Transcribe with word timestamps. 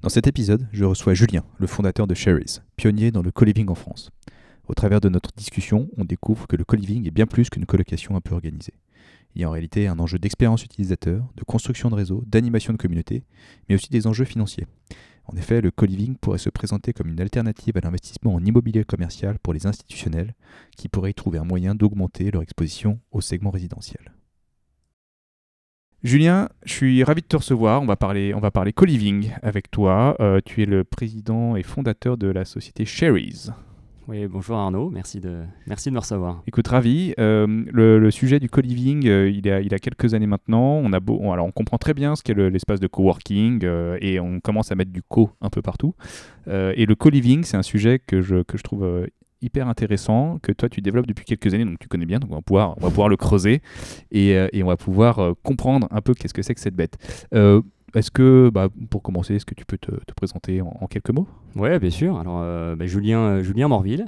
Dans 0.00 0.08
cet 0.08 0.28
épisode, 0.28 0.68
je 0.70 0.84
reçois 0.84 1.14
Julien, 1.14 1.42
le 1.58 1.66
fondateur 1.66 2.06
de 2.06 2.14
Sherry's, 2.14 2.62
pionnier 2.76 3.10
dans 3.10 3.20
le 3.20 3.32
co-living 3.32 3.68
en 3.68 3.74
France. 3.74 4.12
Au 4.68 4.74
travers 4.74 5.00
de 5.00 5.08
notre 5.08 5.32
discussion, 5.36 5.88
on 5.96 6.04
découvre 6.04 6.46
que 6.46 6.54
le 6.54 6.64
co-living 6.64 7.04
est 7.08 7.10
bien 7.10 7.26
plus 7.26 7.50
qu'une 7.50 7.66
colocation 7.66 8.14
un 8.14 8.20
peu 8.20 8.32
organisée. 8.36 8.74
Il 9.34 9.40
y 9.40 9.44
a 9.44 9.48
en 9.48 9.52
réalité 9.52 9.88
un 9.88 9.98
enjeu 9.98 10.20
d'expérience 10.20 10.64
utilisateur, 10.64 11.26
de 11.36 11.42
construction 11.42 11.90
de 11.90 11.96
réseau, 11.96 12.22
d'animation 12.28 12.72
de 12.72 12.78
communauté, 12.78 13.24
mais 13.68 13.74
aussi 13.74 13.90
des 13.90 14.06
enjeux 14.06 14.24
financiers. 14.24 14.68
En 15.24 15.36
effet, 15.36 15.60
le 15.60 15.72
co-living 15.72 16.14
pourrait 16.16 16.38
se 16.38 16.48
présenter 16.48 16.92
comme 16.92 17.08
une 17.08 17.20
alternative 17.20 17.76
à 17.76 17.80
l'investissement 17.80 18.34
en 18.34 18.44
immobilier 18.44 18.84
commercial 18.84 19.40
pour 19.40 19.52
les 19.52 19.66
institutionnels, 19.66 20.36
qui 20.76 20.88
pourraient 20.88 21.10
y 21.10 21.14
trouver 21.14 21.40
un 21.40 21.44
moyen 21.44 21.74
d'augmenter 21.74 22.30
leur 22.30 22.42
exposition 22.42 23.00
au 23.10 23.20
segment 23.20 23.50
résidentiel. 23.50 24.12
Julien, 26.04 26.48
je 26.64 26.72
suis 26.72 27.02
ravi 27.02 27.22
de 27.22 27.26
te 27.26 27.36
recevoir. 27.36 27.82
On 27.82 27.86
va 27.86 27.96
parler, 27.96 28.32
on 28.32 28.38
va 28.38 28.52
parler 28.52 28.72
co-living 28.72 29.32
avec 29.42 29.68
toi. 29.68 30.14
Euh, 30.20 30.40
tu 30.44 30.62
es 30.62 30.66
le 30.66 30.84
président 30.84 31.56
et 31.56 31.64
fondateur 31.64 32.16
de 32.16 32.28
la 32.28 32.44
société 32.44 32.84
Sherry's. 32.84 33.50
Oui, 34.06 34.24
bonjour 34.28 34.56
Arnaud, 34.56 34.90
merci 34.90 35.18
de, 35.18 35.42
merci 35.66 35.88
de 35.88 35.94
me 35.94 35.98
recevoir. 35.98 36.40
Écoute, 36.46 36.68
ravi. 36.68 37.14
Euh, 37.18 37.64
le, 37.72 38.10
sujet 38.12 38.38
du 38.38 38.48
co-living, 38.48 39.08
euh, 39.08 39.28
il, 39.28 39.50
a, 39.50 39.60
il 39.60 39.74
a 39.74 39.78
quelques 39.80 40.14
années 40.14 40.28
maintenant. 40.28 40.80
On, 40.82 40.92
a 40.92 41.00
beau, 41.00 41.32
alors 41.32 41.46
on 41.46 41.50
comprend 41.50 41.78
très 41.78 41.94
bien 41.94 42.14
ce 42.14 42.22
qu'est 42.22 42.34
l'espace 42.34 42.78
de 42.78 42.86
coworking 42.86 43.66
et 44.00 44.20
on 44.20 44.38
commence 44.38 44.70
à 44.70 44.76
mettre 44.76 44.92
du 44.92 45.02
co 45.02 45.30
un 45.40 45.50
peu 45.50 45.62
partout. 45.62 45.96
et 46.46 46.86
le 46.86 46.94
co-living, 46.94 47.42
c'est 47.42 47.56
un 47.56 47.62
sujet 47.62 47.98
que 47.98 48.22
je, 48.22 48.44
que 48.44 48.56
je 48.56 48.62
trouve 48.62 49.08
hyper 49.42 49.68
intéressant 49.68 50.38
que 50.42 50.52
toi 50.52 50.68
tu 50.68 50.80
développes 50.80 51.06
depuis 51.06 51.24
quelques 51.24 51.52
années, 51.54 51.64
donc 51.64 51.78
tu 51.78 51.88
connais 51.88 52.06
bien, 52.06 52.18
donc 52.18 52.30
on 52.30 52.36
va 52.36 52.42
pouvoir, 52.42 52.76
on 52.78 52.80
va 52.80 52.88
pouvoir 52.88 53.08
le 53.08 53.16
creuser 53.16 53.62
et, 54.10 54.34
euh, 54.36 54.48
et 54.52 54.62
on 54.62 54.66
va 54.66 54.76
pouvoir 54.76 55.18
euh, 55.18 55.32
comprendre 55.42 55.88
un 55.90 56.00
peu 56.00 56.14
qu'est-ce 56.14 56.34
que 56.34 56.42
c'est 56.42 56.54
que 56.54 56.60
cette 56.60 56.76
bête. 56.76 56.96
Euh, 57.34 57.62
est-ce 57.94 58.10
que, 58.10 58.50
bah, 58.52 58.68
pour 58.90 59.02
commencer, 59.02 59.36
est-ce 59.36 59.46
que 59.46 59.54
tu 59.54 59.64
peux 59.64 59.78
te, 59.78 59.90
te 59.90 60.12
présenter 60.14 60.60
en, 60.60 60.86
quelques 60.88 61.10
mots? 61.10 61.26
Oui, 61.56 61.78
bien 61.78 61.90
sûr. 61.90 62.18
Alors, 62.18 62.76
bah, 62.76 62.86
Julien, 62.86 63.42
Julien 63.42 63.68
Morville. 63.68 64.04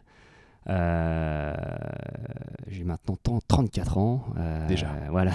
J'ai 0.66 0.74
maintenant 2.84 3.16
34 3.48 3.96
ans. 3.96 4.26
Déjà. 4.68 4.88
Voilà. 5.10 5.32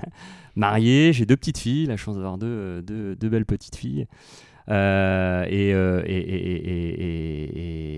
Marié, 0.56 1.12
j'ai 1.12 1.26
deux 1.26 1.36
petites 1.36 1.58
filles, 1.58 1.84
la 1.84 1.98
chance 1.98 2.16
d'avoir 2.16 2.38
deux, 2.38 2.80
deux, 2.80 3.14
deux, 3.14 3.28
belles 3.28 3.44
petites 3.44 3.76
filles. 3.76 4.06
Euh, 4.68 5.44
euh, 5.50 6.02
et, 6.06 6.22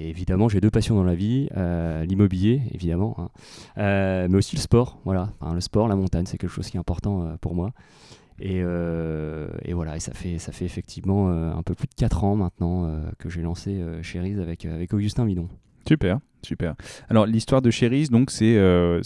évidemment, 0.08 0.48
j'ai 0.48 0.60
deux 0.60 0.70
passions 0.70 0.94
dans 0.94 1.04
la 1.04 1.14
vie 1.14 1.48
euh, 1.56 2.04
l'immobilier, 2.04 2.62
évidemment, 2.72 3.16
hein. 3.18 3.28
mais 4.28 4.36
aussi 4.36 4.56
le 4.56 4.60
sport. 4.60 4.98
Voilà, 5.04 5.32
le 5.52 5.60
sport, 5.60 5.88
la 5.88 5.96
montagne, 5.96 6.26
c'est 6.26 6.38
quelque 6.38 6.50
chose 6.50 6.68
qui 6.68 6.76
est 6.76 6.80
important 6.80 7.36
pour 7.40 7.54
moi. 7.54 7.72
Et, 8.40 8.62
voilà, 8.62 9.96
et 9.96 10.00
ça 10.00 10.12
fait, 10.12 10.38
ça 10.38 10.52
fait 10.52 10.64
effectivement 10.64 11.28
un 11.28 11.62
peu 11.62 11.74
plus 11.74 11.86
de 11.88 11.94
4 11.94 12.24
ans 12.24 12.36
maintenant 12.36 12.90
que 13.18 13.28
j'ai 13.28 13.42
lancé 13.42 13.82
Cherise 14.02 14.40
avec, 14.40 14.66
Augustin 14.92 15.24
Midon. 15.24 15.48
Super, 15.86 16.18
super. 16.42 16.74
Alors 17.10 17.26
l'histoire 17.26 17.60
de 17.60 17.70
Cherise, 17.70 18.10
donc 18.10 18.30
c'est 18.30 18.54
de, 18.54 19.02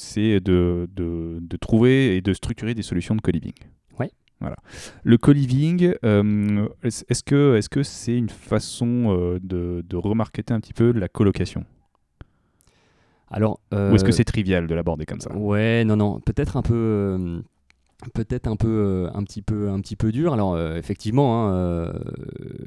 de, 0.94 1.38
de, 1.40 1.56
trouver 1.56 2.16
et 2.16 2.20
de 2.20 2.32
structurer 2.32 2.74
des 2.74 2.82
solutions 2.82 3.16
de 3.16 3.20
co-living. 3.20 3.54
Voilà. 4.40 4.56
Le 5.02 5.18
co-living, 5.18 5.94
euh, 6.04 6.68
est-ce 6.84 7.22
que 7.24 7.56
est-ce 7.56 7.68
que 7.68 7.82
c'est 7.82 8.16
une 8.16 8.28
façon 8.28 8.86
euh, 9.08 9.40
de, 9.42 9.84
de 9.88 9.96
remarketer 9.96 10.54
un 10.54 10.60
petit 10.60 10.72
peu 10.72 10.92
la 10.92 11.08
colocation? 11.08 11.64
Alors, 13.30 13.60
ou 13.72 13.76
est-ce 13.94 14.04
que 14.04 14.10
euh, 14.10 14.12
c'est 14.12 14.24
trivial 14.24 14.66
de 14.66 14.74
l'aborder 14.74 15.06
comme 15.06 15.20
ça? 15.20 15.34
Ouais, 15.36 15.84
non, 15.84 15.96
non, 15.96 16.20
peut-être 16.20 16.56
un 16.56 16.62
peu 16.62 17.42
peut-être 18.14 18.46
un 18.46 18.54
peu 18.54 19.08
un 19.12 19.24
petit 19.24 19.42
peu 19.42 19.70
un 19.70 19.80
petit 19.80 19.96
peu 19.96 20.12
dur. 20.12 20.32
Alors 20.32 20.56
effectivement 20.76 21.48
hein, 21.48 21.92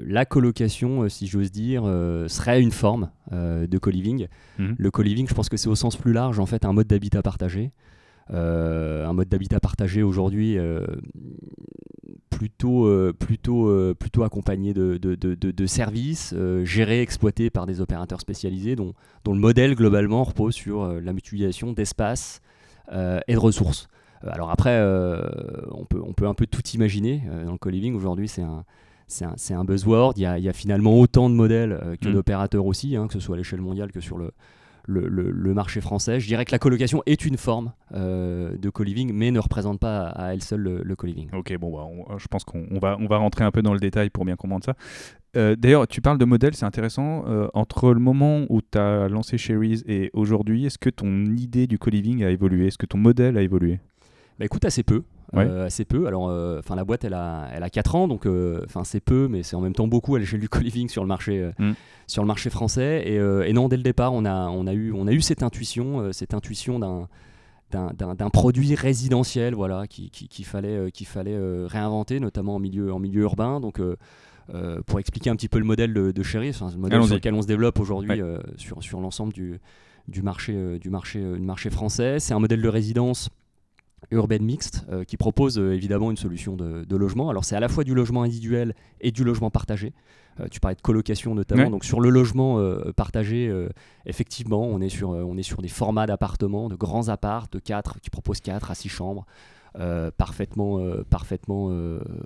la 0.06 0.26
colocation 0.26 1.08
si 1.08 1.26
j'ose 1.26 1.52
dire 1.52 1.84
serait 2.28 2.62
une 2.62 2.72
forme 2.72 3.10
de 3.32 3.78
co-living. 3.78 4.28
Mmh. 4.60 4.74
le 4.78 4.92
co-living 4.92 5.30
je 5.30 5.34
pense 5.34 5.48
que 5.48 5.56
c'est 5.56 5.70
au 5.70 5.76
sens 5.76 5.96
plus 5.96 6.12
large 6.12 6.38
en 6.40 6.46
fait 6.46 6.66
un 6.66 6.74
mode 6.74 6.88
d'habitat 6.88 7.22
partagé. 7.22 7.72
euh, 7.72 8.01
un 8.32 9.14
mode 9.14 9.30
d'habitat 9.30 9.60
partagé 9.60 10.04
aujourd'hui 10.04 10.58
euh, 10.58 10.86
plutôt, 12.30 12.86
euh, 12.86 13.14
plutôt, 13.18 13.94
plutôt 13.96 14.24
accompagné 14.24 14.74
de, 14.74 14.98
de, 14.98 15.16
de, 15.16 15.66
services 15.66 16.34
gérés, 16.64 17.02
exploités 17.02 17.50
par 17.50 17.66
des 17.66 17.82
opérateurs 17.82 18.22
spécialisés 18.22 18.76
dont, 18.76 18.94
dont 19.24 19.34
le 19.34 19.40
modèle 19.40 19.76
globalement 19.76 20.24
repose 20.24 20.56
sur 20.56 20.88
la 20.88 21.14
mutualisation 21.14 21.74
d'espace 21.74 22.42
et 22.92 23.34
de 23.34 23.40
ressources. 23.40 23.88
Alors 24.26 24.50
après, 24.50 24.82
on, 25.72 25.86
peut, 25.86 26.02
on 26.04 26.14
peut 26.14 26.28
un 26.28 26.34
peu 26.34 26.48
tout 26.48 26.66
imaginer. 26.74 27.24
dans 27.46 27.52
le 27.52 27.58
co-living, 27.58 27.94
aujourd'hui, 27.96 28.28
c'est 28.28 28.42
un, 28.42 28.64
un, 29.22 29.56
un, 29.56 29.64
buzzword. 29.64 30.14
Il 30.18 30.22
y, 30.22 30.26
a, 30.26 30.40
il 30.40 30.44
y, 30.44 30.50
a, 30.50 30.54
finalement 30.54 31.00
autant 31.00 31.30
de 31.30 31.36
modèles 31.36 31.98
que 32.02 32.10
mmh. 32.10 32.14
d'opérateurs 32.14 32.66
aussi, 32.66 32.96
hein, 32.96 33.08
que 33.08 33.14
ce 33.14 33.20
soit 33.20 33.36
à 33.36 33.38
l'échelle 33.38 33.62
mondiale 33.62 33.92
que 33.92 34.00
sur 34.00 34.18
le, 34.18 34.32
le, 34.86 35.54
marché 35.54 35.82
français. 35.82 36.20
Je 36.20 36.28
dirais 36.28 36.46
que 36.46 36.52
la 36.52 36.60
colocation 36.60 37.04
est 37.06 37.26
une 37.26 37.38
forme 37.38 37.74
euh, 37.94 38.58
de 38.58 38.70
co-living, 38.70 39.12
mais 39.14 39.32
ne 39.32 39.40
représente 39.40 39.80
pas 39.80 40.08
à 40.08 40.34
elle 40.34 40.42
seule 40.42 40.82
le, 40.84 40.96
co-living. 40.96 41.30
Ok, 41.34 41.56
bon, 41.58 41.72
bah, 41.72 42.16
je 42.18 42.28
pense 42.28 42.44
qu'on 42.44 42.80
va, 42.80 42.98
on 43.00 43.08
va 43.08 43.18
rentrer 43.18 43.44
un 43.44 43.52
peu 43.52 43.62
dans 43.62 43.74
le 43.74 43.80
détail 43.80 44.10
pour 44.10 44.26
bien 44.26 44.36
comprendre 44.36 44.64
ça. 44.64 44.76
Euh, 45.38 45.56
d'ailleurs, 45.56 45.88
tu 45.88 46.02
parles 46.02 46.18
de 46.18 46.26
modèle, 46.26 46.54
c'est 46.56 46.66
intéressant. 46.66 47.24
Euh, 47.28 47.48
entre 47.54 47.94
le 47.94 48.00
moment 48.00 48.46
où 48.50 48.62
tu 48.62 48.78
as 48.78 49.08
lancé 49.08 49.38
Sherry's 49.38 49.84
et 49.88 50.10
aujourd'hui, 50.14 50.66
est-ce 50.66 50.78
que 50.78 50.90
ton 50.90 51.26
idée 51.26 51.68
du 51.68 51.80
co-living 51.80 52.24
a 52.24 52.30
évolué? 52.30 52.68
Est-ce 52.68 52.78
que 52.78 52.86
ton 52.86 52.98
modèle 52.98 53.38
a 53.38 53.42
évolué? 53.42 53.80
Bah 54.40 54.46
écoute, 54.46 54.66
assez 54.66 54.84
peu. 54.84 55.04
Euh, 55.38 55.66
assez 55.66 55.86
peu. 55.86 56.08
Alors, 56.08 56.30
euh, 56.30 56.60
enfin, 56.60 56.76
la 56.76 56.84
boîte, 56.84 57.06
elle 57.06 57.14
a, 57.14 57.48
elle 57.54 57.64
a 57.64 57.70
4 57.70 57.96
ans, 57.96 58.08
donc, 58.08 58.26
euh, 58.26 58.62
enfin, 58.66 58.84
c'est 58.84 59.00
peu, 59.00 59.28
mais 59.30 59.44
c'est 59.44 59.56
en 59.56 59.62
même 59.62 59.74
temps 59.74 59.88
beaucoup 59.88 60.16
à 60.16 60.20
l'échelle 60.20 60.40
du 60.40 60.50
co-living 60.50 60.90
sur 60.90 61.04
le 61.04 61.08
marché, 61.08 61.52
mm. 61.58 61.72
sur 62.08 62.22
le 62.22 62.28
marché 62.28 62.50
français. 62.50 63.04
Et, 63.06 63.16
et, 63.16 63.54
non, 63.54 63.70
dès 63.70 63.78
le 63.78 63.84
départ, 63.84 64.14
on 64.14 64.26
a, 64.26 64.48
on 64.50 64.68
a 64.68 64.74
eu, 64.74 64.92
on 64.92 65.08
a 65.08 65.12
eu 65.12 65.22
cette 65.22 65.44
intuition, 65.44 66.12
cette 66.12 66.34
intuition 66.34 66.80
d'un 66.80 67.08
d'un 67.72 68.30
produit 68.30 68.76
résidentiel 68.76 69.56
voilà 69.56 69.88
qu'il 69.88 70.10
qui, 70.10 70.44
fallait 70.44 70.92
qu'il 70.92 71.08
fallait 71.08 71.40
réinventer 71.68 72.20
notamment 72.20 72.56
en 72.56 72.60
milieu 72.60 72.92
en 72.92 73.00
milieu 73.00 73.22
urbain 73.22 73.62
donc 73.62 73.80
pour 74.86 75.00
expliquer 75.00 75.30
un 75.30 75.38
petit 75.38 75.48
peu 75.48 75.58
le 75.58 75.64
modèle 75.64 75.94
de, 75.94 76.12
de 76.12 76.22
Chéri, 76.22 76.52
le 76.52 76.78
modèle 76.78 77.02
sur 77.06 77.16
lequel 77.16 77.34
on 77.34 77.42
se 77.42 77.48
développe 77.48 77.80
aujourd'hui 77.80 78.22
sur, 78.58 78.84
sur 78.84 79.00
l'ensemble 79.00 79.32
du, 79.32 79.62
du 80.10 80.22
marché 80.22 80.80
du 80.80 80.90
marché 80.90 81.22
du 81.22 81.40
marché 81.40 81.70
français 81.70 82.20
c'est 82.20 82.34
un 82.34 82.40
modèle 82.40 82.62
de 82.62 82.68
résidence 82.68 83.30
urbaine 84.12 84.44
mixte 84.44 84.86
euh, 84.92 85.04
qui 85.04 85.18
propose 85.18 85.58
euh, 85.58 85.74
évidemment 85.74 86.12
une 86.12 86.18
solution 86.18 86.56
de, 86.56 86.96
logement. 86.96 87.30
Alors 87.30 87.46
c'est 87.46 87.56
à 87.56 87.60
la 87.60 87.70
fois 87.70 87.84
du 87.84 87.96
logement 87.96 88.24
individuel 88.24 88.76
et 89.00 89.12
du 89.12 89.24
logement 89.24 89.50
partagé. 89.50 89.94
Euh, 90.40 90.48
tu 90.52 90.60
parlais 90.60 90.76
de 90.76 90.82
colocation 90.82 91.34
notamment. 91.34 91.70
Donc 91.70 91.84
sur 91.84 92.00
le 92.00 92.10
logement 92.10 92.62
partagé, 92.96 93.52
effectivement, 94.06 94.64
on 94.64 94.82
est, 94.82 94.90
sur, 94.90 95.10
on 95.10 95.38
est 95.38 95.44
sur 95.44 95.62
des 95.62 95.68
formats 95.68 96.06
d'appartements, 96.06 96.70
de 96.70 96.76
grands 96.76 97.08
apparts 97.08 97.48
de 97.52 97.60
4 97.60 98.00
qui 98.02 98.10
proposent 98.10 98.42
4 98.42 98.72
à 98.72 98.76
6 98.76 98.90
chambres. 98.90 99.26
parfaitement, 100.18 100.80
parfaitement 101.10 101.66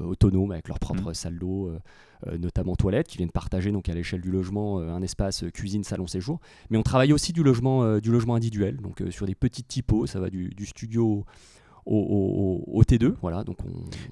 autonomes 0.02 0.52
avec 0.52 0.68
leur 0.68 0.80
propre 0.80 1.12
mmh. 1.12 1.14
salle 1.14 1.40
d'eau, 1.40 1.72
notamment 2.38 2.76
toilettes, 2.76 3.08
qui 3.08 3.18
viennent 3.18 3.32
partager 3.32 3.72
donc 3.72 3.88
à 3.88 3.94
l'échelle 3.94 4.22
du 4.22 4.32
logement 4.32 4.80
un 4.80 5.02
espace 5.02 5.46
cuisine, 5.54 5.84
salon, 5.84 6.08
séjour. 6.08 6.40
Mais 6.70 6.78
on 6.78 6.84
travaille 6.84 7.14
aussi 7.14 7.34
du 7.34 7.44
logement, 7.44 8.00
du 8.00 8.12
logement 8.12 8.36
individuel, 8.36 8.78
donc 8.78 9.04
sur 9.10 9.26
des 9.26 9.36
petites 9.36 9.68
typos, 9.68 10.08
ça 10.08 10.20
va 10.20 10.30
du, 10.30 10.50
du 10.50 10.66
studio 10.66 11.26
au, 11.86 12.82
T2. 12.84 13.14
Voilà, 13.22 13.44
donc 13.44 13.58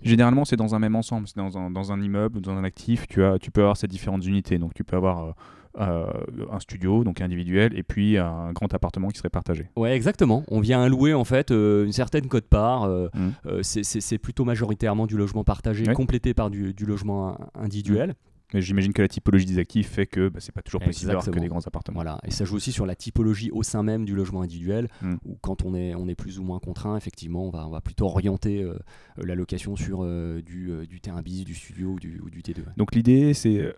Généralement, 0.03 0.45
c'est 0.45 0.55
dans 0.55 0.75
un 0.75 0.79
même 0.79 0.95
ensemble. 0.95 1.27
C'est 1.27 1.37
dans 1.37 1.57
un, 1.57 1.71
dans 1.71 1.91
un 1.91 2.01
immeuble 2.01 2.41
dans 2.41 2.51
un 2.51 2.63
actif. 2.63 3.07
Tu, 3.07 3.23
as, 3.23 3.39
tu 3.39 3.51
peux 3.51 3.61
avoir 3.61 3.77
ces 3.77 3.87
différentes 3.87 4.25
unités. 4.25 4.57
Donc, 4.57 4.73
tu 4.73 4.83
peux 4.83 4.95
avoir. 4.95 5.25
Euh, 5.25 5.31
euh, 5.79 6.05
un 6.51 6.59
studio 6.59 7.03
donc 7.03 7.19
individuel 7.19 7.75
et 7.75 7.81
puis 7.81 8.19
un 8.19 8.53
grand 8.53 8.71
appartement 8.75 9.07
qui 9.07 9.17
serait 9.17 9.31
partagé. 9.31 9.71
Ouais, 9.75 9.95
exactement. 9.95 10.43
On 10.47 10.59
vient 10.59 10.87
louer 10.87 11.15
en 11.15 11.23
fait 11.23 11.49
euh, 11.49 11.85
une 11.85 11.91
certaine 11.91 12.27
cote 12.27 12.45
part. 12.45 12.87
Mmh. 12.87 13.63
c'est 13.63 14.17
plutôt 14.19 14.45
majoritairement 14.45 15.07
du 15.07 15.17
logement 15.17 15.43
partagé 15.43 15.83
complété 15.93 16.35
par 16.35 16.51
du, 16.51 16.75
du 16.75 16.85
logement 16.85 17.39
individuel. 17.55 18.13
Mais 18.53 18.61
j'imagine 18.61 18.93
que 18.93 19.01
la 19.01 19.07
typologie 19.07 19.45
des 19.45 19.59
actifs 19.59 19.89
fait 19.89 20.05
que 20.05 20.29
bah, 20.29 20.39
c'est 20.39 20.51
pas 20.51 20.61
toujours 20.61 20.81
possible 20.81 21.07
d'avoir 21.07 21.25
que 21.25 21.39
des 21.39 21.47
grands 21.47 21.65
appartements. 21.65 21.95
Voilà, 21.95 22.19
et 22.23 22.31
ça 22.31 22.45
joue 22.45 22.55
aussi 22.55 22.71
sur 22.71 22.85
la 22.85 22.95
typologie 22.95 23.51
au 23.51 23.63
sein 23.63 23.83
même 23.83 24.05
du 24.05 24.15
logement 24.15 24.41
individuel, 24.41 24.87
hmm. 25.01 25.15
où 25.25 25.37
quand 25.41 25.63
on 25.63 25.75
est, 25.75 25.95
on 25.95 26.07
est 26.07 26.15
plus 26.15 26.39
ou 26.39 26.43
moins 26.43 26.59
contraint, 26.59 26.95
effectivement, 26.97 27.45
on 27.45 27.49
va, 27.49 27.67
on 27.67 27.71
va 27.71 27.81
plutôt 27.81 28.05
orienter 28.05 28.61
euh, 28.61 28.77
la 29.17 29.35
location 29.35 29.75
sur 29.75 30.03
euh, 30.03 30.41
du, 30.41 30.71
euh, 30.71 30.85
du 30.85 31.01
terrain 31.01 31.21
bis, 31.21 31.43
du 31.45 31.55
studio 31.55 31.89
ou 31.89 31.99
du, 31.99 32.21
du 32.31 32.41
T2. 32.41 32.63
Donc 32.77 32.95
l'idée, 32.95 33.33
c'est 33.33 33.73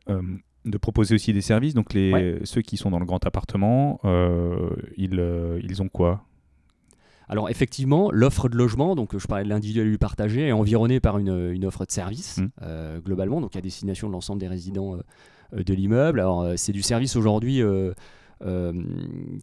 de 0.66 0.78
proposer 0.78 1.16
aussi 1.16 1.32
des 1.32 1.42
services. 1.42 1.74
Donc 1.74 1.94
les, 1.94 2.40
ceux 2.44 2.62
qui 2.62 2.78
sont 2.78 2.92
dans 2.92 3.00
le 3.00 3.06
grand 3.06 3.26
appartement, 3.26 4.00
ils, 4.98 5.60
ils 5.64 5.82
ont 5.82 5.90
quoi? 5.90 6.26
Alors 7.28 7.50
effectivement, 7.50 8.12
l'offre 8.12 8.50
de 8.50 8.56
logement, 8.56 8.96
donc 8.96 9.18
je 9.18 9.28
parlais 9.28 9.44
de 9.44 9.50
l'individuel 9.50 9.88
et 9.88 9.92
du 9.92 9.98
partagé, 9.98 10.48
est 10.48 10.52
environnée 10.52 11.00
par 11.00 11.18
une, 11.18 11.66
offre 11.66 11.86
de 11.86 11.92
service 11.92 12.38
mmh. 12.38 13.00
globalement, 13.04 13.42
donc 13.42 13.56
à 13.56 13.62
destination 13.62 14.08
de 14.08 14.14
l'ensemble 14.14 14.40
des 14.40 14.48
résidents 14.48 14.98
de 15.54 15.74
l'immeuble. 15.74 16.20
Alors 16.20 16.48
c'est 16.56 16.72
du 16.72 16.82
service 16.82 17.16
aujourd'hui 17.16 17.62
euh, 18.44 18.74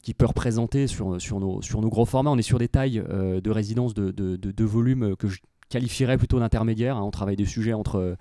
qui 0.03 0.13
peut 0.13 0.27
représenter 0.27 0.87
sur, 0.87 1.19
sur, 1.19 1.41
nos, 1.41 1.63
sur 1.63 1.81
nos 1.81 1.89
gros 1.89 2.05
formats. 2.05 2.31
On 2.31 2.37
est 2.37 2.43
sur 2.43 2.59
des 2.59 2.69
tailles 2.69 3.03
euh, 3.09 3.41
de 3.41 3.51
résidence 3.51 3.95
de, 3.95 4.11
de, 4.11 4.37
de, 4.37 4.65
volume 4.65 5.17
que 5.17 5.29
je 5.29 5.41
qualifierais 5.71 6.19
plutôt 6.19 6.39
d'intermédiaire. 6.39 6.99
Hein. 6.99 7.03
On 7.03 7.11
travaille 7.11 7.37
des 7.37 7.47
sujets 7.47 7.73
entre 7.73 8.19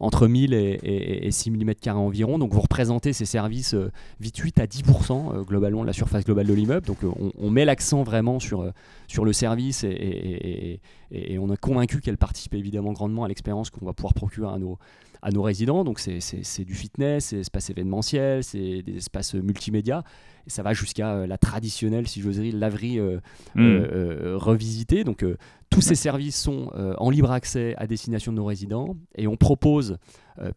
entre 0.00 0.26
1000 0.26 0.54
et, 0.54 0.78
et, 0.82 1.26
et 1.26 1.30
6000 1.30 1.64
m2 1.64 1.90
environ. 1.92 2.38
Donc 2.38 2.52
vous 2.52 2.60
représentez 2.60 3.12
ces 3.12 3.26
services 3.26 3.74
euh, 3.74 3.90
vite 4.18 4.36
8 4.38 4.58
à 4.58 4.66
10% 4.66 5.44
globalement 5.44 5.82
de 5.82 5.86
la 5.86 5.92
surface 5.92 6.24
globale 6.24 6.46
de 6.46 6.54
l'immeuble. 6.54 6.86
Donc 6.86 6.98
on, 7.38 7.50
met 7.50 7.64
l'accent 7.64 8.02
vraiment 8.02 8.40
sur, 8.40 8.72
sur 9.08 9.24
le 9.24 9.32
service 9.32 9.84
et, 9.84 10.80
et 11.10 11.38
on 11.38 11.52
est 11.52 11.56
convaincu 11.56 12.00
qu'elle 12.00 12.18
participe 12.18 12.54
évidemment 12.54 12.92
grandement 12.92 13.24
à 13.24 13.28
l'expérience 13.28 13.70
qu'on 13.70 13.84
va 13.84 13.92
pouvoir 13.92 14.14
procurer 14.14 14.52
à 14.52 14.58
nos, 14.58 14.78
à 15.22 15.30
nos 15.30 15.42
résidents. 15.42 15.84
Donc 15.84 15.98
c'est 15.98 16.64
du 16.64 16.74
fitness, 16.74 17.26
c'est 17.26 17.38
espace 17.38 17.70
événementiel, 17.70 18.44
c'est 18.44 18.82
des 18.82 18.96
espaces 18.96 19.34
multimédia. 19.34 20.04
Et 20.46 20.50
ça 20.50 20.62
va 20.62 20.72
jusqu'à 20.72 21.12
euh, 21.12 21.26
la 21.26 21.36
traditionnelle, 21.38 22.08
si 22.08 22.20
j'ose 22.22 22.38
dire, 22.40 22.54
laverie 22.56 22.98
euh, 22.98 23.18
euh, 23.56 24.36
revisitée. 24.36 25.04
Donc 25.04 25.24
tous 25.70 25.80
ces 25.80 25.94
services 25.94 26.40
sont 26.40 26.70
en 26.98 27.10
libre 27.10 27.30
accès 27.30 27.74
à 27.76 27.86
destination 27.86 28.32
de 28.32 28.36
nos 28.36 28.44
résidents. 28.44 28.96
Et 29.16 29.26
on 29.26 29.36
propose, 29.36 29.98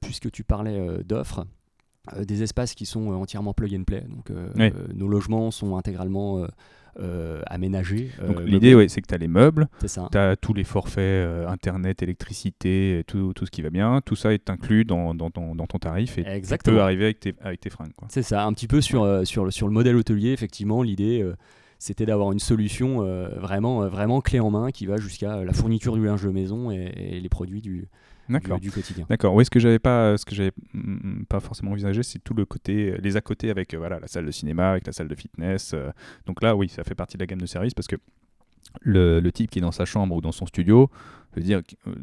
puisque 0.02 0.32
tu 0.32 0.44
parlais 0.44 1.04
d'offres, 1.04 1.46
des 2.18 2.44
espaces 2.44 2.74
qui 2.74 2.86
sont 2.86 3.12
entièrement 3.12 3.54
plug 3.54 3.76
and 3.76 3.84
play. 3.84 4.04
Donc 4.10 4.32
nos 4.94 5.08
logements 5.08 5.52
sont 5.52 5.78
intégralement 5.78 6.46
euh, 7.00 7.42
aménagé. 7.48 8.12
Euh, 8.22 8.46
l'idée, 8.46 8.76
ouais, 8.76 8.88
c'est 8.88 9.02
que 9.02 9.08
tu 9.08 9.16
as 9.16 9.18
les 9.18 9.28
meubles, 9.28 9.68
tu 9.82 10.18
as 10.18 10.36
tous 10.36 10.54
les 10.54 10.64
forfaits 10.64 11.00
euh, 11.00 11.48
Internet, 11.48 12.04
électricité, 12.04 13.04
tout, 13.08 13.34
tout, 13.34 13.48
ce 13.48 13.52
qui 13.52 13.64
va 13.64 13.72
bien. 13.72 14.00
Tout 14.06 14.16
ça 14.16 14.32
est 14.32 14.48
inclus 14.48 14.86
dans, 14.86 15.16
dans, 15.16 15.32
ton, 15.32 15.56
dans 15.56 15.66
ton, 15.66 15.80
tarif 15.80 16.20
et 16.20 16.28
Exactement. 16.28 16.76
tu 16.76 16.78
peux 16.78 16.84
arriver 16.84 17.06
avec 17.06 17.20
tes, 17.20 17.34
avec 17.42 17.62
tes 17.62 17.72
fringues. 17.72 17.94
C'est 18.10 18.22
ça, 18.22 18.46
un 18.46 18.54
petit 18.54 18.68
peu 18.68 18.80
sur, 18.80 19.26
sur, 19.26 19.44
le, 19.44 19.50
sur 19.50 19.68
le 19.68 19.74
modèle 19.74 19.96
hôtelier, 19.96 20.34
effectivement, 20.34 20.84
l'idée 20.84 21.28
c'était 21.84 22.06
d'avoir 22.06 22.32
une 22.32 22.40
solution 22.40 23.02
vraiment, 23.38 23.88
vraiment 23.88 24.22
clé 24.22 24.40
en 24.40 24.50
main 24.50 24.72
qui 24.72 24.86
va 24.86 24.98
jusqu'à 24.98 25.44
la 25.44 25.54
fourniture 25.54 25.96
du 25.96 26.06
linge 26.06 26.24
de 26.24 26.30
maison 26.30 26.72
et 26.72 27.20
les 27.20 27.30
produits 27.30 27.62
du, 27.62 27.88
D'accord. 28.30 28.60
Du, 28.60 28.72
quotidien. 28.72 29.06
D'accord. 29.10 29.34
Oui, 29.34 29.46
ce 29.46 29.50
que 29.50 29.60
j'avais 29.60 29.80
pas, 29.80 30.18
ce 30.18 30.26
que 30.26 30.34
j'avais 30.34 30.54
pas 31.28 31.40
forcément 31.40 31.72
envisagé, 31.72 32.04
c'est 32.04 32.20
tout 32.20 32.34
le 32.34 32.46
côté, 32.46 32.96
les 33.02 33.18
à 33.18 33.22
côté 33.22 33.50
avec 33.50 33.74
euh, 33.74 33.78
voilà 33.78 34.00
la 34.00 34.08
salle 34.08 34.26
de 34.26 34.32
cinéma, 34.32 34.72
avec 34.72 34.88
la 34.88 34.94
salle 34.94 35.08
de 35.08 35.16
fitness. 35.16 35.74
Euh. 35.74 35.92
donc 36.26 36.42
là, 36.42 36.56
oui, 36.56 36.70
ça 36.70 36.84
fait 36.84 36.96
partie 36.96 37.18
de 37.18 37.22
la 37.22 37.28
gamme 37.28 37.42
de 37.42 37.46
services 37.46 37.74
parce 37.74 37.88
que 37.88 37.98
le, 38.82 39.22
type 39.32 39.52
qui 39.52 39.60
est 39.60 39.62
dans 39.62 39.72
sa 39.72 39.86
chambre 39.86 40.16
ou 40.16 40.22
dans 40.22 40.32
son 40.32 40.46
studio, 40.46 40.90
veut 41.36 41.42
dire 41.42 41.62
euh, 41.88 41.94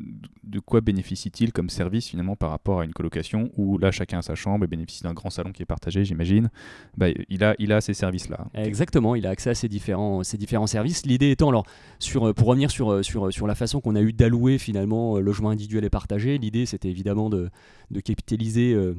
de 0.42 0.58
quoi 0.58 0.80
bénéficie-t-il 0.80 1.52
comme 1.52 1.70
service 1.70 2.08
finalement 2.08 2.34
par 2.34 2.50
rapport 2.50 2.80
à 2.80 2.84
une 2.84 2.92
colocation 2.92 3.50
où 3.56 3.78
là 3.78 3.92
chacun 3.92 4.18
a 4.18 4.22
sa 4.22 4.34
chambre 4.34 4.64
et 4.64 4.66
bénéficie 4.66 5.04
d'un 5.04 5.12
grand 5.14 5.30
salon 5.30 5.52
qui 5.52 5.62
est 5.62 5.66
partagé, 5.66 6.04
j'imagine. 6.04 6.50
Bah, 6.96 7.06
il, 7.28 7.44
a, 7.44 7.54
il 7.58 7.72
a 7.72 7.80
ces 7.80 7.94
services-là. 7.94 8.48
Exactement, 8.54 9.14
il 9.14 9.26
a 9.26 9.30
accès 9.30 9.50
à 9.50 9.54
ces 9.54 9.68
différents, 9.68 10.24
ces 10.24 10.36
différents 10.36 10.66
services. 10.66 11.06
L'idée 11.06 11.30
étant, 11.30 11.50
alors, 11.50 11.64
sur, 12.00 12.34
pour 12.34 12.48
revenir 12.48 12.70
sur, 12.70 13.04
sur, 13.04 13.32
sur 13.32 13.46
la 13.46 13.54
façon 13.54 13.80
qu'on 13.80 13.94
a 13.94 14.00
eu 14.00 14.12
d'allouer 14.12 14.58
finalement 14.58 15.18
logement 15.18 15.50
individuel 15.50 15.84
et 15.84 15.90
partagé, 15.90 16.38
l'idée 16.38 16.66
c'était 16.66 16.88
évidemment 16.88 17.30
de, 17.30 17.50
de 17.90 18.00
capitaliser. 18.00 18.74
Euh, 18.74 18.96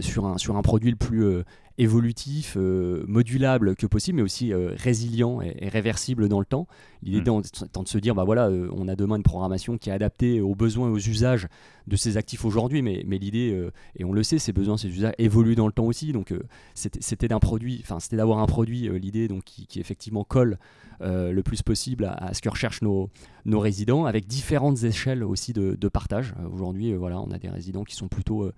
sur, 0.00 0.26
un, 0.26 0.38
sur 0.38 0.56
un 0.56 0.62
produit 0.62 0.90
le 0.90 0.96
plus 0.96 1.24
euh, 1.24 1.44
évolutif, 1.76 2.56
euh, 2.56 3.04
modulable 3.06 3.76
que 3.76 3.86
possible, 3.86 4.16
mais 4.16 4.22
aussi 4.22 4.52
résilient 4.54 5.40
et, 5.40 5.68
réversible 5.68 6.28
dans 6.28 6.40
le 6.40 6.46
temps. 6.46 6.66
L'idée 7.02 7.18
étant 7.20 7.40
hmm. 7.40 7.84
de 7.84 7.88
se 7.88 7.98
dire, 7.98 8.14
bah 8.14 8.24
voilà, 8.24 8.50
on 8.72 8.88
a 8.88 8.96
demain 8.96 9.16
une 9.16 9.22
programmation 9.22 9.78
qui 9.78 9.90
est 9.90 9.92
adaptée 9.92 10.40
aux 10.40 10.54
besoins 10.54 10.88
et 10.88 10.92
aux 10.92 10.98
usages 10.98 11.48
de 11.86 11.96
ces 11.96 12.16
actifs 12.16 12.44
aujourd'hui, 12.44 12.82
mais, 12.82 13.04
mais 13.06 13.18
l'idée, 13.18 13.68
et 13.94 14.04
on 14.04 14.12
le 14.12 14.22
sait, 14.22 14.38
ces 14.38 14.52
besoins, 14.52 14.76
ces 14.76 14.88
usages 14.88 15.14
évoluent 15.18 15.54
dans 15.54 15.66
le 15.66 15.72
temps 15.72 15.84
aussi. 15.84 16.12
Donc 16.12 16.34
c'était 16.74 17.28
d'un 17.28 17.38
produit, 17.38 17.80
enfin 17.82 18.00
c'était 18.00 18.16
d'avoir 18.16 18.40
un 18.40 18.46
produit, 18.46 18.88
l'idée 18.98 19.28
donc 19.28 19.44
qui, 19.44 19.66
qui, 19.66 19.78
effectivement 19.78 20.24
colle 20.24 20.58
le 21.00 21.40
plus 21.42 21.62
possible 21.62 22.06
à, 22.06 22.34
ce 22.34 22.42
que 22.42 22.48
recherchent 22.48 22.82
nos, 22.82 23.10
nos 23.44 23.60
résidents, 23.60 24.04
avec 24.06 24.26
différentes 24.26 24.82
échelles 24.82 25.22
aussi 25.22 25.52
de, 25.52 25.76
de 25.80 25.88
partage. 25.88 26.34
Aujourd'hui, 26.52 26.92
voilà, 26.94 27.20
on 27.20 27.30
a 27.30 27.38
des 27.38 27.48
résidents 27.48 27.84
qui 27.84 27.94
sont 27.94 28.08
plutôt 28.08 28.50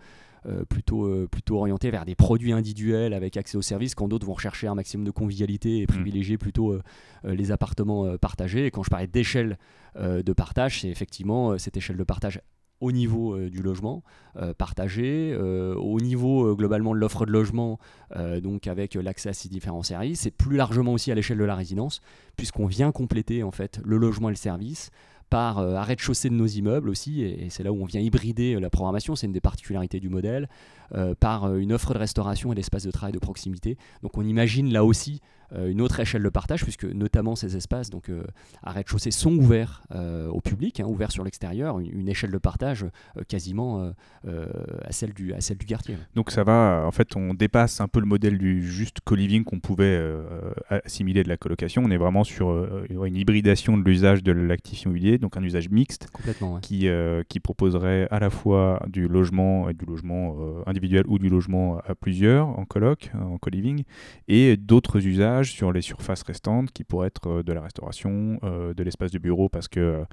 euh, 0.46 0.64
plutôt, 0.64 1.04
euh, 1.04 1.28
plutôt 1.30 1.58
orientés 1.58 1.90
vers 1.90 2.06
des 2.06 2.14
produits 2.14 2.52
individuels 2.52 3.12
avec 3.12 3.36
accès 3.36 3.58
aux 3.58 3.62
services, 3.62 3.94
quand 3.94 4.08
d'autres 4.08 4.26
vont 4.26 4.32
rechercher 4.32 4.68
un 4.68 4.74
maximum 4.74 5.04
de 5.04 5.10
convivialité 5.10 5.80
et 5.80 5.82
mm. 5.82 5.86
privilégier 5.86 6.38
plutôt 6.38 6.72
euh, 6.72 6.82
les 7.24 7.52
appartements 7.52 8.16
partagés. 8.16 8.66
Et 8.66 8.70
quand 8.70 8.82
je 8.82 8.90
parlais 8.90 9.06
d'échelle 9.06 9.58
de 9.98 10.32
partage, 10.32 10.80
c'est 10.80 10.88
effectivement 10.88 11.58
cette 11.58 11.76
échelle 11.76 11.96
de 11.96 12.04
partage 12.04 12.40
au 12.80 12.92
niveau 12.92 13.38
du 13.48 13.60
logement 13.60 14.02
partagé, 14.56 15.36
au 15.36 16.00
niveau 16.00 16.54
globalement 16.56 16.94
de 16.94 16.98
l'offre 16.98 17.26
de 17.26 17.32
logement, 17.32 17.78
donc 18.42 18.66
avec 18.66 18.94
l'accès 18.94 19.30
à 19.30 19.32
ces 19.32 19.48
différents 19.48 19.82
services, 19.82 20.26
et 20.26 20.30
plus 20.30 20.56
largement 20.56 20.92
aussi 20.92 21.10
à 21.12 21.14
l'échelle 21.14 21.38
de 21.38 21.44
la 21.44 21.56
résidence, 21.56 22.00
puisqu'on 22.36 22.66
vient 22.66 22.92
compléter 22.92 23.42
en 23.42 23.50
fait 23.50 23.80
le 23.84 23.98
logement 23.98 24.28
et 24.28 24.32
le 24.32 24.36
service 24.36 24.90
par 25.30 25.58
euh, 25.58 25.74
arrêt 25.74 25.94
de 25.94 26.00
chaussée 26.00 26.28
de 26.28 26.34
nos 26.34 26.46
immeubles 26.46 26.90
aussi, 26.90 27.22
et, 27.22 27.48
c'est 27.48 27.62
là 27.62 27.72
où 27.72 27.80
on 27.80 27.86
vient 27.86 28.00
hybrider 28.00 28.54
euh, 28.54 28.60
la 28.60 28.68
programmation, 28.68 29.14
c'est 29.14 29.26
une 29.26 29.32
des 29.32 29.40
particularités 29.40 30.00
du 30.00 30.08
modèle, 30.08 30.48
euh, 30.94 31.14
par 31.18 31.56
une 31.56 31.72
offre 31.72 31.94
de 31.94 31.98
restauration 31.98 32.52
et 32.52 32.56
d'espaces 32.56 32.82
de 32.82 32.90
travail 32.90 33.12
de 33.12 33.18
proximité. 33.18 33.78
Donc 34.02 34.18
on 34.18 34.22
imagine 34.22 34.72
là 34.72 34.84
aussi 34.84 35.20
une 35.56 35.80
autre 35.80 36.00
échelle 36.00 36.22
de 36.22 36.28
partage, 36.28 36.62
puisque 36.62 36.84
notamment 36.84 37.36
ces 37.36 37.56
espaces, 37.56 37.90
donc 37.90 38.10
arrêt 38.62 38.82
de 38.82 38.88
chaussée, 38.88 39.10
sont 39.10 39.32
ouverts 39.32 39.82
au 40.30 40.40
public, 40.40 40.80
hein, 40.80 40.84
ouverts 40.86 41.12
sur 41.12 41.24
l'extérieur, 41.24 41.80
une, 41.80 42.08
échelle 42.08 42.30
de 42.30 42.38
partage 42.38 42.86
quasiment 43.28 43.92
à, 44.26 44.92
celle 44.92 45.12
du, 45.12 45.32
à 45.32 45.40
celle 45.40 45.58
du 45.58 45.66
quartier. 45.66 45.96
Donc 46.14 46.30
ça 46.30 46.44
va, 46.44 46.84
en 46.86 46.90
fait, 46.90 47.16
on 47.16 47.34
dépasse 47.34 47.80
un 47.80 47.88
peu 47.88 48.00
le 48.00 48.06
modèle 48.06 48.38
du 48.38 48.66
juste 48.66 48.98
co-living 49.04 49.44
qu'on 49.44 49.60
pouvait 49.60 50.00
assimiler 50.68 51.22
de 51.22 51.28
la 51.28 51.36
colocation, 51.36 51.82
on 51.84 51.90
est 51.90 51.96
vraiment 51.96 52.24
sur 52.24 52.50
une 52.90 53.16
hybridation 53.16 53.76
de 53.76 53.82
l'usage 53.82 54.22
de 54.22 54.32
l'actif 54.32 54.82
immobilier 54.82 55.18
donc 55.18 55.36
un 55.36 55.42
usage 55.42 55.68
mixte 55.70 56.08
qui, 56.62 56.88
euh, 56.88 57.22
qui 57.28 57.40
proposerait 57.40 58.08
à 58.10 58.18
la 58.18 58.30
fois 58.30 58.82
du 58.88 59.08
logement 59.08 59.68
et 59.68 59.74
du 59.74 59.84
logement 59.84 60.36
euh, 60.38 60.62
individuel 60.66 61.04
ou 61.06 61.18
du 61.18 61.28
logement 61.28 61.78
à 61.86 61.94
plusieurs 61.94 62.48
en 62.58 62.64
coloc, 62.64 63.10
en 63.14 63.38
co-living, 63.38 63.84
et 64.28 64.56
d'autres 64.56 65.06
usages 65.06 65.39
sur 65.48 65.72
les 65.72 65.80
surfaces 65.80 66.22
restantes 66.22 66.70
qui 66.72 66.84
pourraient 66.84 67.08
être 67.08 67.28
euh, 67.28 67.42
de 67.42 67.52
la 67.52 67.60
restauration, 67.60 68.38
de 68.42 68.82
l'espace 68.82 69.10
de 69.10 69.18
bureau 69.18 69.48
parce 69.48 69.68
que 69.68 70.04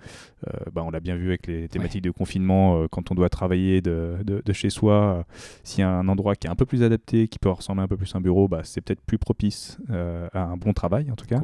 bah, 0.72 0.84
on 0.86 0.90
l'a 0.90 1.00
bien 1.00 1.16
vu 1.16 1.28
avec 1.28 1.48
les 1.48 1.68
thématiques 1.68 2.02
de 2.02 2.12
confinement, 2.12 2.88
quand 2.90 3.12
on 3.12 3.16
doit 3.16 3.30
travailler 3.30 3.82
de, 3.82 4.18
de, 4.24 4.54
chez 4.54 4.70
soi, 4.70 5.26
s'il 5.64 5.82
y 5.82 5.84
a 5.84 5.90
un 5.90 6.08
endroit 6.08 6.36
qui 6.36 6.48
est 6.48 6.50
un 6.50 6.56
peu 6.56 6.66
plus 6.66 6.84
adapté, 6.84 7.28
qui 7.28 7.40
peut 7.40 7.50
ressembler 7.50 7.84
un 7.84 7.88
peu 7.88 7.98
plus 7.98 8.14
à 8.16 8.18
un 8.18 8.22
bureau, 8.22 8.48
bah, 8.48 8.62
c'est 8.64 8.82
peut-être 8.82 9.02
plus 9.02 9.18
propice 9.18 9.78
à 9.90 10.44
un 10.44 10.58
bon 10.58 10.74
travail 10.74 11.10
en 11.12 11.16
tout 11.16 11.26
cas. 11.26 11.42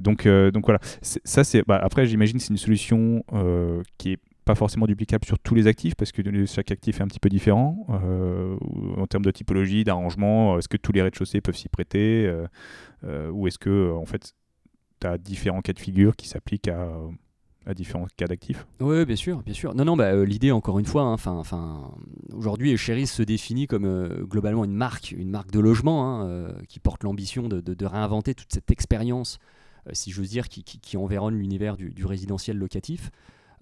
donc, 0.00 0.26
donc 0.26 0.66
voilà, 0.66 0.80
ça 1.02 1.44
c'est 1.44 1.66
bah, 1.66 1.80
après 1.82 2.06
j'imagine 2.06 2.38
c'est 2.38 2.50
une 2.50 2.56
solution 2.56 3.24
euh, 3.32 3.82
qui 3.98 4.12
est 4.12 4.18
pas 4.46 4.54
forcément 4.54 4.86
duplicable 4.86 5.24
sur 5.24 5.38
tous 5.40 5.56
les 5.56 5.66
actifs 5.66 5.96
parce 5.96 6.12
que 6.12 6.22
chaque 6.46 6.70
actif 6.70 7.00
est 7.00 7.02
un 7.02 7.08
petit 7.08 7.18
peu 7.18 7.28
différent 7.28 7.84
euh, 7.90 8.56
en 8.96 9.06
termes 9.06 9.24
de 9.24 9.32
typologie, 9.32 9.82
d'arrangement. 9.82 10.56
Est-ce 10.56 10.68
que 10.68 10.76
tous 10.76 10.92
les 10.92 11.02
rez-de-chaussée 11.02 11.40
peuvent 11.40 11.56
s'y 11.56 11.68
prêter 11.68 12.32
euh, 13.04 13.30
ou 13.30 13.48
est-ce 13.48 13.58
que 13.58 13.92
en 13.92 14.06
fait 14.06 14.32
tu 15.00 15.06
as 15.06 15.18
différents 15.18 15.60
cas 15.62 15.72
de 15.72 15.80
figure 15.80 16.14
qui 16.14 16.28
s'appliquent 16.28 16.68
à, 16.68 17.74
différents 17.74 18.06
cas 18.16 18.26
d'actifs? 18.26 18.68
Oui, 18.78 19.04
bien 19.04 19.16
sûr, 19.16 19.42
bien 19.42 19.52
sûr. 19.52 19.74
Non, 19.74 19.84
non, 19.84 19.96
bah, 19.96 20.24
l'idée, 20.24 20.52
encore 20.52 20.78
une 20.78 20.86
fois, 20.86 21.02
hein, 21.02 21.12
enfin, 21.12 21.90
aujourd'hui, 22.32 22.76
Cheris 22.76 23.08
se 23.08 23.24
définit 23.24 23.66
comme 23.66 24.08
globalement 24.22 24.64
une 24.64 24.74
marque, 24.74 25.10
une 25.10 25.28
marque 25.28 25.50
de 25.50 25.58
logement 25.58 26.22
hein, 26.22 26.54
qui 26.68 26.78
porte 26.78 27.02
l'ambition 27.02 27.48
de, 27.48 27.84
réinventer 27.84 28.34
toute 28.34 28.52
cette 28.52 28.70
expérience 28.70 29.40
euh, 29.88 29.90
si 29.92 30.10
j'ose 30.10 30.30
dire, 30.30 30.48
qui, 30.48 30.96
environne 30.96 31.36
l'univers 31.36 31.76
du, 31.76 32.04
résidentiel 32.04 32.56
locatif. 32.56 33.10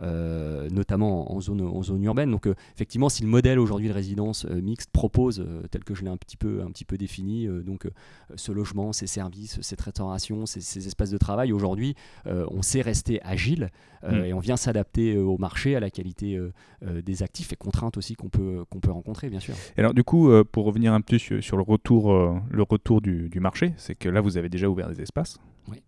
Euh, 0.02 0.68
notamment 0.70 1.32
en 1.32 1.40
zone, 1.40 1.60
en 1.62 1.82
zone 1.82 2.02
urbaine. 2.02 2.30
Donc 2.30 2.46
euh, 2.46 2.54
effectivement, 2.74 3.08
si 3.08 3.22
le 3.22 3.28
modèle 3.28 3.60
aujourd'hui 3.60 3.88
de 3.88 3.92
résidence 3.92 4.44
mixte 4.44 4.90
propose, 4.90 5.46
tel 5.70 5.84
que 5.84 5.94
je 5.94 6.02
l'ai 6.02 6.10
un 6.10 6.16
petit 6.16 6.36
peu, 6.36 6.62
un 6.62 6.70
petit 6.70 6.84
peu 6.84 6.96
défini, 6.96 7.46
donc 7.64 7.86
ce 8.34 8.52
logement, 8.52 8.92
ces 8.92 9.06
services, 9.06 9.60
cette 9.60 9.80
restauration, 9.80 10.46
ces, 10.46 10.86
espaces 10.86 11.10
de 11.10 11.18
travail, 11.18 11.52
aujourd'hui, 11.52 11.94
on 12.26 12.62
sait 12.62 12.80
rester 12.80 13.20
agile 13.22 13.70
mm. 14.02 14.14
et 14.24 14.32
on 14.32 14.40
vient 14.40 14.56
s'adapter 14.56 15.16
au 15.16 15.38
marché, 15.38 15.76
à 15.76 15.80
la 15.80 15.90
qualité 15.90 16.40
des 16.82 17.22
actifs 17.22 17.52
et 17.52 17.56
contraintes 17.56 17.96
aussi 17.96 18.14
qu'on 18.14 18.28
peut, 18.28 18.64
qu'on 18.70 18.80
peut 18.80 18.90
rencontrer, 18.90 19.30
bien 19.30 19.40
sûr. 19.40 19.54
Et 19.76 19.80
alors 19.80 19.94
du 19.94 20.02
coup, 20.02 20.30
pour 20.50 20.64
revenir 20.64 20.92
un 20.92 21.00
peu 21.00 21.18
sur, 21.18 21.42
sur 21.42 21.56
le 21.56 21.62
retour, 21.62 22.12
le 22.50 22.62
retour 22.62 23.00
du, 23.00 23.28
du 23.28 23.40
marché, 23.40 23.74
c'est 23.76 23.94
que 23.94 24.08
là, 24.08 24.20
vous 24.20 24.36
avez 24.36 24.48
déjà 24.48 24.68
ouvert 24.68 24.88
des 24.88 25.00
espaces. 25.00 25.38
Oui. 25.68 25.82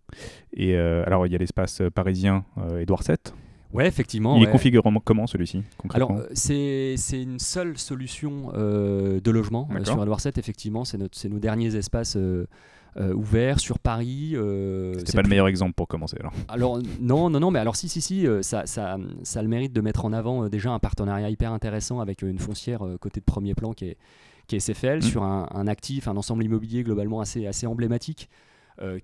Et 0.52 0.75
euh, 0.75 1.04
alors, 1.06 1.26
il 1.26 1.32
y 1.32 1.34
a 1.34 1.38
l'espace 1.38 1.82
parisien 1.94 2.44
euh, 2.58 2.80
Édouard 2.80 3.02
VII. 3.02 3.16
Ouais, 3.76 3.87
effectivement. 3.87 4.37
Il 4.37 4.45
est 4.45 4.50
configuré 4.50 4.88
comment 5.04 5.26
celui-ci 5.26 5.62
Alors, 5.90 6.12
c'est 6.33 6.97
une 7.12 7.38
seule 7.38 7.78
solution 7.78 8.52
de 8.52 9.30
logement 9.30 9.68
sur 9.85 10.02
Edward 10.02 10.21
7, 10.21 10.38
effectivement. 10.38 10.85
C'est 10.85 11.28
nos 11.28 11.38
derniers 11.38 11.76
espaces 11.76 12.16
euh, 12.99 13.12
ouvert 13.12 13.61
sur 13.61 13.78
Paris. 13.78 14.30
Euh, 14.35 14.95
C'était 15.00 15.12
pas 15.12 15.23
le 15.23 15.28
meilleur 15.28 15.49
exemple 15.49 15.75
pour 15.75 15.87
commencer 15.87 16.16
alors. 16.18 16.33
Alors 16.49 16.78
non, 16.99 17.28
non, 17.28 17.40
non, 17.40 17.50
mais 17.50 17.59
alors 17.59 17.76
si, 17.76 17.90
si, 17.90 18.00
si, 18.00 18.26
euh, 18.26 18.40
ça, 18.40 18.64
ça, 18.64 18.97
ça 19.23 19.40
a 19.40 19.42
le 19.42 19.49
mérite 19.50 19.75
de 19.75 19.83
mettre 19.83 20.06
en 20.06 20.14
avant 20.14 20.49
déjà 20.49 20.71
un 20.71 20.78
partenariat 20.78 21.28
hyper 21.28 21.52
intéressant 21.52 22.00
avec 22.00 22.23
une 22.23 22.38
foncière 22.38 22.80
côté 22.99 23.21
de 23.21 23.26
premier 23.26 23.54
plan 23.54 23.75
qui 23.75 23.88
est, 23.88 23.99
qui 24.47 24.56
est 24.56 24.61
SFL 24.61 24.99
mmh. 24.99 25.02
sur 25.02 25.25
un, 25.25 25.47
un, 25.52 25.66
actif, 25.66 26.09
un 26.09 26.16
ensemble 26.16 26.42
immobilier 26.42 26.85
globalement 26.85 27.21
assez, 27.21 27.47
assez 27.47 27.66
emblématique. 27.66 28.30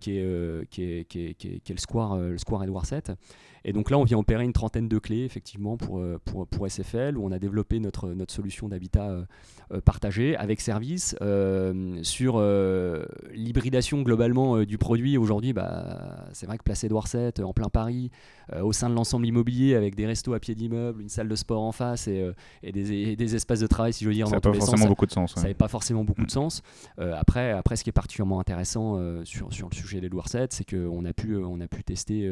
Qui, 0.00 0.18
est, 0.18 0.68
qui, 0.70 0.82
est, 0.82 1.04
qui, 1.04 1.26
est, 1.26 1.34
qui, 1.34 1.48
est, 1.48 1.70
le 1.70 1.78
Square, 1.78 2.16
le 2.16 2.38
Square 2.38 2.64
Edward 2.64 2.86
VII. 2.86 3.16
Et 3.64 3.72
donc 3.72 3.90
là, 3.90 3.98
on 3.98 4.04
vient 4.04 4.18
opérer 4.18 4.44
une 4.44 4.52
trentaine 4.52 4.88
de 4.88 4.98
clés, 4.98 5.24
effectivement, 5.24 5.76
pour, 5.76 5.98
euh, 5.98 6.20
pour, 6.24 6.46
pour 6.46 6.68
SFL, 6.68 7.16
où 7.16 7.24
on 7.24 7.30
a 7.30 7.38
développé 7.38 7.78
notre, 7.78 8.08
notre 8.08 8.32
solution 8.32 8.68
d'habitat 8.68 9.10
euh, 9.10 9.24
euh, 9.72 9.80
partagé 9.80 10.36
avec 10.36 10.60
service. 10.60 11.14
sur 12.02 12.40
l'hybridation 13.32 14.02
globalement 14.02 14.62
du 14.64 14.78
produit, 14.78 15.16
aujourd'hui, 15.16 15.52
bah, 15.52 16.26
c'est 16.32 16.46
vrai 16.46 16.58
que 16.58 16.62
Place 16.62 16.84
Édouard 16.84 17.06
VII, 17.12 17.44
en 17.44 17.52
plein 17.52 17.68
Paris, 17.68 18.10
au 18.60 18.72
sein 18.72 18.90
de 18.90 18.94
l'ensemble 18.94 19.26
immobilier, 19.26 19.74
avec 19.74 19.94
des 19.94 20.06
restos 20.06 20.34
à 20.34 20.40
pied 20.40 20.54
d'immeuble, 20.54 21.00
une 21.00 21.08
salle 21.08 21.28
de 21.28 21.36
sport 21.36 21.62
en 21.62 21.72
face 21.72 22.08
et, 22.08 22.30
et, 22.62 22.72
des, 22.72 23.16
des, 23.16 23.34
espaces 23.34 23.60
de 23.60 23.66
travail, 23.66 23.92
si 23.92 24.04
je 24.04 24.08
veux 24.08 24.14
dire, 24.14 24.26
ça 24.28 24.36
n'a 24.36 24.40
pas 24.40 24.52
forcément 24.52 24.86
beaucoup 24.86 25.06
de 25.06 25.12
sens. 25.12 25.34
Ça 25.34 25.42
n'avait 25.42 25.54
pas 25.54 25.68
forcément 25.68 26.04
beaucoup 26.04 26.26
de 26.26 26.30
sens. 26.30 26.62
après, 26.98 27.52
après, 27.52 27.76
ce 27.76 27.84
qui 27.84 27.90
est 27.90 27.94
particulièrement 27.94 28.40
intéressant 28.40 28.98
sur, 29.24 29.52
sur 29.52 29.61
le 29.68 29.74
sujet 29.74 30.00
d'Edouard 30.00 30.28
VII, 30.32 30.46
c'est 30.50 30.68
qu'on 30.68 31.04
a, 31.04 31.12
pu, 31.12 31.36
on 31.36 31.60
a 31.60 31.68
pu 31.68 31.84
tester 31.84 32.28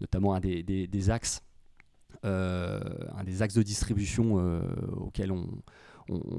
notamment 0.00 0.34
un 0.34 0.40
des, 0.40 0.62
des, 0.62 1.10
axes, 1.10 1.42
euh, 2.24 2.80
un 3.16 3.24
des 3.24 3.42
axes 3.42 3.54
de 3.54 3.62
distribution 3.62 4.38
euh, 4.38 4.60
auxquels 4.96 5.32
on, 5.32 5.46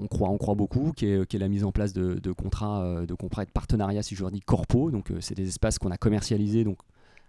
croit, 0.10 0.56
beaucoup, 0.56 0.92
qui 0.92 1.06
est, 1.06 1.34
la 1.34 1.48
mise 1.48 1.64
en 1.64 1.72
place 1.72 1.94
de, 1.94 2.32
contrats, 2.34 2.84
euh, 2.84 3.06
de 3.06 3.14
contrats 3.14 3.44
et 3.44 3.46
de 3.46 3.52
partenariats, 3.52 4.04
si 4.04 4.16
je 4.16 4.26
dire, 4.26 4.46
corpo. 4.46 4.92
Donc, 4.92 5.12
c'est 5.20 5.36
des 5.36 5.48
espaces 5.48 5.80
qu'on 5.80 5.92
a 5.92 5.98
commercialisés 5.98 6.66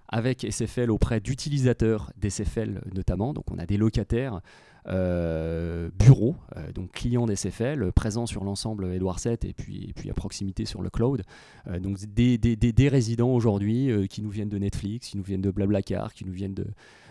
avec 0.08 0.44
SFL 0.44 0.90
auprès 0.90 1.20
d'utilisateurs 1.20 2.10
d'SFL 2.16 2.82
notamment. 2.94 3.32
Donc, 3.32 3.50
on 3.50 3.58
a 3.58 3.66
des 3.66 3.76
locataires 3.76 4.40
euh, 4.88 5.90
bureaux, 5.96 6.34
euh, 6.56 6.72
donc 6.72 6.90
clients 6.90 7.26
d'SFL, 7.26 7.92
présents 7.92 8.26
sur 8.26 8.42
l'ensemble 8.42 8.92
Edouard 8.92 9.20
7 9.20 9.44
et 9.44 9.52
puis, 9.52 9.92
puis 9.94 10.10
à 10.10 10.14
proximité 10.14 10.64
sur 10.64 10.82
le 10.82 10.90
cloud. 10.90 11.22
Euh, 11.68 11.78
donc 11.78 11.98
des, 12.12 12.36
des, 12.36 12.56
des, 12.56 12.88
résidents 12.88 13.30
aujourd'hui 13.30 14.08
qui 14.08 14.22
nous 14.22 14.30
viennent 14.30 14.48
de 14.48 14.58
Netflix, 14.58 15.10
qui 15.10 15.16
nous 15.16 15.22
viennent 15.22 15.40
de 15.40 15.52
Blablacar, 15.52 16.12
qui 16.12 16.24
nous 16.24 16.32
viennent 16.32 16.54
de, 16.54 16.66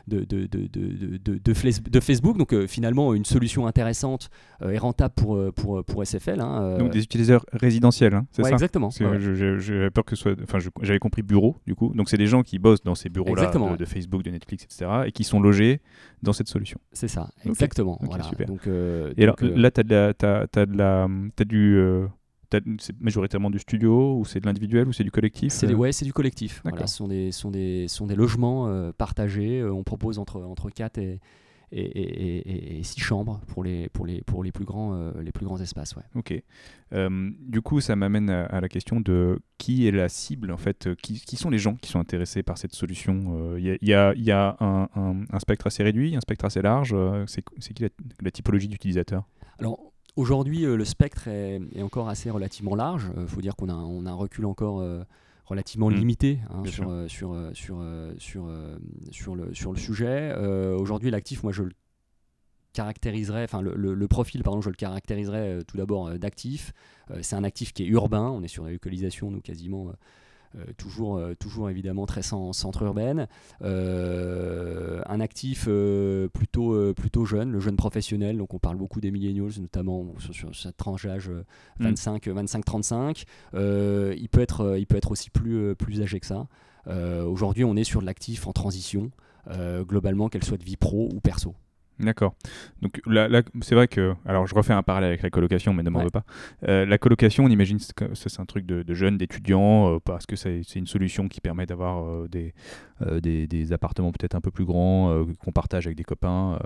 de, 0.08 0.24
de, 0.24 0.48
de, 0.48 1.38
de, 1.38 2.00
Facebook. 2.00 2.38
Donc 2.38 2.54
euh, 2.54 2.68
finalement, 2.68 3.14
une 3.14 3.26
solution 3.26 3.68
intéressante 3.68 4.30
euh, 4.62 4.72
et 4.72 4.78
rentable 4.78 5.14
pour, 5.16 5.36
euh, 5.36 5.52
pour, 5.52 5.84
pour 5.84 6.06
SFL. 6.06 6.40
Hein, 6.42 6.78
donc 6.78 6.92
des 6.92 7.04
utilisateurs 7.04 7.46
résidentiels, 7.54 8.14
hein, 8.14 8.26
c'est 8.32 8.44
ça? 8.44 8.50
Exactement. 8.50 8.90
J'avais 8.90 9.92
peur 9.92 10.06
que 10.06 10.16
ce 10.16 10.22
soit. 10.22 10.36
Enfin, 10.44 10.60
j'avais 10.82 11.00
compris 11.00 11.22
bureau, 11.22 11.58
du 11.66 11.76
coup. 11.76 11.94
Donc 11.96 12.10
c'est 12.10 12.18
des 12.18 12.28
gens 12.28 12.44
qui 12.44 12.60
bossent 12.60 12.84
dans 12.84 12.96
ces 12.96 13.10
bureaux-là 13.10 13.52
de, 13.78 13.86
Facebook, 13.86 14.24
de 14.24 14.32
Netflix, 14.32 14.64
etc. 14.64 15.04
et 15.06 15.12
qui 15.12 15.24
sont 15.24 15.40
logés 15.40 15.82
dans 16.22 16.34
cette 16.34 16.48
solution. 16.48 16.80
C'est 16.92 17.08
ça, 17.08 17.30
exactement. 17.46 17.98
voilà. 18.02 18.24
Super. 18.24 18.48
Donc, 18.48 18.68
et 18.68 19.24
alors 19.24 19.36
là, 19.42 19.72
tu 19.72 19.82
as, 19.94 20.14
as, 20.22 20.48
as, 20.56 21.46
du 21.46 22.08
c'est 22.80 23.00
majoritairement 23.00 23.50
du 23.50 23.60
studio 23.60 24.18
ou 24.18 24.26
c'est 24.26 24.40
de 24.40 24.46
l'individuel 24.46 24.88
ou 24.88 24.94
c'est 24.94 25.04
du 25.04 25.12
collectif 25.12 25.54
c'est 25.54 25.74
Ouais, 25.74 25.92
c'est 25.92 26.06
du 26.06 26.14
collectif. 26.14 26.62
Voilà, 26.64 26.88
ce 26.88 26.98
sont 26.98 27.08
des, 27.08 27.32
sont 27.32 27.52
des, 27.52 27.88
sont 27.88 28.08
des 28.08 28.16
logements 28.16 28.68
euh, 28.68 28.92
partagés. 28.92 29.60
Euh, 29.60 29.74
on 29.74 29.84
propose 29.84 30.20
entre, 30.20 30.42
entre 30.42 30.70
4 30.70 30.98
et, 30.98 31.20
et, 31.72 32.80
et, 32.80 32.84
6 32.84 33.00
chambres 33.00 33.40
pour 33.48 33.64
les, 33.64 33.88
pour 33.90 34.06
les, 34.06 34.22
pour 34.22 34.44
les, 34.44 34.52
plus, 34.52 34.66
grands, 34.66 34.94
euh, 34.94 35.12
les 35.22 35.32
plus 35.32 35.46
grands 35.46 35.60
espaces. 35.60 35.96
Ouais. 35.96 36.04
Ok. 36.16 36.34
du 37.40 37.62
coup, 37.62 37.80
ça 37.80 37.96
m'amène 37.96 38.30
à, 38.30 38.60
la 38.60 38.68
question 38.68 39.00
de 39.00 39.40
qui 39.58 39.88
est 39.88 39.92
la 39.92 40.10
cible 40.10 40.52
en 40.52 40.58
fait 40.58 40.90
qui, 41.02 41.22
qui 41.22 41.38
sont 41.38 41.50
les 41.50 41.60
gens 41.60 41.76
qui 41.76 41.90
sont 41.90 42.00
intéressés 42.00 42.44
par 42.44 42.58
cette 42.58 42.74
solution 42.74 43.56
Il 43.58 43.78
y, 43.82 43.94
a, 43.94 44.14
y 44.16 44.32
a 44.32 44.58
un, 44.60 44.90
un, 45.32 45.40
spectre 45.40 45.68
assez 45.68 45.84
réduit, 45.84 46.16
un 46.16 46.22
spectre 46.22 46.46
assez 46.46 46.62
large. 46.62 46.96
c'est 47.28 47.44
qui 47.74 47.84
la, 47.84 47.90
la 48.22 48.32
typologie 48.32 48.68
d'utilisateurs? 48.68 49.24
Alors, 49.60 49.91
Aujourd'hui, 50.18 50.66
euh, 50.66 50.76
le 50.76 50.84
spectre 50.84 51.28
est, 51.28 51.62
encore 51.82 52.10
assez 52.10 52.30
relativement 52.30 52.76
large. 52.76 53.10
Il 53.16 53.22
euh, 53.22 53.28
faut 53.28 53.42
dire 53.42 53.56
qu'on 53.56 53.70
a, 53.70 53.74
on 53.74 54.06
a 54.06 54.12
un 54.12 54.16
recul 54.16 54.46
encore 54.46 54.82
euh, 54.82 55.04
relativement 55.46 55.90
mmh. 55.90 55.94
limité 55.94 56.40
hein, 56.50 56.64
sur, 56.66 57.10
sur, 57.10 57.36
sur, 57.54 57.84
sur, 58.18 58.50
sur, 59.12 59.36
le, 59.36 59.54
sur 59.54 59.72
le 59.72 59.78
sujet. 59.78 60.34
Aujourd'hui, 60.78 61.12
l'actif, 61.12 61.44
moi, 61.44 61.52
je 61.52 61.64
le 61.64 61.72
caractériserais, 62.74 63.44
enfin 63.44 63.62
le, 63.62 63.74
le, 63.76 64.08
profil, 64.08 64.44
pardon, 64.44 64.62
je 64.62 64.70
le 64.70 64.76
caractériserais 64.76 65.60
tout 65.68 65.76
d'abord 65.76 66.18
d'actif. 66.18 66.72
c'est 67.22 67.36
un 67.36 67.44
actif 67.44 67.74
qui 67.74 67.84
est 67.84 67.88
urbain, 67.88 68.30
on 68.30 68.44
est 68.44 68.48
sur 68.48 68.64
la 68.64 68.72
localisation, 68.72 69.30
nous 69.30 69.42
quasiment 69.42 69.92
toujours, 70.78 71.18
euh, 71.18 71.34
toujours 71.36 71.70
évidemment 71.70 72.06
très 72.06 72.22
centre 72.22 72.84
urbaine. 72.84 73.28
Euh, 73.62 75.02
un 75.08 75.20
actif 75.20 75.68
plutôt, 76.34 76.94
plutôt 76.94 77.26
jeune, 77.26 77.52
le 77.52 77.60
jeune 77.60 77.76
professionnel, 77.76 78.38
donc 78.38 78.54
on 78.54 78.60
parle 78.60 78.78
beaucoup 78.78 79.02
des 79.02 79.12
millennials, 79.12 79.60
notamment 79.60 80.06
sur, 80.20 80.56
cette 80.56 80.78
tranche 80.78 81.06
d'âge 81.06 81.32
25, 81.80 82.28
25-35. 82.28 83.26
il, 83.54 84.30
peut 84.30 84.42
être, 84.42 84.78
il 84.78 84.88
peut 84.88 84.98
être 84.98 85.12
aussi 85.12 85.30
plus, 85.30 85.76
plus 85.76 86.02
âgé 86.02 86.20
que 86.20 86.26
ça. 86.26 86.48
Aujourd'hui, 87.26 87.64
on 87.64 87.76
est 87.76 87.84
sur 87.84 88.02
de 88.02 88.06
l'actif 88.06 88.48
en 88.48 88.54
transition, 88.54 89.12
globalement, 89.88 90.30
qu'elle 90.30 90.44
soit 90.44 90.58
de 90.58 90.64
vie 90.64 90.78
pro 90.78 91.10
ou 91.14 91.20
perso. 91.20 91.56
D'accord. 92.00 92.34
Donc 92.82 93.00
là, 93.06 93.44
c'est 93.62 93.76
vrai 93.76 93.88
que, 93.88 94.16
alors 94.26 94.48
je 94.48 94.56
refais 94.56 94.74
un 94.74 94.82
parallèle 94.82 95.10
avec 95.10 95.22
la 95.22 95.30
colocation, 95.30 95.74
mais 95.74 95.84
ne 95.84 95.90
m'en 95.90 96.04
veux 96.04 96.10
pas. 96.10 96.24
Euh, 96.68 96.86
la 96.86 96.98
colocation, 96.98 97.46
on 97.46 97.50
imagine 97.50 97.78
que 97.96 98.16
c'est 98.16 98.40
un 98.40 98.46
truc 98.46 98.66
de, 98.66 98.94
jeunes, 98.94 99.18
d'étudiants, 99.18 99.96
euh, 99.96 100.00
parce 100.04 100.26
que 100.26 100.36
c'est 100.36 100.62
une 100.76 100.88
solution 100.88 101.28
qui 101.28 101.42
permet 101.42 101.66
d'avoir 101.66 102.06
euh, 102.06 102.28
des, 102.28 102.54
des, 103.22 103.48
des, 103.48 103.74
appartements 103.74 104.12
peut-être 104.12 104.36
un 104.36 104.42
peu 104.42 104.52
plus 104.52 104.66
grands, 104.66 105.26
qu'on 105.40 105.52
partage 105.52 105.86
avec 105.86 105.98
des 105.98 106.04
copains. 106.04 106.60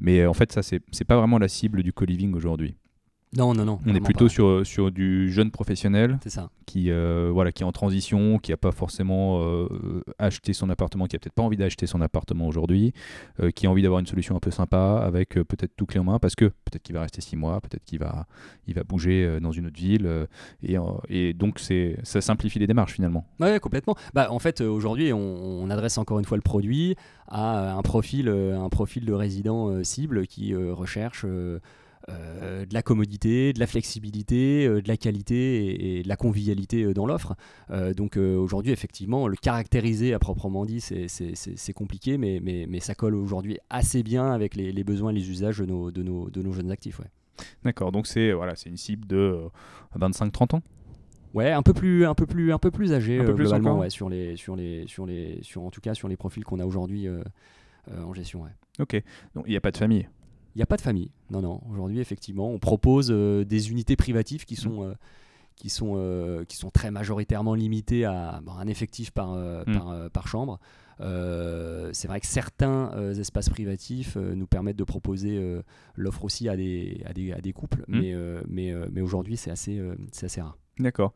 mais 0.00 0.26
en 0.26 0.34
fait, 0.34 0.52
ça, 0.52 0.62
c'est 0.62 1.04
pas 1.04 1.16
vraiment 1.16 1.38
la 1.38 1.48
cible 1.48 1.82
du 1.82 1.92
co-living 1.92 2.34
aujourd'hui. 2.34 2.74
Non, 3.36 3.54
non, 3.54 3.64
non. 3.64 3.78
On 3.86 3.94
est 3.94 4.00
plutôt 4.00 4.28
sur, 4.28 4.66
sur 4.66 4.90
du 4.90 5.30
jeune 5.30 5.52
professionnel 5.52 6.18
ça. 6.26 6.50
Qui, 6.66 6.90
euh, 6.90 7.30
voilà, 7.32 7.52
qui 7.52 7.62
est 7.62 7.66
en 7.66 7.70
transition, 7.70 8.38
qui 8.38 8.50
n'a 8.50 8.56
pas 8.56 8.72
forcément 8.72 9.40
euh, 9.40 10.02
acheté 10.18 10.52
son 10.52 10.68
appartement, 10.68 11.06
qui 11.06 11.14
n'a 11.14 11.20
peut-être 11.20 11.34
pas 11.34 11.42
envie 11.42 11.56
d'acheter 11.56 11.86
son 11.86 12.00
appartement 12.00 12.48
aujourd'hui, 12.48 12.92
euh, 13.38 13.52
qui 13.52 13.68
a 13.68 13.70
envie 13.70 13.82
d'avoir 13.82 14.00
une 14.00 14.06
solution 14.06 14.34
un 14.34 14.40
peu 14.40 14.50
sympa 14.50 15.00
avec 15.04 15.34
peut-être 15.34 15.76
tout 15.76 15.86
clé 15.86 16.00
en 16.00 16.04
main 16.04 16.18
parce 16.18 16.34
que 16.34 16.46
peut-être 16.46 16.82
qu'il 16.82 16.94
va 16.94 17.02
rester 17.02 17.20
six 17.20 17.36
mois, 17.36 17.60
peut-être 17.60 17.84
qu'il 17.84 18.00
va, 18.00 18.26
il 18.66 18.74
va 18.74 18.82
bouger 18.82 19.38
dans 19.40 19.52
une 19.52 19.66
autre 19.66 19.78
ville. 19.78 20.26
et, 20.64 20.76
et 21.08 21.32
donc, 21.32 21.60
ça 22.02 22.20
simplifie 22.20 22.58
les 22.58 22.66
démarches 22.66 22.94
finalement. 22.94 23.26
Oui, 23.38 23.60
complètement. 23.60 23.94
Bah, 24.12 24.32
en 24.32 24.40
fait, 24.40 24.60
aujourd'hui, 24.60 25.12
on, 25.12 25.62
on, 25.62 25.70
adresse 25.70 25.98
encore 25.98 26.18
une 26.18 26.24
fois 26.24 26.36
le 26.36 26.42
produit 26.42 26.96
à 27.28 27.74
un 27.74 27.82
profil, 27.82 28.28
un 28.28 28.68
profil 28.68 29.04
de 29.04 29.12
résident 29.12 29.84
cible 29.84 30.26
qui 30.26 30.52
recherche 30.54 31.24
euh, 32.08 32.64
de 32.64 32.72
la 32.72 32.82
commodité, 32.82 33.52
de 33.52 33.60
la 33.60 33.66
flexibilité, 33.66 34.66
euh, 34.66 34.80
de 34.80 34.88
la 34.88 34.96
qualité 34.96 35.98
et, 35.98 36.02
de 36.02 36.08
la 36.08 36.16
convivialité 36.16 36.82
euh, 36.82 36.94
dans 36.94 37.06
l'offre. 37.06 37.34
donc 37.96 38.16
aujourd'hui, 38.16 38.72
effectivement, 38.72 39.28
le 39.28 39.36
caractériser 39.36 40.14
à 40.14 40.18
proprement 40.18 40.64
dit, 40.64 40.80
c'est 40.80 41.72
compliqué, 41.72 42.18
mais, 42.18 42.40
mais, 42.42 42.66
mais, 42.68 42.80
ça 42.80 42.94
colle 42.94 43.14
aujourd'hui 43.14 43.58
assez 43.68 44.02
bien 44.02 44.32
avec 44.32 44.54
les, 44.54 44.84
besoins 44.84 45.10
et 45.10 45.14
les 45.14 45.30
usages 45.30 45.58
de 45.58 45.66
nos, 45.66 45.90
de 45.90 46.02
nos, 46.02 46.30
de 46.30 46.42
nos 46.42 46.52
jeunes 46.52 46.70
actifs. 46.70 46.98
Ouais. 46.98 47.06
D'accord, 47.64 47.92
donc 47.92 48.06
c'est 48.06 48.32
voilà, 48.32 48.54
une 48.66 48.76
cible 48.76 49.06
de 49.06 49.38
25-30 49.98 50.56
ans? 50.56 50.62
Ouais, 51.32 51.52
un 51.52 51.62
peu 51.62 51.74
plus, 51.74 52.06
un 52.06 52.14
peu 52.14 52.26
plus, 52.26 52.52
un 52.52 52.58
peu 52.58 52.70
plus 52.70 52.92
âgé 52.92 53.18
globalement, 53.18 53.78
ouais, 53.78 53.90
sur 53.90 54.08
les, 54.08 54.36
sur 54.36 54.56
les, 54.56 54.86
sur 54.86 55.06
les, 55.06 55.38
sur 55.42 55.62
en 55.62 55.70
tout 55.70 55.80
cas 55.80 55.94
sur 55.94 56.08
les 56.08 56.16
profils 56.16 56.44
qu'on 56.44 56.58
a 56.58 56.64
aujourd'hui 56.64 57.06
en 57.88 58.14
gestion. 58.14 58.42
Ouais. 58.42 58.50
Ok, 58.78 59.00
donc 59.34 59.44
il 59.46 59.50
n'y 59.50 59.56
a 59.56 59.60
pas 59.60 59.70
de 59.70 59.76
famille? 59.76 60.08
Il 60.54 60.58
n'y 60.58 60.62
a 60.62 60.66
pas 60.66 60.76
de 60.76 60.82
famille. 60.82 61.10
Non, 61.30 61.40
non. 61.42 61.60
Aujourd'hui, 61.70 62.00
effectivement, 62.00 62.50
on 62.50 62.58
propose 62.58 63.08
euh, 63.10 63.44
des 63.44 63.70
unités 63.70 63.96
privatives 63.96 64.44
qui 64.44 64.56
sont, 64.56 64.82
mmh. 64.82 64.90
euh, 64.90 64.94
qui, 65.56 65.70
sont, 65.70 65.94
euh, 65.96 66.44
qui 66.44 66.56
sont 66.56 66.70
très 66.70 66.90
majoritairement 66.90 67.54
limitées 67.54 68.04
à 68.04 68.40
un 68.58 68.66
effectif 68.66 69.12
par, 69.12 69.34
mmh. 69.34 70.10
par, 70.12 70.26
chambre. 70.26 70.58
c'est 70.98 72.08
vrai 72.08 72.20
que 72.20 72.26
certains 72.26 72.90
espaces 73.12 73.48
privatifs 73.48 74.16
nous 74.16 74.46
permettent 74.46 74.76
de 74.76 74.84
proposer 74.84 75.62
l'offre 75.94 76.24
aussi 76.24 76.48
à 76.48 76.56
des, 76.56 77.02
à 77.06 77.12
des, 77.12 77.32
à 77.32 77.40
des 77.40 77.52
couples, 77.52 77.84
mmh. 77.86 78.00
mais, 78.00 78.14
mais, 78.48 78.74
mais 78.92 79.00
aujourd'hui, 79.00 79.36
c'est 79.36 79.50
assez, 79.50 79.80
c'est 80.12 80.26
assez 80.26 80.40
rare. 80.40 80.56
D'accord. 80.78 81.12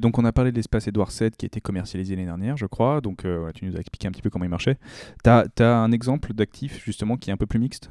donc 0.00 0.18
on 0.18 0.24
a 0.24 0.32
parlé 0.32 0.50
de 0.50 0.56
l'espace 0.56 0.88
Edouard 0.88 1.10
VII 1.16 1.30
qui 1.30 1.44
a 1.44 1.48
été 1.48 1.60
commercialisé 1.60 2.16
l'année 2.16 2.26
dernière, 2.26 2.56
je 2.56 2.66
crois. 2.66 3.00
Donc 3.00 3.24
tu 3.54 3.64
nous 3.64 3.76
as 3.76 3.80
expliqué 3.80 4.06
un 4.08 4.10
petit 4.10 4.22
peu 4.22 4.30
comment 4.30 4.44
il 4.44 4.50
marchait. 4.50 4.78
Tu 5.24 5.30
as, 5.30 5.46
un 5.62 5.92
exemple 5.92 6.34
d'actif 6.34 6.84
justement 6.84 7.16
qui 7.16 7.30
est 7.30 7.32
un 7.32 7.38
peu 7.38 7.46
plus 7.46 7.60
mixte? 7.60 7.90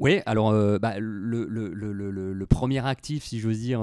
Oui, 0.00 0.20
alors 0.24 0.50
euh, 0.50 0.78
bah, 0.78 0.98
le, 0.98 1.44
le, 1.44 1.72
le, 1.72 1.92
le, 2.32 2.46
premier 2.46 2.84
actif, 2.84 3.24
si 3.24 3.38
j'ose 3.38 3.58
dire, 3.58 3.82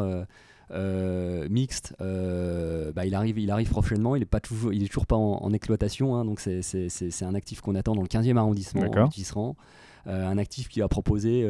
euh, 0.71 1.47
mixte, 1.50 1.95
bah, 2.00 3.05
il, 3.05 3.13
arrive, 3.13 3.38
il 3.38 3.51
arrive 3.51 3.69
prochainement. 3.69 4.15
Il 4.15 4.19
n'est 4.19 4.25
pas 4.25 4.39
toujours, 4.39 4.74
il 4.74 4.83
est 4.83 4.88
toujours 4.88 5.05
pas 5.05 5.15
en, 5.15 5.53
exploitation, 5.53 6.15
hein, 6.15 6.25
donc 6.25 6.39
c'est 6.39 7.24
un 7.24 7.36
actif 7.36 7.62
qu'on 7.62 7.75
attend 7.75 7.93
dans 7.93 8.01
le 8.01 8.07
15e 8.07 8.36
arrondissement, 8.36 8.81
en 9.36 9.55
un 10.09 10.38
actif 10.38 10.69
qui 10.69 10.79
va 10.79 10.88
proposer, 10.88 11.43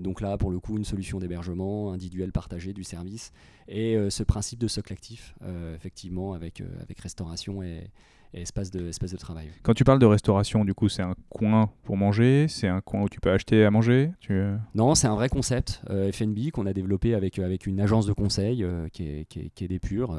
donc 0.00 0.20
là 0.20 0.36
pour 0.36 0.50
le 0.50 0.58
coup, 0.58 0.76
une 0.76 0.84
solution 0.84 1.18
d'hébergement 1.18 1.92
individuel 1.92 2.32
partagé 2.32 2.72
du 2.72 2.84
service. 2.84 3.32
Et 3.68 3.96
ce 4.10 4.24
principe 4.24 4.58
de 4.58 4.68
socle 4.68 4.92
actif, 4.92 5.34
effectivement, 5.76 6.32
avec, 6.32 6.60
avec 6.82 6.98
restauration 6.98 7.62
et, 7.62 7.90
espace 8.34 8.70
de, 8.70 8.88
espace 8.88 9.12
de 9.12 9.16
travail. 9.16 9.48
Quand 9.62 9.74
tu 9.74 9.84
parles 9.84 9.98
de 9.98 10.06
restauration, 10.06 10.64
du 10.64 10.74
coup, 10.74 10.88
c'est 10.88 11.02
un 11.02 11.14
coin 11.28 11.70
pour 11.84 11.96
manger 11.96 12.46
C'est 12.48 12.68
un 12.68 12.80
coin 12.80 13.02
où 13.02 13.08
tu 13.08 13.20
peux 13.20 13.30
acheter 13.30 13.64
à 13.64 13.70
manger 13.70 14.10
tu... 14.20 14.42
Non, 14.74 14.94
c'est 14.94 15.06
un 15.06 15.14
vrai 15.14 15.28
concept 15.28 15.82
euh, 15.90 16.10
FNB 16.10 16.50
qu'on 16.52 16.66
a 16.66 16.72
développé 16.72 17.14
avec, 17.14 17.38
euh, 17.38 17.44
avec 17.44 17.66
une 17.66 17.80
agence 17.80 18.06
de 18.06 18.12
conseil 18.12 18.64
euh, 18.64 18.88
qui, 18.88 19.04
est, 19.04 19.24
qui, 19.26 19.40
est, 19.40 19.50
qui, 19.54 19.64
est, 19.64 19.68
des 19.68 19.78
purs, 19.78 20.16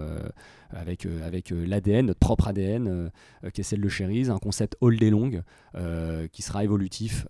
avec, 0.72 1.06
avec 1.26 1.52
l'ADN, 1.52 2.08
notre 2.08 2.20
propre 2.20 2.48
ADN, 2.48 3.12
qui 3.54 3.62
est 3.62 3.64
celle 3.64 3.82
de 3.82 3.90
Cherise, 3.90 4.30
un 4.30 4.40
concept 4.40 4.76
all 4.82 4.98
day 4.98 5.10
long 5.10 5.32
qui 6.32 6.42
sera 6.42 6.64
évolutif 6.64 7.28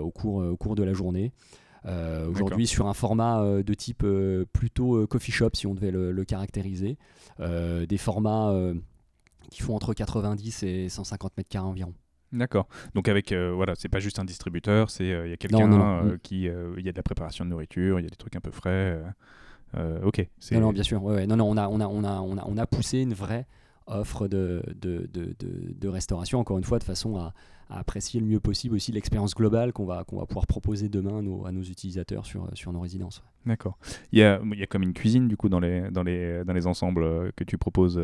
au, 0.00 0.10
cours, 0.10 0.36
au 0.36 0.56
cours 0.56 0.74
de 0.74 0.82
la 0.82 0.92
journée. 0.92 1.32
Aujourd'hui 2.28 2.66
sur 2.66 2.86
un 2.88 2.94
format 2.94 3.62
de 3.62 3.74
type 3.74 4.04
plutôt 4.52 5.06
coffee 5.06 5.32
shop 5.32 5.50
si 5.54 5.66
on 5.66 5.74
devait 5.74 5.92
le, 5.92 6.12
le 6.12 6.24
caractériser, 6.24 6.98
des 7.38 7.98
formats 7.98 8.52
qui 9.50 9.62
font 9.62 9.74
entre 9.74 9.92
90 9.94 10.62
et 10.62 10.88
150 10.88 11.36
mètres 11.36 11.50
carrés 11.50 11.66
environ. 11.66 11.94
D'accord. 12.32 12.68
Donc 12.94 13.08
avec 13.08 13.32
euh, 13.32 13.52
voilà, 13.54 13.74
c'est 13.76 13.88
pas 13.88 13.98
juste 13.98 14.18
un 14.18 14.24
distributeur, 14.24 14.90
c'est 14.90 15.12
euh, 15.12 15.26
il 15.26 15.30
y 15.30 15.32
a 15.32 15.36
quelqu'un 15.36 15.72
euh, 15.72 16.16
qui 16.22 16.42
il 16.42 16.84
y 16.84 16.88
a 16.88 16.92
de 16.92 16.96
la 16.96 17.02
préparation 17.02 17.44
de 17.44 17.50
nourriture, 17.50 17.98
il 17.98 18.04
y 18.04 18.06
a 18.06 18.10
des 18.10 18.16
trucs 18.16 18.36
un 18.36 18.40
peu 18.40 18.52
frais. 18.52 19.00
ok. 19.76 20.26
Non, 20.52 20.60
non, 20.60 20.72
bien 20.72 20.82
sûr. 20.82 21.02
Ouais, 21.02 21.26
Non, 21.26 21.36
non, 21.36 21.50
on 21.50 21.56
a 21.56 21.68
on 21.68 21.80
a 21.80 21.86
on 21.86 22.04
a 22.04 22.20
on 22.20 22.38
a 22.38 22.44
on 22.46 22.56
a 22.56 22.66
poussé 22.66 22.98
une 22.98 23.14
vraie 23.14 23.46
offre 23.86 24.28
de 24.28 24.62
de, 24.80 25.08
de, 25.12 25.34
de, 25.40 25.88
restauration 25.88 26.38
encore 26.38 26.58
une 26.58 26.64
fois 26.64 26.78
de 26.78 26.84
façon 26.84 27.16
à, 27.16 27.34
apprécier 27.68 28.20
le 28.20 28.26
mieux 28.26 28.40
possible 28.40 28.76
aussi 28.76 28.92
l'expérience 28.92 29.34
globale 29.34 29.72
qu'on 29.72 29.84
va 29.84 30.04
qu'on 30.04 30.18
va 30.18 30.26
pouvoir 30.26 30.46
proposer 30.46 30.88
demain 30.88 31.18
à 31.18 31.22
nos, 31.22 31.46
à 31.46 31.52
nos 31.52 31.62
utilisateurs 31.62 32.26
sur 32.26 32.48
sur 32.54 32.72
nos 32.72 32.80
résidences. 32.80 33.24
D'accord. 33.46 33.76
Il 34.12 34.20
y 34.20 34.22
a 34.22 34.40
il 34.44 34.58
y 34.58 34.62
a 34.62 34.66
comme 34.66 34.84
une 34.84 34.94
cuisine 34.94 35.26
du 35.26 35.36
coup 35.36 35.48
dans 35.48 35.60
les 35.60 35.90
dans 35.90 36.04
les 36.04 36.44
dans 36.44 36.52
les 36.52 36.68
ensembles 36.68 37.32
que 37.32 37.42
tu 37.42 37.58
proposes. 37.58 38.00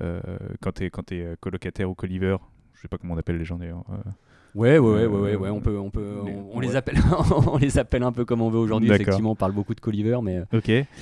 Euh, 0.00 0.20
quand 0.60 0.72
tu 0.72 0.86
es, 0.86 0.90
euh, 1.12 1.36
colocataire 1.40 1.90
ou 1.90 1.94
co-liver, 1.94 2.36
je 2.74 2.82
sais 2.82 2.88
pas 2.88 2.98
comment 2.98 3.14
on 3.14 3.18
appelle 3.18 3.38
les 3.38 3.44
gens 3.44 3.58
d'ailleurs. 3.58 3.84
Euh, 3.90 4.10
ouais, 4.54 4.78
ouais, 4.78 5.06
ouais, 5.06 5.36
ouais, 5.36 5.50
on 5.50 5.60
peut, 5.60 5.78
on 5.78 5.90
peut, 5.90 6.18
on, 6.52 6.60
les 6.60 6.76
appelle, 6.76 6.96
on 7.46 7.58
les 7.58 7.78
appelle 7.78 8.02
un 8.02 8.12
peu 8.12 8.24
comme 8.24 8.42
on 8.42 8.50
veut 8.50 8.58
aujourd'hui. 8.58 8.90
Effectivement, 8.90 9.32
on 9.32 9.36
parle 9.36 9.52
beaucoup 9.52 9.74
de 9.74 9.80
co-liver, 9.80 10.18
mais, 10.22 10.42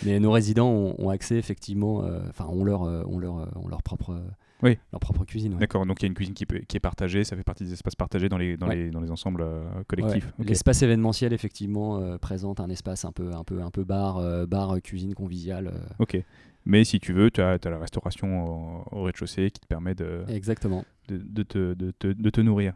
mais 0.04 0.20
nos 0.20 0.32
résidents 0.32 0.70
ont, 0.70 1.10
accès 1.10 1.36
effectivement, 1.36 2.04
enfin, 2.28 2.46
ont 2.46 2.64
leur, 2.64 2.82
ont 2.82 3.18
leur, 3.18 3.34
ont 3.56 3.68
leur 3.68 3.82
propre. 3.82 4.16
Oui. 4.62 4.78
Leur 4.92 5.00
propre 5.00 5.26
cuisine. 5.26 5.58
D'accord, 5.58 5.84
donc 5.84 6.00
il 6.00 6.04
y 6.04 6.06
a 6.06 6.08
une 6.08 6.14
cuisine 6.14 6.32
qui, 6.32 6.46
qui, 6.46 6.76
est 6.76 6.80
partagée, 6.80 7.24
ça 7.24 7.36
fait 7.36 7.42
partie 7.42 7.64
des 7.64 7.74
espaces 7.74 7.96
partagés 7.96 8.30
dans 8.30 8.38
les, 8.38 8.56
dans 8.56 8.68
les, 8.68 8.88
dans 8.90 9.00
les 9.00 9.10
ensembles 9.10 9.44
collectifs. 9.86 10.32
L'espace 10.38 10.82
événementiel, 10.82 11.32
effectivement, 11.32 12.16
présente 12.18 12.60
un 12.60 12.70
espace 12.70 13.04
un 13.04 13.12
peu, 13.12 13.34
un 13.34 13.44
peu, 13.44 13.60
un 13.60 13.70
peu 13.70 13.84
bar, 13.84 14.46
bar 14.46 14.80
cuisine 14.82 15.14
conviviale. 15.14 15.72
Ok. 15.98 16.22
Mais 16.66 16.84
si 16.84 16.98
tu 16.98 17.12
veux, 17.12 17.30
tu 17.30 17.40
as, 17.40 17.58
la 17.64 17.78
restauration 17.78 18.86
au, 18.92 19.02
rez-de-chaussée 19.02 19.50
qui 19.50 19.60
te 19.60 19.66
permet 19.66 19.94
de, 19.94 20.24
Exactement. 20.28 20.84
de, 21.08 21.18
de, 21.18 21.42
te, 21.42 21.74
de, 21.74 21.92
de 22.00 22.30
te, 22.30 22.40
nourrir. 22.40 22.74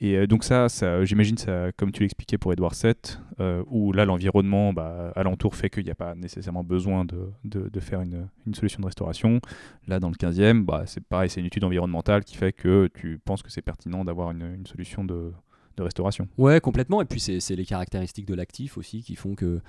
Et 0.00 0.16
euh, 0.16 0.26
donc 0.26 0.44
ça, 0.44 0.68
ça 0.68 1.04
j'imagine, 1.04 1.36
ça, 1.38 1.70
comme 1.76 1.92
tu 1.92 2.02
l'expliquais 2.02 2.38
pour 2.38 2.52
Edouard 2.52 2.74
VII, 2.74 2.94
euh, 3.40 3.62
où 3.68 3.92
là 3.92 4.04
l'environnement 4.04 4.72
bah, 4.72 5.12
alentour 5.14 5.54
fait 5.54 5.70
qu'il 5.70 5.84
n'y 5.84 5.90
a 5.90 5.94
pas 5.94 6.14
nécessairement 6.14 6.64
besoin 6.64 7.04
de, 7.04 7.30
de, 7.44 7.80
faire 7.80 8.00
une, 8.00 8.28
une, 8.46 8.54
solution 8.54 8.80
de 8.80 8.86
restauration. 8.86 9.40
Là, 9.86 10.00
dans 10.00 10.08
le 10.08 10.14
15e, 10.14 10.64
bah, 10.64 10.84
c'est 10.86 11.02
pareil, 11.02 11.30
c'est 11.30 11.40
une 11.40 11.46
étude 11.46 11.64
environnementale 11.64 12.24
qui 12.24 12.36
fait 12.36 12.52
que 12.52 12.88
tu 12.94 13.20
penses 13.24 13.42
que 13.42 13.50
c'est 13.50 13.62
pertinent 13.62 14.04
d'avoir 14.04 14.32
une, 14.32 14.54
une, 14.54 14.66
solution 14.66 15.04
de, 15.04 15.32
de 15.76 15.82
restauration. 15.82 16.28
Ouais, 16.38 16.60
complètement. 16.60 17.02
Et 17.02 17.04
puis 17.04 17.20
c'est 17.20 17.56
les 17.56 17.64
caractéristiques 17.64 18.26
de 18.26 18.34
l'actif 18.34 18.78
aussi 18.78 19.02
qui 19.02 19.14
font 19.14 19.34
que 19.34 19.60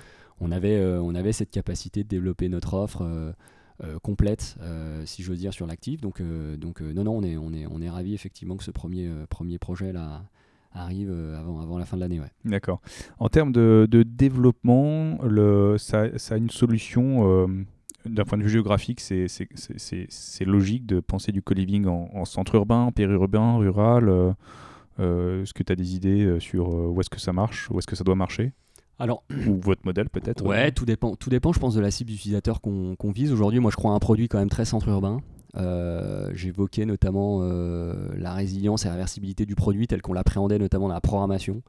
on 0.41 0.51
avait, 0.51 0.77
euh, 0.77 1.01
on 1.01 1.15
avait 1.15 1.33
cette 1.33 1.51
capacité 1.51 2.03
de 2.03 2.07
développer 2.07 2.49
notre 2.49 2.73
offre. 2.73 3.01
Euh, 3.03 3.31
complète, 4.01 4.57
euh, 4.62 5.05
si 5.05 5.24
je 5.24 5.33
dire, 5.33 5.53
sur 5.53 5.65
l'actif. 5.65 6.01
Donc, 6.01 6.21
euh, 6.21 6.57
donc 6.57 6.81
non, 6.81 7.03
non, 7.03 7.17
on 7.17 7.24
est, 7.24 7.38
on 7.38 7.53
est, 7.53 7.65
on 7.69 7.82
est 7.82 7.89
ravi 7.89 8.13
effectivement 8.13 8.58
que 8.58 8.63
ce 8.63 8.71
premier, 8.71 9.10
premier 9.30 9.58
projet 9.58 9.93
là 9.93 10.23
arrive 10.73 11.12
avant, 11.38 11.62
avant 11.62 11.80
la 11.80 11.86
fin 11.86 11.97
de 11.97 12.01
l'année. 12.01 12.21
D'accord. 12.45 12.82
En 13.17 13.30
termes 13.30 13.51
de, 13.51 13.88
de 13.89 14.03
développement, 14.03 15.17
le, 15.23 15.77
ça, 15.77 16.03
a 16.30 16.38
une 16.38 16.51
solution 16.51 17.47
d'un 18.06 18.23
point 18.23 18.38
de 18.38 18.43
vue 18.43 18.49
géographique, 18.49 18.99
c'est 18.99 20.45
logique 20.45 20.86
de 20.86 20.99
penser 20.99 21.32
du 21.32 21.41
co-living 21.41 21.88
en, 21.88 22.25
centre 22.25 22.56
urbain, 22.56 22.91
périurbain, 22.91 23.58
rural. 23.58 24.36
est-ce 24.99 25.53
que 25.53 25.63
tu 25.63 25.71
as 25.71 25.75
des 25.75 25.95
idées 25.95 26.38
sur 26.39 26.69
où 26.69 26.99
est-ce 27.01 27.10
que 27.10 27.19
ça 27.19 27.34
marche, 27.34 27.69
où 27.71 27.80
est-ce 27.80 27.88
que 27.88 27.95
ça 27.95 28.03
doit 28.03 28.15
marcher? 28.15 28.53
Alors, 28.99 29.23
ou 29.47 29.59
votre 29.62 29.85
modèle 29.85 30.09
peut-être 30.09 30.45
Ouais, 30.45 30.71
tout 30.71 30.85
dépend. 30.85 31.15
Tout 31.15 31.29
dépend, 31.29 31.53
je 31.53 31.59
pense, 31.59 31.73
de 31.73 31.81
la 31.81 31.89
cible 31.89 32.12
d'utilisateur 32.12 32.62
qu'on 32.62 33.12
vise. 33.13 33.31
Aujourd'hui, 33.31 33.59
moi, 33.59 33.71
je 33.71 33.77
crois 33.77 33.91
à 33.91 33.95
un 33.95 33.99
produit 33.99 34.27
quand 34.27 34.38
même 34.38 34.49
très 34.49 34.65
centre 34.65 34.88
urbain. 34.89 35.21
Euh, 35.55 36.29
J'évoquais 36.33 36.85
notamment 36.85 37.39
euh, 37.41 37.93
la 38.17 38.33
résilience 38.33 38.85
et 38.85 38.88
la 38.88 38.93
réversibilité 38.93 39.45
du 39.45 39.55
produit 39.55 39.88
tel 39.88 40.01
qu'on 40.01 40.13
l'appréhendait 40.13 40.59
notamment 40.59 40.88
dans 40.88 40.93
la 40.93 41.01
programmation 41.01 41.63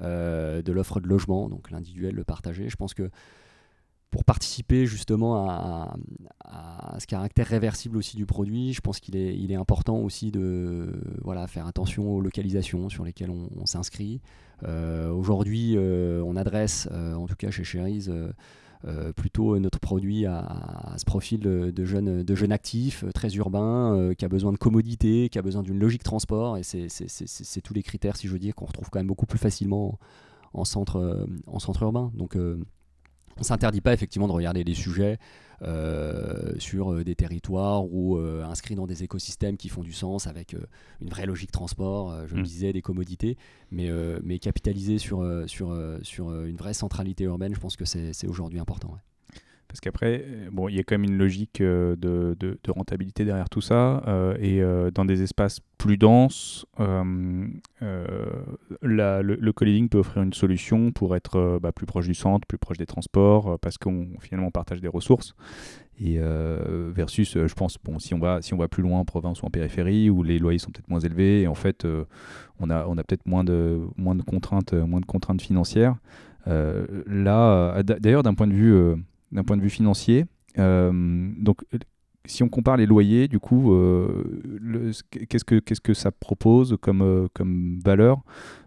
euh, 0.00 0.62
de 0.62 0.72
l'offre 0.72 1.00
de 1.00 1.08
logement, 1.08 1.48
donc 1.48 1.70
l'individuel, 1.70 2.14
le 2.14 2.24
partagé. 2.24 2.68
Je 2.68 2.76
pense 2.76 2.94
que 2.94 3.10
pour 4.16 4.24
participer 4.24 4.86
justement 4.86 5.46
à, 5.46 5.94
ce 6.98 7.06
caractère 7.06 7.46
réversible 7.46 7.98
aussi 7.98 8.16
du 8.16 8.24
produit, 8.24 8.72
je 8.72 8.80
pense 8.80 8.98
qu'il 8.98 9.14
est, 9.14 9.54
important 9.54 9.98
aussi 9.98 10.30
de 10.30 10.90
voilà, 11.22 11.46
faire 11.46 11.66
attention 11.66 12.14
aux 12.14 12.22
localisations 12.22 12.88
sur 12.88 13.04
lesquelles 13.04 13.28
on, 13.28 13.66
s'inscrit. 13.66 14.22
Euh, 14.62 15.10
aujourd'hui, 15.10 15.74
euh, 15.76 16.22
on 16.24 16.34
adresse, 16.34 16.88
euh, 16.92 17.12
en 17.12 17.26
tout 17.26 17.34
cas 17.34 17.50
chez 17.50 17.62
Cherise, 17.62 18.10
plutôt 19.16 19.58
notre 19.58 19.80
produit 19.80 20.24
à, 20.24 20.94
ce 20.96 21.04
profil 21.04 21.40
de 21.40 21.84
jeunes, 21.84 22.22
de 22.22 22.34
jeunes 22.34 22.52
actifs, 22.52 23.04
très 23.12 23.34
urbains, 23.34 24.14
qui 24.16 24.24
a 24.24 24.28
besoin 24.28 24.52
de 24.52 24.56
commodité, 24.56 25.28
qui 25.28 25.38
a 25.38 25.42
besoin 25.42 25.62
d'une 25.62 25.78
logique 25.78 26.04
transport, 26.04 26.56
et 26.56 26.62
c'est 26.62 27.60
tous 27.60 27.74
les 27.74 27.82
critères, 27.82 28.16
si 28.16 28.28
je 28.28 28.32
veux 28.32 28.38
dire, 28.38 28.54
qu'on 28.54 28.64
retrouve 28.64 28.88
quand 28.88 28.98
même 28.98 29.08
beaucoup 29.08 29.26
plus 29.26 29.38
facilement 29.38 29.98
en 30.54 30.64
centre, 30.64 31.26
en 31.46 31.58
centre 31.58 31.82
urbain. 31.82 32.10
Donc 32.14 32.34
on 33.38 33.42
s'interdit 33.42 33.80
pas 33.80 33.92
effectivement 33.92 34.28
de 34.28 34.32
regarder 34.32 34.64
des 34.64 34.74
sujets 34.74 35.18
euh, 35.62 36.52
sur 36.58 36.92
euh, 36.92 37.02
des 37.02 37.14
territoires 37.14 37.84
ou 37.90 38.18
euh, 38.18 38.44
inscrits 38.44 38.74
dans 38.74 38.86
des 38.86 39.04
écosystèmes 39.04 39.56
qui 39.56 39.70
font 39.70 39.82
du 39.82 39.92
sens 39.92 40.26
avec 40.26 40.54
une 41.00 41.08
vraie 41.08 41.24
logique 41.24 41.50
transport, 41.50 42.26
je 42.26 42.34
le 42.34 42.42
mm. 42.42 42.44
disais, 42.44 42.72
des 42.72 42.82
commodités, 42.82 43.38
mais, 43.70 43.90
mais 44.22 44.38
capitaliser 44.38 44.98
sur, 44.98 45.24
sur, 45.46 45.76
sur 46.02 46.44
une 46.44 46.56
vraie 46.56 46.74
centralité 46.74 47.24
urbaine, 47.24 47.54
je 47.54 47.60
pense 47.60 47.76
que 47.76 47.84
c'est 47.84 48.26
aujourd'hui 48.26 48.58
important. 48.58 48.96
Parce 49.76 49.82
qu'après, 49.82 50.24
euh, 50.26 50.48
bon, 50.50 50.70
il 50.70 50.76
y 50.76 50.78
a 50.78 50.84
quand 50.84 50.94
même 50.94 51.04
une 51.04 51.18
logique 51.18 51.60
euh, 51.60 51.96
de, 51.96 52.56
rentabilité 52.66 53.26
derrière 53.26 53.50
tout 53.50 53.60
ça. 53.60 54.02
Euh, 54.06 54.34
et 54.40 54.62
dans 54.92 55.04
des 55.04 55.20
espaces 55.22 55.60
plus 55.76 55.98
denses, 55.98 56.64
le, 56.78 57.60
le 59.20 59.52
co-living 59.52 59.90
peut 59.90 59.98
offrir 59.98 60.22
une 60.22 60.32
solution 60.32 60.92
pour 60.92 61.14
être 61.14 61.58
bah, 61.60 61.72
plus 61.72 61.84
proche 61.84 62.06
du 62.06 62.14
centre, 62.14 62.46
plus 62.46 62.56
proche 62.56 62.78
des 62.78 62.86
transports, 62.86 63.58
parce 63.58 63.76
qu'on 63.76 64.08
finalement 64.18 64.50
partage 64.50 64.80
des 64.80 64.88
ressources. 64.88 65.34
Et 66.00 66.18
versus, 66.94 67.34
je 67.34 67.54
pense, 67.54 67.78
si 67.98 68.14
on 68.14 68.18
va, 68.18 68.40
plus 68.68 68.82
loin 68.82 69.00
en 69.00 69.04
province 69.04 69.42
ou 69.42 69.46
en 69.46 69.50
périphérie, 69.50 70.08
où 70.08 70.22
les 70.22 70.38
loyers 70.38 70.58
sont 70.58 70.70
peut-être 70.70 70.88
moins 70.88 71.00
élevés, 71.00 71.42
et 71.42 71.48
en 71.48 71.54
fait, 71.54 71.86
on 72.60 72.70
a, 72.70 72.86
on 72.86 72.96
a 72.96 73.04
peut-être 73.04 73.26
moins 73.26 73.44
de, 73.44 73.80
moins 73.98 74.14
de 74.14 74.22
contraintes, 74.22 74.72
moins 74.72 75.00
de 75.00 75.06
contraintes 75.06 75.42
financières. 75.42 75.96
là, 76.46 77.82
d'ailleurs, 77.82 78.22
d'un 78.22 78.34
point 78.34 78.46
de 78.46 78.54
vue 78.54 78.96
d'un 79.32 79.44
point 79.44 79.56
de 79.56 79.62
vue 79.62 79.70
financier. 79.70 80.26
Euh, 80.58 81.30
donc, 81.38 81.64
si 82.24 82.42
on 82.42 82.48
compare 82.48 82.76
les 82.76 82.86
loyers, 82.86 83.28
du 83.28 83.38
coup, 83.38 83.72
euh, 83.72 84.24
qu'est-ce 85.28 85.44
que 85.44 85.58
qu'est-ce 85.60 85.80
que 85.80 85.94
ça 85.94 86.10
propose 86.10 86.76
comme 86.80 87.02
euh, 87.02 87.28
comme 87.34 87.78
valeur 87.84 88.22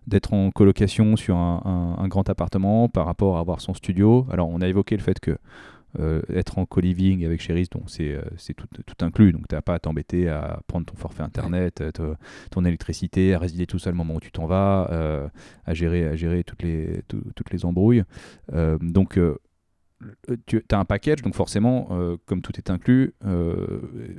d'être 0.08 0.34
en 0.34 0.50
colocation 0.52 1.16
sur 1.18 1.36
un, 1.36 2.08
grand 2.08 2.30
appartement 2.30 2.88
par 2.88 3.06
rapport 3.06 3.38
à 3.38 3.42
avoir 3.42 3.62
son 3.62 3.74
studio? 3.74 4.26
Alors, 4.32 4.50
on 4.50 4.62
a 4.62 4.68
évoqué 4.68 4.96
le 4.96 5.04
fait 5.04 5.20
que 5.20 5.38
être 6.32 6.60
en 6.60 6.68
co-living 6.68 7.26
avec 7.26 7.42
Cheris, 7.42 7.68
c'est 7.88 8.54
tout, 8.54 8.68
tout, 8.86 9.04
inclus, 9.04 9.34
donc 9.34 9.48
tu 9.48 9.56
n'as 9.56 9.62
pas 9.62 9.74
à 9.74 9.80
t'embêter 9.80 10.30
à 10.30 10.62
prendre 10.68 10.86
ton 10.86 10.96
forfait 10.96 11.24
internet, 11.24 11.84
ton 12.52 12.64
électricité, 12.64 13.34
à 13.34 13.40
résider 13.40 13.66
tout 13.66 13.80
seul 13.80 13.96
au 13.96 13.98
moment 13.98 14.14
où 14.14 14.20
tu 14.20 14.32
t'en 14.32 14.46
vas, 14.46 15.32
à 15.66 15.74
gérer, 15.74 16.06
à 16.06 16.16
gérer 16.16 16.44
toutes 16.44 16.62
les 16.62 17.02
toutes 17.08 17.52
les 17.52 17.66
embrouilles. 17.66 18.04
donc 18.82 19.20
tu 20.46 20.64
as 20.72 20.80
un 20.80 20.86
package, 20.86 21.22
donc 21.22 21.36
forcément, 21.36 21.90
comme 22.26 22.42
tout 22.42 22.54
est 22.58 22.70
inclus, 22.70 23.14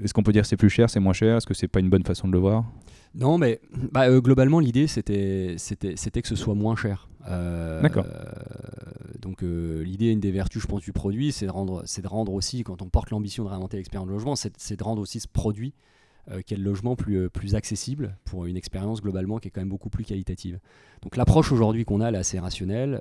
est-ce 0.02 0.12
qu'on 0.12 0.22
peut 0.22 0.32
dire 0.32 0.46
c'est 0.46 0.56
plus 0.56 0.70
cher, 0.70 0.90
c'est 0.90 1.00
moins 1.00 1.12
cher? 1.12 1.36
Est-ce 1.36 1.46
que 1.46 1.54
c'est 1.54 1.68
pas 1.68 1.80
une 1.80 1.90
bonne 1.90 2.04
façon 2.04 2.28
de 2.28 2.32
le 2.32 2.38
voir? 2.38 2.64
Non, 3.14 3.38
mais 3.38 3.60
bah, 3.92 4.08
euh, 4.08 4.20
globalement, 4.20 4.60
l'idée, 4.60 4.86
c'était, 4.86 5.54
c'était, 5.58 5.94
c'était 5.96 6.22
que 6.22 6.28
ce 6.28 6.36
soit 6.36 6.54
moins 6.54 6.76
cher. 6.76 7.08
Euh, 7.28 7.82
D'accord. 7.82 8.06
donc, 9.20 9.42
euh, 9.42 9.82
l'idée, 9.82 10.10
une 10.10 10.20
des 10.20 10.30
vertus, 10.30 10.62
je 10.62 10.66
pense, 10.66 10.80
du 10.80 10.92
produit, 10.92 11.32
c'est 11.32 11.46
de 11.46 11.50
rendre, 11.50 11.82
c'est 11.86 12.02
de 12.02 12.08
rendre 12.08 12.32
aussi, 12.32 12.62
quand 12.62 12.82
on 12.82 12.88
porte 12.88 13.10
l'ambition 13.10 13.44
de 13.44 13.48
réinventer 13.48 13.76
l'expérience 13.78 14.06
de 14.06 14.12
logement, 14.12 14.36
c'est, 14.36 14.52
c'est 14.58 14.78
de 14.78 14.84
rendre 14.84 15.02
aussi 15.02 15.18
ce 15.18 15.28
produit, 15.28 15.74
est 16.32 16.56
le 16.56 16.62
logement, 16.62 16.96
plus, 16.96 17.28
plus 17.30 17.54
accessible 17.54 18.16
pour 18.24 18.46
une 18.46 18.56
expérience 18.56 19.00
globalement 19.00 19.38
qui 19.38 19.48
est 19.48 19.50
quand 19.50 19.60
même 19.60 19.68
beaucoup 19.68 19.90
plus 19.90 20.04
qualitative. 20.04 20.58
Donc, 21.02 21.16
l'approche 21.16 21.52
aujourd'hui 21.52 21.84
qu'on 21.84 22.00
a, 22.00 22.08
elle 22.08 22.14
est 22.14 22.18
assez 22.18 22.38
rationnelle. 22.38 23.00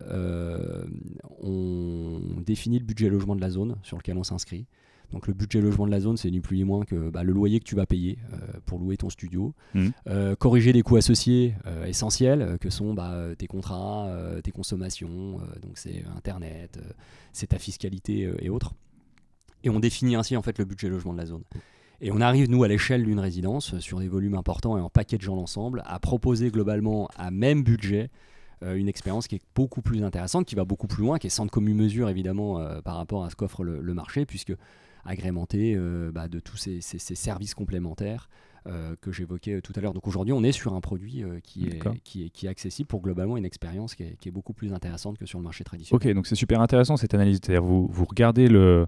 on 1.41 2.41
définit 2.45 2.79
le 2.79 2.85
budget 2.85 3.09
logement 3.09 3.35
de 3.35 3.41
la 3.41 3.49
zone 3.49 3.75
sur 3.83 3.97
lequel 3.97 4.17
on 4.17 4.23
s'inscrit. 4.23 4.65
Donc 5.11 5.27
le 5.27 5.33
budget 5.33 5.59
logement 5.61 5.87
de 5.87 5.91
la 5.91 5.99
zone, 5.99 6.17
c'est 6.17 6.29
ni 6.29 6.39
plus 6.39 6.57
ni 6.57 6.63
moins 6.63 6.85
que 6.85 7.09
bah, 7.09 7.23
le 7.23 7.33
loyer 7.33 7.59
que 7.59 7.65
tu 7.65 7.75
vas 7.75 7.85
payer 7.85 8.19
euh, 8.33 8.37
pour 8.65 8.79
louer 8.79 8.97
ton 8.97 9.09
studio. 9.09 9.53
Mmh. 9.73 9.89
Euh, 10.07 10.35
corriger 10.35 10.71
des 10.71 10.81
coûts 10.83 10.97
associés 10.97 11.55
euh, 11.65 11.85
essentiels 11.85 12.57
que 12.61 12.69
sont 12.69 12.93
bah, 12.93 13.15
tes 13.37 13.47
contrats, 13.47 14.09
tes 14.43 14.51
consommations, 14.51 15.39
donc 15.61 15.77
c'est 15.77 16.03
Internet, 16.15 16.79
c'est 17.33 17.47
ta 17.47 17.59
fiscalité 17.59 18.31
et 18.39 18.49
autres. 18.49 18.73
Et 19.63 19.69
on 19.69 19.79
définit 19.79 20.15
ainsi 20.15 20.37
en 20.37 20.41
fait 20.41 20.57
le 20.57 20.65
budget 20.65 20.89
logement 20.89 21.13
de 21.13 21.17
la 21.17 21.25
zone. 21.25 21.43
Et 22.01 22.11
on 22.11 22.21
arrive, 22.21 22.49
nous, 22.49 22.63
à 22.63 22.67
l'échelle 22.67 23.03
d'une 23.03 23.19
résidence, 23.19 23.77
sur 23.79 23.99
des 23.99 24.07
volumes 24.07 24.35
importants 24.35 24.77
et 24.77 24.81
en 24.81 24.89
packageant 24.89 25.35
l'ensemble, 25.35 25.83
à 25.85 25.99
proposer 25.99 26.49
globalement 26.49 27.09
à 27.17 27.31
même 27.31 27.63
budget 27.63 28.09
une 28.61 28.89
expérience 28.89 29.27
qui 29.29 29.35
est 29.35 29.41
beaucoup 29.55 29.81
plus 29.81 30.03
intéressante, 30.03 30.45
qui 30.45 30.55
va 30.55 30.65
beaucoup 30.65 30.87
plus 30.87 31.03
loin, 31.03 31.17
qui 31.17 31.27
est 31.27 31.29
sans 31.29 31.47
commune 31.47 31.77
mesure 31.77 32.09
évidemment 32.09 32.59
par 32.83 32.97
rapport 32.97 33.23
à 33.23 33.29
ce 33.29 33.35
qu'offre 33.37 33.63
le, 33.63 33.93
marché, 33.93 34.25
puisque 34.25 34.53
agrémenté 35.05 35.75
euh, 35.75 36.11
bah, 36.11 36.27
de 36.27 36.39
tous 36.39 36.57
ces, 36.57 36.81
services 36.81 37.53
complémentaires 37.53 38.29
euh, 38.67 38.95
que 39.01 39.11
j'évoquais 39.11 39.55
euh, 39.55 39.61
tout 39.61 39.73
à 39.75 39.81
l'heure. 39.81 39.93
Donc 39.93 40.07
aujourd'hui, 40.07 40.33
on 40.33 40.43
est 40.43 40.51
sur 40.51 40.73
un 40.73 40.81
produit 40.81 41.23
qui, 41.43 41.67
est, 41.67 41.81
qui, 42.03 42.23
est, 42.23 42.29
qui, 42.29 42.45
est, 42.45 42.49
accessible 42.49 42.87
pour 42.87 43.01
globalement 43.01 43.37
une 43.37 43.45
expérience 43.45 43.95
qui 43.95 44.03
est, 44.03 44.31
beaucoup 44.31 44.53
plus 44.53 44.73
intéressante 44.73 45.17
que 45.17 45.25
sur 45.25 45.39
le 45.39 45.43
marché 45.43 45.63
traditionnel. 45.63 46.09
Ok, 46.09 46.13
donc 46.13 46.27
c'est 46.27 46.35
super 46.35 46.61
intéressant 46.61 46.97
cette 46.97 47.13
analyse. 47.13 47.39
C'est-à-dire 47.41 47.63
vous, 47.63 47.87
vous 47.91 48.05
regardez 48.05 48.47
le, 48.47 48.85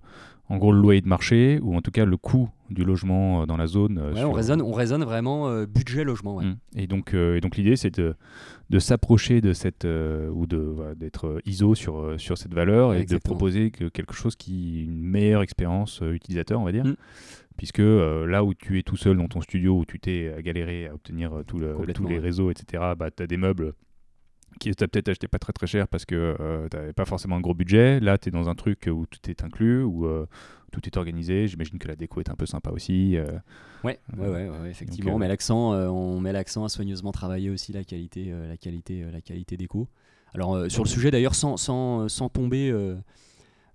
en 0.49 0.57
gros 0.57 0.71
le 0.71 0.79
loyer 0.79 1.01
de 1.01 1.07
marché 1.07 1.59
ou 1.61 1.75
en 1.75 1.81
tout 1.81 1.91
cas 1.91 2.05
le 2.05 2.17
coût 2.17 2.49
du 2.69 2.83
logement 2.83 3.45
dans 3.45 3.57
la 3.57 3.67
zone. 3.67 3.99
on, 3.99 4.31
raisonne, 4.31 4.61
on 4.61 4.71
raisonne 4.71 5.03
vraiment 5.03 5.63
budget 5.65 6.03
logement. 6.03 6.41
Mmh. 6.41 6.55
Et 6.75 6.87
donc, 6.87 7.13
et 7.13 7.41
donc 7.41 7.57
l'idée 7.57 7.75
c'est 7.75 7.97
de, 7.97 8.15
de 8.69 8.79
s'approcher 8.79 9.41
de 9.41 9.53
cette 9.53 9.85
ou 9.85 10.45
de 10.45 10.95
d'être 10.95 11.41
ISO 11.45 11.75
sur, 11.75 12.19
sur 12.19 12.37
cette 12.37 12.53
valeur 12.53 12.93
et 12.93 13.05
de 13.05 13.17
proposer 13.17 13.71
quelque 13.71 14.13
chose 14.13 14.35
qui 14.35 14.83
une 14.83 15.01
meilleure 15.01 15.41
expérience 15.41 16.01
utilisateur, 16.01 16.59
on 16.59 16.65
va 16.65 16.71
dire. 16.71 16.85
Mmh 16.85 16.95
puisque 17.61 17.79
euh, 17.79 18.25
là 18.25 18.43
où 18.43 18.55
tu 18.55 18.79
es 18.79 18.81
tout 18.81 18.97
seul 18.97 19.17
dans 19.17 19.27
ton 19.27 19.39
studio, 19.39 19.77
où 19.77 19.85
tu 19.85 19.99
t'es 19.99 20.33
galéré 20.39 20.87
à 20.87 20.95
obtenir 20.95 21.31
euh, 21.31 21.43
tous 21.43 21.59
les 21.59 22.17
réseaux, 22.17 22.49
etc., 22.49 22.81
bah, 22.97 23.11
tu 23.11 23.21
as 23.21 23.27
des 23.27 23.37
meubles 23.37 23.73
qui 24.59 24.73
tu 24.73 24.83
as 24.83 24.87
peut-être 24.87 25.09
acheté 25.09 25.27
pas 25.27 25.37
très 25.37 25.53
très 25.53 25.67
cher 25.67 25.87
parce 25.87 26.03
que 26.03 26.35
euh, 26.39 26.67
tu 26.71 26.75
n'avais 26.75 26.93
pas 26.93 27.05
forcément 27.05 27.35
un 27.35 27.39
gros 27.39 27.53
budget. 27.53 27.99
Là, 27.99 28.17
tu 28.17 28.29
es 28.29 28.31
dans 28.31 28.49
un 28.49 28.55
truc 28.55 28.89
où 28.91 29.05
tout 29.05 29.29
est 29.29 29.43
inclus, 29.43 29.83
où 29.83 30.07
tout 30.71 30.81
est 30.87 30.97
organisé. 30.97 31.47
J'imagine 31.47 31.77
que 31.77 31.87
la 31.87 31.95
déco 31.95 32.19
est 32.19 32.31
un 32.31 32.35
peu 32.35 32.47
sympa 32.47 32.71
aussi. 32.71 33.15
ouais, 33.83 33.99
ouais, 34.17 34.27
ouais, 34.27 34.49
effectivement. 34.67 35.13
on 35.13 35.19
met 35.19 35.27
l'accent, 35.27 35.73
on 35.73 36.19
met 36.19 36.33
l'accent 36.33 36.65
à 36.65 36.69
soigneusement 36.69 37.11
travailler 37.11 37.51
aussi 37.51 37.73
la 37.73 37.83
qualité, 37.83 38.33
la 38.49 38.57
qualité, 38.57 39.05
la 39.13 39.21
qualité 39.21 39.55
déco. 39.55 39.87
Alors 40.33 40.65
sur 40.71 40.83
le 40.83 40.89
sujet 40.89 41.11
d'ailleurs, 41.11 41.35
sans, 41.35 41.57
sans, 41.57 42.09
sans 42.09 42.29
tomber 42.29 42.71
euh, 42.71 42.95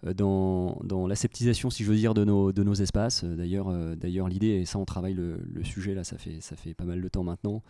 dans, 0.03 0.79
dans 0.85 1.07
l'aseptisation, 1.07 1.71
si 1.71 1.85
je 1.85 1.91
veux 1.91 1.97
dire, 1.97 2.15
de 2.15 2.25
nos, 2.25 2.75
espaces. 2.75 3.25
Euh, 3.25 3.35
d'ailleurs, 3.35 3.69
euh, 3.69 3.95
d'ailleurs 3.95 4.29
l'idée, 4.29 4.49
et 4.49 4.65
ça 4.65 4.79
on 4.79 4.85
travaille 4.85 5.15
le, 5.15 5.39
sujet, 5.65 5.95
là 5.95 6.05
ça 6.05 6.17
fait, 6.19 6.75
pas 6.75 6.85
mal 6.85 7.01
de 7.01 7.09
temps 7.09 7.25
maintenant, 7.25 7.63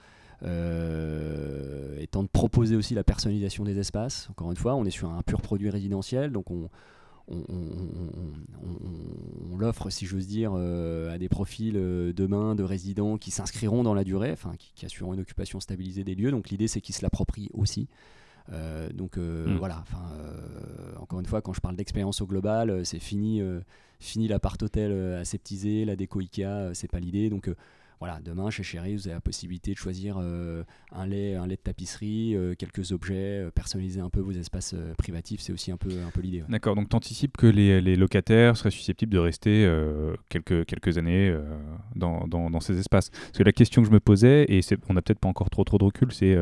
étant 0.43 2.23
de 2.23 2.29
proposer 2.29 2.77
aussi 2.77 2.95
la 2.95 3.05
personnalisation 3.05 3.65
des 3.65 3.79
espaces. 3.79 4.29
Encore 4.31 4.51
une 4.51 4.57
fois, 4.57 4.75
on 4.75 4.85
est 4.85 4.91
sur 4.91 5.11
un 5.11 5.23
pur 5.23 5.41
produit 5.41 5.71
résidentiel, 5.71 6.33
donc 6.33 6.51
on, 6.51 6.69
l'offre, 9.57 9.91
si 9.91 10.07
j'ose 10.07 10.27
dire, 10.27 10.55
à 10.55 11.19
des 11.19 11.29
profils 11.29 11.75
demain 11.75 12.55
de 12.55 12.63
résidents 12.63 13.17
qui 13.17 13.31
s'inscriront 13.31 13.83
dans 13.83 13.95
la 13.95 14.05
durée, 14.05 14.33
enfin 14.33 14.53
qui, 14.59 14.73
qui, 14.75 14.85
assureront 14.85 15.15
une 15.15 15.21
occupation 15.21 15.59
stabilisée 15.59 16.05
des 16.05 16.15
lieux. 16.15 16.31
Donc 16.31 16.51
l'idée, 16.51 16.69
c'est 16.69 16.81
qu'ils 16.81 16.95
se 16.95 17.03
l'approprient 17.03 17.51
aussi. 17.55 17.89
Euh, 18.53 18.89
donc 18.93 19.19
euh, 19.19 19.47
mm. 19.47 19.57
voilà, 19.57 19.79
enfin, 19.81 20.03
euh, 20.21 21.01
encore 21.01 21.21
une 21.21 21.27
fois, 21.27 21.43
quand 21.43 21.53
je 21.53 21.61
parle 21.61 21.77
d'expérience 21.77 22.21
au 22.21 22.27
global, 22.27 22.85
c'est 22.85 22.99
fini, 22.99 23.43
fini 24.01 24.29
l'appart 24.29 24.63
hôtel 24.63 24.93
aseptisé, 25.15 25.85
la 25.85 25.97
déco 25.97 26.21
Ikea, 26.21 26.73
c'est 26.75 26.91
pas 26.91 27.01
l'idée. 27.01 27.31
Donc 27.31 27.51
voilà, 27.99 28.21
demain 28.23 28.51
chez 28.51 28.63
Chéri, 28.63 28.95
vous 28.95 29.09
avez 29.09 29.15
la 29.15 29.21
possibilité 29.21 29.73
de 29.73 29.79
choisir 29.79 30.19
un, 30.19 31.07
lait, 31.07 31.35
un 31.35 31.47
lait 31.47 31.57
de 31.57 31.61
tapisserie, 31.61 32.37
quelques 32.59 32.93
objets, 32.93 33.49
personnaliser 33.55 34.01
un 34.01 34.11
peu 34.11 34.21
vos 34.21 34.33
espaces 34.33 34.75
privatifs, 34.99 35.41
c'est 35.41 35.53
aussi 35.53 35.73
un 35.73 35.79
peu, 35.79 35.91
un 36.07 36.11
peu 36.11 36.21
l'idée. 36.21 36.45
D'accord, 36.49 36.75
donc 36.75 36.91
tu 36.91 36.97
anticipes 36.97 37.37
que 37.37 37.47
les, 37.47 37.81
les, 37.81 37.97
locataires 37.97 38.57
seraient 38.57 38.71
susceptibles 38.71 39.13
de 39.13 39.19
rester 39.19 39.71
quelques, 40.29 40.67
quelques 40.67 40.99
années 40.99 41.35
dans, 41.95 42.27
dans, 42.27 42.51
dans, 42.51 42.61
ces 42.61 42.79
espaces. 42.79 43.11
Parce 43.11 43.39
que 43.39 43.45
la 43.45 43.53
question 43.53 43.83
que 43.83 43.89
je 43.89 43.93
me 43.93 44.01
posais, 44.01 44.45
et 44.49 44.61
on 44.89 44.95
n'a 44.95 45.03
peut-être 45.03 45.21
pas 45.21 45.29
encore 45.29 45.51
trop, 45.51 45.65
trop 45.65 45.79
de 45.79 45.85
recul, 45.85 46.13
c'est 46.13 46.37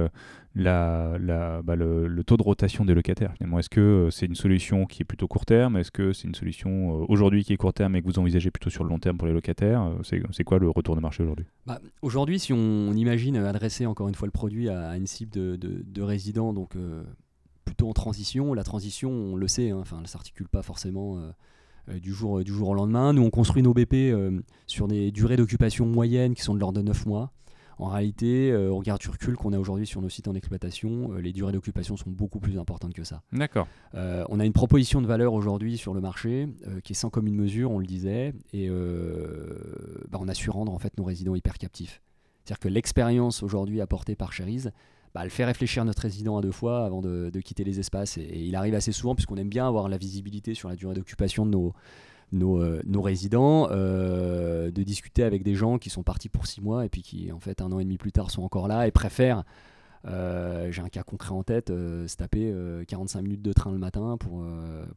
la, 0.55 1.17
la, 1.21 1.63
bah, 1.63 1.75
le, 1.75 2.23
taux 2.25 2.37
de 2.37 2.43
rotation 2.43 2.85
des 2.85 2.95
locataires 2.95 3.35
Est-ce 3.41 3.69
que 3.69 3.81
euh, 3.81 4.11
c'est 4.11 4.27
une 4.27 4.37
solution 4.37 4.87
qui 4.87 5.03
est 5.03 5.05
plutôt 5.05 5.27
court 5.27 5.45
terme? 5.45 5.77
Est-ce 5.77 5.91
que 5.91 6.13
c'est 6.13 6.29
une 6.29 6.35
solution 6.35 7.03
euh, 7.03 7.07
aujourd'hui 7.09 7.45
qui 7.45 7.53
est 7.53 7.57
court 7.57 7.73
terme 7.73 7.97
et 7.97 8.01
que 8.01 8.07
vous 8.07 8.19
envisagez 8.19 8.51
plutôt 8.51 8.71
sur 8.71 8.85
le 8.85 8.91
long 8.91 8.99
terme 8.99 9.19
pour 9.19 9.27
les 9.27 9.35
locataires? 9.35 9.83
Euh, 9.83 10.23
C'est 10.33 10.45
quoi 10.45 10.59
le 10.59 10.71
retour 10.71 10.95
de 10.95 11.01
marché 11.01 11.23
aujourd'hui? 11.23 11.47
Bah, 11.67 11.81
Aujourd'hui, 12.03 12.39
si 12.39 12.53
on, 12.53 12.93
imagine 12.95 13.37
adresser 13.37 13.87
encore 13.87 14.09
une 14.09 14.15
fois 14.15 14.27
le 14.27 14.33
produit 14.33 14.69
à, 14.69 14.97
une 14.97 15.07
cible 15.07 15.33
de, 15.33 15.57
de, 15.57 16.03
résidents, 16.03 16.53
donc 16.53 16.77
plutôt 17.65 17.89
en 17.89 17.93
transition, 17.93 18.55
la 18.55 18.63
transition, 18.63 19.11
on 19.11 19.37
le 19.37 19.49
sait, 19.49 19.71
hein, 19.71 19.79
enfin, 19.81 19.97
elle 19.97 20.03
ne 20.03 20.09
s'articule 20.09 20.49
pas 20.49 20.63
forcément. 20.63 21.19
du, 21.89 22.13
jour, 22.13 22.45
du 22.45 22.53
jour 22.53 22.69
au 22.69 22.75
lendemain. 22.75 23.13
Nous, 23.13 23.23
on 23.23 23.31
construit 23.31 23.63
nos 23.63 23.75
BP 23.75 24.15
sur 24.67 24.87
des 24.87 25.11
durées 25.11 25.37
d'occupation 25.37 25.87
moyennes 25.87 26.35
qui 26.35 26.43
sont 26.43 26.55
de 26.55 26.61
l'ordre 26.61 26.81
de 26.81 26.87
9 26.87 27.07
mois. 27.07 27.33
En 27.79 27.87
réalité, 27.87 28.51
euh, 28.51 28.71
au 28.71 28.77
regard 28.77 28.99
du 28.99 29.09
recul 29.09 29.37
qu'on 29.37 29.53
a 29.53 29.59
aujourd'hui 29.59 29.87
sur 29.87 30.01
nos 30.01 30.09
sites 30.09 30.29
en 30.29 30.35
exploitation, 30.35 31.13
euh, 31.13 31.21
les 31.21 31.33
durées 31.33 31.53
d'occupation 31.53 31.97
sont 31.97 32.11
beaucoup 32.11 32.41
plus 32.41 32.59
importantes 32.59 32.95
que 32.95 33.05
ça. 33.05 33.23
D'accord. 33.33 33.67
Euh, 33.95 34.25
on 34.29 34.41
a 34.41 34.45
une 34.45 34.53
proposition 34.53 35.01
de 35.01 35.07
valeur 35.07 35.33
aujourd'hui 35.35 35.77
sur 35.77 35.95
le 35.95 36.01
marché 36.01 36.49
qui 36.83 36.93
est 36.93 36.97
sans 36.97 37.11
commune 37.11 37.35
mesure, 37.35 37.71
on 37.71 37.79
le 37.79 37.87
disait, 37.87 38.35
et 38.53 38.69
bah, 38.69 40.19
on 40.21 40.29
a 40.29 40.35
su 40.35 40.51
rendre 40.51 40.73
en 40.73 40.79
fait 40.79 40.97
nos 40.99 41.05
résidents 41.05 41.35
hyper 41.35 41.59
captifs. 41.59 42.01
C'est-à-dire 42.45 42.61
que 42.61 42.69
l'expérience 42.69 43.43
aujourd'hui 43.43 43.81
apportée 43.81 44.17
par 44.17 44.33
Cherise, 44.33 44.71
bah, 45.15 45.21
elle 45.25 45.31
fait 45.31 45.45
réfléchir 45.45 45.85
notre 45.85 46.03
résident 46.03 46.37
à 46.37 46.43
deux 46.43 46.53
fois 46.53 46.85
avant 46.85 47.01
de, 47.01 47.31
quitter 47.41 47.65
les 47.65 47.81
espaces. 47.81 48.19
et, 48.19 48.45
il 48.45 48.57
arrive 48.57 48.75
assez 48.75 48.93
souvent, 48.93 49.15
puisqu'on 49.15 49.37
aime 49.37 49.49
bien 49.49 49.67
avoir 49.67 49.89
la 49.89 49.97
visibilité 49.97 50.55
sur 50.55 50.69
la 50.69 50.77
durée 50.77 50.95
d'occupation 50.95 51.47
de 51.47 51.51
nos, 51.51 51.73
nos, 52.33 52.61
euh, 52.61 52.81
nos 52.87 53.03
résidents, 53.03 53.69
euh, 53.71 54.71
de 54.71 54.83
discuter 54.83 55.23
avec 55.23 55.43
des 55.43 55.55
gens 55.55 55.79
qui 55.79 55.91
sont 55.91 56.03
partis 56.03 56.29
pour 56.29 56.47
six 56.47 56.61
mois 56.61 56.85
et 56.85 56.89
puis 56.89 57.03
qui, 57.03 57.33
en 57.33 57.41
fait, 57.41 57.61
un 57.61 57.71
an 57.73 57.79
et 57.79 57.85
demi 57.85 57.99
plus 57.99 58.13
tard, 58.13 58.31
sont 58.31 58.43
encore 58.43 58.69
là 58.69 58.87
et 58.87 58.91
préfèrent. 58.91 59.45
Euh, 60.07 60.71
j'ai 60.71 60.83
un 60.83 60.91
cas 60.91 61.03
concret 61.03 61.33
en 61.33 61.43
tête, 61.43 61.69
se 61.69 62.17
taper 62.17 62.53
45 62.87 63.23
minutes 63.23 63.41
de 63.41 63.55
train 63.55 63.73
le 63.73 63.79
matin 63.79 64.19
pour, 64.19 64.45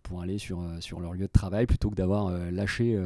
pour 0.04 0.22
aller 0.22 0.38
sur, 0.38 0.62
sur 0.82 1.00
leur 1.00 1.14
lieu 1.14 1.28
de 1.28 1.32
travail 1.32 1.66
plutôt 1.66 1.90
que 1.90 1.96
d'avoir 1.96 2.30
lâché 2.52 3.00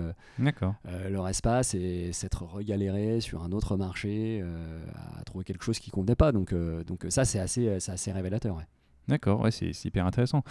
leur 1.10 1.27
espace 1.27 1.75
et 1.75 2.12
s'être 2.12 2.41
regaléré 2.41 3.21
sur 3.21 3.43
un 3.43 3.51
autre 3.51 3.77
marché 3.77 4.43
à 5.19 5.23
trouver 5.25 5.45
quelque 5.45 5.63
chose 5.63 5.77
qui 5.77 5.91
ne 5.91 5.93
convenait 5.93 6.15
pas. 6.15 6.31
Donc, 6.31 6.55
donc 6.88 7.05
ça, 7.10 7.23
c'est 7.23 7.39
assez, 7.39 7.69
assez 7.69 8.12
révélateur. 8.12 8.57
D'accord, 9.07 9.41
ouais, 9.41 9.51
c'est 9.51 9.85
hyper 9.85 10.05
intéressant. 10.05 10.43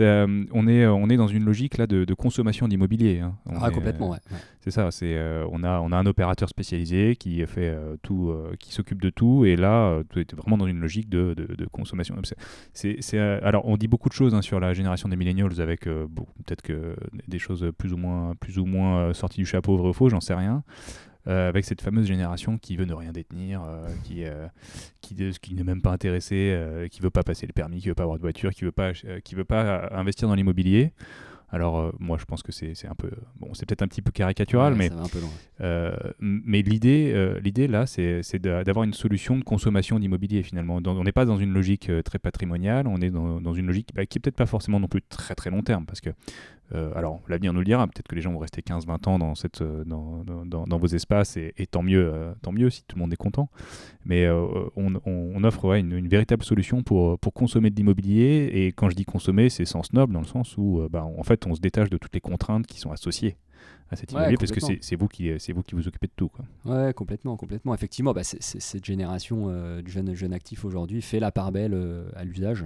Euh, 0.00 0.44
on, 0.52 0.68
est, 0.68 0.86
on 0.86 1.10
est 1.10 1.16
dans 1.16 1.26
une 1.26 1.44
logique 1.44 1.78
là 1.78 1.86
de, 1.86 2.14
consommation 2.14 2.68
d'immobilier. 2.68 3.20
Hein. 3.20 3.34
Ah, 3.60 3.70
complètement, 3.70 4.10
ouais. 4.10 4.18
C'est 4.60 4.70
ça. 4.70 4.90
C'est 4.90 5.16
euh, 5.16 5.46
on 5.50 5.62
a 5.62 5.80
on 5.80 5.92
a 5.92 5.96
un 5.96 6.06
opérateur 6.06 6.48
spécialisé 6.48 7.16
qui 7.16 7.44
fait 7.46 7.68
euh, 7.68 7.96
tout, 8.02 8.34
qui 8.60 8.72
s'occupe 8.72 9.02
de 9.02 9.10
tout, 9.10 9.44
et 9.44 9.56
là, 9.56 10.00
tu 10.10 10.20
es 10.20 10.26
vraiment 10.36 10.56
dans 10.56 10.66
une 10.66 10.80
logique 10.80 11.08
de, 11.08 11.34
de, 11.34 11.66
consommation. 11.66 12.14
C'est 12.72 13.18
alors 13.18 13.66
on 13.66 13.76
dit 13.76 13.88
beaucoup 13.88 14.08
de 14.08 14.14
choses 14.14 14.34
hein, 14.34 14.42
sur 14.42 14.60
la 14.60 14.72
génération 14.74 15.08
des 15.08 15.16
millennials 15.16 15.60
avec 15.60 15.82
peut-être 15.82 16.62
que 16.62 16.96
des 17.26 17.38
choses 17.38 17.70
plus 17.76 17.92
ou 17.92 17.96
moins 17.96 18.34
plus 18.36 18.58
ou 18.58 18.64
moins 18.64 19.12
sorties 19.12 19.38
du 19.40 19.46
chapeau 19.46 19.76
vrai 19.76 19.88
ou 19.88 19.92
faux, 19.92 20.08
j'en 20.08 20.20
sais 20.20 20.34
rien. 20.34 20.62
Euh, 21.26 21.48
avec 21.48 21.64
cette 21.64 21.82
fameuse 21.82 22.06
génération 22.06 22.56
qui 22.56 22.76
veut 22.76 22.86
ne 22.86 22.94
rien 22.94 23.12
détenir, 23.12 23.62
euh, 23.62 23.86
qui, 24.04 24.24
euh, 24.24 24.46
qui, 25.02 25.14
qui 25.42 25.54
n'est 25.54 25.64
même 25.64 25.82
pas 25.82 25.90
intéressé, 25.90 26.56
qui 26.90 27.00
veut 27.00 27.10
pas 27.10 27.22
passer 27.22 27.46
le 27.46 27.52
permis, 27.52 27.80
qui 27.80 27.88
veut 27.88 27.94
pas 27.94 28.04
avoir 28.04 28.18
de 28.18 28.22
voiture, 28.22 28.52
qui 28.52 28.64
veut 28.64 28.72
pas, 28.72 28.92
qui 28.92 29.34
veut 29.34 29.44
pas 29.44 29.88
investir 29.92 30.28
dans 30.28 30.34
l'immobilier. 30.34 30.92
Alors 31.50 31.94
moi 31.98 32.18
je 32.20 32.26
pense 32.26 32.42
que 32.42 32.52
c'est 32.52 32.86
un 32.86 32.94
peu 32.94 33.10
bon 33.36 33.54
c'est 33.54 33.64
peut-être 33.64 33.80
un 33.80 33.88
petit 33.88 34.02
peu 34.02 34.12
caricatural 34.12 34.74
mais 34.74 34.90
mais 36.20 36.60
l'idée 36.60 37.38
l'idée 37.42 37.66
là 37.68 37.86
c'est 37.86 38.38
d'avoir 38.38 38.84
une 38.84 38.92
solution 38.92 39.38
de 39.38 39.42
consommation 39.42 39.98
d'immobilier 39.98 40.42
finalement 40.42 40.78
on 40.84 41.04
n'est 41.04 41.12
pas 41.12 41.24
dans 41.24 41.38
une 41.38 41.54
logique 41.54 41.90
très 42.04 42.18
patrimoniale 42.18 42.86
on 42.86 43.00
est 43.00 43.08
dans, 43.08 43.40
dans 43.40 43.54
une 43.54 43.66
logique 43.66 43.94
bah, 43.94 44.04
qui 44.04 44.18
est 44.18 44.20
peut-être 44.20 44.36
pas 44.36 44.44
forcément 44.44 44.78
non 44.78 44.88
plus 44.88 45.00
très 45.00 45.34
très 45.34 45.48
long 45.48 45.62
terme 45.62 45.86
parce 45.86 46.02
que 46.02 46.10
Euh, 46.74 46.92
alors, 46.94 47.20
l'avenir 47.28 47.52
nous 47.52 47.60
le 47.60 47.64
dira, 47.64 47.86
peut-être 47.86 48.08
que 48.08 48.14
les 48.14 48.20
gens 48.20 48.32
vont 48.32 48.38
rester 48.38 48.60
15-20 48.60 49.08
ans 49.08 49.18
dans, 49.18 49.34
cette, 49.34 49.62
euh, 49.62 49.84
dans, 49.84 50.22
dans, 50.24 50.64
dans, 50.66 50.78
vos 50.78 50.86
espaces, 50.86 51.36
et, 51.36 51.66
tant, 51.70 51.82
mieux, 51.82 52.10
euh, 52.12 52.32
tant 52.42 52.52
mieux 52.52 52.68
si 52.70 52.84
tout 52.84 52.96
le 52.96 53.00
monde 53.00 53.12
est 53.12 53.16
content. 53.16 53.48
Mais 54.04 54.28
on, 54.28 54.92
on, 55.04 55.44
offre 55.44 55.64
ouais, 55.66 55.80
une, 55.80 56.08
véritable 56.08 56.44
solution 56.44 56.82
pour, 56.82 57.18
pour 57.18 57.32
consommer 57.32 57.70
de 57.70 57.76
l'immobilier, 57.76 58.50
et 58.52 58.66
quand 58.68 58.90
je 58.90 58.96
dis 58.96 59.04
consommer, 59.04 59.48
c'est 59.48 59.64
sens 59.64 59.92
noble, 59.92 60.12
dans 60.12 60.20
le 60.20 60.26
sens 60.26 60.56
où 60.56 60.86
bah, 60.90 61.04
en 61.04 61.22
fait, 61.22 61.46
on 61.46 61.54
se 61.54 61.60
détache 61.60 61.90
de 61.90 61.96
toutes 61.96 62.14
les 62.14 62.20
contraintes 62.20 62.66
qui 62.66 62.80
sont 62.80 62.90
associées 62.90 63.36
à 63.90 63.96
cet 63.96 64.12
immobilier, 64.12 64.36
parce 64.36 64.52
que 64.52 64.60
c'est 64.60 64.96
vous, 64.96 65.08
qui, 65.08 65.32
vous 65.52 65.62
qui 65.62 65.74
vous 65.74 65.88
occupez 65.88 66.06
de 66.06 66.12
tout. 66.14 66.28
Quoi. 66.28 66.44
Ouais, 66.66 66.92
complètement, 66.92 67.36
complètement. 67.36 67.74
Effectivement, 67.74 68.12
bah, 68.12 68.24
cette 68.24 68.84
génération 68.84 69.80
du 69.80 69.90
jeune, 69.90 70.14
jeune 70.14 70.32
actif 70.32 70.64
aujourd'hui 70.64 71.00
fait 71.00 71.20
la 71.20 71.32
part 71.32 71.52
belle 71.52 71.76
à 72.14 72.24
l'usage 72.24 72.64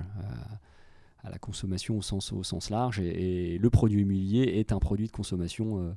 à 1.25 1.31
la 1.31 1.39
consommation 1.39 1.99
au 1.99 2.03
sens, 2.03 2.33
au 2.33 2.43
sens 2.43 2.71
large. 2.71 3.01
Et, 3.01 3.59
le 3.59 3.71
produit 3.71 4.03
immobilier 4.03 4.43
est 4.59 4.73
un 4.73 4.79
produit 4.79 5.07
de 5.07 5.13
consommation 5.13 5.79
euh, 5.79 5.93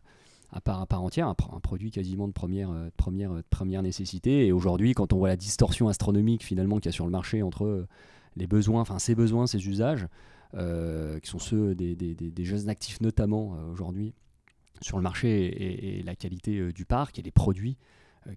à, 0.51 0.61
part, 0.61 0.81
à 0.81 0.85
part 0.85 1.01
entière, 1.01 1.27
un, 1.27 1.35
produit 1.35 1.91
quasiment 1.91 2.27
de 2.27 2.33
première, 2.33 2.69
euh, 2.69 2.87
de 2.87 3.43
première, 3.49 3.81
nécessité. 3.81 4.45
Et 4.45 4.51
aujourd'hui, 4.51 4.93
quand 4.93 5.13
on 5.13 5.17
voit 5.17 5.29
la 5.29 5.37
distorsion 5.37 5.87
astronomique 5.87 6.43
finalement 6.43 6.77
qu'il 6.77 6.87
y 6.87 6.89
a 6.89 6.91
sur 6.93 7.05
le 7.05 7.11
marché 7.11 7.41
entre 7.41 7.65
euh, 7.65 7.87
les 8.35 8.47
besoins, 8.47 8.81
enfin 8.81 8.99
ses 8.99 9.15
besoins, 9.15 9.47
ses 9.47 9.67
usages, 9.67 10.07
qui 11.21 11.29
sont 11.29 11.39
ceux 11.39 11.75
des, 11.75 12.45
jeunes 12.45 12.69
actifs 12.69 13.01
notamment 13.01 13.57
aujourd'hui 13.73 14.13
sur 14.79 14.95
le 14.95 15.03
marché 15.03 15.97
et, 15.99 16.01
la 16.01 16.15
qualité 16.15 16.71
du 16.71 16.85
parc 16.85 17.19
et 17.19 17.21
les 17.21 17.31
produits 17.31 17.75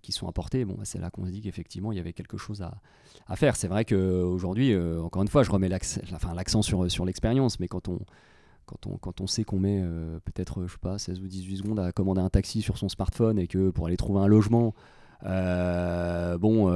qui 0.03 0.13
sont 0.13 0.29
apportés, 0.29 0.65
bon, 0.65 0.75
bah, 0.75 0.85
c'est 0.85 1.01
là 1.01 1.11
qu'on 1.11 1.25
se 1.27 1.31
dit 1.31 1.41
qu'effectivement 1.41 1.93
il 1.93 1.97
y 1.97 2.01
avait 2.01 2.13
quelque 2.13 2.37
chose 2.37 2.63
à, 2.63 2.75
à 3.29 3.37
faire. 3.37 3.57
C'est 3.57 3.69
vrai 3.69 3.85
qu'aujourd'hui, 3.85 4.73
euh, 4.73 5.01
encore 5.03 5.23
une 5.23 5.29
fois, 5.29 5.43
je 5.43 5.51
remets 5.51 5.69
l'accent 5.69 6.01
enfin, 6.13 6.63
sur, 6.63 6.91
sur 6.91 7.05
l'expérience, 7.05 7.61
mais 7.61 7.69
quand 7.69 7.89
on, 7.89 7.99
quand 8.67 8.87
on, 8.87 8.97
quand 8.97 9.21
on 9.21 9.27
sait 9.27 9.45
qu'on 9.45 9.59
met 9.59 9.81
euh, 9.83 10.19
peut-être, 10.25 10.67
je 10.67 10.73
sais 10.73 10.79
pas, 10.81 10.99
16 10.99 11.21
ou 11.21 11.27
18 11.27 11.59
secondes 11.59 11.81
à 11.81 11.93
commander 11.93 12.21
un 12.21 12.31
taxi 12.31 12.63
sur 12.63 12.79
son 12.79 12.89
smartphone 12.89 13.39
et 13.39 13.47
que 13.47 13.71
pour 13.71 13.87
aller 13.87 13.97
trouver 13.97 14.21
un 14.21 14.27
logement, 14.27 14.75
bon, 15.23 16.69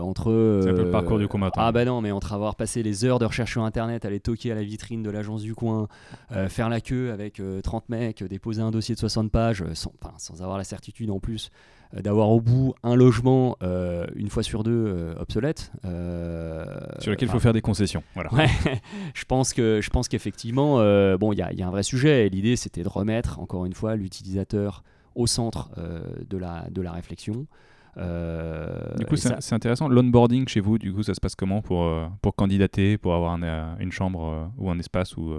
entre. 0.00 0.60
c'est 0.62 0.70
un 0.70 0.74
peu 0.74 0.84
le 0.84 0.90
parcours 0.90 1.18
du 1.18 1.26
combattant. 1.26 1.60
Ah 1.60 1.72
bah 1.72 1.84
non, 1.84 2.00
mais 2.00 2.12
entre 2.12 2.32
avoir 2.32 2.54
passé 2.54 2.82
les 2.84 3.04
heures 3.04 3.18
de 3.18 3.24
recherche 3.24 3.50
sur 3.50 3.64
internet, 3.64 4.04
aller 4.04 4.20
toquer 4.20 4.52
à 4.52 4.54
la 4.54 4.62
vitrine 4.62 5.02
de 5.02 5.10
l'agence 5.10 5.42
du 5.42 5.54
coin, 5.54 5.88
faire 6.48 6.68
la 6.68 6.80
queue 6.80 7.10
avec 7.10 7.42
30 7.62 7.88
mecs, 7.88 8.22
déposer 8.22 8.62
un 8.62 8.70
dossier 8.70 8.94
de 8.94 9.00
60 9.00 9.30
pages, 9.30 9.64
sans, 9.74 9.92
sans 10.18 10.40
avoir 10.40 10.56
la 10.56 10.64
certitude 10.64 11.10
en 11.10 11.18
plus 11.18 11.50
euh, 11.50 11.83
d'avoir 12.02 12.30
au 12.30 12.40
bout 12.40 12.74
un 12.82 12.96
logement 12.96 13.56
euh, 13.62 14.06
une 14.16 14.28
fois 14.28 14.42
sur 14.42 14.64
deux 14.64 14.84
euh, 14.86 15.14
obsolète. 15.18 15.70
sur 16.98 17.10
lequel 17.10 17.28
il 17.28 17.32
faut 17.32 17.40
faire 17.40 17.52
des 17.52 17.60
concessions. 17.60 18.02
Voilà. 18.14 18.30
je 19.14 19.24
pense 19.24 19.52
que 19.52 19.80
je 19.80 19.90
pense 19.90 20.08
qu'effectivement, 20.08 20.76
bon, 21.16 21.32
il 21.32 21.36
y, 21.36 21.56
y, 21.56 21.62
a 21.62 21.66
un 21.66 21.70
vrai 21.70 21.82
sujet. 21.82 22.28
L'idée, 22.28 22.56
c'était 22.56 22.82
de 22.82 22.88
remettre 22.88 23.38
encore 23.38 23.66
une 23.66 23.74
fois 23.74 23.96
l'utilisateur 23.96 24.82
au 25.14 25.26
centre 25.26 25.70
de 26.28 26.36
la 26.36 26.66
de 26.70 26.82
la 26.82 26.92
réflexion. 26.92 27.46
du 27.96 29.06
coup, 29.06 29.16
c'est 29.16 29.52
intéressant. 29.52 29.88
L'onboarding 29.88 30.48
chez 30.48 30.60
vous, 30.60 30.78
du 30.78 30.92
coup, 30.92 31.02
ça 31.02 31.14
se 31.14 31.20
passe 31.20 31.36
comment 31.36 31.62
pour, 31.62 31.88
pour 32.22 32.34
candidater, 32.34 32.98
pour 32.98 33.14
avoir 33.14 33.38
une 33.78 33.92
chambre 33.92 34.50
ou 34.58 34.70
un 34.70 34.78
espace 34.78 35.16
où 35.16 35.32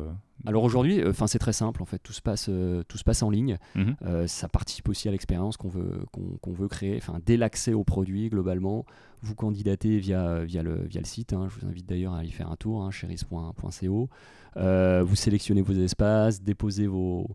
alors 0.46 0.64
aujourd'hui, 0.64 1.02
euh, 1.02 1.10
enfin 1.10 1.28
c'est 1.28 1.40
très 1.40 1.54
simple 1.54 1.82
en 1.82 1.86
fait, 1.86 2.00
tout 2.00 2.14
se 2.14 2.22
passe, 2.22 2.48
euh, 2.50 2.84
tout 2.88 2.98
se 2.98 3.04
passe 3.04 3.24
en 3.24 3.30
ligne. 3.30 3.58
Mhm. 3.76 3.96
Euh, 4.04 4.28
ça 4.28 4.48
participe 4.48 4.88
aussi 4.90 5.08
à 5.08 5.12
l'expérience 5.12 5.58
qu'on 5.58 5.70
veut, 5.70 6.06
qu'on, 6.12 6.54
veut 6.54 6.68
créer. 6.68 6.98
Enfin, 6.98 7.20
dès 7.26 7.38
l'accès 7.38 7.74
au 7.74 7.84
produit 7.84 8.30
globalement, 8.30 8.86
vous 9.22 9.36
candidatez 9.36 9.98
via, 9.98 10.44
via, 10.44 10.64
le, 10.64 10.86
via 10.86 11.02
le 11.02 11.06
site. 11.06 11.34
Hein. 11.34 11.48
Je 11.50 11.60
vous 11.60 11.68
invite 11.68 11.88
d'ailleurs 11.88 12.14
à 12.14 12.24
y 12.24 12.32
faire 12.32 12.52
un 12.52 12.56
tour, 12.56 12.84
hein, 12.84 12.92
cheris.co. 12.92 14.10
vous 14.56 15.16
sélectionnez 15.16 15.62
vos 15.62 15.74
espaces, 15.74 16.42
déposez 16.42 16.88
vos, 16.88 17.28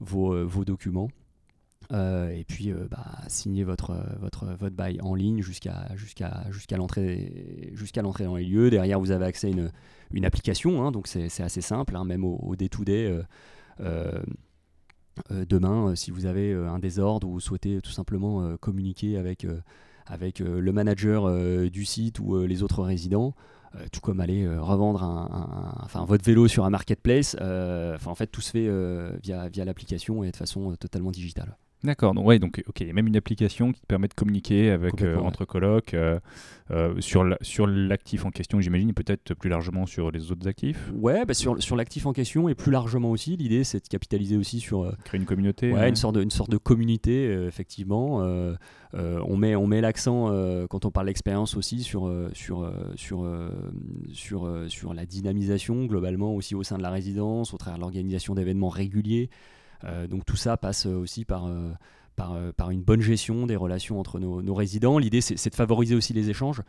vos, 0.00 0.46
vos 0.46 0.64
documents. 0.64 1.08
et 1.90 2.44
puis 2.46 2.72
bah, 2.90 3.06
signez 3.28 3.64
votre, 3.64 3.96
votre, 4.20 4.46
votre 4.58 4.76
bail 4.76 5.00
en 5.02 5.14
ligne 5.14 5.42
jusqu'à 5.42 5.88
jusqu'à 5.96 6.44
jusqu'à 6.50 6.76
l'entrée 6.76 7.70
jusqu'à 7.72 8.02
l'entrée 8.02 8.24
dans 8.24 8.36
les 8.36 8.44
lieux. 8.44 8.70
Derrière, 8.70 9.00
vous 9.00 9.10
avez 9.10 9.24
accès 9.24 9.46
à 9.46 9.50
une, 9.50 9.70
une 10.12 10.24
application, 10.24 10.84
hein, 10.84 10.92
donc 10.92 11.06
c'est 11.06 11.42
assez 11.42 11.60
simple, 11.60 11.96
hein, 11.96 12.04
même 12.04 12.24
au 12.24 12.56
day-to-day. 12.56 13.06
Euh, 13.06 13.22
euh, 13.80 14.22
euh, 15.32 15.44
demain, 15.48 15.94
si 15.96 16.10
vous 16.10 16.26
avez 16.26 16.52
un 16.54 16.78
désordre 16.78 17.28
ou 17.28 17.40
souhaitez 17.40 17.80
tout 17.80 17.90
simplement 17.90 18.56
communiquer 18.58 19.18
avec, 19.18 19.46
avec 20.06 20.38
le 20.38 20.72
manager 20.72 21.30
du 21.70 21.84
site 21.84 22.20
ou 22.20 22.40
les 22.44 22.62
autres 22.62 22.84
résidents, 22.84 23.34
tout 23.92 24.00
comme 24.00 24.20
aller 24.20 24.48
revendre 24.48 25.02
un, 25.02 25.74
enfin, 25.82 26.04
votre 26.04 26.24
vélo 26.24 26.46
sur 26.46 26.64
un 26.64 26.70
marketplace, 26.70 27.36
en 27.40 28.14
fait 28.14 28.28
tout 28.28 28.40
se 28.40 28.50
fait 28.50 29.18
via, 29.20 29.48
via 29.48 29.64
l'application 29.64 30.22
et 30.22 30.30
de 30.30 30.36
façon 30.36 30.76
totalement 30.76 31.10
digitale. 31.10 31.56
D'accord, 31.84 32.12
donc 32.12 32.26
ouais, 32.26 32.40
donc 32.40 32.60
ok, 32.66 32.80
il 32.80 32.88
y 32.88 32.90
a 32.90 32.92
même 32.92 33.06
une 33.06 33.16
application 33.16 33.70
qui 33.70 33.82
permet 33.86 34.08
de 34.08 34.14
communiquer 34.14 34.70
avec 34.70 35.00
euh, 35.00 35.16
entre 35.18 35.44
colocs 35.44 35.94
euh, 35.94 36.18
euh, 36.72 37.00
sur 37.00 37.24
sur 37.40 37.68
l'actif 37.68 38.26
en 38.26 38.32
question, 38.32 38.60
j'imagine, 38.60 38.90
et 38.90 38.92
peut-être 38.92 39.34
plus 39.34 39.48
largement 39.48 39.86
sur 39.86 40.10
les 40.10 40.32
autres 40.32 40.48
actifs. 40.48 40.90
Ouais, 40.92 41.24
bah 41.24 41.34
sur, 41.34 41.62
sur 41.62 41.76
l'actif 41.76 42.06
en 42.06 42.12
question 42.12 42.48
et 42.48 42.56
plus 42.56 42.72
largement 42.72 43.12
aussi, 43.12 43.36
l'idée 43.36 43.62
c'est 43.62 43.84
de 43.84 43.88
capitaliser 43.88 44.36
aussi 44.36 44.58
sur 44.58 44.92
créer 45.04 45.20
une 45.20 45.26
communauté. 45.26 45.72
Ouais, 45.72 45.88
une 45.88 45.94
sorte 45.94 46.16
de 46.16 46.22
une 46.22 46.32
sorte 46.32 46.50
de 46.50 46.56
communauté 46.56 47.30
effectivement. 47.46 48.24
on 48.94 49.36
met 49.36 49.54
on 49.54 49.68
met 49.68 49.80
l'accent 49.80 50.32
quand 50.68 50.84
on 50.84 50.90
parle 50.90 51.06
d'expérience 51.06 51.56
aussi 51.56 51.84
sur 51.84 52.12
sur 52.32 52.72
sur 52.96 53.24
sur 54.12 54.64
sur 54.66 54.94
la 54.94 55.06
dynamisation 55.06 55.84
globalement 55.84 56.34
aussi 56.34 56.56
au 56.56 56.64
sein 56.64 56.76
de 56.76 56.82
la 56.82 56.90
résidence, 56.90 57.54
au 57.54 57.56
travers 57.56 57.76
de 57.76 57.82
l'organisation 57.82 58.34
d'événements 58.34 58.68
réguliers. 58.68 59.30
Euh, 59.84 60.06
donc 60.06 60.24
tout 60.24 60.36
ça 60.36 60.56
passe 60.56 60.86
euh, 60.86 60.94
aussi 60.94 61.24
par 61.24 61.46
euh, 61.46 61.72
par, 62.56 62.70
une 62.70 62.82
bonne 62.82 63.00
gestion 63.00 63.46
des 63.46 63.54
relations 63.54 64.00
entre 64.00 64.18
nos, 64.18 64.54
résidents. 64.54 64.98
L'idée, 64.98 65.20
c'est 65.20 65.50
de 65.50 65.54
favoriser 65.54 65.94
aussi 65.94 66.12
les 66.12 66.30
échanges 66.30 66.62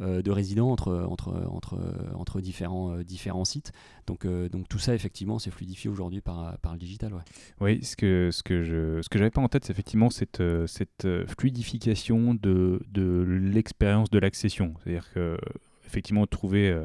de 0.00 0.30
résidents 0.32 0.68
entre, 0.72 1.06
entre, 1.08 1.46
entre, 1.48 1.78
entre 2.16 2.40
différents, 2.40 2.98
différents 2.98 3.44
sites. 3.44 3.70
Donc, 4.08 4.26
donc 4.26 4.68
tout 4.68 4.80
ça, 4.80 4.96
effectivement, 4.96 5.38
c'est 5.38 5.52
fluidifié 5.52 5.88
aujourd'hui 5.88 6.20
par, 6.20 6.58
par 6.58 6.72
le 6.72 6.80
digital. 6.80 7.14
Ouais. 7.14 7.22
Oui, 7.60 7.84
ce 7.84 7.94
que, 7.94 8.30
ce 8.32 8.42
que 8.42 8.64
je 8.64 9.00
ce 9.00 9.08
que 9.08 9.18
j'avais 9.20 9.30
pas 9.30 9.40
en 9.40 9.48
tête, 9.48 9.64
c'est 9.64 9.72
effectivement 9.72 10.10
cette, 10.10 10.42
cette 10.66 11.06
fluidification 11.38 12.34
de, 12.34 12.82
de 12.88 13.24
l'expérience 13.28 14.10
de 14.10 14.18
l'accession. 14.18 14.74
C'est-à-dire 14.82 15.08
que, 15.12 15.38
effectivement, 15.86 16.26
trouver 16.26 16.76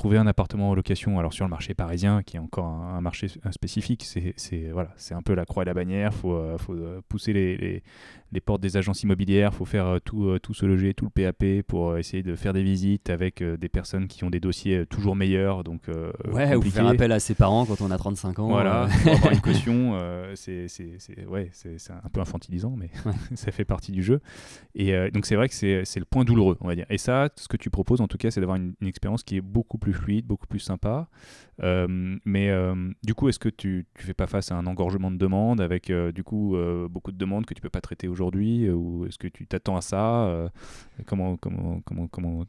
trouver 0.00 0.16
un 0.16 0.26
appartement 0.26 0.70
en 0.70 0.74
location, 0.74 1.18
alors 1.18 1.34
sur 1.34 1.44
le 1.44 1.50
marché 1.50 1.74
parisien, 1.74 2.22
qui 2.22 2.38
est 2.38 2.40
encore 2.40 2.64
un, 2.64 3.02
marché 3.02 3.28
spécifique, 3.50 4.02
c'est 4.02 4.70
voilà, 4.72 4.94
un 5.10 5.20
peu 5.20 5.34
la 5.34 5.44
croix 5.44 5.62
et 5.62 5.66
la 5.66 5.74
bannière. 5.74 6.14
Faut, 6.14 6.32
euh, 6.32 6.56
faut, 6.56 6.72
euh, 6.72 7.02
pousser 7.06 7.34
les, 7.34 7.82
portes 8.38 8.60
des 8.60 8.76
agences 8.76 9.02
immobilières, 9.02 9.50
il 9.52 9.56
faut 9.56 9.64
faire 9.64 9.86
euh, 9.86 9.98
tout, 9.98 10.38
tout 10.38 10.54
se 10.54 10.64
loger, 10.64 10.94
tout 10.94 11.06
le 11.06 11.10
PAP 11.10 11.66
pour 11.66 11.98
essayer 11.98 12.22
de 12.22 12.36
faire 12.36 12.52
des 12.52 12.62
visites 12.62 13.10
avec 13.10 13.42
des 13.42 13.68
personnes 13.68 14.06
qui 14.06 14.22
ont 14.22 14.30
des 14.30 14.38
dossiers 14.38 14.86
toujours 14.86 15.16
meilleurs. 15.16 15.64
Donc, 15.64 15.88
ouais, 16.32 16.54
ou 16.54 16.62
faire 16.62 16.86
appel 16.86 17.10
à 17.10 17.18
ses 17.18 17.34
parents 17.34 17.66
quand 17.66 17.80
on 17.80 17.90
a 17.90 17.98
35 17.98 18.38
ans. 18.38 18.48
Voilà, 18.48 18.88
pour 19.02 19.12
avoir 19.12 19.32
une 19.32 19.40
caution, 19.40 19.98
c'est 20.34 20.68
ouais, 21.28 21.50
un 21.90 22.08
peu 22.08 22.20
infantilisant, 22.20 22.76
mais 22.76 22.90
ça 23.34 23.50
fait 23.50 23.64
partie 23.64 23.90
du 23.90 24.02
jeu. 24.02 24.20
Et 24.74 24.92
donc 25.10 25.26
c'est 25.26 25.34
vrai 25.34 25.48
que 25.48 25.54
c'est 25.54 25.98
le 25.98 26.04
point 26.04 26.24
douloureux, 26.24 26.56
on 26.60 26.68
va 26.68 26.76
dire. 26.76 26.86
Et 26.90 26.98
ça, 26.98 27.30
ce 27.36 27.48
que 27.48 27.56
tu 27.56 27.70
proposes 27.70 28.00
en 28.00 28.08
tout 28.08 28.18
cas, 28.18 28.30
c'est 28.30 28.40
d'avoir 28.40 28.56
une, 28.56 28.74
une 28.80 28.88
expérience 28.88 29.24
qui 29.24 29.36
est 29.36 29.40
beaucoup 29.40 29.78
plus 29.78 29.92
fluide, 29.92 30.26
beaucoup 30.26 30.46
plus 30.46 30.60
sympa. 30.60 31.08
Euh, 31.62 32.16
mais 32.24 32.50
euh, 32.50 32.74
du 33.02 33.14
coup, 33.14 33.28
est-ce 33.28 33.38
que 33.38 33.48
tu 33.48 33.86
ne 33.98 34.02
fais 34.02 34.14
pas 34.14 34.26
face 34.26 34.50
à 34.50 34.56
un 34.56 34.66
engorgement 34.66 35.10
de 35.10 35.16
demandes 35.16 35.60
avec 35.60 35.90
euh, 35.90 36.12
du 36.12 36.24
coup 36.24 36.56
beaucoup 36.88 37.12
de 37.12 37.18
demandes 37.18 37.46
que 37.46 37.54
tu 37.54 37.60
peux 37.60 37.70
pas 37.70 37.80
traiter 37.80 38.08
aujourd'hui 38.08 38.70
ou 38.70 39.06
est-ce 39.06 39.18
que 39.18 39.28
tu 39.28 39.46
t'attends 39.46 39.76
à 39.76 39.80
ça 39.80 40.50
Comment, 41.06 41.36
comment, 41.36 41.80
comment, 41.84 42.08
comment 42.08 42.44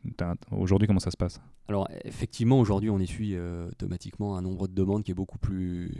aujourd'hui 0.51 0.87
comment 0.87 0.99
ça 0.99 1.11
se 1.11 1.17
passe? 1.17 1.41
Alors 1.67 1.87
effectivement, 2.03 2.59
aujourd'hui, 2.59 2.89
on 2.89 2.99
essuie 2.99 3.37
automatiquement 3.69 4.35
un 4.35 4.41
nombre 4.41 4.67
de 4.67 4.73
demandes 4.73 5.03
qui 5.03 5.11
est 5.11 5.15
beaucoup 5.15 5.37
plus 5.37 5.93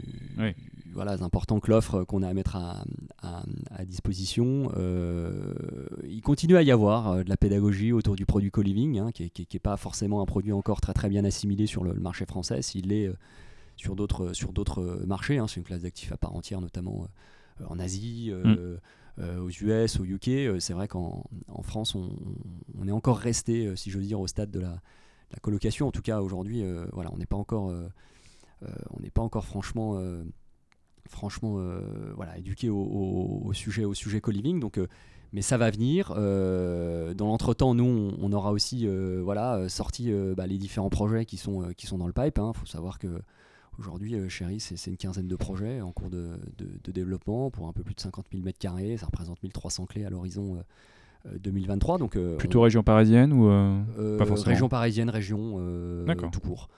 voilà, 0.92 1.12
important 1.22 1.60
que 1.60 1.70
l'offre 1.70 2.04
qu'on 2.04 2.22
a 2.22 2.28
à 2.28 2.34
mettre 2.34 2.56
à, 2.56 2.84
à, 3.22 3.84
disposition. 3.86 4.70
il 6.04 6.20
continue 6.20 6.56
à 6.56 6.62
y 6.62 6.70
avoir 6.70 7.24
de 7.24 7.28
la 7.28 7.38
pédagogie 7.38 7.92
autour 7.92 8.16
du 8.16 8.26
produit 8.26 8.50
co-living, 8.50 8.98
hein, 8.98 9.12
qui 9.12 9.30
n'est 9.52 9.60
pas 9.60 9.76
forcément 9.76 10.20
un 10.20 10.26
produit 10.26 10.52
encore 10.52 10.80
très 10.80 10.92
très 10.92 11.08
bien 11.08 11.24
assimilé 11.24 11.66
sur 11.66 11.84
le, 11.84 11.94
marché 11.94 12.26
français. 12.26 12.62
S'il 12.62 12.92
est 12.92 13.06
euh, 13.06 13.16
sur 13.76 13.96
d'autres 13.96 14.32
sur 14.32 14.52
d'autres 14.52 15.02
marchés, 15.06 15.38
hein, 15.38 15.46
c'est 15.46 15.56
une 15.56 15.64
classe 15.64 15.82
d'actifs 15.82 16.12
à 16.12 16.16
part 16.16 16.34
entière, 16.34 16.60
notamment 16.60 17.06
euh, 17.60 17.64
en 17.68 17.78
Asie. 17.78 18.30
Euh, 18.30 18.76
mm. 18.76 19.40
aux 19.40 19.50
US, 19.50 20.00
au 20.00 20.04
UK, 20.04 20.58
c'est 20.58 20.72
vrai 20.72 20.88
qu'en 20.88 21.24
en 21.48 21.62
France, 21.62 21.94
on, 21.94 22.10
on, 22.78 22.88
est 22.88 22.92
encore 22.92 23.18
resté, 23.18 23.76
si 23.76 23.90
je 23.90 23.98
veux 23.98 24.04
dire, 24.04 24.18
au 24.18 24.26
stade 24.26 24.50
de 24.50 24.60
la, 24.60 24.80
la 25.32 25.38
colocation. 25.40 25.88
En 25.88 25.92
tout 25.92 26.02
cas, 26.02 26.20
aujourd'hui, 26.20 26.64
voilà, 26.92 27.10
on 27.12 27.16
n'est 27.16 27.26
pas 27.26 27.36
encore, 27.36 27.72
on 28.62 29.00
n'est 29.00 29.10
pas 29.10 29.22
encore 29.22 29.44
franchement, 29.44 30.00
franchement, 31.08 31.58
voilà, 32.14 32.38
éduqué 32.38 32.68
au, 32.70 33.50
sujet, 33.54 33.84
au 33.84 33.94
sujet 33.94 34.20
co-living. 34.20 34.60
Donc, 34.60 34.78
mais 35.32 35.42
ça 35.42 35.56
va 35.56 35.70
venir. 35.70 36.12
Euh, 36.16 37.14
dans 37.14 37.26
l'entretemps, 37.26 37.74
nous, 37.74 38.12
on, 38.20 38.32
aura 38.32 38.52
aussi 38.52 38.86
euh, 38.86 39.20
voilà, 39.24 39.68
sorti 39.68 40.12
euh, 40.12 40.34
bah, 40.34 40.46
les 40.46 40.58
différents 40.58 40.90
projets 40.90 41.24
qui 41.24 41.38
sont, 41.38 41.72
qui 41.76 41.86
sont 41.86 41.98
dans 41.98 42.06
le 42.06 42.12
pipe. 42.12 42.34
Il 42.36 42.40
hein. 42.40 42.52
faut 42.54 42.66
savoir 42.66 42.98
que 42.98 43.20
Aujourd'hui, 43.78 44.14
Chéri, 44.28 44.60
c'est 44.60 44.90
une 44.90 44.98
quinzaine 44.98 45.28
de 45.28 45.34
projets 45.34 45.80
en 45.80 45.92
cours 45.92 46.10
de, 46.10 46.38
développement 46.88 47.50
pour 47.50 47.68
un 47.68 47.72
peu 47.72 47.82
plus 47.82 47.94
de 47.94 48.00
50 48.00 48.26
000 48.30 48.44
m2. 48.44 48.98
Ça 48.98 49.06
représente 49.06 49.42
1300 49.42 49.86
clés 49.86 50.04
à 50.04 50.10
l'horizon 50.10 50.62
2023. 51.40 51.98
Donc, 51.98 52.18
Plutôt 52.38 52.60
région 52.62 52.82
parisienne 52.82 53.32
ou 53.32 53.48
pas 54.18 54.26
forcément 54.26 54.50
Région 54.50 54.68
parisienne, 54.68 55.10
région 55.10 55.58
tout 56.32 56.40
court. 56.40 56.68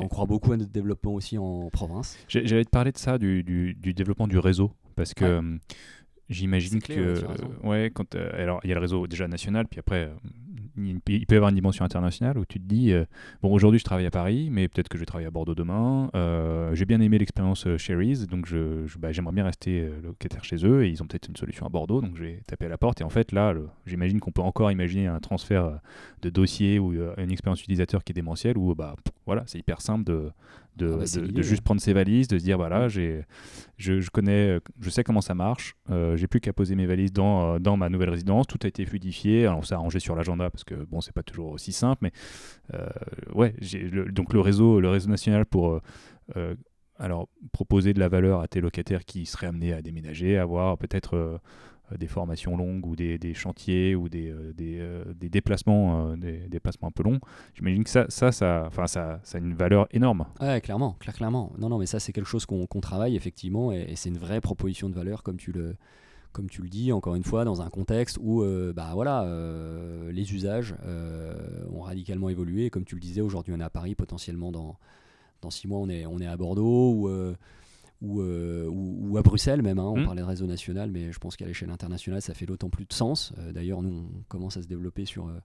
on 0.00 0.08
croit 0.08 0.26
beaucoup 0.26 0.52
à 0.52 0.56
notre 0.56 0.72
développement 0.72 1.14
aussi 1.14 1.38
en 1.38 1.70
province. 1.70 2.18
J'allais 2.28 2.64
te 2.64 2.70
parler 2.70 2.92
de 2.92 2.98
ça, 2.98 3.18
du, 3.18 3.42
du, 3.42 3.94
développement 3.94 4.28
du 4.28 4.38
réseau, 4.38 4.72
parce 4.96 5.14
que 5.14 5.58
j'imagine 6.28 6.80
que, 6.80 7.22
ouais, 7.64 7.90
quand 7.92 8.14
alors 8.14 8.60
il 8.64 8.70
y 8.70 8.72
a 8.72 8.74
le 8.74 8.80
réseau 8.80 9.06
déjà 9.06 9.28
national, 9.28 9.66
puis 9.66 9.80
après 9.80 10.10
il 10.76 11.00
peut 11.00 11.34
y 11.34 11.36
avoir 11.36 11.50
une 11.50 11.54
dimension 11.54 11.84
internationale 11.84 12.38
où 12.38 12.44
tu 12.44 12.60
te 12.60 12.64
dis 12.64 12.92
euh, 12.92 13.04
bon 13.42 13.52
aujourd'hui 13.52 13.78
je 13.78 13.84
travaille 13.84 14.06
à 14.06 14.10
Paris 14.10 14.48
mais 14.50 14.68
peut-être 14.68 14.88
que 14.88 14.96
je 14.96 15.00
vais 15.00 15.06
travailler 15.06 15.26
à 15.26 15.30
Bordeaux 15.30 15.54
demain. 15.54 16.10
Euh, 16.14 16.74
j'ai 16.74 16.84
bien 16.84 17.00
aimé 17.00 17.18
l'expérience 17.18 17.66
euh, 17.66 17.78
Sherry's 17.78 18.26
donc 18.26 18.46
je, 18.46 18.86
bah, 18.98 19.12
j'aimerais 19.12 19.34
bien 19.34 19.44
rester 19.44 19.90
locataire 20.02 20.44
chez 20.44 20.64
eux 20.66 20.84
et 20.84 20.88
ils 20.88 21.02
ont 21.02 21.06
peut-être 21.06 21.28
une 21.28 21.36
solution 21.36 21.66
à 21.66 21.68
Bordeaux 21.68 22.00
donc 22.00 22.16
j'ai 22.16 22.42
tapé 22.46 22.66
à 22.66 22.68
la 22.68 22.78
porte. 22.78 23.00
Et 23.00 23.04
en 23.04 23.10
fait 23.10 23.32
là 23.32 23.54
j'imagine 23.86 24.20
qu'on 24.20 24.32
peut 24.32 24.42
encore 24.42 24.70
imaginer 24.70 25.06
un 25.06 25.20
transfert 25.20 25.80
de 26.22 26.30
dossier 26.30 26.78
ou 26.78 26.92
une 26.92 27.30
expérience 27.30 27.60
utilisateur 27.60 28.04
qui 28.04 28.12
est 28.12 28.14
démentielle 28.14 28.58
où 28.58 28.74
bah 28.74 28.96
voilà 29.26 29.44
c'est 29.46 29.58
hyper 29.58 29.80
simple 29.80 30.04
de 30.04 30.30
de, 30.76 30.98
ah 31.00 31.20
bah, 31.32 31.42
juste 31.42 31.62
prendre 31.62 31.80
ses 31.80 31.92
valises, 31.92 32.28
de 32.28 32.38
se 32.38 32.44
dire 32.44 32.56
voilà, 32.56 32.88
j'ai, 32.88 33.24
je, 33.76 34.00
je, 34.00 34.10
connais, 34.10 34.58
je 34.80 34.90
sais 34.90 35.04
comment 35.04 35.20
ça 35.20 35.34
marche, 35.34 35.76
euh, 35.90 36.16
j'ai 36.16 36.26
plus 36.26 36.40
qu'à 36.40 36.52
poser 36.52 36.74
mes 36.74 36.86
valises 36.86 37.12
dans, 37.12 37.54
euh, 37.54 37.58
dans 37.58 37.76
ma 37.76 37.88
nouvelle 37.88 38.10
résidence, 38.10 38.46
tout 38.46 38.58
a 38.62 38.68
été 38.68 38.84
fluidifié, 38.84 39.46
alors 39.46 39.58
on 39.58 39.62
s'est 39.62 39.74
arrangé 39.74 40.00
sur 40.00 40.14
l'agenda 40.16 40.50
parce 40.50 40.64
que 40.64 40.74
bon, 40.74 41.00
c'est 41.00 41.12
pas 41.12 41.22
toujours 41.22 41.50
aussi 41.50 41.72
simple, 41.72 41.98
mais 42.02 42.12
euh, 42.74 42.88
ouais, 43.34 43.54
j'ai 43.60 43.90
donc 43.90 44.32
le 44.32 44.40
réseau, 44.40 44.80
le 44.80 44.88
réseau 44.88 45.08
national 45.08 45.46
pour 45.46 45.80
alors 46.96 47.28
proposer 47.52 47.92
de 47.92 47.98
la 47.98 48.08
valeur 48.08 48.40
à 48.40 48.46
tes 48.46 48.60
locataires 48.60 49.04
qui 49.04 49.26
seraient 49.26 49.48
amenés 49.48 49.72
à 49.72 49.82
déménager, 49.82 50.38
avoir 50.38 50.78
peut-être 50.78 51.40
des 51.98 52.06
formations 52.06 52.56
longues 52.56 52.86
ou 52.86 52.96
des, 52.96 53.18
des 53.18 53.34
chantiers 53.34 53.94
ou 53.94 54.08
des, 54.08 54.30
euh, 54.30 54.52
des, 54.52 54.78
euh, 54.80 55.04
des 55.14 55.28
déplacements, 55.28 56.16
des 56.16 56.48
déplacements 56.48 56.88
un 56.88 56.92
peu 56.92 57.02
longs, 57.02 57.20
j'imagine 57.54 57.84
que 57.84 57.90
ça, 57.90 58.06
ça, 58.08 58.32
ça, 58.32 58.64
enfin, 58.66 58.86
ça, 58.86 59.20
ça 59.22 59.38
a 59.38 59.40
une 59.40 59.54
valeur 59.54 59.86
énorme. 59.90 60.26
Ouais, 60.40 60.60
clairement, 60.60 60.96
clairement. 60.98 61.52
Non, 61.58 61.68
non, 61.68 61.78
mais 61.78 61.86
ça, 61.86 62.00
c'est 62.00 62.12
quelque 62.12 62.28
chose 62.28 62.46
qu'on 62.46 62.66
travaille 62.80 63.16
effectivement 63.16 63.72
et, 63.72 63.94
c'est 63.96 64.08
une 64.08 64.18
vraie 64.18 64.40
proposition 64.40 64.88
de 64.88 64.94
valeur 64.94 65.22
comme 65.22 65.36
tu 65.36 65.52
le, 65.52 65.76
comme 66.32 66.48
tu 66.48 66.62
le 66.62 66.68
dis, 66.68 66.92
encore 66.92 67.16
une 67.16 67.24
fois, 67.24 67.44
dans 67.44 67.60
un 67.60 67.68
contexte 67.68 68.18
où 68.20 68.44
bah, 68.74 68.90
voilà, 68.94 69.26
les 70.10 70.32
usages 70.34 70.74
ont 71.72 71.80
radicalement 71.80 72.28
évolué. 72.28 72.70
comme 72.70 72.84
tu 72.84 72.94
le 72.94 73.00
disais, 73.00 73.20
aujourd'hui, 73.20 73.52
on 73.54 73.60
est 73.60 73.64
à 73.64 73.70
Paris, 73.70 73.94
potentiellement 73.94 74.52
dans, 74.52 74.76
dans 75.42 75.50
six 75.50 75.68
mois, 75.68 75.78
on 75.80 75.88
est, 75.88 76.06
on 76.06 76.18
est 76.20 76.26
à 76.26 76.36
Bordeaux. 76.36 77.34
Euh, 78.02 78.66
ou, 78.66 79.10
ou, 79.10 79.16
à 79.18 79.22
Bruxelles 79.22 79.62
même. 79.62 79.78
Hein, 79.78 79.84
on 79.84 80.00
mmh. 80.00 80.04
parlait 80.04 80.22
de 80.22 80.26
réseau 80.26 80.46
national, 80.46 80.90
mais 80.90 81.12
je 81.12 81.18
pense 81.18 81.36
qu'à 81.36 81.46
l'échelle 81.46 81.70
internationale, 81.70 82.22
ça 82.22 82.34
fait 82.34 82.46
d'autant 82.46 82.70
plus 82.70 82.86
de 82.86 82.92
sens. 82.92 83.32
Euh, 83.38 83.52
d'ailleurs, 83.52 83.82
nous, 83.82 84.08
on 84.14 84.22
commence 84.28 84.56
à 84.56 84.62
se 84.62 84.68
développer 84.68 85.04
sur, 85.04 85.28
euh, 85.28 85.38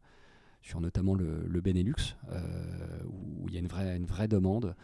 sur 0.61 0.81
notamment 0.81 1.15
le, 1.15 1.45
le 1.47 1.61
Benelux, 1.61 2.15
où 3.05 3.47
il 3.47 3.53
y 3.53 3.57
a 3.57 3.59
une 3.59 3.67
vraie, 3.67 3.97
une 3.97 4.05
vraie 4.05 4.27
demande. 4.27 4.75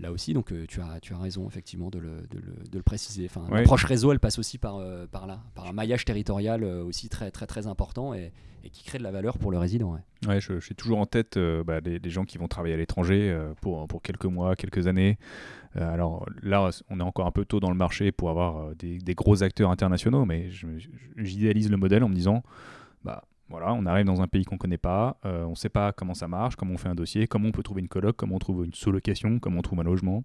Là 0.00 0.12
aussi, 0.12 0.32
donc 0.32 0.52
tu, 0.66 0.80
as, 0.80 1.00
tu 1.00 1.12
as 1.12 1.18
raison 1.18 1.46
effectivement 1.46 1.90
de 1.90 1.98
le, 1.98 2.26
de 2.30 2.38
le, 2.38 2.68
de 2.70 2.76
le 2.76 2.82
préciser. 2.82 3.26
Enfin, 3.26 3.46
L'approche 3.50 3.84
réseau, 3.84 4.12
elle 4.12 4.20
passe 4.20 4.38
aussi 4.38 4.58
par, 4.58 4.80
par 5.10 5.26
là, 5.26 5.40
par 5.54 5.66
un 5.66 5.72
maillage 5.72 6.04
territorial 6.04 6.64
aussi 6.64 7.08
très, 7.08 7.30
très, 7.30 7.46
très 7.46 7.66
important 7.66 8.14
et, 8.14 8.32
et, 8.64 8.70
qui 8.70 8.84
crée 8.84 8.98
de 8.98 9.02
la 9.02 9.10
valeur 9.10 9.38
pour 9.38 9.50
le 9.50 9.58
résident. 9.58 9.92
Ouais, 9.92 10.28
ouais 10.28 10.40
je, 10.40 10.58
suis 10.60 10.74
toujours 10.74 10.98
en 10.98 11.06
tête 11.06 11.38
bah, 11.38 11.80
les, 11.80 12.10
gens 12.10 12.24
qui 12.24 12.38
vont 12.38 12.48
travailler 12.48 12.74
à 12.74 12.78
l'étranger 12.78 13.36
pour, 13.60 13.86
pour 13.88 14.02
quelques 14.02 14.24
mois, 14.26 14.56
quelques 14.56 14.86
années. 14.86 15.18
Euh, 15.76 15.92
alors 15.92 16.26
là, 16.42 16.70
on 16.88 17.00
est 17.00 17.02
encore 17.02 17.26
un 17.26 17.30
peu 17.30 17.44
tôt 17.44 17.60
dans 17.60 17.70
le 17.70 17.76
marché 17.76 18.12
pour 18.12 18.30
avoir 18.30 18.58
euh, 18.58 18.74
des, 18.74 19.14
gros 19.14 19.42
acteurs 19.42 19.70
internationaux, 19.70 20.24
mais 20.24 20.50
j'idéalise 21.16 21.70
le 21.70 21.76
modèle 21.76 22.02
en 22.04 22.08
me 22.08 22.14
disant, 22.14 22.42
bah 23.04 23.24
voilà, 23.48 23.72
on 23.72 23.86
arrive 23.86 24.06
dans 24.06 24.22
un 24.22 24.26
pays 24.26 24.44
qu'on 24.44 24.56
ne 24.56 24.60
connaît 24.60 24.78
pas, 24.78 25.18
euh, 25.24 25.44
on 25.44 25.50
ne 25.50 25.54
sait 25.54 25.68
pas 25.68 25.92
comment 25.92 26.14
ça 26.14 26.26
marche, 26.26 26.56
comment 26.56 26.74
on 26.74 26.78
fait 26.78 26.88
un 26.88 26.94
dossier, 26.94 27.26
comment 27.26 27.48
on 27.48 27.52
peut 27.52 27.62
trouver 27.62 27.80
une 27.80 27.88
coloc, 27.88 28.16
comment 28.16 28.36
on 28.36 28.40
trouve 28.40 28.64
une 28.64 28.74
sous-location, 28.74 29.38
comment 29.38 29.60
on 29.60 29.62
trouve 29.62 29.80
un 29.80 29.84
logement. 29.84 30.24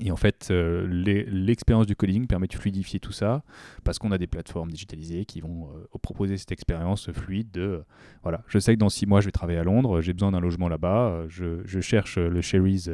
Et 0.00 0.12
en 0.12 0.16
fait, 0.16 0.48
euh, 0.52 0.86
l'expérience 1.28 1.86
du 1.86 1.96
coding 1.96 2.28
permet 2.28 2.46
de 2.46 2.54
fluidifier 2.54 3.00
tout 3.00 3.10
ça 3.10 3.42
parce 3.82 3.98
qu'on 3.98 4.12
a 4.12 4.18
des 4.18 4.28
plateformes 4.28 4.70
digitalisées 4.70 5.24
qui 5.24 5.40
vont 5.40 5.70
euh, 5.74 5.98
proposer 6.00 6.36
cette 6.36 6.52
expérience 6.52 7.10
fluide 7.10 7.50
de 7.50 7.82
voilà, 8.22 8.44
je 8.46 8.60
sais 8.60 8.74
que 8.74 8.78
dans 8.78 8.90
six 8.90 9.06
mois 9.06 9.20
je 9.20 9.26
vais 9.26 9.32
travailler 9.32 9.58
à 9.58 9.64
Londres, 9.64 10.00
j'ai 10.00 10.12
besoin 10.12 10.30
d'un 10.30 10.38
logement 10.38 10.68
là-bas, 10.68 11.24
je, 11.28 11.80
cherche 11.80 12.16
le 12.16 12.40
Sherry's, 12.40 12.88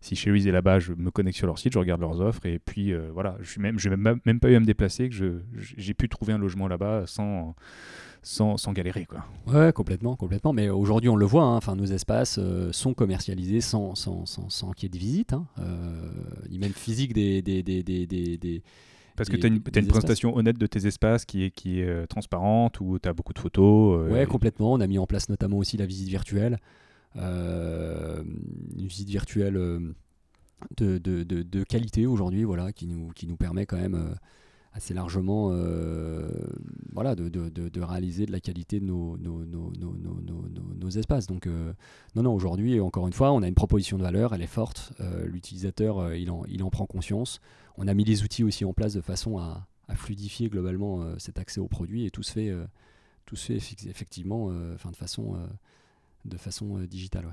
si 0.00 0.16
Sherry's 0.16 0.46
est 0.46 0.50
là-bas, 0.50 0.78
je 0.78 0.94
me 0.94 1.10
connecte 1.10 1.36
sur 1.36 1.46
leur 1.46 1.58
site, 1.58 1.74
je 1.74 1.78
regarde 1.78 2.00
leurs 2.00 2.22
offres 2.22 2.46
et 2.46 2.58
puis 2.58 2.94
voilà, 3.12 3.36
je 3.42 3.60
n'ai 3.60 3.96
même, 3.96 4.40
pas 4.40 4.50
eu 4.50 4.54
à 4.54 4.60
me 4.60 4.64
déplacer, 4.64 5.10
j'ai 5.52 5.94
pu 5.94 6.08
trouver 6.08 6.32
un 6.32 6.38
logement 6.38 6.66
là-bas 6.66 7.02
sans 7.06 7.56
sans, 8.22 8.56
sans, 8.56 8.72
galérer. 8.72 9.06
Quoi. 9.06 9.24
Ouais, 9.46 9.72
complètement, 9.72 10.16
complètement. 10.16 10.52
Mais 10.52 10.68
aujourd'hui, 10.68 11.08
on 11.08 11.16
le 11.16 11.26
voit, 11.26 11.44
hein, 11.44 11.56
enfin, 11.56 11.76
nos 11.76 11.86
espaces 11.86 12.38
euh, 12.38 12.72
sont 12.72 12.94
commercialisés 12.94 13.60
sans, 13.60 13.94
sans, 13.94 14.26
sans, 14.26 14.48
sans 14.50 14.72
qu'il 14.72 14.84
y 14.84 14.86
ait 14.86 14.98
de 14.98 14.98
visite, 14.98 15.32
hein, 15.32 15.46
euh, 15.58 16.10
ni 16.50 16.58
même 16.58 16.72
physique 16.72 17.12
des, 17.12 17.42
des, 17.42 17.62
des, 17.62 17.82
des, 17.82 18.62
parce 19.16 19.28
que 19.28 19.36
tu 19.36 19.46
as 19.46 19.48
une, 19.48 19.60
as 19.74 19.78
une 19.80 19.88
présentation 19.88 20.36
honnête 20.36 20.58
de 20.58 20.66
tes 20.66 20.86
espaces 20.86 21.24
qui 21.24 21.42
est, 21.42 21.50
qui 21.50 21.80
est 21.80 21.88
euh, 21.88 22.06
transparente, 22.06 22.80
où 22.80 22.98
tu 22.98 23.08
as 23.08 23.12
beaucoup 23.12 23.32
de 23.32 23.40
photos. 23.40 24.10
ouais, 24.10 24.26
complètement. 24.26 24.72
On 24.72 24.80
a 24.80 24.86
mis 24.86 24.98
en 24.98 25.06
place 25.06 25.28
notamment 25.28 25.58
aussi 25.58 25.76
la 25.76 25.86
visite 25.86 26.08
virtuelle. 26.08 26.58
une 27.16 28.24
visite 28.76 29.08
virtuelle 29.08 29.54
de, 29.54 30.98
de, 30.98 31.22
de, 31.24 31.42
de 31.42 31.64
qualité 31.64 32.06
aujourd'hui, 32.06 32.44
voilà, 32.44 32.72
qui 32.72 32.86
nous, 32.86 33.10
qui 33.14 33.26
nous 33.26 33.36
permet 33.36 33.66
quand 33.66 33.76
même 33.76 34.14
assez 34.78 34.94
largement 34.94 35.50
euh, 35.52 36.28
voilà, 36.92 37.16
de, 37.16 37.28
de, 37.28 37.48
de, 37.48 37.80
réaliser 37.80 38.26
de 38.26 38.32
la 38.32 38.38
qualité 38.38 38.78
de 38.78 38.84
nos, 38.84 39.18
nos, 39.18 40.88
espaces. 40.90 41.26
Donc, 41.26 41.46
euh, 41.46 41.72
non, 42.14 42.22
non, 42.22 42.34
aujourd'hui, 42.34 42.80
encore 42.80 43.06
une 43.08 43.12
fois, 43.12 43.32
on 43.32 43.42
a 43.42 43.48
une 43.48 43.56
proposition 43.56 43.98
de 43.98 44.04
valeur, 44.04 44.34
elle 44.34 44.42
est 44.42 44.46
forte. 44.46 44.92
Euh, 45.00 45.26
l'utilisateur, 45.26 46.14
il, 46.14 46.30
en, 46.30 46.44
il 46.46 46.62
en 46.62 46.70
prend 46.70 46.86
conscience. 46.86 47.40
On 47.76 47.88
a 47.88 47.94
mis 47.94 48.04
les 48.04 48.22
outils 48.22 48.44
aussi 48.44 48.64
en 48.64 48.72
place 48.72 48.94
de 48.94 49.00
façon 49.00 49.38
à, 49.38 49.66
fluidifier 49.94 50.48
globalement 50.48 51.18
cet 51.18 51.38
accès 51.38 51.60
aux 51.60 51.66
produits 51.66 52.04
et 52.04 52.10
tout 52.10 52.22
se 52.22 52.32
fait, 52.32 52.54
tout 53.24 53.36
se 53.36 53.46
fait 53.46 53.86
effectivement 53.88 54.50
de 54.50 54.96
façon, 54.96 55.38
de 56.26 56.36
façon 56.36 56.78
digitale. 56.80 57.24
Ouais. 57.24 57.32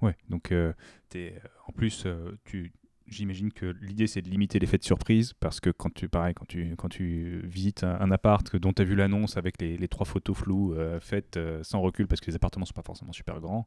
Ouais, 0.00 0.16
donc 0.28 0.52
en 0.52 1.72
plus, 1.72 2.06
tu, 2.44 2.72
J'imagine 3.10 3.52
que 3.52 3.74
l'idée 3.82 4.06
c'est 4.06 4.22
de 4.22 4.28
limiter 4.28 4.60
l'effet 4.60 4.78
de 4.78 4.84
surprise 4.84 5.32
parce 5.40 5.58
que 5.58 5.70
quand 5.70 5.92
tu, 5.92 6.08
pareil, 6.08 6.32
quand 6.32 6.46
tu, 6.46 6.74
quand 6.76 6.88
tu 6.88 7.40
visites 7.44 7.82
un, 7.82 8.10
appart 8.12 8.54
dont 8.56 8.72
tu 8.72 8.82
as 8.82 8.84
vu 8.84 8.94
l'annonce 8.94 9.36
avec 9.36 9.60
les, 9.60 9.88
trois 9.88 10.06
photos 10.06 10.36
floues 10.36 10.74
euh, 10.74 11.00
faites 11.00 11.36
euh, 11.36 11.62
sans 11.64 11.80
recul 11.80 12.06
parce 12.06 12.20
que 12.20 12.30
les 12.30 12.36
appartements 12.36 12.64
sont 12.64 12.72
pas 12.72 12.82
forcément 12.82 13.12
super 13.12 13.40
grands, 13.40 13.66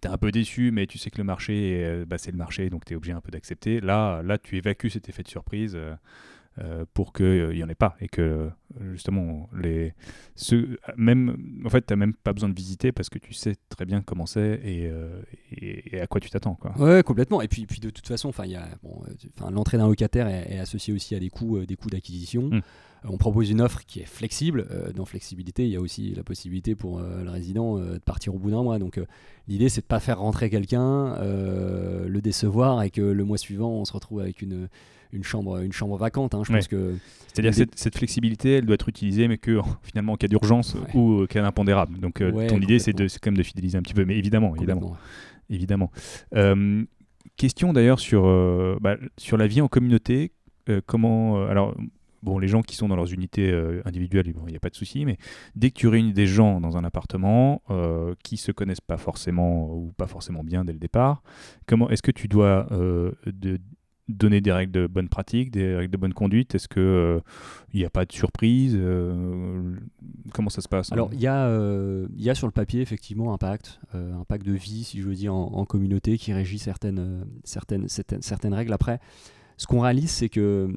tu 0.00 0.06
es 0.06 0.10
un 0.10 0.16
peu 0.16 0.30
déçu 0.30 0.70
mais 0.70 0.86
tu 0.86 0.98
sais 0.98 1.10
que 1.10 1.18
le 1.18 1.24
marché, 1.24 1.82
euh, 1.84 2.04
bah, 2.06 2.18
c'est 2.18 2.30
le 2.30 2.36
marché 2.36 2.70
donc 2.70 2.84
tu 2.84 2.92
es 2.92 2.96
obligé 2.96 3.12
un 3.12 3.20
peu 3.20 3.32
d'accepter. 3.32 3.80
Là, 3.80 4.22
là, 4.22 4.38
tu 4.38 4.56
évacues 4.56 4.90
cet 4.90 5.08
effet 5.08 5.24
de 5.24 5.28
surprise. 5.28 5.76
Euh, 6.60 6.84
pour 6.94 7.12
qu'il 7.12 7.48
n'y 7.48 7.62
euh, 7.62 7.64
en 7.64 7.68
ait 7.68 7.74
pas 7.74 7.96
et 8.00 8.06
que 8.06 8.48
justement 8.92 9.48
les 9.60 9.92
ceux, 10.36 10.78
même 10.96 11.36
en 11.64 11.68
fait 11.68 11.84
tu 11.84 11.92
n'as 11.92 11.96
même 11.96 12.14
pas 12.14 12.32
besoin 12.32 12.48
de 12.48 12.54
visiter 12.54 12.92
parce 12.92 13.08
que 13.08 13.18
tu 13.18 13.34
sais 13.34 13.56
très 13.70 13.84
bien 13.84 14.02
comment 14.02 14.24
c'est 14.24 14.60
et, 14.62 14.86
euh, 14.86 15.20
et, 15.50 16.00
à 16.00 16.06
quoi 16.06 16.20
tu 16.20 16.30
t'attends 16.30 16.54
quoi. 16.54 16.70
Ouais 16.78 17.02
complètement 17.02 17.42
et 17.42 17.48
puis, 17.48 17.66
puis 17.66 17.80
de 17.80 17.90
toute 17.90 18.06
façon 18.06 18.28
enfin 18.28 18.44
bon, 18.84 19.02
l'entrée 19.50 19.78
d'un 19.78 19.88
locataire 19.88 20.28
est, 20.28 20.60
associée 20.60 20.94
aussi 20.94 21.16
à 21.16 21.18
des 21.18 21.28
coûts 21.28 21.66
des 21.66 21.74
coûts 21.74 21.90
d'acquisition. 21.90 22.42
Mmh. 22.42 22.60
On 23.06 23.16
propose 23.16 23.50
une 23.50 23.60
offre 23.60 23.84
qui 23.84 23.98
est 23.98 24.06
flexible. 24.06 24.68
dans 24.94 25.04
flexibilité, 25.04 25.64
il 25.64 25.72
y 25.72 25.76
a 25.76 25.80
aussi 25.80 26.14
la 26.14 26.22
possibilité 26.22 26.76
pour 26.76 27.00
le 27.00 27.28
résident 27.30 27.78
de 27.78 27.98
partir 27.98 28.34
au 28.34 28.38
bout 28.38 28.52
d'un 28.52 28.62
mois. 28.62 28.78
Donc 28.78 28.98
l'idée, 29.46 29.68
c'est 29.68 29.82
de 29.82 29.86
pas 29.86 30.00
faire 30.00 30.20
rentrer 30.20 30.48
quelqu'un, 30.48 31.16
le 31.20 32.20
décevoir 32.22 32.82
et 32.82 32.88
que 32.88 33.02
le 33.02 33.24
mois 33.24 33.36
suivant, 33.36 33.72
on 33.72 33.84
se 33.84 33.92
retrouve 33.92 34.20
avec 34.20 34.40
une, 34.40 34.68
une 35.14 35.24
chambre, 35.24 35.62
une 35.62 35.72
chambre 35.72 35.96
vacante. 35.96 36.34
Hein, 36.34 36.42
je 36.44 36.52
pense 36.52 36.68
que 36.68 36.94
c'est-à-dire 37.32 37.54
cette, 37.54 37.76
cette, 37.76 37.96
flexibilité, 37.96 38.56
elle 38.56 38.66
doit 38.66 38.74
être 38.74 38.88
utilisée, 38.88 39.26
mais 39.26 39.38
que 39.38 39.60
finalement 39.82 40.12
en 40.12 40.16
cas 40.16 40.28
d'urgence 40.28 40.76
ou 40.94 41.22
euh, 41.22 41.26
cas 41.26 41.42
d'impondérable. 41.42 41.98
Donc 41.98 42.20
euh, 42.20 42.46
ton 42.48 42.60
idée, 42.60 42.78
c'est 42.78 42.92
de, 42.92 43.06
quand 43.06 43.30
même 43.30 43.38
de 43.38 43.42
fidéliser 43.42 43.78
un 43.78 43.82
petit 43.82 43.94
peu, 43.94 44.04
mais 44.04 44.16
évidemment, 44.16 44.54
évidemment, 44.54 44.96
évidemment. 45.50 45.90
Euh, 46.34 46.84
question 47.36 47.72
d'ailleurs 47.72 47.98
sur 47.98 48.22
bah, 48.80 48.96
sur 49.16 49.36
la 49.36 49.46
vie 49.46 49.60
en 49.60 49.68
communauté. 49.68 50.32
comment 50.86 51.44
alors 51.46 51.74
bon, 52.22 52.38
les 52.38 52.46
gens 52.46 52.62
qui 52.62 52.76
sont 52.76 52.86
dans 52.88 52.96
leurs 52.96 53.12
unités 53.12 53.52
individuelles, 53.84 54.26
il 54.28 54.50
n'y 54.50 54.56
a 54.56 54.60
pas 54.60 54.70
de 54.70 54.76
souci, 54.76 55.04
mais 55.04 55.18
dès 55.56 55.70
que 55.70 55.74
tu 55.74 55.88
réunis 55.88 56.12
des 56.12 56.26
gens 56.26 56.60
dans 56.60 56.76
un 56.76 56.84
appartement 56.84 57.62
euh, 57.70 58.14
qui 58.22 58.36
se 58.36 58.52
connaissent 58.52 58.80
pas 58.80 58.96
forcément 58.96 59.74
ou 59.74 59.92
pas 59.96 60.06
forcément 60.06 60.44
bien 60.44 60.64
dès 60.64 60.72
le 60.72 60.78
départ, 60.78 61.24
comment 61.66 61.90
est-ce 61.90 62.02
que 62.02 62.12
tu 62.12 62.28
dois 62.28 62.68
de, 62.70 63.58
donner 64.08 64.40
des 64.40 64.52
règles 64.52 64.72
de 64.72 64.86
bonne 64.86 65.08
pratique, 65.08 65.50
des 65.50 65.74
règles 65.74 65.92
de 65.92 65.96
bonne 65.96 66.14
conduite? 66.14 66.54
Est-ce 66.54 66.68
qu'il 66.68 67.22
n'y 67.78 67.84
a 67.84 67.90
pas 67.90 68.04
de 68.04 68.12
surprise 68.12 68.78
Comment 70.32 70.50
ça 70.50 70.60
se 70.60 70.68
passe 70.68 70.92
Alors, 70.92 71.10
il 71.12 71.20
y, 71.20 71.24
y, 71.24 71.28
a 71.28 72.34
sur 72.34 72.46
le 72.46 72.52
papier 72.52 72.80
effectivement 72.80 73.32
un 73.32 73.38
pacte, 73.38 73.80
un 73.92 74.24
pacte 74.24 74.44
de 74.44 74.52
vie, 74.52 74.84
si 74.84 75.00
je 75.00 75.06
veux 75.06 75.14
dire, 75.14 75.34
en, 75.34 75.64
communauté 75.64 76.18
qui 76.18 76.32
régit 76.32 76.58
certaines, 76.58 77.26
certaines, 77.44 77.88
certaines, 77.88 78.54
règles. 78.54 78.72
Après, 78.72 79.00
ce 79.56 79.66
qu'on 79.66 79.80
réalise, 79.80 80.10
c'est 80.10 80.28
que 80.28 80.70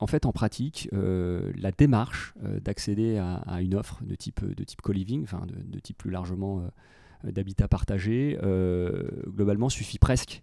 en 0.00 0.06
fait, 0.06 0.26
en 0.26 0.32
pratique, 0.32 0.88
euh, 0.92 1.52
la 1.56 1.72
démarche 1.72 2.34
euh, 2.44 2.60
d'accéder 2.60 3.18
à, 3.18 3.60
une 3.60 3.74
offre 3.74 4.00
de 4.04 4.14
type, 4.14 4.44
de 4.44 4.64
type 4.64 4.80
co-living, 4.80 5.24
enfin 5.24 5.44
de, 5.46 5.78
type 5.80 5.98
plus 5.98 6.10
largement 6.10 6.60
euh, 6.60 7.32
d'habitat 7.32 7.66
partagé, 7.66 8.38
globalement 9.26 9.68
suffit 9.68 9.98
presque. 9.98 10.42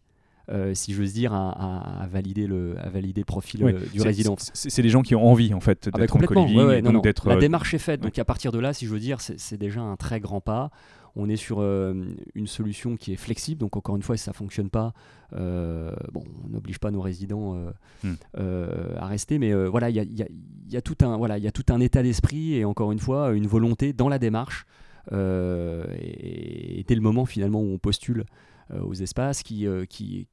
Si 0.73 0.93
je 0.93 1.01
veux 1.01 1.07
dire, 1.07 1.33
à, 1.33 2.07
valider, 2.11 2.47
le, 2.47 2.75
à 2.79 2.89
valider 2.89 3.21
le 3.21 3.25
profil 3.25 3.75
du 3.93 4.01
résident. 4.01 4.35
C'est 4.39 4.81
des 4.81 4.89
gens 4.89 5.01
qui 5.01 5.15
ont 5.15 5.25
envie, 5.25 5.53
en 5.53 5.59
fait, 5.59 5.87
ah 5.87 5.91
bah 5.93 5.99
d'être 5.99 6.15
en 6.15 6.19
co-living. 6.19 6.83
La 7.25 7.37
démarche 7.37 7.73
est 7.73 7.79
faite, 7.79 8.01
donc 8.01 8.17
à 8.19 8.25
partir 8.25 8.51
de 8.51 8.59
là, 8.59 8.73
si 8.73 8.85
je 8.85 8.91
veux 8.91 8.99
dire, 8.99 9.19
c'est 9.21 9.57
déjà 9.57 9.81
un 9.81 9.95
très 9.95 10.19
grand 10.19 10.41
pas. 10.41 10.71
On 11.17 11.29
est 11.29 11.37
sur 11.37 11.61
une 11.61 12.47
solution 12.47 12.97
qui 12.97 13.13
est 13.13 13.17
flexible, 13.17 13.59
donc 13.59 13.77
encore 13.77 13.95
une 13.95 14.01
fois, 14.01 14.17
si 14.17 14.23
ça 14.23 14.31
ne 14.31 14.35
fonctionne 14.35 14.69
pas, 14.69 14.93
euh, 15.33 15.91
bon, 16.11 16.23
on 16.43 16.49
n'oblige 16.49 16.79
pas 16.79 16.91
nos 16.91 17.01
résidents 17.01 17.55
euh, 17.55 17.71
hmm. 18.03 18.13
euh, 18.37 18.95
à 18.97 19.07
rester, 19.07 19.39
mais 19.39 19.53
voilà, 19.65 19.89
il 19.89 19.95
y 19.95 20.77
a, 20.77 20.81
tout 20.81 20.97
un, 21.01 21.17
voilà, 21.17 21.37
y 21.37 21.47
a 21.47 21.51
tout 21.51 21.65
un 21.69 21.79
état 21.79 22.03
d'esprit 22.03 22.55
et 22.55 22.65
encore 22.65 22.91
une 22.91 22.99
fois, 22.99 23.33
une 23.33 23.47
volonté 23.47 23.93
dans 23.93 24.09
la 24.09 24.19
démarche. 24.19 24.65
Et, 25.11 26.83
dès 26.87 26.95
le 26.95 27.01
moment 27.01 27.25
finalement 27.25 27.61
où 27.61 27.73
on 27.73 27.77
postule 27.77 28.25
aux 28.73 28.93
espaces 28.93 29.43
qui, 29.43 29.67
qui, 29.89 30.27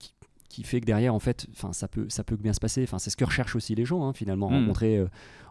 qui, 0.48 0.62
fait 0.62 0.80
que 0.80 0.86
derrière, 0.86 1.14
en 1.14 1.18
fait, 1.18 1.46
ça 1.72 1.88
peut, 1.88 2.06
ça 2.08 2.24
peut 2.24 2.36
bien 2.36 2.52
se 2.52 2.60
passer. 2.60 2.86
C'est 2.98 3.10
ce 3.10 3.16
que 3.16 3.24
recherchent 3.24 3.56
aussi 3.56 3.74
les 3.74 3.84
gens, 3.84 4.04
hein, 4.04 4.12
finalement, 4.12 4.50
hmm. 4.50 4.54
rencontrer, 4.54 5.04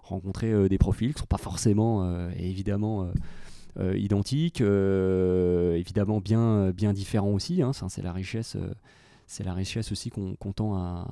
rencontrer 0.03 0.69
des 0.69 0.77
profils 0.77 1.09
qui 1.09 1.17
ne 1.17 1.19
sont 1.19 1.25
pas 1.27 1.38
forcément, 1.38 2.29
évidemment, 2.32 3.11
identiques, 3.79 4.61
évidemment 4.61 6.19
bien, 6.19 6.71
bien 6.71 6.93
différents 6.93 7.34
aussi. 7.34 7.61
Hein, 7.61 7.71
c'est 7.73 8.01
la 8.01 8.13
richesse 8.13 8.57
c'est 9.32 9.45
la 9.45 9.53
richesse 9.53 9.93
aussi 9.93 10.09
qu'on 10.09 10.51
tend 10.51 10.75
à, 10.75 11.07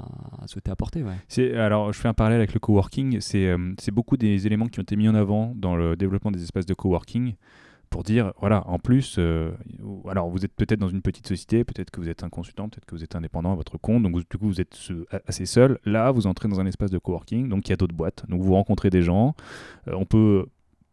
souhaiter 0.46 0.72
apporter. 0.72 1.04
Ouais. 1.04 1.58
Alors, 1.58 1.94
je 1.94 2.00
fais 2.00 2.10
un 2.10 2.14
parallèle 2.14 2.40
avec 2.40 2.54
le 2.54 2.60
coworking. 2.60 3.18
Euh, 3.34 3.74
c'est 3.80 3.92
beaucoup 3.92 4.18
des 4.18 4.46
éléments 4.46 4.68
qui 4.68 4.80
ont 4.80 4.84
été 4.84 4.98
mis 4.98 5.08
en 5.08 5.16
avant 5.16 5.54
dans 5.56 5.78
le 5.78 5.96
développement 5.96 6.30
des 6.30 6.44
espaces 6.44 6.66
de 6.66 6.74
coworking 6.74 7.36
pour 7.90 8.04
dire, 8.04 8.34
voilà, 8.40 8.68
en 8.68 8.80
plus, 8.80 9.16
euh, 9.18 9.52
alors 10.10 10.30
vous 10.30 10.46
êtes 10.46 10.54
peut-être 10.54 10.80
dans 10.80 10.90
une 10.90 11.02
petite 11.02 11.28
société, 11.28 11.64
peut-être 11.64 11.92
que 11.92 12.00
vous 12.00 12.10
êtes 12.10 12.24
un 12.24 12.30
consultant, 12.30 12.70
peut-être 12.70 12.86
que 12.86 12.96
vous 12.96 13.04
êtes 13.04 13.16
indépendant 13.16 13.54
à 13.54 13.56
votre 13.56 13.78
compte, 13.78 14.04
donc 14.04 14.16
du 14.16 14.38
coup 14.38 14.48
vous 14.48 14.62
êtes 14.62 14.78
assez 15.28 15.46
seul. 15.46 15.80
Là, 15.86 16.12
vous 16.12 16.28
entrez 16.28 16.48
dans 16.48 16.60
un 16.60 16.66
espace 16.66 16.92
de 16.92 16.98
coworking, 16.98 17.50
donc 17.50 17.68
il 17.68 17.72
y 17.72 17.74
a 17.74 17.78
d'autres 17.78 17.96
boîtes, 17.96 18.26
donc 18.30 18.42
vous 18.42 18.54
rencontrez 18.54 18.90
des 18.90 19.02
gens. 19.02 19.36
Euh, 19.88 19.94
on 19.96 20.06
peut 20.06 20.46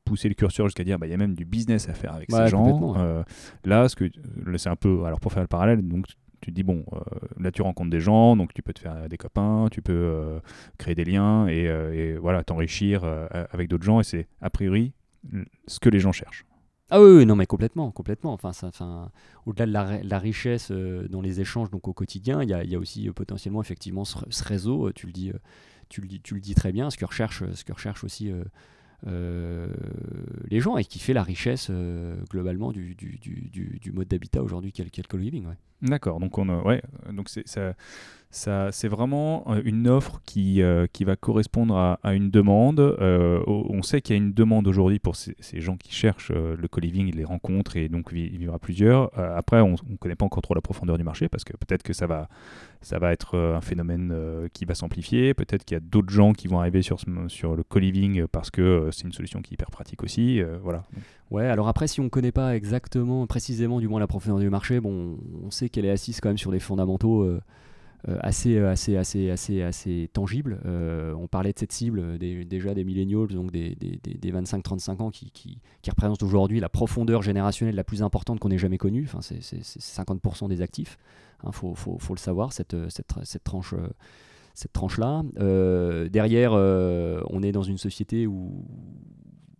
pousser 0.05 0.29
le 0.29 0.35
curseur 0.35 0.67
jusqu'à 0.67 0.85
dire 0.85 0.99
bah, 0.99 1.07
il 1.07 1.11
y 1.11 1.15
a 1.15 1.19
même 1.19 1.35
du 1.35 1.45
business 1.45 1.89
à 1.89 1.93
faire 1.95 2.15
avec 2.15 2.31
ces 2.31 2.49
gens. 2.49 2.95
là, 3.65 3.89
ce 3.89 3.97
que 3.97 4.05
c'est 4.57 4.69
un 4.69 4.77
peu 4.77 5.05
alors 5.05 5.21
pour 5.21 5.33
faire 5.33 5.43
le 5.43 5.49
parallèle, 5.49 5.87
donc 5.87 6.07
tu 6.41 6.51
te 6.51 6.55
dis, 6.55 6.63
bon, 6.63 6.85
euh, 6.93 6.99
là 7.41 7.51
tu 7.51 7.63
rencontres 7.63 7.91
des 7.91 8.01
gens, 8.01 8.37
donc 8.37 8.53
tu 8.55 8.63
peux 8.63 8.73
te 8.73 8.79
faire 8.81 9.09
des 9.09 9.17
copains, 9.17 9.67
tu 9.71 9.83
peux 9.83 9.93
euh, 9.93 10.39
créer 10.79 10.95
des 10.95 11.05
liens 11.05 11.47
et, 11.49 11.67
euh, 11.69 12.19
voilà, 12.21 12.45
t'enrichir 12.45 13.05
avec 13.51 13.69
d'autres 13.69 13.85
gens. 13.85 14.01
Et 14.01 14.05
c'est 14.05 14.29
a 14.41 14.51
priori 14.51 14.93
ce 15.67 15.81
que 15.81 15.89
les 15.89 15.99
gens 15.99 16.13
cherchent. 16.13 16.45
Ah 16.91 17.01
oui, 17.03 17.27
non, 17.27 17.35
mais 17.35 17.47
complètement, 17.47 17.91
complètement. 17.91 18.33
Enfin, 18.33 18.51
enfin, 18.63 19.11
au-delà 19.45 19.67
de 19.67 20.09
la, 20.09 20.19
richesse 20.19 20.71
dans 20.71 21.21
les 21.21 21.41
échanges 21.41 21.71
donc 21.71 21.89
au 21.89 21.93
quotidien, 21.93 22.43
il 22.43 22.49
y 22.49 22.55
a, 22.55 22.63
y 22.63 22.77
a, 22.77 22.79
aussi 22.79 23.11
potentiellement 23.11 23.61
effectivement 23.61 24.05
ce, 24.05 24.45
réseau. 24.45 24.93
Tu 24.93 25.07
le 25.07 25.13
dis, 25.13 25.33
tu 25.89 26.01
le 26.01 26.07
dis, 26.07 26.21
tu 26.21 26.35
le 26.35 26.41
dis 26.41 26.55
très 26.55 26.71
bien. 26.71 26.91
Ce 26.91 26.97
que 26.97 27.05
recherche, 27.05 27.43
ce 27.55 27.65
que 27.65 27.73
recherche 27.73 28.05
aussi 28.05 28.31
euh, 29.07 29.69
les 30.49 30.61
gens 30.61 30.79
et 30.79 30.85
qui 30.85 30.99
fait 30.99 31.13
la 31.13 31.23
richesse 31.23 31.69
euh, 31.71 32.17
globalement 32.31 32.73
du, 32.73 32.95
du, 32.95 33.19
du, 33.19 33.79
du 33.81 33.93
mode 33.93 34.09
d'habitat 34.09 34.43
aujourd'hui 34.43 34.73
qu'est 34.73 34.85
le 34.85 35.09
co-living. 35.09 35.47
Ouais. 35.47 35.57
D'accord, 35.83 36.19
donc 36.19 36.39
on 36.39 36.49
ouais, 36.63 36.83
donc 37.13 37.29
c'est 37.29 37.47
ça, 37.47 37.75
ça 38.37 38.71
c'est 38.73 38.89
vraiment 38.89 39.45
euh, 39.49 39.61
une 39.65 39.89
offre 39.89 40.21
qui, 40.25 40.63
qui 40.93 41.05
va 41.05 41.17
correspondre 41.17 41.77
à, 41.77 41.99
à 42.03 42.15
une 42.15 42.31
demande. 42.31 42.81
on 43.01 43.83
sait 43.83 44.01
qu'il 44.01 44.17
y 44.17 44.19
a 44.19 44.23
une 44.23 44.33
demande 44.33 44.67
aujourd'hui 44.69 44.99
pour 44.99 45.17
ces, 45.17 45.35
gens 45.61 45.77
qui 45.77 45.93
cherchent 45.93 46.33
le 46.33 46.69
co-living, 46.69 47.15
les 47.15 47.25
rencontrent 47.25 47.77
et 47.77 47.89
donc 47.89 48.13
vivre 48.13 48.55
à 48.55 48.59
plusieurs. 48.59 49.17
après, 49.19 49.61
on 49.61 49.77
ne 49.89 49.97
connaît 49.97 50.15
pas 50.15 50.25
encore 50.25 50.43
trop 50.43 50.55
la 50.55 50.61
profondeur 50.61 50.99
du 50.99 51.05
marché 51.05 51.29
parce 51.29 51.45
que 51.45 51.53
peut-être 51.57 51.83
que 51.83 51.93
ça 51.93 52.07
va 52.07 52.29
ça 52.83 52.99
va 52.99 53.13
être 53.13 53.37
un 53.37 53.61
phénomène 53.61 54.15
qui 54.53 54.65
va 54.65 54.75
s'amplifier. 54.75 55.35
Peut-être 55.35 55.65
qu'il 55.65 55.75
y 55.75 55.79
a 55.79 55.81
d'autres 55.81 56.11
gens 56.11 56.33
qui 56.33 56.47
vont 56.47 56.61
arriver 56.61 56.83
sur, 56.83 56.99
sur 57.29 57.57
le 57.57 57.63
co-living 57.63 58.27
parce 58.27 58.51
que 58.51 58.91
c'est 58.93 59.05
une 59.05 59.13
solution 59.13 59.41
qui 59.43 59.55
est 59.55 59.55
hyper 59.55 59.71
pratique 59.71 60.03
aussi. 60.03 60.41
voilà. 60.63 60.85
Ouais, 61.31 61.47
alors 61.47 61.67
après, 61.67 61.89
si 61.89 62.01
on 62.01 62.05
ne 62.05 62.09
connaît 62.09 62.33
pas 62.33 62.55
exactement, 62.55 63.27
précisément, 63.27 63.81
du 63.81 63.89
moins 63.89 63.99
la 63.99 64.07
profondeur 64.07 64.39
du 64.39 64.49
marché, 64.49 64.81
bon, 64.81 65.19
on 65.45 65.51
sait 65.51 65.69
qu'elle 65.69 65.85
est 65.85 65.91
assise 65.91 66.21
quand 66.21 66.29
même 66.29 66.39
sur 66.39 66.53
des 66.53 66.61
fondamentaux 66.61 67.23
euh, 67.23 67.27
euh, 67.27 67.41
assez, 68.21 68.59
assez, 68.59 68.97
assez, 68.97 69.31
assez, 69.31 69.63
assez 69.63 70.11
tangibles. 70.13 70.61
Euh, 70.65 71.13
on 71.15 71.27
parlait 71.27 71.53
de 71.53 71.59
cette 71.59 71.73
cible 71.73 72.19
déjà 72.19 72.75
des 72.75 72.85
millennials, 72.85 73.29
donc 73.29 73.51
des, 73.51 73.75
des, 73.75 73.99
des 74.03 74.33
25-35 74.33 75.03
ans, 75.03 75.11
qui, 75.11 75.31
qui, 75.31 75.59
qui 75.83 75.91
représentent 75.91 76.23
aujourd'hui 76.23 76.61
la 76.61 76.69
profondeur 76.69 77.23
générationnelle 77.23 77.75
la 77.75 77.85
plus 77.85 78.03
importante 78.03 78.41
qu'on 78.41 78.51
ait 78.51 78.59
jamais 78.59 78.79
connue. 78.79 79.05
Enfin, 79.05 79.21
c'est 79.21 79.41
50% 79.41 80.49
des 80.49 80.63
actifs. 80.63 80.99
Il 81.43 81.49
hein, 81.49 81.53
faut, 81.53 81.75
faut, 81.75 81.99
faut, 81.99 82.15
le 82.15 82.21
savoir, 82.21 82.53
cette, 82.53 82.77
cette, 82.91 83.13
cette 83.25 83.45
tranche 83.45 83.75
cette 84.55 84.73
tranche-là. 84.73 85.23
derrière, 86.09 86.53
on 86.53 87.43
est 87.43 87.53
dans 87.53 87.63
une 87.63 87.79
société 87.79 88.27
où 88.27 88.65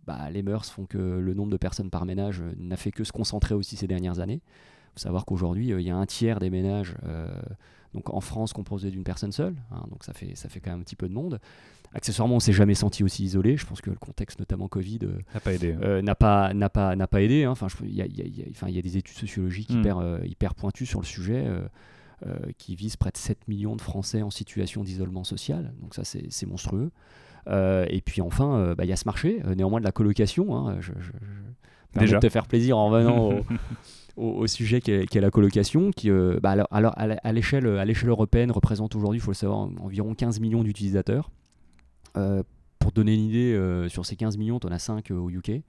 bah, 0.07 0.29
les 0.31 0.41
mœurs 0.41 0.69
font 0.69 0.85
que 0.85 0.97
le 0.97 1.33
nombre 1.33 1.51
de 1.51 1.57
personnes 1.57 1.89
par 1.89 2.05
ménage 2.05 2.39
euh, 2.41 2.53
n'a 2.57 2.77
fait 2.77 2.91
que 2.91 3.03
se 3.03 3.11
concentrer 3.11 3.53
aussi 3.53 3.75
ces 3.75 3.87
dernières 3.87 4.19
années. 4.19 4.41
Faut 4.97 5.03
savoir 5.03 5.25
qu'aujourd'hui, 5.25 5.73
euh, 5.73 5.79
il 5.79 5.85
y 5.85 5.91
a 5.91 5.95
un 5.95 6.07
tiers 6.07 6.39
des 6.39 6.49
ménages 6.49 6.95
euh, 7.05 7.27
donc 7.93 8.09
en 8.11 8.19
France 8.19 8.51
composés 8.51 8.89
d'une 8.89 9.03
personne 9.03 9.31
seule, 9.31 9.55
hein, 9.71 9.83
donc 9.91 10.03
ça 10.03 10.13
fait, 10.13 10.35
ça 10.35 10.49
fait 10.49 10.59
quand 10.59 10.71
même 10.71 10.79
un 10.79 10.83
petit 10.83 10.95
peu 10.95 11.07
de 11.07 11.13
monde. 11.13 11.39
Accessoirement, 11.93 12.35
on 12.35 12.39
s'est 12.39 12.53
jamais 12.53 12.73
senti 12.73 13.03
aussi 13.03 13.23
isolé. 13.23 13.57
Je 13.57 13.65
pense 13.65 13.79
que 13.79 13.89
le 13.89 13.95
contexte, 13.95 14.39
notamment 14.39 14.67
Covid, 14.67 14.99
n'a 15.33 15.39
pas 15.39 15.53
aidé. 15.53 15.73
n'a 16.03 16.15
pas, 16.15 16.53
n'a 16.53 16.69
pas, 16.69 16.95
n'a 16.95 17.07
pas 17.07 17.21
aidé. 17.21 17.45
Hein. 17.45 17.51
Enfin, 17.51 17.67
il 17.81 17.91
y, 17.91 18.73
y, 18.73 18.79
a 18.79 18.81
des 18.81 18.97
études 18.97 19.15
sociologiques 19.15 19.69
hmm. 19.69 19.79
hyper, 19.79 20.19
hyper 20.25 20.53
pointues 20.53 20.85
sur 20.85 20.99
le 20.99 21.05
sujet. 21.05 21.47
qui 22.57 22.75
visent 22.75 22.97
près 22.97 23.11
de 23.11 23.17
7 23.17 23.47
millions 23.47 23.77
de 23.77 23.81
Français 23.81 24.21
en 24.21 24.31
situation 24.31 24.83
d'isolement 24.83 25.23
social. 25.23 25.73
Donc 25.81 25.95
ça, 25.95 26.03
c'est 26.03 26.45
monstrueux. 26.45 26.91
Euh, 27.49 27.85
et 27.89 28.01
puis 28.01 28.21
enfin, 28.21 28.57
euh, 28.57 28.75
bah, 28.75 28.85
il 28.85 28.89
y 28.89 28.93
a 28.93 28.95
ce 28.95 29.05
marché, 29.05 29.41
euh, 29.45 29.55
néanmoins 29.55 29.79
de 29.79 29.85
la 29.85 29.91
colocation. 29.91 30.55
Hein, 30.55 30.77
je, 30.79 30.91
je, 30.99 31.11
Déjà. 31.97 32.17
de 32.17 32.21
te 32.21 32.29
faire 32.29 32.47
plaisir 32.47 32.77
en 32.77 32.89
venant 32.89 33.31
au, 34.17 34.47
sujet 34.47 34.81
qu'est 34.81 35.21
la 35.21 35.31
colocation, 35.31 35.91
qui 35.91 36.09
bah, 36.41 36.51
alors, 36.51 36.67
alors, 36.71 36.93
à 36.97 37.33
l'échelle 37.33 37.65
européenne 38.07 38.51
représente 38.51 38.95
aujourd'hui, 38.95 39.19
il 39.19 39.21
faut 39.21 39.31
le 39.31 39.35
savoir, 39.35 39.69
environ 39.81 40.13
15 40.13 40.39
millions 40.39 40.63
d'utilisateurs. 40.63 41.29
pour 42.13 42.91
donner 42.93 43.13
une 43.13 43.25
idée, 43.25 43.87
sur 43.89 44.05
ces 44.05 44.15
15 44.15 44.37
millions, 44.37 44.59
tu 44.59 44.67
en 44.67 44.71
as 44.71 44.79
5 44.79 45.11
au 45.11 45.29
UK. 45.29 45.61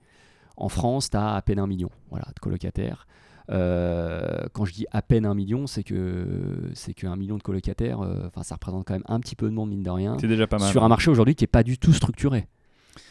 En 0.57 0.69
France, 0.69 1.09
tu 1.09 1.17
as 1.17 1.35
à 1.35 1.41
peine 1.41 1.59
un 1.59 1.67
million 1.67 1.89
voilà, 2.09 2.25
de 2.35 2.39
colocataires. 2.39 3.07
Euh, 3.51 4.45
quand 4.53 4.65
je 4.65 4.73
dis 4.73 4.85
à 4.91 5.01
peine 5.01 5.25
un 5.25 5.33
million, 5.33 5.65
c'est 5.65 5.83
que 5.83 6.69
c'est 6.73 6.93
qu'un 6.93 7.15
million 7.15 7.37
de 7.37 7.41
colocataires, 7.41 8.01
euh, 8.01 8.27
enfin 8.27 8.43
ça 8.43 8.55
représente 8.55 8.85
quand 8.85 8.93
même 8.93 9.03
un 9.07 9.19
petit 9.19 9.35
peu 9.35 9.47
de 9.47 9.53
monde 9.53 9.69
mine 9.69 9.81
de 9.81 9.89
rien. 9.89 10.17
C'est 10.19 10.27
déjà 10.27 10.45
pas 10.45 10.59
mal. 10.59 10.69
Sur 10.69 10.83
un 10.83 10.87
marché 10.87 11.09
aujourd'hui 11.09 11.35
qui 11.35 11.45
est 11.45 11.47
pas 11.47 11.63
du 11.63 11.77
tout 11.77 11.93
structuré. 11.93 12.47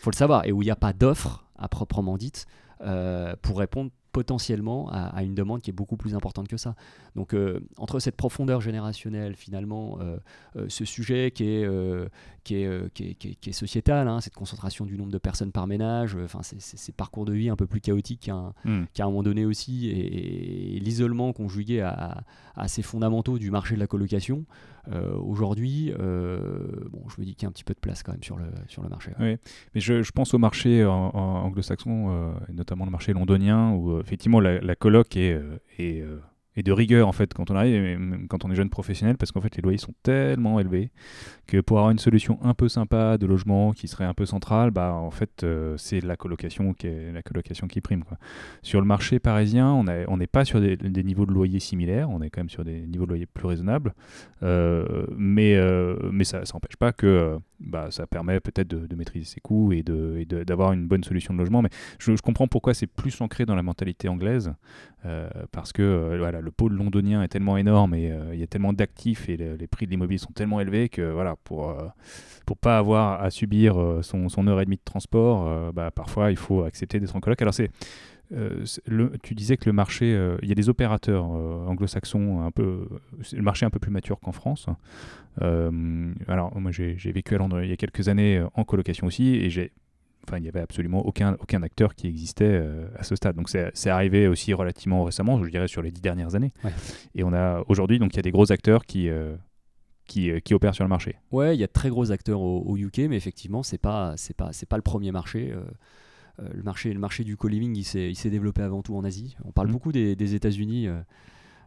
Faut 0.03 0.11
le 0.11 0.17
savoir 0.17 0.47
et 0.47 0.53
où 0.53 0.63
il 0.63 0.67
n'y 0.67 0.71
a 0.71 0.77
pas 0.77 0.93
d'offre 0.93 1.45
à 1.57 1.69
proprement 1.69 2.17
dite 2.17 2.47
euh, 2.81 3.35
pour 3.43 3.59
répondre 3.59 3.91
potentiellement 4.19 4.89
à, 4.91 5.23
une 5.23 5.35
demande 5.35 5.61
qui 5.61 5.71
est 5.71 5.73
beaucoup 5.73 5.97
plus 5.97 6.17
importante 6.17 6.49
que 6.49 6.57
ça. 6.57 6.75
Donc 7.15 7.35
euh, 7.35 7.61
entre 7.77 8.01
cette 8.01 8.17
profondeur 8.17 8.61
générationnelle, 8.61 9.37
finalement, 9.37 9.99
euh, 10.01 10.17
euh, 10.57 10.67
ce 10.69 10.85
sujet 10.85 11.31
qui 11.31 11.45
est, 11.45 11.69
qui 12.43 12.57
est, 12.57 12.93
qui 12.95 13.11
est, 13.11 13.15
qui 13.15 13.51
est, 13.51 13.53
sociétal, 13.53 14.09
hein, 14.09 14.21
cette 14.21 14.35
concentration 14.35 14.87
du 14.87 14.97
nombre 14.97 15.13
de 15.13 15.19
personnes 15.19 15.53
par 15.53 15.67
ménage, 15.67 16.17
enfin 16.17 16.41
ces 16.43 16.93
parcours 16.93 17.27
de 17.27 17.33
vie 17.33 17.49
un 17.49 17.57
peu 17.57 17.67
plus 17.67 17.81
chaotiques 17.81 18.23
qu'à 18.23 18.35
un, 18.35 18.55
hmm. 18.65 18.87
un, 18.99 19.05
moment 19.05 19.23
donné 19.23 19.45
aussi, 19.45 19.89
et, 19.89 20.81
l'isolement 20.81 21.33
conjugué 21.33 21.81
à, 21.81 22.25
à, 22.57 22.67
ces 22.67 22.83
fondamentaux 22.83 23.39
du 23.39 23.51
marché 23.51 23.75
de 23.75 23.81
la 23.81 23.87
colocation, 23.87 24.47
aujourd'hui, 25.21 25.93
bon, 25.97 27.09
je 27.09 27.21
me 27.21 27.25
dis 27.25 27.35
qu'il 27.35 27.43
y 27.43 27.47
a 27.47 27.49
un 27.49 27.53
petit 27.53 27.65
peu 27.65 27.75
de 27.75 27.81
place 27.81 28.03
quand 28.03 28.13
même 28.13 28.23
sur 28.23 28.37
le, 28.37 28.47
sur 28.69 28.83
le 28.83 28.89
marché. 28.89 29.13
Oui, 29.21 29.37
mais 29.75 29.81
je, 29.81 30.11
pense 30.13 30.35
au 30.35 30.39
marché 30.39 30.85
anglo-saxon, 30.85 32.35
et 32.49 32.53
notamment 32.53 32.85
le 32.85 32.91
marché 32.91 33.13
londonien, 33.13 33.73
où 33.73 34.01
effectivement 34.01 34.41
la, 34.41 34.61
la 34.61 34.75
coloc 34.75 35.17
est, 35.17 35.41
et 36.59 36.65
de 36.65 36.73
rigueur 36.73 37.07
en 37.07 37.13
fait 37.13 37.33
quand 37.35 37.53
on 37.53 37.57
arrive, 37.57 38.27
quand 38.29 38.45
on 38.45 38.51
est 38.51 38.57
jeune 38.57 38.69
professionnel, 38.69 39.17
parce 39.17 39.31
qu'en 39.31 39.41
fait 39.41 39.55
les 39.55 39.63
loyers 39.63 39.79
sont 39.79 39.95
tellement 40.03 40.59
élevés 40.59 40.91
que 41.47 41.61
pour 41.61 41.79
avoir 41.79 41.93
une 41.93 42.01
solution 42.01 42.41
un 42.43 42.53
peu 42.53 42.69
sympa 42.69 43.17
de 43.17 43.27
logement 43.27 43.73
qui 43.73 43.87
serait 43.87 44.05
un 44.05 44.13
peu 44.13 44.27
centrale, 44.27 44.73
bah 44.73 44.93
en 44.93 45.13
fait 45.13 45.45
euh, 45.45 45.77
c'est 45.77 46.01
la 46.01 46.17
colocation 46.17 46.75
qui 46.75 46.89
est 46.89 47.13
la 47.13 47.23
colocation 47.23 47.69
qui 47.69 47.81
prime. 47.81 48.03
Sur 48.63 48.81
le 48.81 48.87
marché 48.87 49.21
parisien, 49.21 49.73
on 49.73 49.85
n'est 49.85 50.05
on 50.09 50.19
pas 50.31 50.45
sur 50.45 50.61
des, 50.61 50.77
niveaux 51.05 51.27
de 51.27 51.33
loyer 51.33 51.61
similaires, 51.61 52.11
on 52.11 52.21
est 52.23 52.29
quand 52.29 52.41
même 52.41 52.51
sur 52.51 52.65
des 52.65 52.81
niveaux 52.81 53.05
de 53.05 53.11
loyer 53.11 53.27
plus 53.27 53.47
raisonnables, 53.47 53.95
euh, 54.43 55.07
euh, 55.39 56.11
mais 56.11 56.25
ça 56.25 56.43
n'empêche 56.53 56.77
pas 56.77 56.93
que 56.93 57.39
bah, 57.69 57.89
ça 57.91 58.07
permet 58.07 58.41
peut-être 58.41 58.69
de, 58.69 58.97
maîtriser 58.97 59.25
ses 59.25 59.41
coûts 59.41 59.73
et 59.73 59.83
d'avoir 59.83 60.73
une 60.73 60.89
bonne 60.89 61.05
solution 61.05 61.35
de 61.35 61.39
logement. 61.39 61.63
Mais 61.63 61.71
je, 61.99 62.13
comprends 62.21 62.49
pourquoi 62.49 62.75
c'est 62.75 62.87
plus 62.87 63.21
ancré 63.21 63.47
dans 63.47 63.55
la 63.55 63.63
mentalité 63.63 64.09
anglaise, 64.09 64.53
parce 65.53 65.73
que 65.73 66.17
voilà 66.19 66.41
le 66.41 66.51
pôle 66.51 66.73
londonien 66.73 67.23
est 67.23 67.29
tellement 67.29 67.57
énorme 67.57 67.95
et 67.95 68.11
euh, 68.11 68.35
il 68.35 68.41
y 68.41 68.43
a 68.43 68.47
tellement 68.47 68.73
d'actifs 68.73 69.29
et 69.29 69.37
les 69.37 69.67
prix 69.67 69.87
de 69.87 69.91
l'immobilier 69.91 70.19
sont 70.19 70.33
tellement 70.33 70.61
élevés 70.61 70.89
que 70.89 71.03
voilà, 71.03 71.37
pour 71.37 71.71
euh, 71.71 71.87
pas 72.61 72.79
avoir 72.79 73.23
à 73.23 73.31
subir 73.31 73.81
euh, 73.81 74.03
son, 74.03 74.29
son, 74.29 74.47
heure 74.47 74.61
et 74.61 74.65
demie 74.65 74.77
de 74.77 74.85
transport, 74.85 75.73
bah, 75.73 75.91
parfois 75.91 76.31
il 76.31 76.37
faut 76.37 76.65
accepter 76.65 76.99
d'être 77.01 77.15
en 77.15 77.21
coloc. 77.21 77.41
Alors 77.43 77.55
c'est 77.55 77.71
tu 79.23 79.35
disais 79.35 79.57
que 79.57 79.67
le 79.67 79.73
marché, 79.73 80.13
il 80.43 80.49
y 80.49 80.53
a 80.53 80.55
des 80.55 80.69
opérateurs 80.69 81.25
anglo-saxons 81.25 82.43
un 82.43 82.51
peu, 82.51 82.89
le 83.33 83.43
marché 83.43 83.67
un 83.67 83.71
peu 83.71 83.79
plus 83.79 83.91
mature 83.91 84.21
qu'en 84.21 84.33
France. 84.33 84.67
alors 85.41 86.59
moi 86.59 86.71
j'ai 86.73 87.13
vécu 87.13 87.35
à 87.35 87.39
Londres 87.39 87.63
il 87.63 87.71
y 87.71 87.73
a 87.73 87.77
quelques 87.77 88.09
années 88.09 88.45
en 88.55 88.65
colocation 88.65 89.07
aussi 89.07 89.37
et 89.37 89.51
j'ai 89.51 89.73
Enfin, 90.29 90.39
il 90.39 90.43
n'y 90.43 90.49
avait 90.49 90.61
absolument 90.61 91.07
aucun, 91.07 91.37
aucun 91.41 91.63
acteur 91.63 91.95
qui 91.95 92.07
existait 92.07 92.45
euh, 92.45 92.87
à 92.97 93.03
ce 93.03 93.17
stade. 93.17 93.35
Donc 93.35 93.49
c'est 93.49 93.91
arrivé 93.91 94.29
aussi 94.29 94.53
relativement 94.53 95.05
récemment, 95.05 95.43
je 95.43 95.51
dirais 95.51 95.69
sur 95.69 95.81
les 95.81 95.91
dix 95.91 96.03
dernières 96.03 96.35
années. 96.35 96.53
Et 97.15 97.25
on 97.25 97.33
a 97.33 97.65
aujourd'hui, 97.69 97.99
donc 97.99 98.13
il 98.13 98.17
y 98.17 98.19
a 98.19 98.23
des 98.23 98.31
gros 98.31 98.53
acteurs 98.53 98.85
qui, 98.85 99.09
euh, 99.09 99.37
qui, 100.07 100.31
euh, 100.31 100.41
qui, 100.41 100.53
opèrent 100.53 100.75
sur 100.75 100.85
le 100.85 100.91
marché. 100.91 101.17
Ouais, 101.33 101.57
il 101.57 101.61
y 101.61 101.65
a 101.65 101.67
de 101.67 101.73
très 101.73 101.89
gros 101.89 102.13
acteurs 102.13 102.43
au, 102.43 102.77
UK, 102.77 102.99
mais 103.09 103.17
effectivement, 103.17 103.63
c'est 103.63 103.79
pas 103.79 104.15
c'est 104.17 104.37
pas 104.37 104.53
c'est 104.53 104.69
pas 104.69 104.77
le 104.77 104.83
premier 104.83 105.13
marché. 105.13 105.55
Le 106.39 106.63
marché 106.63 106.93
le 106.93 107.01
marché 107.01 107.25
du 107.25 107.37
co-living, 107.37 107.77
il 107.77 107.85
s'est 107.85 108.31
développé 108.31 108.63
avant 108.63 108.83
tout 108.83 108.97
en 108.97 109.05
Asie. 109.05 109.37
On 109.45 109.53
parle 109.53 109.69
mmh. 109.69 109.73
beaucoup 109.73 109.93
des, 109.93 110.17
des 110.17 110.35
États-Unis. 110.35 110.89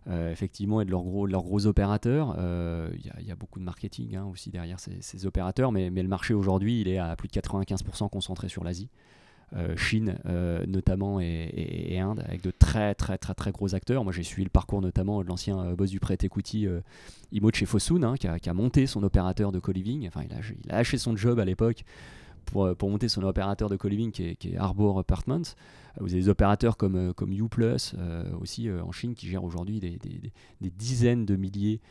Euh, 0.09 0.31
effectivement 0.31 0.81
et 0.81 0.85
de 0.85 0.89
leurs 0.89 1.03
gros, 1.03 1.27
leurs 1.27 1.43
gros 1.43 1.67
opérateurs. 1.67 2.35
Euh, 2.39 2.89
il 2.95 3.27
y, 3.27 3.31
a 3.31 3.35
beaucoup 3.35 3.59
de 3.59 3.63
marketing 3.63 4.15
hein, 4.15 4.25
aussi 4.31 4.49
derrière 4.49 4.79
ces, 4.79 5.25
opérateurs, 5.27 5.71
mais, 5.71 5.91
mais, 5.91 6.01
le 6.01 6.07
marché 6.09 6.33
aujourd'hui, 6.33 6.81
il 6.81 6.87
est 6.87 6.97
à 6.97 7.15
plus 7.15 7.27
de 7.27 7.33
95% 7.33 8.09
concentré 8.09 8.49
sur 8.49 8.63
l'Asie. 8.63 8.89
Euh, 9.53 9.75
Chine 9.75 10.17
notamment 10.65 11.19
et, 11.19 11.99
Inde 11.99 12.23
avec 12.25 12.41
de 12.41 12.51
très 12.51 12.95
très 12.95 13.17
très 13.19 13.35
très 13.35 13.51
gros 13.51 13.75
acteurs. 13.75 14.03
Moi 14.03 14.13
j'ai 14.13 14.23
suivi 14.23 14.45
le 14.45 14.49
parcours 14.49 14.81
notamment 14.81 15.21
de 15.21 15.27
l'ancien 15.27 15.73
boss 15.73 15.89
du 15.89 15.99
prêt 15.99 16.17
equity 16.21 16.67
Imo 17.33 17.51
chez 17.53 17.65
Fosun 17.65 18.03
hein, 18.05 18.15
qui, 18.15 18.27
a, 18.27 18.53
monté 18.53 18.87
son 18.87 19.03
opérateur 19.03 19.51
de 19.51 19.59
co-living. 19.59 20.07
Enfin 20.07 20.21
il 20.23 20.33
a, 20.33 20.39
il 20.63 20.71
a 20.71 20.77
lâché 20.77 20.97
son 20.97 21.17
job 21.17 21.37
à 21.37 21.43
l'époque 21.43 21.83
pour, 22.45 22.75
pour, 22.75 22.89
monter 22.89 23.07
son 23.07 23.23
opérateur 23.23 23.69
de 23.69 23.75
co-living 23.75 24.11
qui, 24.11 24.35
qui 24.35 24.53
est, 24.53 24.57
Arbor 24.57 24.99
Apartments. 24.99 25.55
Vous 25.99 26.13
avez 26.13 26.21
des 26.21 26.29
opérateurs 26.29 26.77
comme, 26.77 26.95
euh, 26.95 27.13
comme 27.13 27.33
UPlus 27.33 27.93
euh, 27.97 28.23
aussi 28.39 28.69
euh, 28.69 28.83
en 28.83 28.91
Chine 28.91 29.13
qui 29.13 29.27
gèrent 29.27 29.43
aujourd'hui 29.43 29.79
des, 29.79 29.99
des, 30.61 30.69
dizaines 30.69 31.25
de 31.25 31.35
milliers 31.35 31.81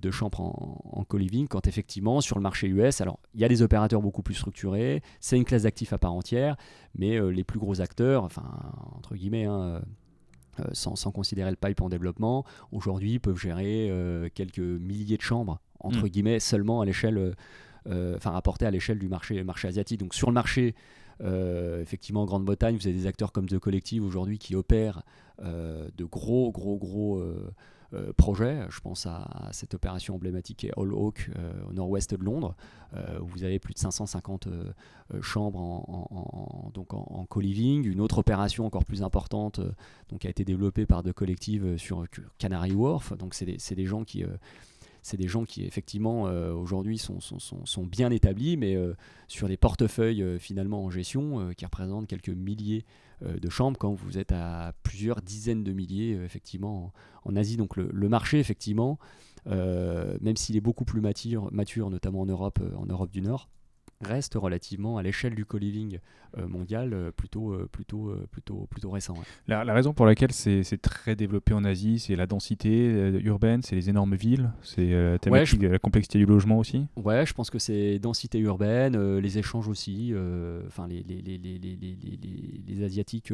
de 0.00 0.10
chambres 0.10 0.40
en, 0.40 0.80
en 0.90 1.04
co-living, 1.04 1.48
quand 1.48 1.66
effectivement 1.66 2.22
sur 2.22 2.36
le 2.36 2.42
marché 2.42 2.66
US, 2.66 3.02
alors 3.02 3.18
il 3.34 3.42
y 3.42 3.44
a 3.44 3.48
des 3.48 3.60
opérateurs 3.60 4.00
beaucoup 4.00 4.22
plus 4.22 4.32
structurés, 4.32 5.02
c'est 5.20 5.36
une 5.36 5.44
classe 5.44 5.64
d'actifs 5.64 5.92
à 5.92 5.98
part 5.98 6.14
entière, 6.14 6.56
mais 6.94 7.20
les 7.30 7.44
plus 7.44 7.58
gros 7.58 7.82
acteurs, 7.82 8.24
enfin 8.24 8.42
entre 8.96 9.14
guillemets, 9.14 9.44
hein, 9.44 9.82
sans, 10.72 10.96
sans, 10.96 11.10
considérer 11.10 11.50
le 11.50 11.56
pipe 11.56 11.82
en 11.82 11.90
développement, 11.90 12.46
aujourd'hui 12.72 13.18
peuvent 13.18 13.38
gérer 13.38 13.92
quelques 14.34 14.60
milliers 14.60 15.18
de 15.18 15.22
chambres, 15.22 15.60
entre 15.78 16.06
mm. 16.06 16.08
guillemets, 16.08 16.40
seulement 16.40 16.80
à 16.80 16.86
l'échelle, 16.86 17.34
enfin 17.86 18.30
rapporté 18.30 18.66
à 18.66 18.70
l'échelle 18.70 18.98
du 18.98 19.08
marché, 19.08 19.42
marché 19.44 19.68
asiatique. 19.68 20.00
Donc 20.00 20.14
sur 20.14 20.28
le 20.28 20.34
marché 20.34 20.74
euh, 21.22 21.80
effectivement, 21.80 22.22
en 22.22 22.26
Grande-Bretagne, 22.26 22.76
vous 22.76 22.86
avez 22.86 22.96
des 22.96 23.06
acteurs 23.06 23.32
comme 23.32 23.46
The 23.46 23.58
Collective 23.58 24.04
aujourd'hui 24.04 24.38
qui 24.38 24.54
opèrent 24.54 25.02
euh, 25.42 25.88
de 25.96 26.04
gros, 26.04 26.50
gros, 26.52 26.76
gros 26.76 27.18
euh, 27.18 28.12
projets. 28.16 28.66
Je 28.68 28.80
pense 28.80 29.06
à, 29.06 29.48
cette 29.52 29.74
opération 29.74 30.14
emblématique 30.14 30.58
qui 30.58 30.66
est 30.66 30.72
All 30.78 30.92
Oak 30.92 31.30
au 31.68 31.72
nord-ouest 31.72 32.14
de 32.14 32.22
Londres, 32.22 32.54
où 33.22 33.26
vous 33.26 33.44
avez 33.44 33.58
plus 33.58 33.74
de 33.74 33.78
550 33.78 34.48
chambres 35.22 35.60
en, 35.60 36.72
en, 36.74 37.26
co-living. 37.26 37.86
Une 37.86 38.00
autre 38.00 38.18
opération 38.18 38.66
encore 38.66 38.84
plus 38.84 39.02
importante 39.02 39.60
donc, 40.10 40.24
a 40.26 40.28
été 40.28 40.44
développée 40.44 40.84
par 40.84 41.04
The 41.04 41.12
Collective 41.12 41.78
sur 41.78 42.04
Canary 42.38 42.72
Wharf. 42.72 43.16
Donc, 43.16 43.34
c'est 43.34 43.46
des, 43.46 43.56
des, 43.56 43.86
gens 43.86 44.04
qui 44.04 44.24
c'est 45.06 45.16
des 45.16 45.28
gens 45.28 45.44
qui 45.44 45.64
effectivement 45.64 46.26
euh, 46.26 46.52
aujourd'hui 46.52 46.98
sont, 46.98 47.20
sont, 47.20 47.86
bien 47.86 48.10
établis, 48.10 48.56
mais 48.56 48.74
euh, 48.74 48.94
sur 49.28 49.46
des 49.46 49.56
portefeuilles 49.56 50.20
euh, 50.20 50.38
finalement 50.40 50.84
en 50.84 50.90
gestion 50.90 51.52
qui 51.56 51.64
représentent 51.64 52.08
quelques 52.08 52.30
milliers 52.30 52.84
de 53.22 53.48
chambres 53.48 53.78
quand 53.78 53.94
vous 53.94 54.18
êtes 54.18 54.32
à 54.32 54.74
plusieurs 54.82 55.22
dizaines 55.22 55.62
de 55.62 55.72
milliers 55.72 56.20
effectivement 56.24 56.92
en, 57.24 57.36
Asie. 57.36 57.56
Donc 57.56 57.76
le, 57.76 57.88
le 57.90 58.08
marché 58.08 58.40
effectivement, 58.40 58.98
même 59.46 60.36
s'il 60.36 60.56
est 60.56 60.60
beaucoup 60.60 60.84
plus 60.84 61.00
mature, 61.00 61.50
mature 61.52 61.88
notamment 61.88 62.22
en 62.22 62.26
Europe, 62.26 62.60
en 62.76 62.84
Europe 62.86 63.10
du 63.10 63.22
Nord, 63.22 63.48
reste 64.00 64.34
relativement 64.34 64.98
à 64.98 65.02
l'échelle 65.02 65.34
du 65.34 65.44
co-living 65.44 65.98
euh, 66.38 66.46
mondial 66.48 66.92
euh, 66.92 67.10
plutôt, 67.10 67.52
euh, 67.52 67.68
plutôt, 67.70 68.14
plutôt, 68.30 68.66
plutôt 68.70 68.90
récent. 68.90 69.14
La, 69.46 69.62
raison 69.72 69.94
pour 69.94 70.06
laquelle 70.06 70.32
c'est 70.32 70.82
très 70.82 71.16
développé 71.16 71.54
en 71.54 71.64
Asie, 71.64 71.98
c'est 71.98 72.16
la 72.16 72.26
densité 72.26 72.88
urbaine, 73.24 73.62
c'est 73.62 73.76
les 73.76 73.88
énormes 73.88 74.14
villes, 74.14 74.50
c'est 74.62 74.90
la 74.90 75.78
complexité 75.78 76.18
du 76.18 76.26
logement 76.26 76.58
aussi 76.58 76.86
Ouais, 76.96 77.24
je 77.26 77.32
pense 77.32 77.50
que 77.50 77.58
c'est 77.58 77.98
densité 77.98 78.38
urbaine, 78.38 79.18
les 79.18 79.38
échanges 79.38 79.68
aussi, 79.68 80.14
enfin 80.66 80.86
les, 80.88 81.02
les, 81.02 81.22
les, 81.22 81.38
les, 81.38 81.78
les 82.66 82.84
Asiatiques 82.84 83.32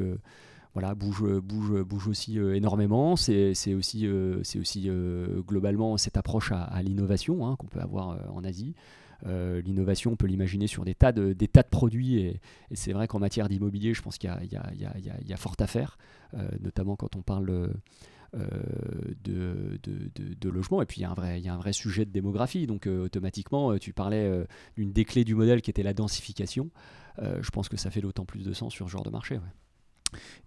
voilà, 0.75 0.95
bouge, 0.95 1.23
bouge, 1.41 1.83
bouge 1.83 2.09
aussi 2.09 2.39
énormément. 2.39 3.17
C'est 3.17 3.53
aussi, 3.75 4.09
c'est 4.43 4.59
aussi 4.59 4.91
globalement 5.47 5.97
cette 5.97 6.17
approche 6.17 6.53
à, 6.53 6.83
l'innovation 6.83 7.47
hein, 7.47 7.57
qu'on 7.59 7.67
peut 7.67 7.81
avoir 7.81 8.19
en 8.35 8.45
Asie. 8.45 8.75
Euh, 9.27 9.61
l'innovation, 9.63 10.13
on 10.13 10.17
peut 10.17 10.27
l'imaginer 10.27 10.67
sur 10.67 10.85
des 10.85 10.95
tas 10.95 11.13
de, 11.13 11.35
produits. 11.71 12.19
Et, 12.19 12.41
c'est 12.73 12.93
vrai 12.93 13.07
qu'en 13.07 13.19
matière 13.19 13.49
d'immobilier, 13.49 13.95
je 13.95 14.03
pense 14.03 14.19
qu'il 14.19 14.31
y, 14.31 15.33
a 15.33 15.37
fort 15.37 15.57
à 15.59 15.67
faire, 15.67 15.99
euh, 16.35 16.49
notamment 16.61 16.97
quand 16.97 17.17
on 17.17 17.23
parle 17.23 17.71
euh, 18.35 18.49
de, 19.25 20.49
logement. 20.49 20.83
Et 20.83 20.87
puis, 20.87 21.01
il 21.01 21.03
y 21.03 21.49
a 21.49 21.55
un 21.55 21.59
vrai 21.59 21.73
sujet 21.73 22.05
de 22.05 22.11
démographie. 22.11 22.67
Donc, 22.67 22.87
automatiquement, 22.87 23.79
tu 23.79 23.93
parlais 23.93 24.45
d'une 24.77 24.93
des 24.93 25.05
clés 25.05 25.25
du 25.25 25.35
modèle 25.35 25.63
qui 25.63 25.71
était 25.71 25.83
la 25.83 25.95
densification. 25.95 26.71
je 27.19 27.51
pense 27.51 27.69
que 27.69 27.77
ça 27.77 27.91
fait 27.91 28.01
d'autant 28.01 28.25
plus 28.25 28.45
de 28.45 28.53
sens 28.53 28.73
sur 28.73 28.87
ce 28.87 28.93
genre 28.93 29.05
de 29.05 29.11
marché. 29.11 29.39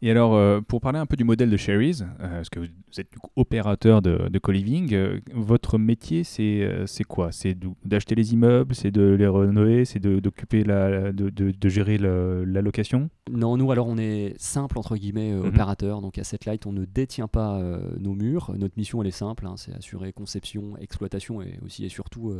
Et 0.01 0.11
alors, 0.11 0.36
euh, 0.36 0.61
pour 0.61 0.82
parler 0.82 0.99
un 0.99 1.05
peu 1.05 1.16
du 1.16 1.24
modèle 1.24 1.49
de 1.49 1.57
Sherry's, 1.57 2.01
euh, 2.01 2.36
parce 2.36 2.49
que 2.49 2.59
vous 2.59 2.99
êtes 2.99 3.09
opérateur 3.36 4.01
de, 4.01 4.30
de 4.30 4.39
co-living, 4.39 4.93
euh, 4.93 5.20
votre 5.34 5.78
métier, 5.78 6.24
c'est 6.24 7.03
quoi? 7.07 7.32
C'est 7.32 7.57
d'acheter 7.84 8.16
les 8.16 8.34
immeubles, 8.34 8.76
c'est 8.76 8.91
de 8.91 9.01
les 9.01 9.28
rénover, 9.28 9.86
c'est 9.86 9.99
d'occuper 9.99 10.63
la, 10.63 11.11
de, 11.11 11.30
de, 11.30 11.70
gérer 11.70 11.97
la 11.97 12.61
location? 12.61 13.09
Non, 13.32 13.57
nous, 13.57 13.72
alors, 13.72 13.88
on 13.88 13.97
est 13.97 14.36
simple, 14.38 14.78
entre 14.78 14.95
guillemets, 14.95 15.34
mhm. 15.34 15.47
opérateur. 15.47 16.01
Donc, 16.01 16.18
à 16.18 16.24
cette 16.24 16.45
light, 16.45 16.66
on 16.66 16.74
ne 16.74 16.86
détient 16.86 17.28
pas 17.28 17.61
nos 17.99 18.13
murs. 18.13 18.53
Notre 18.57 18.78
mission, 18.78 19.01
elle 19.01 19.07
est 19.07 19.11
simple, 19.11 19.45
hein, 19.47 19.55
c'est 19.57 19.74
assurer 19.74 20.13
conception, 20.13 20.78
exploitation 20.78 21.41
et 21.41 21.59
aussi 21.63 21.86
et 21.86 21.89
surtout 21.89 22.34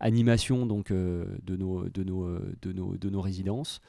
animation 0.00 0.66
donc, 0.66 0.90
euh, 0.90 1.24
euh, 1.24 1.88
de, 1.92 2.04
nos, 2.72 2.96
de 2.96 3.10
nos 3.10 3.20
résidences. 3.20 3.80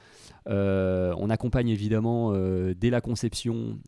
Euh, 0.47 1.13
on 1.17 1.29
accompagne 1.29 1.69
évidemment 1.69 2.33
dès 2.73 2.89
la 2.89 3.01
conception 3.01 3.79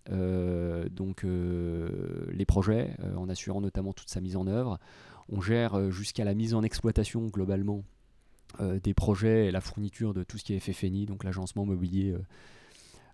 donc, 0.91 1.25
les 1.25 2.45
projets 2.45 2.95
en 3.15 3.29
assurant 3.29 3.61
notamment 3.61 3.93
toute 3.93 4.09
sa 4.09 4.21
mise 4.21 4.35
en 4.35 4.47
œuvre. 4.47 4.79
On 5.29 5.41
gère 5.41 5.91
jusqu'à 5.91 6.25
la 6.25 6.33
mise 6.33 6.53
en 6.53 6.63
exploitation 6.63 7.27
globalement 7.27 7.83
des 8.59 8.93
projets 8.93 9.47
et 9.47 9.51
la 9.51 9.61
fourniture 9.61 10.13
de 10.13 10.23
tout 10.23 10.37
ce 10.37 10.43
qui 10.43 10.53
est 10.53 10.59
FFNI, 10.59 11.05
donc 11.05 11.23
l'agencement 11.23 11.65
mobilier. 11.65 12.15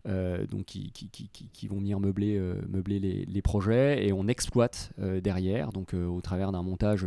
donc 0.06 0.66
qui, 0.66 0.92
qui, 0.92 1.10
qui, 1.30 1.68
vont 1.68 1.78
venir 1.78 2.00
meubler, 2.00 2.40
les, 3.28 3.42
projets 3.42 4.08
et 4.08 4.14
on 4.14 4.28
exploite 4.28 4.92
derrière, 4.98 5.72
donc 5.72 5.94
au 5.94 6.22
travers 6.22 6.52
d'un 6.52 6.64
montage 6.64 7.06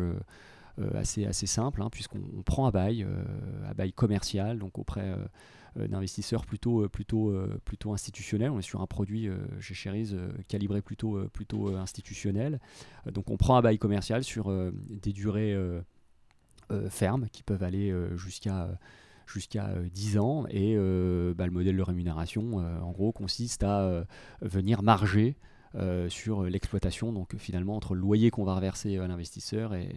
assez, 0.94 1.26
assez 1.26 1.46
simple, 1.46 1.82
hein, 1.82 1.88
puisqu'on 1.90 2.42
prend 2.44 2.66
à 2.66 2.70
bail, 2.70 3.04
euh, 3.04 3.24
à 3.68 3.74
bail 3.74 3.92
commercial, 3.92 4.58
donc 4.58 4.78
auprès 4.78 5.14
euh, 5.76 5.88
d'investisseurs 5.88 6.44
plutôt, 6.46 6.88
plutôt, 6.88 7.32
plutôt 7.64 7.92
institutionnels. 7.92 8.50
On 8.50 8.58
est 8.58 8.62
sur 8.62 8.80
un 8.80 8.86
produit 8.86 9.28
chez 9.60 9.74
Cherise 9.74 10.16
calibré 10.48 10.82
plutôt, 10.82 11.28
plutôt 11.28 11.76
institutionnel. 11.76 12.58
donc 13.12 13.30
on 13.30 13.36
prend 13.36 13.56
à 13.56 13.62
bail 13.62 13.78
commercial 13.78 14.24
sur 14.24 14.52
des 14.72 15.12
durées 15.12 15.56
fermes 16.88 17.28
qui 17.28 17.44
peuvent 17.44 17.62
aller 17.62 17.94
jusqu'à 18.16 18.68
jusqu'à 19.26 19.72
10 19.94 20.18
ans 20.18 20.44
et 20.50 20.74
bah, 21.36 21.46
le 21.46 21.52
modèle 21.52 21.76
de 21.76 21.82
rémunération 21.82 22.56
en 22.56 22.90
gros 22.90 23.12
consiste 23.12 23.62
à 23.62 24.04
venir 24.42 24.82
marger 24.82 25.36
euh, 25.74 26.08
sur 26.08 26.44
l'exploitation, 26.44 27.12
donc 27.12 27.36
finalement 27.36 27.76
entre 27.76 27.94
le 27.94 28.00
loyer 28.00 28.30
qu'on 28.30 28.44
va 28.44 28.54
reverser 28.54 28.98
à 28.98 29.06
l'investisseur 29.06 29.74
et, 29.74 29.88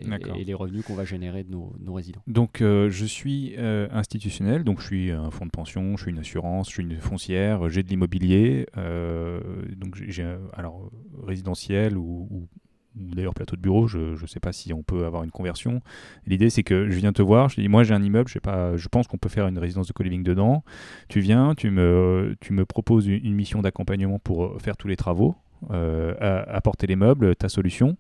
les 0.46 0.54
revenus 0.54 0.84
qu'on 0.84 0.96
va 0.96 1.06
générer 1.06 1.44
de 1.44 1.52
nos, 1.52 1.94
résidents. 1.94 2.22
Donc 2.28 2.60
je 2.62 3.06
suis 3.06 3.56
institutionnel, 3.58 4.64
donc 4.64 4.82
je 4.82 4.86
suis 4.86 5.12
un 5.12 5.32
fonds 5.32 5.46
de 5.46 5.52
pension, 5.52 5.96
je 5.98 6.04
suis 6.04 6.12
une 6.12 6.20
assurance, 6.20 6.68
je 6.68 6.74
suis 6.74 6.84
une 6.84 6.98
foncière, 6.98 7.70
j'ai 7.70 7.84
de 7.84 7.90
l'immobilier, 7.90 8.66
donc 8.76 9.96
j'ai 9.96 10.26
alors 10.54 10.92
résidentiel 11.26 11.98
ou, 11.98 12.28
ou 12.30 12.48
d'ailleurs 12.96 13.34
plateau 13.34 13.56
de 13.56 13.62
bureau, 13.62 13.88
je 13.88 14.22
ne 14.22 14.28
sais 14.28 14.40
pas 14.40 14.52
si 14.52 14.74
on 14.74 14.84
peut 14.84 15.06
avoir 15.06 15.24
une 15.24 15.32
conversion. 15.32 15.82
L'idée 16.26 16.50
c'est 16.50 16.64
que 16.64 16.90
je 16.90 16.98
viens 16.98 17.14
te 17.14 17.22
voir, 17.22 17.50
je 17.50 17.60
dis 17.60 17.68
moi 17.68 17.84
j'ai 17.84 17.94
un 17.94 18.04
immeuble, 18.04 18.28
je, 18.28 18.34
sais 18.34 18.40
pas, 18.40 18.76
je 18.78 18.88
pense 18.88 19.08
qu'on 19.08 19.18
peut 19.18 19.30
faire 19.30 19.48
une 19.48 19.58
résidence 19.58 19.88
de 19.88 19.94
co-living 19.94 20.24
dedans. 20.24 20.64
Tu 21.10 21.20
viens, 21.20 21.56
tu 21.56 21.70
me, 21.72 22.36
tu 22.40 22.54
me 22.54 22.66
proposes 22.66 23.08
une, 23.08 23.34
mission 23.34 23.62
d'accompagnement 23.62 24.20
pour 24.20 24.46
euh, 24.46 24.60
faire 24.60 24.78
tous 24.78 24.88
les 24.88 24.96
travaux, 24.96 25.36
euh, 25.36 25.53
apporter 25.70 26.88
les 26.88 26.96
meubles, 26.96 27.36
ta 27.36 27.50
solution, 27.50 27.98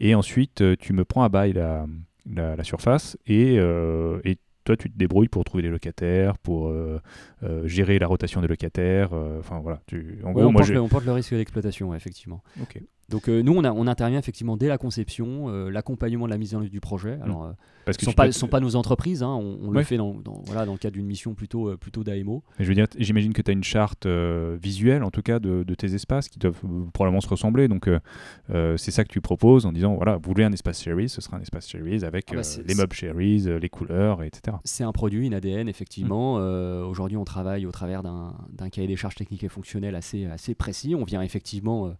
et 0.00 0.14
ensuite 0.14 0.60
euh, 0.60 0.76
tu 0.78 0.92
me 0.92 1.04
prends 1.04 1.22
à 1.22 1.28
bail 1.28 1.52
la, 1.52 1.86
la, 2.26 2.64
surface 2.64 3.16
et, 3.26 3.56
et 3.56 4.38
toi, 4.64 4.78
tu 4.78 4.90
te 4.90 4.96
débrouilles 4.96 5.28
pour 5.28 5.44
trouver 5.44 5.62
des 5.62 5.68
locataires, 5.68 6.38
pour 6.38 6.72
gérer 7.64 7.98
la 7.98 8.06
rotation 8.06 8.40
des 8.40 8.48
locataires. 8.48 9.12
Enfin 9.12 9.60
voilà. 9.60 9.80
Tu, 9.86 10.20
en 10.24 10.32
gros, 10.32 10.44
on, 10.44 10.52
porte 10.52 10.70
le, 10.70 10.80
on, 10.80 10.88
porte 10.88 11.04
le, 11.04 11.12
risque 11.12 11.34
d'exploitation, 11.34 11.94
effectivement. 11.94 12.42
Ok. 12.62 12.80
Donc 13.08 13.28
euh, 13.28 13.42
nous, 13.42 13.52
on, 13.52 13.64
on, 13.64 13.86
intervient 13.86 14.18
effectivement 14.18 14.56
dès 14.56 14.68
la 14.68 14.78
conception, 14.78 15.48
euh, 15.48 15.70
l'accompagnement 15.70 16.26
de 16.26 16.30
la 16.30 16.38
mise 16.38 16.54
en 16.54 16.60
œuvre 16.60 16.70
du 16.70 16.80
projet. 16.80 17.18
Alors, 17.22 17.44
euh, 17.44 17.52
Parce 17.84 17.96
que 17.96 18.04
ce 18.04 18.10
ne 18.10 18.30
sont, 18.30 18.48
pas 18.48 18.60
nos 18.60 18.76
entreprises, 18.76 19.22
hein, 19.22 19.28
on, 19.34 19.70
le 19.70 19.82
fait 19.82 19.96
dans, 19.96 20.16
voilà, 20.46 20.64
dans 20.64 20.72
le 20.72 20.78
cadre 20.78 20.94
d'une 20.94 21.06
mission 21.06 21.34
plutôt, 21.34 21.76
plutôt 21.76 22.02
d'AMO. 22.02 22.42
Je 22.58 22.64
veux 22.64 22.74
dire, 22.74 22.86
j'imagine 22.98 23.32
que 23.32 23.42
tu 23.42 23.50
as 23.50 23.54
une 23.54 23.64
charte 23.64 24.06
visuelle, 24.06 25.02
en 25.02 25.10
tout 25.10 25.22
cas, 25.22 25.38
de, 25.38 25.74
tes 25.74 25.94
espaces 25.94 26.28
qui 26.28 26.38
doivent 26.38 26.60
probablement 26.92 27.20
se 27.20 27.28
ressembler. 27.28 27.68
Donc 27.68 27.88
c'est 28.48 28.90
ça 28.90 29.04
que 29.04 29.10
tu 29.10 29.20
proposes 29.20 29.66
en 29.66 29.72
disant, 29.72 29.96
voilà, 29.96 30.16
vous 30.16 30.22
voulez 30.26 30.44
un 30.44 30.52
espace 30.52 30.82
Sherry's, 30.82 31.12
ce 31.12 31.20
sera 31.20 31.36
un 31.36 31.40
espace 31.40 31.68
Sherry's 31.68 32.04
avec 32.04 32.26
ah 32.30 32.36
bah, 32.36 32.42
les 32.66 32.74
meubles 32.74 32.94
Sherry's, 32.94 33.46
les 33.46 33.68
couleurs, 33.68 34.22
etc. 34.22 34.56
C'est 34.64 34.84
un 34.84 34.92
produit, 34.92 35.26
une 35.26 35.34
ADN, 35.34 35.68
effectivement. 35.68 36.38
Mmh. 36.38 36.86
Aujourd'hui, 36.86 37.16
on 37.16 37.24
travaille 37.24 37.66
au 37.66 37.72
travers 37.72 38.02
d'un 38.02 38.68
cahier 38.70 38.88
des 38.88 38.96
charges 38.96 39.16
techniques 39.16 39.44
et 39.44 39.48
fonctionnelles 39.48 39.94
assez, 39.94 40.24
assez 40.26 40.54
précis. 40.54 40.94
On 40.94 41.04
vient 41.04 41.22
effectivement 41.22 41.94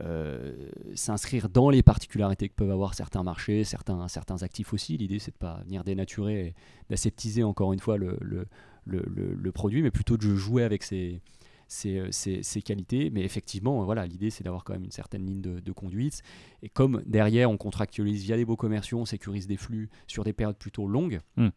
euh, 0.00 0.52
s'inscrire 0.94 1.48
dans 1.48 1.70
les 1.70 1.82
particularités 1.82 2.48
que 2.48 2.54
peuvent 2.54 2.70
avoir 2.70 2.94
certains 2.94 3.22
marchés, 3.22 3.64
certains, 3.64 4.08
certains 4.08 4.42
actifs 4.42 4.72
aussi. 4.72 4.96
L'idée, 4.96 5.18
c'est 5.18 5.30
de 5.30 5.36
ne 5.36 5.50
pas 5.50 5.62
venir 5.64 5.84
dénaturer 5.84 6.48
et 6.48 6.54
d'aseptiser 6.90 7.42
encore 7.42 7.72
une 7.72 7.78
fois 7.78 7.96
le, 7.96 8.18
le, 8.20 8.46
le, 8.84 9.52
produit, 9.52 9.82
mais 9.82 9.90
plutôt 9.90 10.16
de 10.16 10.34
jouer 10.34 10.64
avec 10.64 10.82
ses, 10.82 11.20
ses, 11.66 12.10
ses, 12.10 12.62
qualités. 12.62 13.10
Mais 13.10 13.22
effectivement, 13.22 13.84
voilà, 13.84 14.06
l'idée, 14.06 14.30
c'est 14.30 14.44
d'avoir 14.44 14.64
quand 14.64 14.74
même 14.74 14.84
une 14.84 14.90
certaine 14.90 15.24
ligne 15.24 15.40
de, 15.40 15.72
conduite. 15.72 16.22
Et 16.62 16.68
comme 16.68 17.02
derrière, 17.06 17.50
on 17.50 17.56
contractualise 17.56 18.22
via 18.22 18.36
des 18.36 18.44
beaux 18.44 18.56
commerciaux, 18.56 18.98
on 18.98 19.06
sécurise 19.06 19.46
des 19.46 19.56
flux 19.56 19.88
sur 20.06 20.24
des 20.24 20.32
périodes 20.32 20.58
plutôt 20.58 20.86
longues, 20.86 21.20
hmm. 21.36 21.48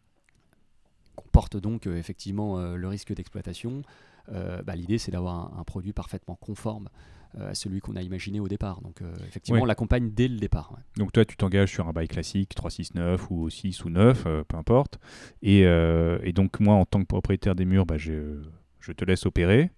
comporte 1.14 1.56
donc 1.56 1.86
euh, 1.86 1.96
effectivement 1.96 2.58
euh, 2.58 2.76
le 2.76 2.88
risque 2.88 3.12
d'exploitation. 3.14 3.82
bah, 4.28 4.76
l'idée, 4.76 4.96
c'est 4.98 5.10
d'avoir 5.10 5.58
un, 5.58 5.64
produit 5.64 5.92
parfaitement 5.92 6.36
conforme 6.36 6.88
euh, 6.88 7.19
à 7.38 7.54
celui 7.54 7.80
qu'on 7.80 7.96
a 7.96 8.02
imaginé 8.02 8.40
au 8.40 8.48
départ. 8.48 8.80
Donc 8.80 9.02
euh, 9.02 9.12
effectivement, 9.28 9.62
on 9.62 9.64
l'accompagne 9.64 10.10
dès 10.10 10.28
le 10.28 10.38
départ. 10.38 10.74
Donc 10.96 11.12
toi, 11.12 11.24
tu 11.24 11.36
t'engages 11.36 11.70
sur 11.70 11.88
un 11.88 11.92
bail 11.92 12.08
classique 12.08 12.54
3, 12.54 12.70
6, 12.70 12.94
9 12.94 13.30
ou 13.30 13.50
6 13.50 13.84
ou 13.84 13.90
9, 13.90 14.24
euh, 14.26 14.44
peu 14.44 14.56
importe. 14.56 14.98
Et, 15.42 15.60
et, 15.60 16.32
donc 16.32 16.60
moi, 16.60 16.74
en 16.74 16.84
tant 16.84 17.00
que 17.00 17.06
propriétaire 17.06 17.54
des 17.54 17.64
murs, 17.64 17.86
bah, 17.86 17.98
je, 17.98 18.42
je 18.80 18.92
te 18.92 19.04
laisse 19.04 19.26
opérer. 19.26 19.70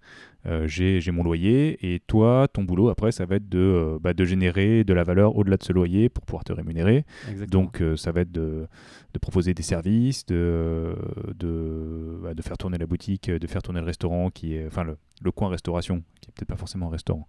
J'ai 0.65 1.11
mon 1.11 1.23
loyer 1.23 1.93
et 1.93 1.99
toi, 1.99 2.47
ton 2.51 2.63
boulot 2.63 2.89
après, 2.89 3.11
ça 3.11 3.25
va 3.25 3.35
être 3.35 3.49
de, 3.49 3.97
bah, 4.01 4.13
de 4.13 4.25
générer 4.25 4.83
de 4.83 4.93
la 4.93 5.03
valeur 5.03 5.35
au-delà 5.35 5.57
de 5.57 5.63
ce 5.63 5.73
loyer 5.73 6.09
pour 6.09 6.25
pouvoir 6.25 6.43
te 6.43 6.53
rémunérer. 6.53 7.05
Donc 7.47 7.81
ça 7.95 8.11
va 8.11 8.21
être 8.21 8.31
de, 8.31 8.67
de, 9.13 9.19
proposer 9.19 9.53
des 9.53 9.63
services, 9.63 10.25
de, 10.25 10.95
de, 11.35 12.19
bah, 12.21 12.33
de, 12.33 12.41
faire 12.41 12.57
tourner 12.57 12.77
la 12.77 12.85
boutique, 12.85 13.29
de 13.29 13.47
faire 13.47 13.61
tourner 13.61 13.79
le 13.79 13.85
restaurant, 13.85 14.29
qui 14.29 14.55
est, 14.55 14.67
enfin 14.67 14.83
le, 14.83 14.97
le 15.23 15.31
coin 15.31 15.49
restauration, 15.49 16.03
qui 16.21 16.29
est 16.29 16.33
peut-être 16.33 16.49
pas 16.49 16.55
forcément 16.55 16.87
un 16.87 16.91
restaurant, 16.91 17.27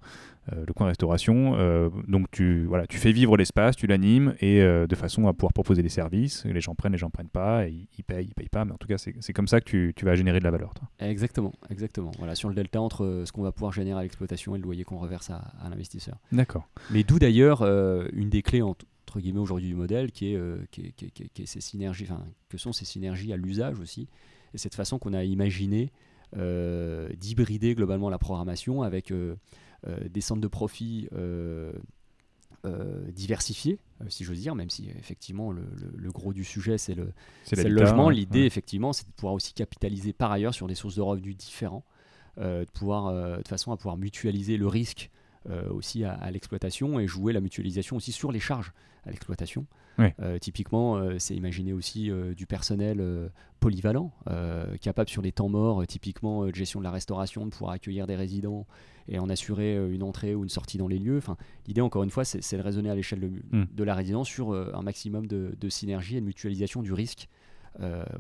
euh, 0.53 0.65
le 0.67 0.73
coin 0.73 0.87
restauration. 0.87 1.55
Euh, 1.57 1.89
donc 2.09 2.31
tu, 2.31 2.65
voilà, 2.65 2.87
tu 2.87 2.99
fais 2.99 3.13
vivre 3.13 3.37
l'espace, 3.37 3.77
tu 3.77 3.87
l'animes 3.87 4.35
et 4.41 4.61
euh, 4.61 4.87
de 4.87 4.95
façon 4.95 5.27
à 5.29 5.33
pouvoir 5.33 5.53
proposer 5.53 5.83
des 5.83 5.89
services. 5.89 6.45
Les 6.45 6.61
gens 6.61 6.75
prennent, 6.75 6.93
les 6.93 6.99
gens 6.99 7.11
prennent 7.11 7.29
pas, 7.29 7.67
ils, 7.69 7.87
payent, 8.05 8.27
ils 8.27 8.35
payent 8.35 8.49
pas, 8.49 8.65
mais 8.65 8.73
en 8.73 8.77
tout 8.77 8.89
cas 8.89 8.99
c'est 8.99 9.33
comme 9.33 9.49
ça 9.49 9.61
que 9.61 9.65
tu, 9.65 9.93
tu, 9.97 10.05
vas 10.05 10.15
générer 10.15 10.39
de 10.39 10.45
la 10.45 10.51
valeur. 10.51 10.75
Toi. 10.75 10.89
Exactement, 10.99 11.53
exactement. 11.71 12.11
Voilà, 12.19 12.35
sur 12.35 12.49
le 12.49 12.55
delta 12.55 12.81
entre 12.81 13.04
ce 13.25 13.33
qu'on 13.33 13.43
va 13.43 13.53
pouvoir 13.53 13.73
générer 13.73 14.01
à 14.01 14.03
l'exploitation 14.03 14.55
et 14.55 14.59
le 14.59 14.65
loyer 14.65 14.85
qu'on 14.85 14.99
reverse 14.99 15.31
à, 15.31 15.43
l'investisseur. 15.69 16.19
D'accord. 16.33 16.69
Mais 16.91 17.05
d'où 17.05 17.19
d'ailleurs 17.19 17.63
une 17.63 18.31
des 18.31 18.43
clés 18.43 18.63
entre 18.63 19.21
guillemets 19.21 19.41
aujourd'hui 19.41 19.69
du 19.69 19.75
modèle 19.75 20.13
qui 20.13 20.35
est, 20.35 20.41
qui, 20.71 20.93
qui, 20.93 21.11
qui, 21.11 21.47
ces 21.47 21.61
synergies, 21.61 22.05
enfin, 22.05 22.25
que 22.49 22.59
sont 22.59 22.73
ces 22.73 22.85
synergies 22.85 23.33
à 23.33 23.37
l'usage 23.37 23.79
aussi, 23.81 24.09
et 24.55 24.59
cette 24.59 24.75
façon 24.75 24.99
qu'on 24.99 25.13
a 25.13 25.25
imaginé 25.25 25.91
euh, 26.37 27.09
d'hybrider 27.17 27.77
globalement 27.77 28.09
la 28.09 28.19
programmation 28.19 28.83
avec 28.83 29.13
euh, 29.13 29.37
euh, 29.87 30.09
des 30.09 30.21
centres 30.21 30.41
de 30.41 30.49
profit 30.49 31.09
diversifiés, 33.13 33.79
si 34.09 34.25
j'ose 34.25 34.41
dire, 34.41 34.55
même 34.55 34.71
si 34.71 34.89
effectivement 34.99 35.53
le, 35.53 36.11
gros 36.11 36.33
du 36.33 36.45
sujet 36.45 36.79
c'est 36.79 36.95
le, 36.95 37.13
le, 37.53 37.69
logement. 37.69 38.09
L'idée 38.09 38.45
effectivement 38.45 38.93
c'est 38.93 39.07
de 39.07 39.13
pouvoir 39.13 39.35
aussi 39.35 39.53
capitaliser 39.53 40.13
par 40.13 40.33
ailleurs 40.33 40.55
sur 40.55 40.67
des 40.67 40.75
sources 40.75 40.97
de 40.97 41.03
revenus 41.03 41.37
différents, 41.37 41.85
de 42.37 42.71
pouvoir 42.73 43.13
de 43.39 43.49
façon 43.49 43.73
à 43.73 43.77
pouvoir 43.77 43.97
mutualiser 43.97 44.57
le 44.57 44.67
risque 44.67 45.11
aussi 45.71 46.05
à 46.05 46.31
l'exploitation 46.31 46.99
et 46.99 47.07
jouer 47.07 47.33
la 47.33 47.41
mutualisation 47.41 47.97
aussi 47.97 48.13
sur 48.13 48.33
les 48.33 48.41
charges 48.41 48.73
à 49.07 49.11
l'exploitation. 49.11 49.67
Euh, 50.01 50.39
typiquement, 50.39 50.97
euh, 50.97 51.19
c'est 51.19 51.35
imaginer 51.35 51.73
aussi 51.73 52.11
euh, 52.11 52.35
du 52.35 52.47
personnel 52.47 53.03
polyvalent, 53.61 54.13
capable 54.81 55.09
sur 55.09 55.23
les 55.23 55.33
temps 55.33 55.49
morts, 55.49 55.87
typiquement 55.87 56.47
de 56.47 56.55
gestion 56.55 56.81
de 56.81 56.85
la 56.85 56.91
restauration, 56.91 57.47
de 57.47 57.51
pouvoir 57.51 57.73
accueillir 57.73 58.07
des 58.07 58.15
résidents 58.17 58.67
et 59.09 59.19
en 59.19 59.31
assurer 59.31 59.77
une 59.91 60.03
entrée 60.03 60.35
ou 60.35 60.43
une 60.43 60.51
sortie 60.51 60.77
dans 60.77 60.89
les 60.89 60.99
lieux. 60.99 61.17
Enfin, 61.17 61.37
L'idée, 61.67 61.81
encore 61.81 62.03
une 62.03 62.11
fois, 62.11 62.25
c'est 62.25 62.57
de 62.57 62.63
raisonner 62.63 62.91
à 62.91 62.95
l'échelle 62.95 63.21
de, 63.21 63.29
hmm. 63.29 63.67
de, 63.73 63.85
la 63.85 63.95
résidence 63.95 64.29
sur 64.29 64.53
un 64.53 64.83
maximum 64.83 65.27
de, 65.27 65.57
de, 65.59 65.69
synergie 65.71 66.17
et 66.17 66.21
de 66.21 66.27
mutualisation 66.27 66.83
du 66.83 66.93
risque 66.93 67.29
euh, 67.29 67.54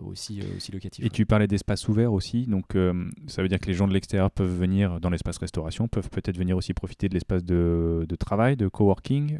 aussi, 0.02 0.40
euh, 0.40 0.56
aussi 0.56 0.72
locatif. 0.72 1.04
Et 1.04 1.10
tu 1.10 1.26
parlais 1.26 1.46
d'espace 1.46 1.88
ouvert 1.88 2.12
aussi, 2.12 2.46
donc 2.46 2.74
euh, 2.74 3.04
ça 3.26 3.42
veut 3.42 3.48
dire 3.48 3.58
que 3.58 3.66
les 3.66 3.74
gens 3.74 3.86
de 3.86 3.92
l'extérieur 3.92 4.30
peuvent 4.30 4.54
venir 4.58 5.00
dans 5.00 5.10
l'espace 5.10 5.38
restauration, 5.38 5.88
peuvent 5.88 6.10
peut-être 6.10 6.36
venir 6.36 6.56
aussi 6.56 6.74
profiter 6.74 7.08
de 7.08 7.14
l'espace 7.14 7.44
de, 7.44 8.04
de, 8.08 8.16
travail, 8.16 8.56
de 8.56 8.68
coworking. 8.68 9.38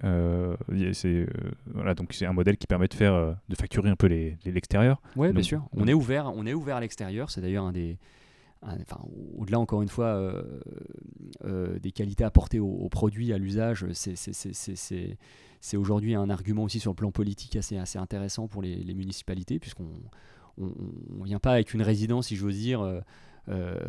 c'est 0.93 1.27
voilà, 1.73 1.95
donc 1.95 2.13
c'est 2.13 2.27
un 2.27 2.33
modèle 2.33 2.57
qui 2.57 2.67
permet 2.67 2.89
de 2.89 2.95
faire, 2.95 3.37
de 3.49 3.55
facturer 3.55 3.91
un 3.91 3.97
peu 3.97 4.07
l'extérieur. 4.07 5.01
Oui, 5.17 5.33
bien 5.33 5.43
sûr. 5.43 5.63
On 5.73 5.87
est 5.87 5.95
ouvert, 5.95 6.33
on 6.35 6.47
est 6.47 6.55
ouvert 6.55 6.77
à 6.77 6.81
l'extérieur. 6.81 7.31
C'est 7.31 7.41
d'ailleurs 7.41 7.65
un 7.65 7.73
des 7.73 7.99
Enfin, 8.67 8.99
au-delà 9.37 9.61
encore 9.61 9.83
une 9.83 9.91
fois 9.91 10.33
des 11.45 11.93
qualités 11.93 12.25
apportées 12.25 12.61
au, 12.61 12.89
produit, 12.89 13.33
à 13.33 13.39
l'usage, 13.39 13.87
c'est 13.93 15.19
c'est 15.65 15.79
aujourd'hui 15.79 16.15
un 16.15 16.29
argument 16.29 16.65
aussi 16.65 16.79
sur 16.79 16.91
le 16.91 16.95
plan 16.95 17.11
politique 17.11 17.57
assez, 17.57 17.79
intéressant 17.97 18.49
pour 18.49 18.61
les, 18.61 18.93
municipalités, 18.93 19.59
puisqu'on 19.59 19.89
ne 20.59 21.25
vient 21.25 21.39
pas 21.39 21.53
avec 21.53 21.73
une 21.73 21.81
résidence, 21.81 22.27
si 22.27 22.37
j'ose 22.37 22.59
dire, 22.59 22.83
euh, 22.83 23.01
euh, 23.49 23.81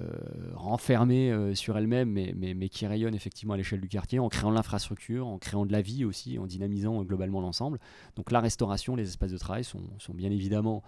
renfermée 0.54 1.34
euh, 1.34 1.54
sur 1.54 1.78
elle-même, 1.78 2.10
mais, 2.10 2.70
qui 2.70 2.88
rayonne 2.88 3.14
effectivement 3.14 3.56
à 3.56 3.58
l'échelle 3.58 3.82
du 3.82 3.90
quartier, 3.90 4.20
en 4.20 4.30
créant 4.30 4.52
de 4.52 4.56
l'infrastructure, 4.56 5.28
en 5.28 5.38
créant 5.38 5.66
de 5.66 5.74
la 5.74 5.82
vie 5.82 6.06
aussi, 6.06 6.40
en 6.40 6.48
dynamisant 6.48 7.04
globalement 7.04 7.42
l'ensemble. 7.42 7.78
Donc 8.16 8.32
la 8.32 8.40
restauration, 8.40 8.96
les 8.96 9.10
espaces 9.10 9.32
de 9.32 9.38
travail 9.38 9.66
sont, 9.66 9.82
bien 10.14 10.32
évidemment 10.32 10.82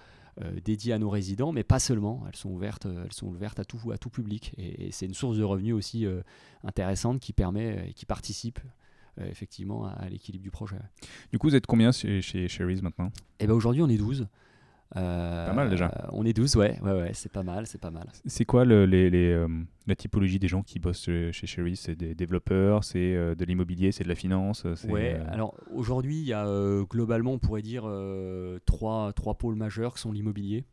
dédiés 0.64 0.94
à 0.94 1.00
nos 1.00 1.10
résidents, 1.10 1.52
mais 1.52 1.66
pas 1.66 1.80
seulement. 1.80 2.24
Elles 2.30 2.38
sont 2.38 2.52
ouvertes, 2.52 2.86
elles 2.86 3.12
sont 3.12 3.28
ouvertes 3.28 3.60
à 3.60 3.66
tout, 3.66 4.10
public. 4.10 4.54
Et, 4.58 4.90
c'est 4.94 5.06
une 5.06 5.14
source 5.14 5.36
de 5.36 5.44
revenus 5.44 5.74
aussi 5.74 6.06
intéressante 6.64 7.20
qui 7.20 7.34
permet 7.34 7.90
et 7.90 7.94
qui 7.94 8.06
participe 8.06 8.62
effectivement 9.26 9.86
à, 9.86 10.10
l'équilibre 10.10 10.44
du 10.44 10.52
projet. 10.52 10.78
Du 11.32 11.40
coup, 11.40 11.48
vous 11.48 11.56
êtes 11.56 11.68
combien 11.68 11.92
chez, 11.92 12.22
chez 12.22 12.48
Sherry's 12.48 12.82
maintenant? 12.82 13.12
Eh 13.40 13.48
ben 13.48 13.54
aujourd'hui, 13.54 13.82
on 13.82 13.90
est 13.90 13.98
12. 13.98 14.28
Euh, 14.96 15.48
pas 15.48 15.54
mal 15.54 15.70
déjà. 15.70 15.92
on 16.14 16.26
est 16.26 16.32
12, 16.32 16.56
ouais, 16.56 16.80
ouais, 16.82 16.94
ouais 16.94 17.12
c'est 17.14 17.32
pas 17.32 17.44
mal, 17.44 17.68
c'est 17.68 17.82
pas 17.82 17.92
mal. 17.92 18.08
C'est 18.26 18.46
quoi 18.46 18.64
le, 18.64 18.86
les, 18.86 19.10
les, 19.10 19.34
euh, 19.34 19.50
la 19.86 19.96
typologie 19.96 20.40
des 20.40 20.48
gens 20.48 20.64
qui 20.64 20.80
bossent 20.80 21.04
chez, 21.04 21.32
Sherry's 21.34 21.82
C'est 21.82 21.98
des 21.98 22.16
développeurs, 22.16 22.86
c'est 22.86 23.36
de 23.36 23.46
l'immobilier, 23.46 23.92
c'est 23.92 24.06
de 24.06 24.10
la 24.10 24.16
finance 24.16 24.66
Ouais, 24.88 25.20
alors 25.28 25.56
aujourd'hui, 25.74 26.20
il 26.20 26.26
y 26.26 26.34
a 26.34 26.46
globalement, 26.90 27.34
on 27.34 27.40
pourrait 27.40 27.62
dire, 27.62 27.84
trois, 28.66 29.12
trois 29.14 29.36
pôles 29.36 29.56
majeurs 29.56 29.96
qui 29.96 30.02
sont 30.02 30.14
l'immobilier. 30.14 30.64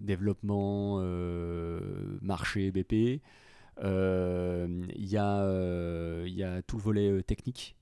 développement, 0.00 1.02
marché, 2.22 2.70
BP, 2.70 2.92
euh, 2.92 3.18
il 3.82 5.06
y, 5.06 5.16
euh, 5.16 6.26
y, 6.28 6.42
a 6.42 6.62
tout 6.62 6.76
le 6.76 6.82
volet 6.82 7.10
euh, 7.10 7.22
technique. 7.22 7.76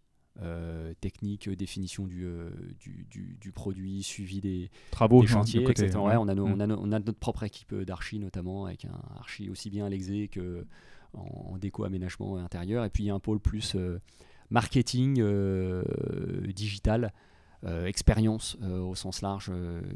technique, 1.00 1.48
définition 1.50 2.06
du, 2.06 2.24
du, 2.78 3.36
du, 3.40 3.52
produit, 3.52 4.02
suivi 4.02 4.40
des, 4.40 4.70
travaux, 4.92 5.26
chantiers, 5.26 5.64
on, 5.96 6.28
a 6.28 6.36
on, 6.36 6.60
a 6.92 6.98
notre 7.00 7.18
propre 7.18 7.42
équipe 7.42 7.74
d'archi 7.74 8.20
notamment, 8.20 8.66
avec 8.66 8.84
un 8.84 9.00
archi 9.16 9.50
aussi 9.50 9.70
bien 9.70 9.86
à 9.86 9.88
l'exé 9.88 10.28
que 10.28 10.64
en, 11.14 11.58
déco 11.58 11.84
aménagement 11.84 12.36
intérieur. 12.36 12.84
Et 12.84 12.90
puis 12.90 13.04
il 13.04 13.06
y 13.08 13.10
a 13.10 13.14
un 13.14 13.20
pôle 13.20 13.40
plus 13.40 13.76
marketing 14.50 15.20
digital, 16.54 17.12
expérience 17.66 18.56
au 18.62 18.94
sens 18.94 19.22
large 19.22 19.50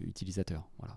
utilisateur. 0.05 0.69
Voilà. 0.81 0.97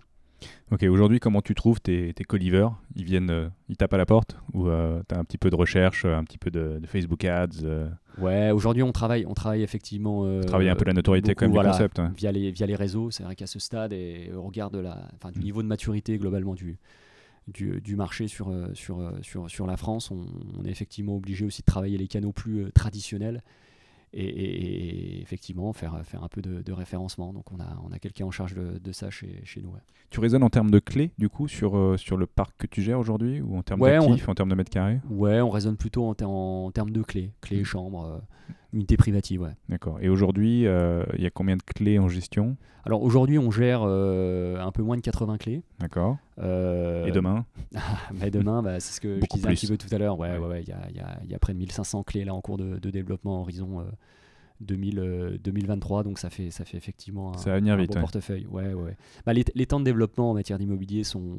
Ok, 0.72 0.82
aujourd'hui, 0.82 1.20
comment 1.20 1.42
tu 1.42 1.54
trouves 1.54 1.80
tes, 1.80 2.12
tes 2.12 2.24
co-livers? 2.24 2.72
Ils 2.96 3.04
viennent, 3.04 3.30
euh, 3.30 3.48
ils 3.68 3.76
tapent 3.76 3.94
à 3.94 3.98
la 3.98 4.06
porte 4.06 4.36
Ou 4.52 4.68
euh, 4.68 5.00
tu 5.08 5.14
as 5.14 5.18
un 5.18 5.24
petit 5.24 5.38
peu 5.38 5.48
de 5.48 5.56
recherche, 5.56 6.04
un 6.04 6.24
petit 6.24 6.38
peu 6.38 6.50
de, 6.50 6.80
Facebook 6.86 7.24
Ads 7.24 7.62
euh? 7.62 7.88
Ouais, 8.18 8.50
aujourd'hui, 8.50 8.82
on 8.82 8.92
travaille, 8.92 9.26
on 9.26 9.34
travaille 9.34 9.62
effectivement. 9.62 10.40
Travailler 10.42 10.70
un 10.70 10.76
peu 10.76 10.84
la 10.84 10.92
notoriété 10.92 11.34
quand 11.34 11.48
même 11.48 11.56
du 11.56 11.68
concept. 11.68 12.00
Via, 12.16 12.32
les, 12.32 12.50
via 12.50 12.66
les 12.66 12.74
réseaux, 12.74 13.10
c'est 13.10 13.22
vrai 13.22 13.36
qu'à 13.36 13.46
ce 13.46 13.58
stade, 13.58 13.92
et 13.92 14.30
au 14.34 14.42
regard 14.42 14.70
de 14.70 14.78
la, 14.78 15.08
du 15.32 15.40
mm. 15.40 15.42
niveau 15.42 15.62
de 15.62 15.68
maturité 15.68 16.18
globalement 16.18 16.54
du, 16.54 16.78
du, 17.48 17.80
du 17.80 17.94
marché 17.94 18.26
sur, 18.26 18.52
sur, 18.74 19.12
sur, 19.22 19.50
sur, 19.50 19.66
la 19.66 19.76
France, 19.76 20.10
on, 20.10 20.26
on, 20.58 20.64
est 20.64 20.70
effectivement 20.70 21.16
obligé 21.16 21.44
aussi 21.44 21.62
de 21.62 21.66
travailler 21.66 21.98
les 21.98 22.08
canaux 22.08 22.32
plus 22.32 22.72
traditionnels 22.72 23.42
et, 24.12 25.20
effectivement 25.20 25.72
faire, 25.72 26.00
faire 26.04 26.22
un 26.22 26.28
peu 26.28 26.42
de, 26.42 26.72
référencement. 26.72 27.32
Donc 27.32 27.52
on 27.52 27.60
a, 27.60 27.78
on 27.84 27.92
a 27.92 27.98
quelqu'un 27.98 28.26
en 28.26 28.30
charge 28.30 28.54
de, 28.54 28.92
ça 28.92 29.10
chez, 29.10 29.40
chez 29.44 29.60
nous. 29.62 29.72
Tu 30.10 30.20
raisonnes 30.20 30.42
en 30.42 30.50
termes 30.50 30.70
de 30.70 30.78
clés 30.78 31.12
du 31.18 31.28
coup 31.28 31.48
sur, 31.48 31.76
euh, 31.76 31.96
sur 31.96 32.16
le 32.16 32.26
parc 32.26 32.54
que 32.58 32.66
tu 32.66 32.82
gères 32.82 32.98
aujourd'hui 32.98 33.40
ou 33.40 33.56
en 33.56 33.62
termes 33.62 33.80
d'actifs, 33.80 34.28
en 34.28 34.34
termes 34.34 34.50
de 34.50 34.54
mètres 34.54 34.70
carrés? 34.70 35.00
Ouais, 35.10 35.40
on 35.40 35.50
raisonne 35.50 35.76
plutôt 35.76 36.04
en, 36.04 36.14
en 36.22 36.70
termes 36.70 36.90
de 36.90 37.02
clés, 37.02 37.32
clés, 37.40 37.62
mmh. 37.62 37.64
chambres, 37.64 38.04
euh, 38.04 38.18
unité 38.76 38.96
privative. 38.96 39.42
Ouais. 39.42 39.54
D'accord. 39.68 39.98
Et 40.00 40.08
aujourd'hui, 40.08 40.66
euh, 40.66 41.04
il 41.16 41.22
y 41.22 41.26
a 41.26 41.30
combien 41.30 41.56
de 41.56 41.62
clés 41.62 41.98
en 41.98 42.08
gestion? 42.08 42.56
Alors 42.84 43.02
aujourd'hui, 43.02 43.38
on 43.38 43.50
gère 43.50 43.82
un 43.82 44.70
peu 44.72 44.82
moins 44.82 44.96
de 44.96 45.00
80 45.02 45.38
clés. 45.38 45.62
D'accord. 45.80 46.18
Et 46.38 47.10
demain? 47.10 47.44
Bah, 48.14 48.30
Demain, 48.30 48.62
bah, 48.62 48.78
c'est 48.78 48.94
ce 48.94 49.00
que 49.00 49.18
je 49.20 49.26
disais 49.34 49.48
un 49.48 49.52
petit 49.52 49.66
peu 49.66 49.76
tout 49.76 49.92
à 49.92 49.98
l'heure. 49.98 50.18
Ouais, 50.18 50.38
ouais, 50.38 50.38
il 50.38 50.46
ouais, 50.46 50.64
y, 50.94 51.00
a, 51.00 51.18
y, 51.28 51.34
a, 51.34 51.38
près 51.38 51.52
de 51.52 51.58
1500 51.58 52.04
clés 52.04 52.24
là 52.24 52.32
en 52.32 52.40
cours 52.40 52.58
de, 52.58 52.78
de 52.78 52.90
développement 52.90 53.40
Horizon 53.40 53.84
2000, 54.60 55.40
2023, 55.42 56.00
euh, 56.00 56.02
donc 56.04 56.18
ça 56.18 56.30
fait, 56.30 56.50
ça 56.50 56.64
fait 56.64 56.76
effectivement 56.76 57.34
un, 57.34 57.38
ça 57.38 57.58
va 57.58 57.76
vite, 57.76 57.98
portefeuille. 57.98 58.46
Ouais, 58.46 58.72
ouais. 58.72 58.96
Bah, 59.24 59.32
les, 59.32 59.66
temps 59.66 59.80
de 59.80 59.84
développement 59.84 60.30
en 60.30 60.34
matière 60.34 60.58
d'immobilier 60.58 61.04
sont, 61.04 61.38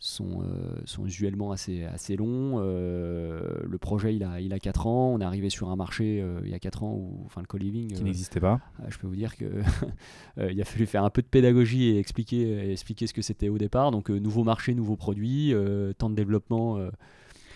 sont, 0.00 0.42
euh, 0.42 0.80
sont 0.86 1.06
usuellement 1.06 1.52
assez, 1.52 1.84
assez 1.84 2.16
longs. 2.16 2.56
Euh, 2.56 3.40
le 3.62 3.78
projet, 3.78 4.16
il 4.16 4.24
a, 4.24 4.40
il 4.40 4.52
a 4.52 4.58
4 4.58 4.88
ans. 4.88 5.12
On 5.14 5.20
est 5.20 5.24
arrivé 5.24 5.50
sur 5.50 5.70
un 5.70 5.76
marché 5.76 6.24
il 6.42 6.50
y 6.50 6.54
a 6.54 6.58
4 6.58 6.82
ans 6.82 6.94
où 6.94 7.22
enfin, 7.26 7.40
le 7.40 7.46
co-living. 7.46 7.92
Qui 7.92 8.02
n'existait 8.02 8.40
pas. 8.40 8.60
je 8.88 8.98
peux 8.98 9.06
vous 9.06 9.16
dire 9.16 9.36
qu'il 9.36 9.62
il 10.50 10.60
a 10.60 10.64
fallu 10.64 10.86
faire 10.86 11.04
un 11.04 11.10
peu 11.10 11.22
de 11.22 11.28
pédagogie 11.28 11.90
et 11.90 11.98
expliquer, 11.98 12.72
expliquer 12.72 13.06
ce 13.06 13.14
que 13.14 13.22
c'était 13.22 13.48
au 13.48 13.58
départ. 13.58 13.92
Donc, 13.92 14.10
nouveau 14.10 14.42
marché, 14.42 14.74
nouveau 14.74 14.96
produit, 14.96 15.54
temps 15.98 16.10
de 16.10 16.16
développement 16.16 16.90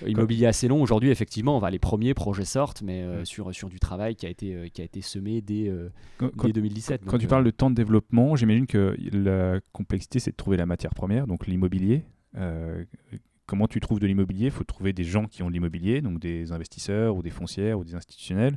Immobilier 0.06 0.46
assez 0.46 0.68
long. 0.68 0.82
Aujourd'hui, 0.82 1.10
effectivement, 1.10 1.58
va 1.58 1.70
les 1.70 1.78
premiers 1.78 2.14
projets 2.14 2.44
sortent, 2.44 2.82
mais 2.82 3.02
euh, 3.02 3.24
sur, 3.24 3.54
sur 3.54 3.68
du 3.68 3.78
travail 3.78 4.16
qui 4.16 4.26
a 4.26 4.28
été, 4.28 4.54
euh, 4.54 4.68
qui 4.68 4.82
a 4.82 4.84
été 4.84 5.00
semé 5.00 5.40
dès, 5.40 5.68
euh, 5.68 5.88
dès 6.42 6.52
2017. 6.52 7.02
Quand 7.06 7.18
tu 7.18 7.26
parles 7.26 7.44
de 7.44 7.50
temps 7.50 7.70
de 7.70 7.74
développement, 7.74 8.36
j'imagine 8.36 8.66
que 8.66 8.96
la 9.12 9.60
complexité, 9.72 10.18
c'est 10.18 10.32
de 10.32 10.36
trouver 10.36 10.56
la 10.56 10.66
matière 10.66 10.94
première, 10.94 11.26
donc 11.26 11.46
l'immobilier. 11.46 12.04
Comment 13.46 13.68
tu 13.68 13.80
trouves 13.80 14.00
de 14.00 14.06
l'immobilier? 14.06 14.46
Il 14.46 14.50
faut 14.50 14.64
trouver 14.64 14.92
des 14.92 15.04
gens 15.04 15.26
qui 15.26 15.42
ont 15.42 15.48
de 15.48 15.52
l'immobilier, 15.52 16.00
donc 16.00 16.18
des 16.18 16.52
investisseurs 16.52 17.16
ou 17.16 17.22
des 17.22 17.30
foncières 17.30 17.78
ou 17.78 17.84
des 17.84 17.94
institutionnels, 17.94 18.56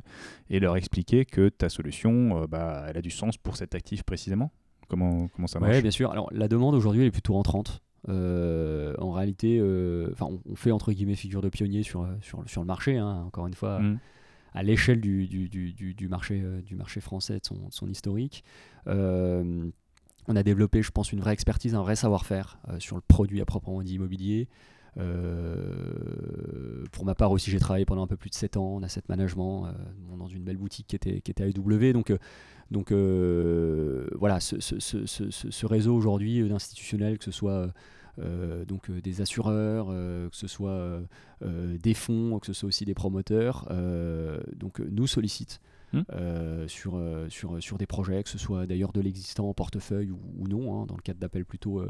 et 0.50 0.60
leur 0.60 0.76
expliquer 0.76 1.24
que 1.24 1.48
ta 1.48 1.68
solution, 1.68 2.46
bah, 2.46 2.86
elle 2.88 2.96
a 2.96 3.02
du 3.02 3.10
sens 3.10 3.36
pour 3.36 3.56
cet 3.56 3.74
actif 3.74 4.02
précisément. 4.02 4.50
Comment, 4.88 5.28
comment 5.28 5.46
ça 5.46 5.60
marche? 5.60 5.76
Oui, 5.76 5.82
bien 5.82 5.90
sûr. 5.90 6.10
Alors, 6.10 6.28
la 6.32 6.48
demande 6.48 6.74
aujourd'hui, 6.74 7.02
elle 7.02 7.08
est 7.08 7.12
plutôt 7.12 7.34
rentrante. 7.34 7.82
Euh, 8.08 8.94
en 8.98 9.12
réalité, 9.12 9.58
euh, 9.60 10.14
on, 10.20 10.54
fait 10.54 10.70
entre 10.70 10.92
guillemets 10.92 11.14
figure 11.14 11.42
de 11.42 11.48
pionnier 11.48 11.82
sur, 11.82 12.02
euh, 12.02 12.16
sur, 12.20 12.42
sur 12.48 12.62
le 12.62 12.66
marché, 12.66 12.96
hein, 12.96 13.24
encore 13.26 13.46
une 13.46 13.54
fois, 13.54 13.80
mm. 13.80 13.98
à 14.54 14.62
l'échelle 14.62 15.00
du, 15.00 15.26
du, 15.26 15.48
du, 15.48 15.94
du, 15.94 16.08
marché, 16.08 16.42
du 16.64 16.74
marché 16.74 17.00
français, 17.00 17.34
de 17.34 17.44
son, 17.44 17.70
son 17.70 17.88
historique. 17.88 18.44
On 20.28 20.36
a 20.36 20.42
développé, 20.42 20.82
je 20.82 20.90
pense, 20.90 21.12
une 21.12 21.20
vraie 21.20 21.32
expertise, 21.32 21.74
un 21.74 21.82
vrai 21.82 21.96
savoir-faire 21.96 22.58
sur 22.78 22.96
le 22.96 23.02
produit 23.02 23.40
à 23.40 23.44
proprement 23.44 23.82
dit 23.82 23.94
immobilier. 23.94 24.48
pour 26.92 27.04
ma 27.04 27.14
part 27.14 27.32
aussi, 27.32 27.50
j'ai 27.50 27.58
travaillé 27.58 27.84
pendant 27.84 28.02
un 28.02 28.06
peu 28.06 28.16
plus 28.16 28.30
de 28.30 28.34
7 28.34 28.56
ans 28.56 28.76
en 28.76 28.82
asset 28.82 29.02
management 29.08 29.68
dans 30.16 30.28
une 30.28 30.44
belle 30.44 30.58
boutique 30.58 30.86
qui 30.86 30.96
était, 30.96 31.20
qui 31.20 31.32
AEW. 31.36 31.92
Donc, 32.70 32.92
voilà, 32.92 34.40
ce, 34.40 35.66
réseau 35.66 35.96
aujourd'hui 35.96 36.48
d'institutionnels, 36.48 37.18
que 37.18 37.24
ce 37.24 37.32
soit 37.32 37.72
euh, 38.20 38.64
euh, 38.90 39.00
des 39.00 39.20
assureurs, 39.20 39.88
euh, 39.90 40.28
que 40.28 40.36
ce 40.36 40.46
soit 40.46 41.00
des 41.40 41.94
fonds, 41.94 42.38
que 42.38 42.46
ce 42.46 42.52
soit 42.52 42.68
aussi 42.68 42.84
des 42.84 42.94
promoteurs, 42.94 43.68
donc 44.56 44.80
nous 44.80 45.06
sollicitent. 45.06 45.60
Hmm. 45.92 46.02
sur, 46.66 47.00
sur, 47.28 47.62
sur 47.62 47.78
des 47.78 47.86
projets, 47.86 48.22
que 48.22 48.28
ce 48.28 48.36
soit 48.38 48.66
d'ailleurs 48.66 48.92
de 48.92 49.00
l'existant 49.00 49.48
en 49.48 49.54
portefeuille 49.54 50.10
ou, 50.10 50.46
non, 50.46 50.82
hein, 50.82 50.86
dans 50.86 50.96
le 50.96 51.00
cadre 51.00 51.18
d'appels 51.18 51.46
plutôt, 51.46 51.82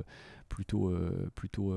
plutôt, 0.49 0.95
plutôt 1.35 1.75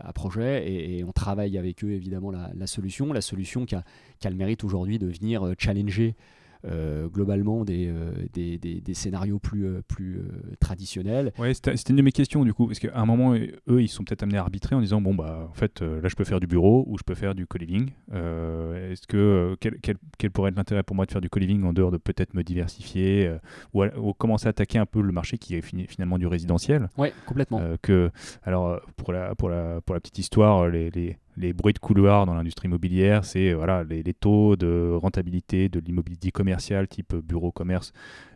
à 0.00 0.12
projet. 0.12 0.68
Et, 0.68 1.04
on 1.04 1.12
travaille 1.12 1.56
avec 1.56 1.84
eux 1.84 1.92
évidemment 1.92 2.30
la, 2.32 2.50
la 2.54 2.66
solution, 2.66 3.12
la 3.12 3.20
solution 3.20 3.66
qui 3.66 3.76
a, 3.76 3.84
qui 4.18 4.26
a 4.26 4.30
le 4.30 4.36
mérite 4.36 4.64
aujourd'hui 4.64 4.98
de 4.98 5.06
venir 5.06 5.54
challenger 5.58 6.16
euh, 6.64 7.08
globalement 7.08 7.64
euh, 7.68 8.12
des, 8.32 8.58
des, 8.58 8.80
des, 8.80 8.94
scénarios 8.94 9.38
plus, 9.38 9.66
euh, 9.66 9.82
plus 9.86 10.20
traditionnels. 10.58 11.32
Ouais, 11.38 11.54
c'était 11.54 11.72
une 11.90 11.96
de 11.96 12.02
mes 12.02 12.12
questions 12.12 12.44
du 12.44 12.52
coup, 12.52 12.66
parce 12.66 12.80
qu'à 12.80 12.98
un 12.98 13.06
moment, 13.06 13.34
eux, 13.34 13.82
ils 13.82 13.88
sont 13.88 14.02
peut-être 14.02 14.24
amenés 14.24 14.38
à 14.38 14.42
arbitrer 14.42 14.74
en 14.74 14.80
disant 14.80 15.00
bon, 15.00 15.14
bah, 15.14 15.46
en 15.48 15.54
fait, 15.54 15.80
là, 15.82 16.08
je 16.08 16.16
peux 16.16 16.24
faire 16.24 16.40
du 16.40 16.46
bureau 16.46 16.84
ou 16.88 16.98
je 16.98 17.04
peux 17.04 17.14
faire 17.14 17.34
du 17.34 17.46
co-living. 17.46 17.90
Est-ce 18.12 19.06
que, 19.06 19.56
quel, 19.60 19.78
quel, 20.18 20.30
pourrait 20.30 20.50
être 20.50 20.56
l'intérêt 20.56 20.82
pour 20.82 20.96
moi 20.96 21.06
de 21.06 21.12
faire 21.12 21.20
du 21.20 21.30
co-living 21.30 21.62
en 21.64 21.72
dehors 21.72 21.90
de 21.90 21.96
peut-être 21.96 22.34
me 22.34 22.42
diversifier 22.42 23.36
ou, 23.72 24.12
commencer 24.14 24.46
à 24.46 24.50
attaquer 24.50 24.78
un 24.78 24.86
peu 24.86 25.00
le 25.00 25.12
marché 25.12 25.38
qui 25.38 25.54
est 25.54 25.62
finalement 25.62 26.18
du 26.18 26.26
résidentiel? 26.26 26.88
Oui, 26.96 27.08
complètement. 27.26 27.60
que, 27.82 28.10
alors, 28.42 28.80
pour 28.96 29.12
la, 29.12 29.34
pour, 29.34 29.48
la, 29.48 29.80
pour 29.80 29.94
la 29.94 30.00
petite 30.00 30.18
histoire, 30.18 30.68
les, 30.68 30.90
les 30.90 31.18
les 31.38 31.52
bruits 31.52 31.72
de 31.72 31.78
couloir 31.78 32.26
dans 32.26 32.34
l'industrie 32.34 32.68
immobilière, 32.68 33.24
c'est 33.24 33.52
voilà, 33.52 33.84
les, 33.84 34.14
taux 34.14 34.56
de 34.56 34.92
rentabilité 35.00 35.68
de 35.68 35.80
l'immobilier 35.80 36.30
commercial 36.30 36.88
type 36.88 37.14
bureau-commerce 37.14 37.92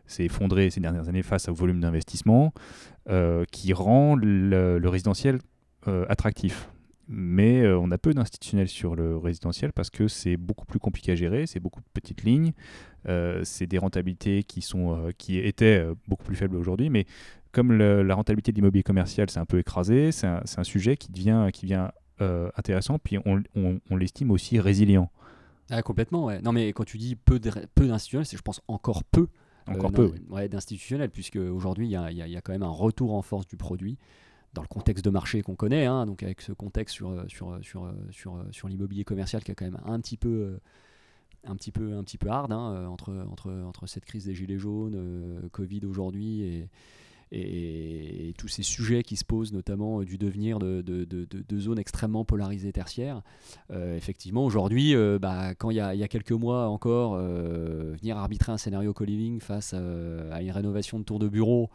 s'est 0.06 0.24
effondré 0.24 0.70
ces 0.70 0.80
dernières 0.80 1.08
années 1.08 1.22
face 1.22 1.48
au 1.48 1.54
volume 1.54 1.80
d'investissement 1.80 2.52
euh, 3.08 3.44
qui 3.50 3.72
rend 3.72 4.14
le, 4.16 4.80
résidentiel 4.84 5.38
euh, 5.88 6.06
attractif. 6.08 6.68
Mais 7.08 7.62
euh, 7.62 7.78
on 7.78 7.90
a 7.90 7.98
peu 7.98 8.14
d'institutionnels 8.14 8.68
sur 8.68 8.94
le 8.94 9.16
résidentiel 9.16 9.72
parce 9.72 9.90
que 9.90 10.06
c'est 10.08 10.36
beaucoup 10.36 10.66
plus 10.66 10.78
compliqué 10.78 11.12
à 11.12 11.14
gérer, 11.14 11.46
c'est 11.46 11.60
beaucoup 11.60 11.80
de 11.80 11.86
petites 11.92 12.22
lignes, 12.22 12.52
c'est 13.42 13.66
des 13.66 13.78
rentabilités 13.78 14.44
qui, 14.44 14.62
sont, 14.62 15.10
qui 15.18 15.38
étaient 15.38 15.84
beaucoup 16.06 16.22
plus 16.22 16.36
faibles 16.36 16.54
aujourd'hui, 16.54 16.88
mais 16.88 17.04
comme 17.50 17.72
la 17.72 18.14
rentabilité 18.14 18.52
de 18.52 18.56
l'immobilier 18.56 18.84
commercial 18.84 19.28
s'est 19.28 19.40
un 19.40 19.44
peu 19.44 19.58
écrasée, 19.58 20.12
c'est 20.12 20.28
un, 20.28 20.64
sujet 20.64 20.96
qui 20.96 21.10
devient, 21.10 21.48
qui 21.52 21.66
euh, 22.22 22.50
intéressant, 22.56 22.98
puis 22.98 23.18
on, 23.18 23.42
on, 23.54 23.96
l'estime 23.96 24.30
aussi 24.30 24.60
résilient. 24.60 25.10
Ah, 25.70 25.82
complètement, 25.82 26.24
ouais. 26.24 26.40
Non, 26.42 26.52
mais 26.52 26.72
quand 26.72 26.84
tu 26.84 26.98
dis 26.98 27.16
peu 27.16 27.38
d'institutionnels, 27.38 28.26
c'est 28.26 28.36
je 28.36 28.42
pense 28.42 28.60
encore 28.68 29.04
peu. 29.04 29.28
Encore 29.66 29.90
euh, 29.90 29.94
peu. 29.94 30.12
Ouais, 30.28 30.48
d'institutionnels, 30.48 31.10
puisque 31.10 31.36
aujourd'hui, 31.36 31.86
il 31.86 31.90
y 31.90 31.96
a, 31.96 32.10
y 32.10 32.36
a, 32.36 32.40
quand 32.40 32.52
même 32.52 32.62
un 32.62 32.68
retour 32.68 33.14
en 33.14 33.22
force 33.22 33.46
du 33.46 33.56
produit 33.56 33.98
dans 34.54 34.62
le 34.62 34.68
contexte 34.68 35.04
de 35.04 35.10
marché 35.10 35.40
qu'on 35.42 35.54
connaît, 35.54 35.86
hein, 35.86 36.04
donc 36.04 36.22
avec 36.22 36.42
ce 36.42 36.52
contexte 36.52 36.94
sur, 36.94 37.24
sur, 37.28 37.58
sur, 37.62 37.90
sur, 38.10 38.44
sur 38.50 38.68
l'immobilier 38.68 39.04
commercial 39.04 39.42
qui 39.42 39.50
est 39.50 39.54
quand 39.54 39.64
même 39.64 39.80
un 39.86 39.98
petit 39.98 40.18
peu, 40.18 40.58
un 41.44 41.56
petit 41.56 41.72
peu, 41.72 41.94
un 41.96 42.04
petit 42.04 42.18
peu 42.18 42.28
hard 42.28 42.52
hein, 42.52 42.86
entre, 42.86 43.12
entre, 43.30 43.50
entre 43.50 43.86
cette 43.86 44.04
crise 44.04 44.26
des 44.26 44.34
gilets 44.34 44.58
jaunes, 44.58 44.94
euh, 44.94 45.48
Covid 45.50 45.80
aujourd'hui 45.86 46.42
et, 46.42 46.68
et, 47.32 48.34
tous 48.38 48.48
ces 48.48 48.62
sujets 48.62 49.02
qui 49.02 49.16
se 49.16 49.24
posent, 49.24 49.52
notamment 49.52 50.00
euh, 50.00 50.04
du 50.04 50.18
devenir 50.18 50.58
de, 50.58 50.82
de, 50.82 51.58
zones 51.58 51.78
extrêmement 51.78 52.24
polarisées 52.24 52.72
tertiaires. 52.72 53.22
Euh, 53.70 53.96
effectivement, 53.96 54.44
aujourd'hui, 54.44 54.94
euh, 54.94 55.18
bah, 55.20 55.54
quand 55.54 55.70
il 55.70 55.76
y, 55.76 55.80
a 55.80 56.08
quelques 56.08 56.32
mois 56.32 56.68
encore, 56.68 57.16
venir 57.16 58.16
arbitrer 58.16 58.52
un 58.52 58.58
scénario 58.58 58.92
co-living 58.92 59.40
face 59.40 59.74
à 59.74 60.42
une 60.42 60.50
rénovation 60.50 60.98
de 60.98 61.04
tour 61.04 61.18
de 61.18 61.28
bureau, 61.28 61.70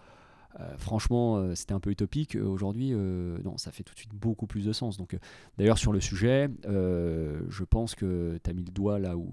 franchement, 0.78 1.56
c'était 1.56 1.74
un 1.74 1.80
peu 1.80 1.92
utopique. 1.92 2.36
Aujourd'hui, 2.36 2.92
non, 2.92 3.58
ça 3.58 3.72
fait 3.72 3.84
tout 3.84 3.94
de 3.94 4.00
suite 4.00 4.14
beaucoup 4.14 4.48
plus 4.48 4.66
de 4.66 4.74
sens. 4.74 4.98
Donc, 4.98 5.18
d'ailleurs, 5.58 5.78
sur 5.78 5.94
le 5.94 6.02
sujet, 6.02 6.50
je 6.66 7.64
pense 7.64 7.96
que 7.96 8.40
tu 8.44 8.50
as 8.50 8.54
mis 8.54 8.64
le 8.64 8.72
doigt 8.72 9.00
là 9.00 9.18
où, 9.18 9.32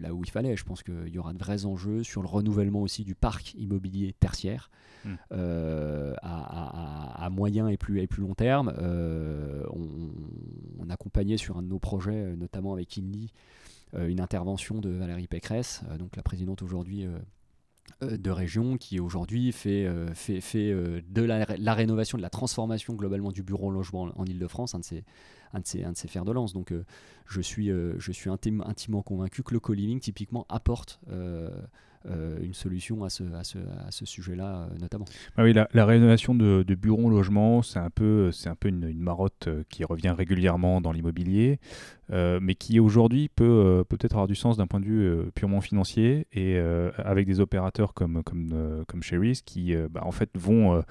là 0.00 0.14
où 0.14 0.22
il 0.24 0.30
fallait. 0.30 0.56
Je 0.56 0.64
pense 0.64 0.82
qu'il 0.82 1.08
y 1.08 1.18
aura 1.18 1.32
de 1.32 1.38
vrais 1.38 1.66
enjeux 1.66 2.02
sur 2.02 2.22
le 2.22 2.28
renouvellement 2.28 2.82
aussi 2.82 3.04
du 3.04 3.14
parc 3.14 3.54
immobilier 3.54 4.14
tertiaire 4.18 4.70
hmm. 5.04 5.14
euh, 5.32 6.14
à, 6.22 7.28
moyen 7.30 7.68
et 7.68 7.76
plus, 7.76 8.00
et 8.00 8.06
plus 8.06 8.22
long 8.22 8.34
terme. 8.34 8.72
Euh, 8.78 9.64
on, 9.70 10.88
accompagnait 10.90 11.36
sur 11.36 11.56
un 11.56 11.62
de 11.62 11.68
nos 11.68 11.78
projets, 11.78 12.34
notamment 12.36 12.72
avec 12.72 12.96
Inly, 12.96 13.32
euh, 13.94 14.08
une 14.08 14.20
intervention 14.20 14.80
de 14.80 14.90
Valérie 14.90 15.28
Pécresse, 15.28 15.82
donc 16.00 16.16
la 16.16 16.22
présidente 16.24 16.62
aujourd'hui 16.62 17.06
de 18.00 18.30
région 18.30 18.76
qui 18.76 19.00
aujourd'hui 19.00 19.52
fait, 19.52 19.88
fait, 20.14 20.40
fait 20.40 20.72
de 20.72 21.22
la, 21.22 21.74
rénovation, 21.74 22.18
de 22.18 22.22
la 22.22 22.30
transformation 22.30 22.94
globalement 22.94 23.32
du 23.32 23.42
bureau 23.42 23.68
en 23.68 23.70
logement 23.70 24.10
en 24.16 24.24
Ile-de-France, 24.24 24.74
un, 24.74 24.80
de 24.80 24.84
ses, 24.84 25.04
un 25.52 25.60
de 25.60 25.84
un 25.84 25.92
de 25.92 25.96
ses 25.96 26.08
fers 26.08 26.24
de 26.24 26.32
lance. 26.32 26.52
Donc 26.52 26.72
je 27.26 27.40
suis, 27.40 27.68
je 27.68 28.12
suis 28.12 28.30
intimement 28.30 29.02
convaincu 29.02 29.42
que 29.42 29.54
le 29.54 29.60
co-living 29.60 30.00
typiquement 30.00 30.46
apporte 30.48 31.00
euh, 31.10 31.50
une 32.06 32.54
solution 32.54 33.04
à 33.04 33.10
ce, 33.10 33.22
à 33.34 33.44
ce, 33.44 33.58
à 33.58 33.90
ce 33.90 34.06
sujet-là, 34.06 34.68
euh, 34.70 34.78
notamment. 34.78 35.04
Ah 35.36 35.44
oui, 35.44 35.52
la, 35.52 35.84
rénovation 35.84 36.34
de, 36.34 36.64
de 36.66 36.74
bureaux, 36.74 37.10
logements, 37.10 37.62
c'est 37.62 37.78
un 37.78 37.90
peu, 37.90 38.32
c'est 38.32 38.48
un 38.48 38.54
peu 38.54 38.68
une, 38.68 38.88
une, 38.88 39.00
marotte 39.00 39.48
euh, 39.48 39.62
qui 39.68 39.84
revient 39.84 40.14
régulièrement 40.16 40.80
dans 40.80 40.92
l'immobilier, 40.92 41.58
mais 42.12 42.56
qui 42.56 42.80
aujourd'hui 42.80 43.28
peut 43.28 43.84
peut-être 43.88 44.14
avoir 44.14 44.26
du 44.26 44.34
sens 44.34 44.56
d'un 44.56 44.66
point 44.66 44.80
de 44.80 44.84
vue 44.84 45.30
purement 45.32 45.60
financier 45.60 46.26
et 46.32 46.58
avec 46.98 47.24
des 47.24 47.38
opérateurs 47.38 47.94
comme, 47.94 48.24
comme, 48.24 48.84
comme 48.88 49.00
Sherry's 49.00 49.42
qui 49.42 49.76
bah, 49.88 50.00
en 50.02 50.10
fait 50.10 50.28
vont 50.34 50.82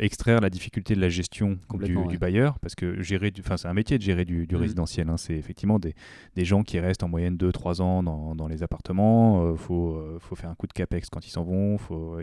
extraire 0.00 0.40
la 0.40 0.50
difficulté 0.50 0.96
de 0.96 1.00
la 1.00 1.08
gestion 1.08 1.56
du, 1.72 1.96
du, 2.08 2.18
bailleur, 2.18 2.58
parce 2.58 2.74
que 2.74 3.00
gérer, 3.00 3.32
enfin 3.38 3.56
c'est 3.56 3.68
un 3.68 3.74
métier 3.74 3.96
de 3.96 4.02
gérer 4.02 4.24
du, 4.24 4.48
du 4.48 4.56
mmh. 4.56 4.58
résidentiel, 4.58 5.08
hein. 5.08 5.16
c'est 5.16 5.36
effectivement 5.36 5.78
des, 5.78 5.94
des, 6.34 6.44
gens 6.44 6.64
qui 6.64 6.80
restent 6.80 7.04
en 7.04 7.08
moyenne 7.08 7.36
2-3 7.36 7.80
ans 7.80 8.02
dans, 8.02 8.34
dans, 8.34 8.48
les 8.48 8.64
appartements, 8.64 9.52
il 9.52 9.58
faut, 9.58 10.02
faut 10.18 10.34
faire 10.34 10.45
un 10.46 10.54
coup 10.54 10.66
de 10.66 10.72
capex 10.72 11.08
quand 11.10 11.26
ils 11.26 11.30
s'en 11.30 11.44
vont, 11.44 11.76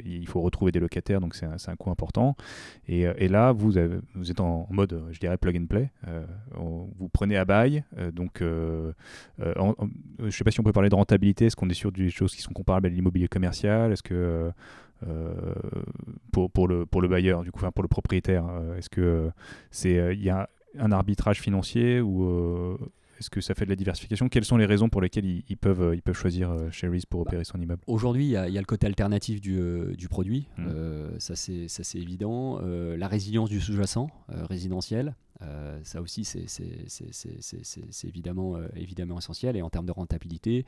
il 0.06 0.28
faut 0.28 0.42
retrouver 0.42 0.72
des 0.72 0.80
locataires, 0.80 1.22
donc 1.22 1.36
c'est 1.36 1.46
un, 1.46 1.56
un, 1.68 1.76
coût 1.76 1.92
important. 1.92 2.36
Et, 2.88 3.08
euh, 3.08 3.14
là, 3.28 3.52
vous, 3.52 3.78
êtes 3.78 4.40
en, 4.40 4.68
mode, 4.70 5.04
je 5.12 5.20
dirais, 5.20 5.38
plug 5.38 5.58
and 5.58 5.66
play. 5.68 5.92
Euh, 6.08 6.26
vous 6.56 7.10
prenez 7.10 7.38
à 7.38 7.46
bail, 7.46 7.84
euh, 7.98 8.12
donc 8.12 8.40
je 8.40 8.94
ne 10.20 10.30
sais 10.30 10.44
pas 10.44 10.52
si 10.52 10.60
on 10.60 10.64
peut 10.64 10.74
parler 10.74 10.90
de 10.90 10.96
rentabilité, 10.96 11.46
est-ce 11.46 11.56
qu'on 11.56 11.70
est 11.70 11.74
sur 11.74 11.92
des 11.92 12.10
choses 12.10 12.36
qui 12.36 12.42
sont 12.42 12.54
comparables 12.54 12.88
à 12.88 12.90
l'immobilier 12.90 13.28
commercial? 13.28 13.92
Est-ce 13.92 14.04
que 14.04 14.52
pour, 16.32 16.68
le, 16.68 17.08
bailleur, 17.08 17.44
du 17.44 17.52
coup, 17.52 17.66
pour 17.72 17.84
le 17.84 17.90
propriétaire, 17.90 18.46
est-ce 18.78 18.90
que 18.90 19.32
c'est 19.72 20.16
y 20.16 20.30
a 20.30 20.50
un 20.80 20.92
arbitrage 20.92 21.40
financier 21.40 22.02
ou 22.02 22.78
est-ce 23.24 23.30
que 23.30 23.40
ça 23.40 23.56
fait 23.56 23.64
de 23.64 23.70
la 23.70 23.78
diversification? 23.78 24.28
Quelles 24.28 24.44
sont 24.44 24.58
les 24.58 24.66
raisons 24.66 24.90
pour 24.90 25.00
lesquelles 25.00 25.26
ils, 25.26 25.58
peuvent, 25.58 25.82
euh, 25.82 25.96
ils 25.96 26.02
peuvent 26.02 26.18
choisir 26.18 26.52
euh, 26.52 26.70
Sherry's 26.72 27.06
pour 27.06 27.24
bah, 27.24 27.30
opérer 27.30 27.46
son 27.46 27.58
immeuble? 27.60 27.82
Aujourd'hui, 27.88 28.26
il 28.26 28.32
y, 28.32 28.36
a 28.36 28.48
le 28.48 28.66
côté 28.66 28.86
alternatif 28.86 29.40
du, 29.40 29.58
euh, 29.58 29.96
du 29.96 30.10
produit, 30.10 30.50
mmh. 30.58 31.20
ça 31.20 31.36
c'est 31.36 31.96
évident. 31.96 32.60
la 32.62 33.08
résilience 33.08 33.50
du 33.50 33.62
sous-jacent 33.62 34.10
résidentiel, 34.28 35.16
ça 35.84 36.02
aussi 36.02 36.26
c'est 36.26 36.46
évidemment, 38.04 38.58
évidemment 38.76 39.18
essentiel. 39.18 39.56
Et 39.56 39.62
en 39.62 39.70
termes 39.70 39.86
de 39.86 39.92
rentabilité, 39.92 40.66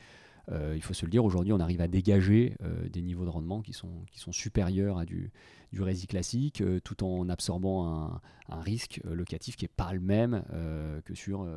il 0.51 0.81
faut 0.81 0.93
se 0.93 1.05
le 1.05 1.11
dire, 1.11 1.25
aujourd'hui 1.25 1.53
on 1.53 1.59
arrive 1.59 1.81
à 1.81 1.87
dégager 1.87 2.55
des 2.91 3.01
niveaux 3.01 3.25
de 3.25 3.29
rendement 3.29 3.61
qui 3.61 3.73
sont, 3.73 4.03
qui 4.11 4.19
sont 4.19 4.31
supérieurs 4.31 4.97
à 4.99 5.05
du, 5.05 5.31
du 5.73 5.81
rési 5.81 6.07
classique, 6.07 6.63
tout 6.83 7.03
en 7.03 7.29
absorbant 7.29 7.87
un, 7.87 8.21
un 8.49 8.61
risque 8.61 9.01
locatif 9.03 9.55
qui 9.55 9.65
n'est 9.65 9.71
pas 9.75 9.91
le 9.93 10.01
même 10.01 10.43
que 11.05 11.15
sur 11.15 11.47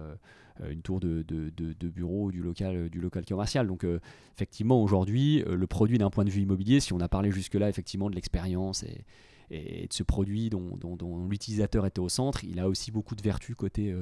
euh, 0.63 0.71
une 0.71 0.83
tour 0.83 1.01
de, 1.01 1.23
de, 1.23 1.51
de, 1.57 1.89
bureau 1.89 2.31
du 2.31 2.43
local, 2.43 2.89
du 2.89 3.01
local 3.01 3.25
commercial. 3.25 3.67
Donc 3.67 3.85
euh, 3.85 4.01
effectivement, 4.35 4.83
aujourd'hui, 4.83 5.43
euh, 5.43 5.57
le 5.57 5.67
produit 5.67 5.99
d'un 5.99 6.11
point 6.11 6.25
de 6.25 6.31
vue 6.31 6.43
immobilier, 6.43 6.81
si 6.81 6.93
on 6.93 7.01
a 7.01 7.09
parlé 7.09 7.31
jusque-là 7.31 7.69
effectivement 7.69 8.11
de 8.11 8.15
l'expérience 8.15 8.83
et, 8.83 9.05
et, 9.51 9.87
de 9.87 9.93
ce 9.93 10.03
produit 10.03 10.51
dont, 10.51 10.77
dont, 10.77 11.27
l'utilisateur 11.29 11.87
était 11.87 12.01
au 12.01 12.09
centre, 12.09 12.45
il 12.45 12.59
a 12.61 12.69
aussi 12.69 12.91
beaucoup 12.91 13.15
de 13.15 13.23
vertus 13.23 13.57
côté 13.57 13.95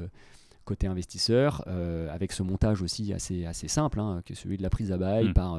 côté 0.67 0.87
investisseur, 0.87 1.67
avec 2.11 2.33
ce 2.33 2.43
montage 2.43 2.83
aussi 2.83 3.12
assez, 3.14 3.47
assez 3.47 3.69
simple, 3.69 4.01
hein, 4.01 4.23
que 4.27 4.35
celui 4.35 4.59
de 4.59 4.62
la 4.62 4.71
prise 4.71 4.93
à 4.93 4.99
bail 4.99 5.29
mmh. 5.29 5.33
par 5.33 5.59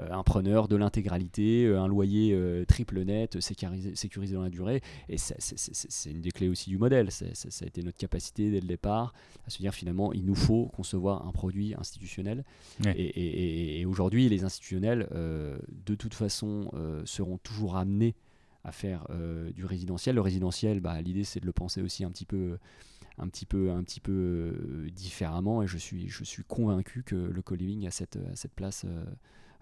euh, 0.00 0.08
un 0.10 0.22
preneur 0.22 0.68
de 0.68 0.76
l'intégralité, 0.76 1.64
euh, 1.66 1.80
un 1.80 1.88
loyer 1.88 2.32
euh, 2.32 2.64
triple 2.64 3.02
net, 3.02 3.40
sécurisé, 3.40 3.94
sécurisé 3.96 4.34
dans 4.34 4.42
la 4.42 4.50
durée. 4.50 4.82
Et 5.08 5.16
c'est 5.18 6.10
une 6.10 6.20
des 6.20 6.30
clés 6.30 6.48
aussi 6.48 6.70
du 6.70 6.78
modèle. 6.78 7.10
ça 7.10 7.26
a 7.26 7.66
été 7.66 7.82
notre 7.82 7.98
capacité 7.98 8.50
dès 8.50 8.60
le 8.60 8.66
départ 8.66 9.12
à 9.46 9.50
se 9.50 9.58
dire 9.58 9.74
finalement, 9.74 10.12
il 10.12 10.24
nous 10.24 10.34
faut 10.34 10.66
concevoir 10.66 11.26
un 11.26 11.32
produit 11.32 11.74
institutionnel. 11.78 12.44
Et, 12.84 13.84
aujourd'hui, 13.86 14.28
les 14.28 14.44
institutionnels, 14.44 15.08
de 15.10 15.94
toute 15.94 16.14
façon, 16.14 16.70
seront 17.04 17.38
toujours 17.38 17.76
amenés 17.76 18.14
à 18.64 18.72
faire 18.72 19.06
du 19.54 19.64
résidentiel. 19.64 20.14
Le 20.14 20.20
résidentiel, 20.20 20.80
bah, 20.80 21.00
l'idée 21.00 21.24
c'est 21.24 21.40
de 21.40 21.46
le 21.46 21.52
penser 21.52 21.82
aussi 21.82 22.04
un 22.04 22.10
petit 22.10 22.26
peu 22.26 22.58
un 23.20 23.28
petit 23.28 23.46
peu, 23.46 23.70
un 23.70 23.82
petit 23.82 24.00
peu 24.00 24.88
différemment 24.92 25.62
et 25.62 25.66
je 25.66 25.78
suis, 25.78 26.08
je 26.08 26.24
suis 26.24 26.42
convaincu 26.44 27.02
que 27.02 27.16
le 27.16 27.42
co-living 27.42 27.86
a 27.86 27.90
cette, 27.90 28.16
a 28.16 28.34
cette 28.36 28.54
place 28.54 28.86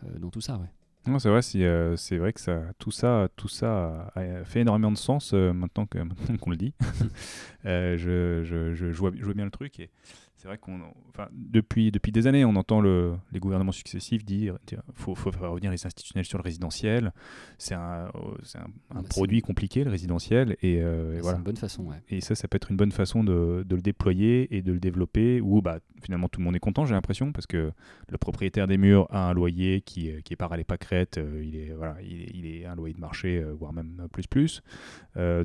euh, 0.04 0.18
dans 0.18 0.30
tout 0.30 0.40
ça. 0.40 0.58
Ouais. 0.58 0.68
Non, 1.06 1.18
c'est 1.18 1.30
vrai, 1.30 1.40
euh, 1.56 1.96
c'est 1.96 2.18
vrai 2.18 2.32
que 2.32 2.40
ça, 2.40 2.60
tout 2.78 2.90
ça, 2.90 3.28
tout 3.36 3.48
ça 3.48 4.12
a 4.14 4.44
fait 4.44 4.60
énormément 4.60 4.92
de 4.92 4.98
sens 4.98 5.32
euh, 5.32 5.52
maintenant 5.52 5.86
qu'on 6.40 6.50
le 6.50 6.56
dit. 6.56 6.74
je, 7.64 8.42
je, 8.44 8.74
je, 8.74 8.86
vois, 8.92 9.10
je, 9.14 9.24
vois, 9.24 9.34
bien 9.34 9.44
le 9.44 9.50
truc 9.50 9.80
et 9.80 9.90
c'est 10.38 10.46
vrai 10.46 10.56
qu'on, 10.56 10.78
enfin, 11.08 11.28
depuis, 11.32 11.90
depuis 11.90 12.12
des 12.12 12.28
années, 12.28 12.44
on 12.44 12.54
entend 12.54 12.80
le, 12.80 13.14
les 13.32 13.40
gouvernements 13.40 13.72
successifs 13.72 14.24
dire 14.24 14.56
qu'il 14.66 14.78
faut, 14.94 15.16
faut, 15.16 15.32
faire 15.32 15.50
revenir 15.50 15.72
les 15.72 15.84
institutionnels 15.84 16.26
sur 16.26 16.38
le 16.38 16.44
résidentiel. 16.44 17.12
C'est 17.58 17.74
un, 17.74 18.04
un, 18.04 18.96
un 18.96 19.02
bah, 19.02 19.08
produit 19.10 19.40
compliqué, 19.42 19.82
le 19.82 19.90
résidentiel. 19.90 20.56
Et, 20.62 20.80
euh, 20.80 21.18
voilà. 21.20 21.34
C'est 21.34 21.38
une 21.38 21.44
bonne 21.44 21.56
façon, 21.56 21.86
ouais. 21.86 21.96
Et 22.08 22.20
ça, 22.20 22.36
ça 22.36 22.46
peut 22.46 22.54
être 22.54 22.70
une 22.70 22.76
bonne 22.76 22.92
façon 22.92 23.24
de, 23.24 23.64
de 23.66 23.74
le 23.74 23.82
déployer 23.82 24.56
et 24.56 24.62
de 24.62 24.70
le 24.70 24.78
développer, 24.78 25.40
où 25.40 25.60
bah, 25.60 25.80
finalement 26.04 26.28
tout 26.28 26.38
le 26.38 26.44
monde 26.44 26.54
est 26.54 26.60
content, 26.60 26.86
j'ai 26.86 26.94
l'impression, 26.94 27.32
parce 27.32 27.48
que 27.48 27.72
le 28.08 28.18
propriétaire 28.18 28.68
des 28.68 28.78
murs 28.78 29.08
a 29.10 29.30
un 29.30 29.34
loyer 29.34 29.80
qui, 29.80 30.12
qui 30.22 30.34
est 30.34 30.36
pas 30.36 30.46
à 30.48 30.64
pâquerettes, 30.64 31.18
euh, 31.18 31.42
il, 31.44 31.56
est, 31.56 31.72
voilà, 31.72 31.96
il, 32.00 32.22
est, 32.22 32.30
il 32.32 32.46
est 32.46 32.64
un 32.64 32.76
loyer 32.76 32.94
de 32.94 33.00
marché, 33.00 33.38
euh, 33.38 33.54
voire 33.54 33.72
même 33.72 34.06
plus 34.12 34.28
plus. 34.28 34.62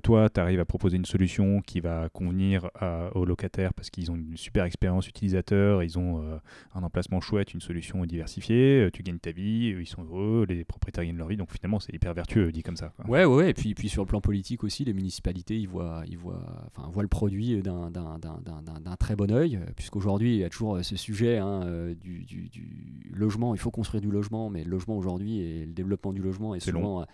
toi, 0.04 0.30
tu 0.30 0.39
arrives 0.39 0.60
à 0.60 0.66
proposer 0.66 0.98
une 0.98 1.06
solution 1.06 1.62
qui 1.62 1.80
va 1.80 2.10
convenir 2.10 2.70
aux 3.16 3.26
locataires 3.26 3.74
parce 3.74 3.89
qu'ils 3.89 4.12
ont 4.12 4.16
une 4.16 4.38
super 4.38 4.66
expérience 4.66 4.83
utilisateur, 5.08 5.84
ils 5.84 5.98
ont 5.98 6.22
euh, 6.22 6.38
un 6.76 6.84
emplacement 6.84 7.22
chouette, 7.22 7.54
une 7.54 7.62
solution 7.62 8.06
diversifiée, 8.06 8.86
euh, 8.86 8.92
tu 8.92 9.04
gagnes 9.04 9.20
ta 9.20 9.32
vie, 9.32 9.76
ils 9.80 9.88
sont 9.88 10.04
heureux, 10.04 10.46
les 10.48 10.64
propriétaires 10.64 11.06
gagnent 11.06 11.18
leur 11.18 11.28
vie, 11.28 11.38
donc 11.38 11.52
finalement 11.52 11.80
c'est 11.80 11.94
hyper 11.94 12.14
vertueux 12.14 12.52
dit 12.52 12.64
comme 12.64 12.76
ça. 12.76 12.94
Ouais, 13.08 13.26
ouais, 13.26 13.50
et 13.50 13.54
puis, 13.54 13.74
puis 13.76 13.90
sur 13.90 14.04
le 14.04 14.08
plan 14.08 14.22
politique 14.22 14.64
aussi, 14.64 14.86
les 14.86 14.94
municipalités 14.94 15.60
ils 15.60 15.68
voient, 15.68 16.04
ils 16.08 16.18
voient, 16.18 16.44
enfin, 16.68 16.90
voient 16.90 17.04
le 17.04 17.10
produit 17.10 17.62
d'un 17.62 18.96
très 19.00 19.16
bon 19.16 19.32
oeil, 19.32 19.60
puisqu'aujourd'hui 19.76 20.36
il 20.36 20.40
y 20.40 20.44
a 20.44 20.50
toujours 20.50 20.84
ce 20.84 20.96
sujet 20.96 21.38
hein, 21.38 21.94
du, 22.00 22.26
du, 22.26 22.50
du, 22.50 23.12
logement, 23.14 23.56
il 23.56 23.60
faut 23.60 23.72
construire 23.72 24.02
du 24.02 24.12
logement, 24.12 24.50
mais 24.50 24.64
le 24.64 24.70
logement 24.70 24.98
aujourd'hui 24.98 25.40
et 25.40 25.66
le 25.66 25.74
développement 25.74 26.14
du 26.14 26.22
logement 26.22 26.56
est, 26.56 26.60
souvent 26.60 27.06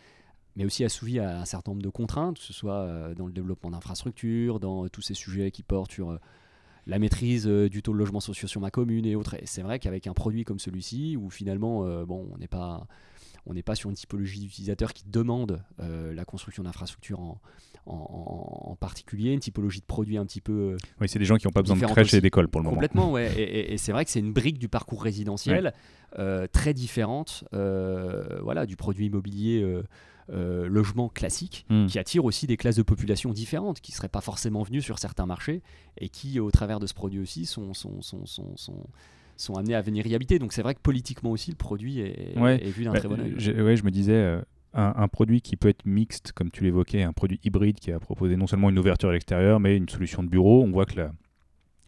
mais 0.56 0.66
aussi 0.66 0.84
assouvi 0.84 1.20
à 1.20 1.40
un 1.40 1.46
certain 1.46 1.72
nombre 1.72 1.84
de 1.84 1.90
contraintes, 1.90 2.38
que 2.38 2.44
ce 2.44 2.54
soit 2.54 3.14
dans 3.16 3.28
le 3.28 3.32
développement 3.32 3.70
d'infrastructures, 3.70 4.60
dans 4.60 4.88
tous 4.90 5.02
ces 5.02 5.14
sujets 5.14 5.52
qui 5.52 5.64
portent 5.64 5.92
sur 5.92 6.20
la 6.88 7.00
maîtrise 7.00 7.48
euh, 7.48 7.70
du 7.70 7.82
taux 7.82 7.94
de 7.94 7.98
logement 7.98 8.20
social 8.20 8.50
sur 8.50 8.62
ma 8.62 8.72
commune 8.72 9.06
et 9.06 9.16
autres. 9.16 9.36
Et 9.36 9.46
c'est 9.46 9.62
vrai 9.62 9.80
qu'avec 9.80 10.08
un 10.08 10.14
produit 10.14 10.44
comme 10.44 10.60
celui-ci, 10.60 11.18
où 11.18 11.30
finalement, 11.30 11.86
euh, 11.86 12.06
bon, 12.06 12.28
on 12.34 12.38
n'est 12.38 12.48
pas 12.48 12.88
on 13.46 13.54
n'est 13.54 13.64
pas 13.64 13.74
sur 13.74 13.90
une 13.90 13.96
typologie 13.96 14.42
d'utilisateur 14.42 14.94
qui 14.94 15.06
demande 15.08 15.64
euh, 15.80 16.14
la 16.14 16.26
construction 16.26 16.64
d'infrastructures 16.64 17.22
en, 17.22 17.40
en, 17.86 18.76
particulier, 18.76 19.32
une 19.32 19.40
typologie 19.40 19.80
de 19.80 19.86
produit 19.86 20.18
un 20.18 20.26
petit 20.26 20.42
peu. 20.42 20.76
oui, 21.00 21.10
c'est 21.10 21.18
des 21.18 21.26
gens 21.26 21.38
qui 21.38 21.48
n'ont 21.48 21.52
pas 21.52 21.62
besoin 21.62 21.78
de 21.78 21.86
crèche 21.86 22.14
et 22.14 22.22
d'école 22.22 22.48
pour 22.50 22.60
le 22.60 22.66
moment. 22.66 22.76
Complètement, 22.76 23.12
ouais. 23.14 23.32
Et, 23.40 23.78
c'est 23.78 23.92
vrai 23.92 24.06
que 24.06 24.12
c'est 24.12 24.20
une 24.20 24.34
brique 24.34 24.60
du 24.60 24.68
parcours 24.68 25.02
résidentiel 25.02 25.74
très 26.52 26.74
différente 26.74 27.46
voilà, 27.52 28.66
du 28.68 28.76
produit 28.76 29.08
immobilier 29.08 29.66
euh, 30.32 30.68
logement 30.68 31.10
classique 31.10 31.66
hmm. 31.70 31.88
qui 31.88 32.00
attire 32.00 32.26
aussi 32.26 32.48
des 32.48 32.58
classes 32.58 32.76
de 32.76 32.84
population 32.84 33.32
différentes 33.32 33.82
qui 33.82 33.92
ne 33.92 33.96
seraient 33.96 34.10
pas 34.10 34.22
forcément 34.22 34.64
venues 34.64 34.82
sur 34.82 35.00
certains 35.00 35.26
marchés 35.26 35.62
et 35.98 36.10
qui, 36.10 36.40
au 36.40 36.52
travers 36.52 36.80
de 36.80 36.88
ce 36.88 36.94
produit 36.94 37.20
aussi, 37.20 37.46
sont, 37.46 37.74
sont, 37.74 38.02
sont, 38.02 38.26
sont, 38.26 38.56
sont 39.40 39.54
amenés 39.56 39.76
à 39.76 39.82
venir 39.82 40.06
y 40.06 40.16
habiter. 40.16 40.40
Donc 40.40 40.54
c'est 40.54 40.62
vrai 40.62 40.76
que 40.76 40.82
politiquement 40.82 41.32
aussi, 41.32 41.50
le 41.50 41.58
produit 41.58 42.00
est, 42.00 42.36
vu 42.70 42.84
d'un 42.84 42.92
bah, 42.92 43.00
très 43.00 43.08
bon 43.08 43.20
oeil. 43.20 43.34
Oui, 43.34 43.78
je 43.78 43.84
me 43.84 43.92
disais, 43.92 44.14
euh, 44.14 44.42
un, 44.74 45.08
produit 45.08 45.42
qui 45.42 45.56
peut 45.56 45.70
être 45.70 45.86
mixte, 45.86 46.32
comme 46.34 46.52
tu 46.52 46.64
l'évoquais, 46.64 47.04
un 47.04 47.14
produit 47.14 47.40
hybride 47.44 47.80
qui 47.80 47.92
a 47.92 48.00
proposé 48.00 48.36
non 48.36 48.48
seulement 48.48 48.70
une 48.70 48.78
ouverture 48.78 49.10
à 49.10 49.14
l'extérieur, 49.14 49.60
mais 49.60 49.78
une 49.78 49.90
solution 49.90 50.24
de 50.24 50.30
bureau. 50.30 50.64
On 50.64 50.72
voit 50.72 50.86
que 50.86 50.98
la, 50.98 51.12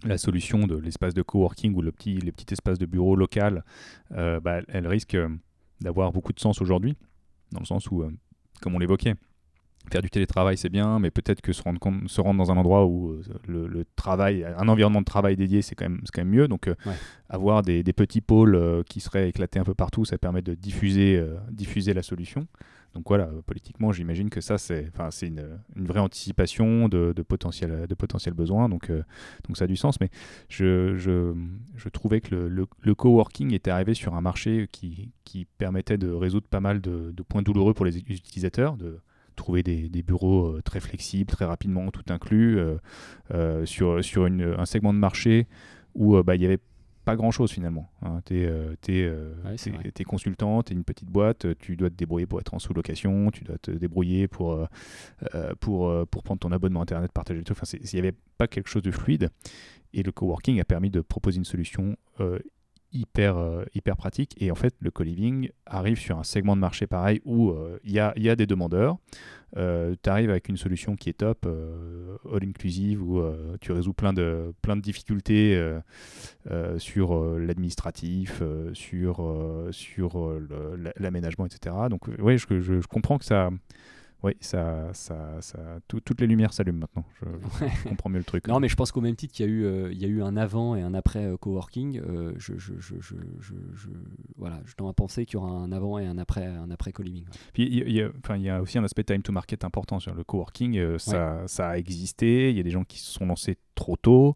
la 0.04 0.18
solution 0.18 0.66
de 0.66 0.76
l'espace 0.78 1.14
de 1.14 1.22
coworking 1.22 1.76
ou 1.76 1.82
le 1.82 1.92
petit, 1.92 2.16
les 2.16 2.32
petits 2.32 2.54
espaces 2.54 2.80
de 2.80 2.86
bureau 2.86 3.16
local, 3.16 3.64
euh, 4.14 4.40
bah, 4.40 4.62
elle 4.68 4.88
risque 4.88 5.18
d'avoir 5.80 6.12
beaucoup 6.12 6.34
de 6.34 6.40
sens 6.40 6.62
aujourd'hui, 6.62 6.96
dans 7.52 7.60
le 7.60 7.66
sens 7.66 7.92
où 7.92 8.04
comme 8.62 8.76
on 8.76 8.80
l'évoquait. 8.80 9.16
Faire 9.90 10.02
du 10.02 10.10
télétravail, 10.10 10.58
c'est 10.58 10.70
bien, 10.70 11.00
mais 11.00 11.10
peut-être 11.10 11.42
que 11.42 11.54
se 11.54 11.62
rendre, 11.64 11.80
se 12.08 12.22
rendre 12.22 12.38
dans 12.38 12.52
un 12.52 12.58
endroit 12.58 12.86
où 12.86 13.12
euh, 13.14 13.22
le, 13.48 13.86
travail, 13.96 14.46
un 14.46 14.68
environnement 14.68 15.00
de 15.00 15.06
travail 15.06 15.36
dédié, 15.36 15.62
c'est 15.62 15.76
quand 15.76 15.86
même, 15.86 16.02
quand 16.14 16.22
même 16.22 16.30
mieux. 16.30 16.48
Donc, 16.48 16.68
euh, 16.68 16.76
avoir 17.30 17.62
des, 17.64 17.84
petits 17.84 18.22
pôles 18.22 18.56
euh, 18.56 18.84
qui 18.84 19.00
seraient 19.00 19.30
éclatés 19.30 19.60
un 19.60 19.64
peu 19.64 19.74
partout, 19.74 20.06
ça 20.06 20.18
permet 20.18 20.42
de 20.42 20.54
diffuser, 20.54 21.24
diffuser 21.50 21.94
la 21.94 22.04
solution. 22.04 22.48
Donc 22.94 23.06
voilà, 23.08 23.30
politiquement, 23.46 23.94
j'imagine 23.94 24.30
que 24.30 24.42
ça, 24.42 24.58
c'est 24.58 24.92
une, 25.24 25.60
une 25.78 25.86
vraie 25.86 26.02
anticipation 26.02 26.90
de, 26.90 27.14
de, 27.16 27.22
potentiels 27.22 27.88
de 27.88 27.96
potentiel 27.96 28.34
besoins. 28.34 28.68
Donc, 28.68 28.92
donc 28.92 29.58
ça 29.58 29.64
a 29.64 29.68
du 29.68 29.78
sens. 29.78 30.00
Mais 30.02 30.10
je, 30.50 30.96
je, 30.98 31.34
je 31.76 31.90
trouvais 31.90 32.20
que 32.20 32.36
le, 32.36 32.50
le, 32.50 32.68
le, 32.82 32.96
coworking 32.96 33.54
était 33.54 33.72
arrivé 33.72 33.94
sur 33.94 34.14
un 34.14 34.22
marché 34.22 34.68
qui, 34.72 35.12
qui 35.24 35.46
permettait 35.58 35.98
de 35.98 36.12
résoudre 36.12 36.48
pas 36.48 36.60
mal 36.60 36.82
de, 36.82 37.12
de 37.16 37.24
points 37.24 37.42
douloureux 37.42 37.74
pour 37.74 37.86
les 37.86 37.98
utilisateurs, 37.98 38.76
de 38.76 39.00
trouver 39.42 39.64
des, 39.64 40.04
bureaux 40.04 40.62
très 40.62 40.80
flexibles, 40.80 41.32
très 41.32 41.46
rapidement, 41.46 41.92
tout 41.92 42.04
inclus, 42.10 42.60
sur, 43.66 44.04
sur 44.04 44.26
un 44.26 44.66
segment 44.66 44.94
de 44.94 45.00
marché 45.00 45.48
où 45.94 46.22
bah, 46.24 46.36
il 46.36 46.42
y 46.42 46.46
avait 46.46 46.60
pas 47.04 47.16
grand 47.16 47.32
chose 47.32 47.52
finalement. 47.52 47.90
Hein. 48.02 48.22
Tu 48.26 48.42
es, 48.42 49.12
es, 50.00 50.04
consultant, 50.04 50.62
tu 50.64 50.74
es 50.74 50.76
une 50.76 50.84
petite 50.84 51.10
boîte, 51.10 51.58
tu 51.58 51.76
dois 51.76 51.90
te 51.90 51.96
débrouiller 51.96 52.28
pour 52.28 52.40
être 52.40 52.54
en 52.54 52.60
sous-location, 52.60 53.32
tu 53.32 53.44
dois 53.44 53.58
te 53.58 53.72
débrouiller 53.72 54.28
pour, 54.28 54.54
euh, 54.54 54.66
euh, 55.34 55.54
pour, 55.60 55.90
euh, 55.90 56.06
pour 56.06 56.24
prendre 56.24 56.40
ton 56.40 56.52
abonnement 56.52 56.82
internet, 56.82 57.12
partager 57.12 57.40
le 57.40 57.44
truc. 57.44 57.58
Enfin, 57.62 57.78
il 57.80 57.90
n'y 57.94 58.00
avait 58.00 58.16
pas 58.38 58.48
quelque 58.48 58.70
chose 58.70 58.84
de 58.84 58.92
fluide. 58.92 59.30
Et 59.94 60.04
le 60.04 60.12
coworking 60.12 60.60
a 60.62 60.64
permis 60.64 60.90
de 60.90 61.02
proposer 61.02 61.38
une 61.38 61.46
solution 61.46 61.98
hyper, 62.94 63.38
euh, 63.38 63.64
hyper 63.74 63.96
pratique. 63.96 64.36
Et 64.42 64.52
en 64.52 64.56
fait, 64.56 64.76
le 64.80 64.92
co-living 64.92 65.50
arrive 65.66 66.00
sur 66.00 66.18
un 66.18 66.24
segment 66.24 66.56
de 66.56 66.62
marché 66.62 66.88
pareil 66.88 67.22
où 67.26 67.50
euh, 67.50 67.80
il 67.84 67.92
y, 67.92 68.00
a, 68.00 68.14
y, 68.18 68.30
a, 68.30 68.36
des 68.36 68.48
demandeurs. 68.48 68.98
Euh, 69.58 69.96
tu 70.02 70.10
arrives 70.10 70.30
avec 70.30 70.48
une 70.48 70.58
solution 70.58 70.96
qui 70.96 71.10
est 71.10 71.14
top, 71.14 71.46
all 71.46 72.44
inclusive, 72.44 73.02
où 73.02 73.22
tu 73.60 73.72
résous 73.72 73.94
plein 73.94 74.14
de, 74.14 74.54
plein 74.62 74.78
de 74.78 74.82
difficultés 74.82 75.62
sur 76.78 77.38
l'administratif, 77.38 78.42
sur, 78.74 79.68
sur 79.72 80.40
l'aménagement, 80.98 81.46
etc. 81.46 81.76
Donc, 81.90 82.04
oui, 82.20 82.38
je, 82.38 82.62
je, 82.62 82.88
comprends 82.88 83.18
que 83.18 83.26
ça 83.26 83.50
oui, 84.24 84.34
ça, 84.40 84.90
ça, 84.94 85.42
ça 85.42 85.60
toutes 85.88 86.22
les 86.22 86.28
lumières 86.28 86.54
s'allument 86.54 86.80
maintenant. 86.80 87.04
Je, 87.22 87.90
comprends 87.90 88.10
mieux 88.10 88.20
le 88.20 88.24
truc. 88.24 88.48
Non, 88.48 88.60
mais 88.60 88.70
je 88.70 88.76
pense 88.76 88.92
qu'au 88.92 89.02
même 89.02 89.16
titre 89.16 89.34
qu'il 89.34 89.46
y, 89.46 89.50
a 89.50 89.52
eu, 89.52 89.66
euh, 89.66 89.92
il 89.92 90.00
y 90.00 90.06
a 90.06 90.08
eu 90.08 90.22
un 90.22 90.38
avant 90.38 90.76
et 90.76 90.82
un 90.82 90.94
après 90.94 91.26
euh, 91.26 91.38
coworking, 91.38 92.00
euh, 92.00 92.34
je, 92.38 92.54
je, 92.58 92.74
je, 92.80 93.16
voilà, 94.38 94.62
je 94.66 94.76
dois 94.78 94.94
penser 94.94 95.26
qu'il 95.26 95.36
y 95.36 95.38
aura 95.38 95.50
un 95.50 95.72
avant 95.72 95.98
et 95.98 96.06
un 96.06 96.20
après, 96.20 96.46
un 96.46 96.70
après 96.70 96.92
co-living. 96.92 97.26
Puis 97.54 97.64
il 97.64 97.92
y, 97.92 98.02
a, 98.02 98.10
enfin, 98.24 98.38
il 98.38 98.44
y 98.44 98.50
a 98.50 98.62
aussi 98.62 98.78
un 98.78 98.84
aspect 98.84 99.04
time 99.04 99.24
to 99.24 99.32
market 99.32 99.64
important 99.64 100.00
sur 100.00 100.14
le 100.14 100.24
coworking. 100.24 100.98
ça, 101.00 101.42
ça 101.48 101.70
a 101.70 101.78
existé. 101.78 102.52
Il 102.52 102.58
y 102.58 102.60
a 102.60 102.64
des 102.64 102.70
gens 102.72 102.84
qui 102.84 103.00
se 103.00 103.12
sont 103.12 103.26
lancés 103.26 103.58
trop 103.74 103.96
tôt. 103.96 104.36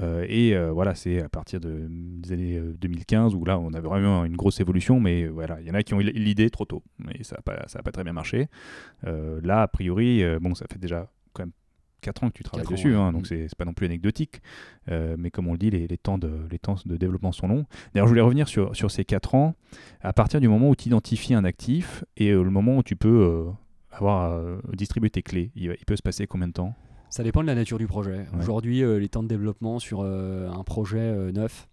Euh, 0.00 0.26
et 0.28 0.54
euh, 0.54 0.70
voilà, 0.72 0.94
c'est 0.94 1.22
à 1.22 1.28
partir 1.28 1.60
de, 1.60 1.86
des 1.88 2.32
années 2.32 2.60
2015 2.60 3.34
où 3.34 3.44
là, 3.44 3.58
on 3.58 3.72
avait 3.72 3.88
vraiment 3.88 4.24
une 4.24 4.36
grosse 4.36 4.60
évolution, 4.60 5.00
mais 5.00 5.26
voilà, 5.26 5.60
il 5.60 5.66
y 5.66 5.70
en 5.70 5.74
a 5.74 5.82
qui 5.82 5.94
ont 5.94 6.00
eu 6.00 6.04
l'idée 6.04 6.50
trop 6.50 6.64
tôt, 6.64 6.82
mais 6.98 7.22
ça 7.22 7.36
n'a 7.36 7.42
pas, 7.42 7.66
ça 7.68 7.82
pas 7.82 7.92
très 7.92 8.04
bien 8.04 8.12
marché. 8.12 8.48
Euh, 9.06 9.40
là, 9.42 9.62
a 9.62 9.68
priori, 9.68 10.22
bon, 10.40 10.54
ça 10.54 10.66
fait 10.70 10.78
déjà 10.78 11.10
quand 11.32 11.42
même 11.42 11.52
4 12.02 12.24
ans 12.24 12.28
que 12.28 12.34
tu 12.34 12.44
travailles 12.44 12.66
dessus, 12.66 12.94
hein, 12.94 13.12
donc 13.12 13.22
mm. 13.22 13.48
c'est 13.48 13.54
pas 13.56 13.64
non 13.64 13.72
plus 13.72 13.86
anecdotique, 13.86 14.40
mais 14.88 15.30
comme 15.30 15.48
on 15.48 15.52
le 15.52 15.58
dit, 15.58 15.70
les, 15.70 15.86
les, 15.86 15.98
temps 15.98 16.18
de, 16.18 16.30
les 16.50 16.58
temps 16.58 16.76
de 16.84 16.96
développement 16.96 17.32
sont 17.32 17.48
longs. 17.48 17.64
D'ailleurs, 17.94 18.06
je 18.06 18.10
voulais 18.10 18.20
revenir 18.20 18.48
sur, 18.48 18.74
sur 18.76 18.90
ces 18.90 19.04
4 19.04 19.34
ans, 19.34 19.54
à 20.02 20.12
partir 20.12 20.40
du 20.40 20.48
moment 20.48 20.68
où 20.68 20.76
tu 20.76 20.86
identifies 20.86 21.34
un 21.34 21.44
actif 21.44 22.04
et 22.16 22.30
le 22.30 22.50
moment 22.50 22.78
où 22.78 22.82
tu 22.82 22.96
peux 22.96 23.46
avoir 23.90 24.38
distribué 24.74 25.08
tes 25.10 25.22
clés, 25.22 25.52
il, 25.56 25.74
il 25.78 25.84
peut 25.86 25.96
se 25.96 26.02
passer 26.02 26.26
combien 26.26 26.48
de 26.48 26.52
temps? 26.52 26.74
Ça 27.10 27.22
dépend 27.22 27.42
de 27.42 27.46
la 27.46 27.54
nature 27.54 27.78
du 27.78 27.86
projet. 27.86 28.26
Aujourd'hui, 28.38 28.82
euh, 28.82 28.98
les 28.98 29.08
temps 29.08 29.22
de 29.22 29.28
développement 29.28 29.78
sur 29.78 30.00
euh, 30.00 30.48
un 30.48 30.64
projet 30.64 30.98
euh, 30.98 31.32
neuf, 31.32 31.68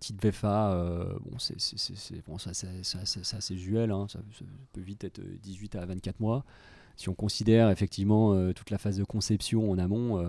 type 0.00 0.20
VFA, 0.24 0.74
bon, 1.20 1.38
c'est 1.38 2.26
bon, 2.26 2.36
assez 2.36 3.54
usuel, 3.54 3.92
hein. 3.92 4.06
ça, 4.08 4.18
peut 4.72 4.80
vite 4.80 5.04
être 5.04 5.20
18 5.20 5.76
à 5.76 5.86
24 5.86 6.18
mois. 6.18 6.44
Si 6.96 7.08
on 7.08 7.14
considère 7.14 7.70
effectivement 7.70 8.52
toute 8.52 8.70
la 8.70 8.78
phase 8.78 8.96
de 8.96 9.04
conception 9.04 9.70
en 9.70 9.78
amont, 9.78 10.20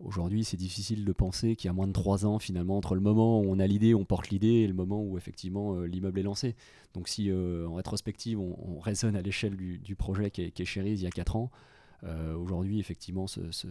aujourd'hui 0.00 0.44
c'est 0.44 0.56
difficile 0.56 1.04
de 1.04 1.12
penser 1.12 1.54
qu'il 1.54 1.68
y 1.68 1.70
a 1.70 1.72
moins 1.74 1.88
de 1.88 1.92
3 1.92 2.24
ans 2.24 2.38
finalement 2.38 2.78
entre 2.78 2.94
le 2.94 3.00
moment 3.00 3.40
où 3.40 3.46
on 3.46 3.58
a 3.58 3.66
l'idée, 3.66 3.94
on 3.94 4.04
porte 4.04 4.30
l'idée 4.30 4.62
et 4.62 4.66
le 4.68 4.74
moment 4.74 5.02
où 5.02 5.18
effectivement 5.18 5.80
l'immeuble 5.80 6.20
est 6.20 6.24
lancé. 6.24 6.54
Donc 6.94 7.08
si 7.08 7.30
en 7.30 7.74
rétrospective 7.74 8.38
on, 8.40 8.78
raisonne 8.78 9.16
à 9.16 9.22
l'échelle 9.22 9.56
du, 9.56 9.96
projet 9.96 10.30
qui 10.30 10.42
est, 10.42 10.50
qui 10.50 10.62
est 10.62 10.76
il 10.76 11.02
y 11.02 11.06
a 11.06 11.10
4 11.10 11.36
ans, 11.36 11.50
euh, 12.04 12.34
aujourd'hui, 12.34 12.80
effectivement, 12.80 13.28
ce, 13.28 13.40
ce, 13.52 13.68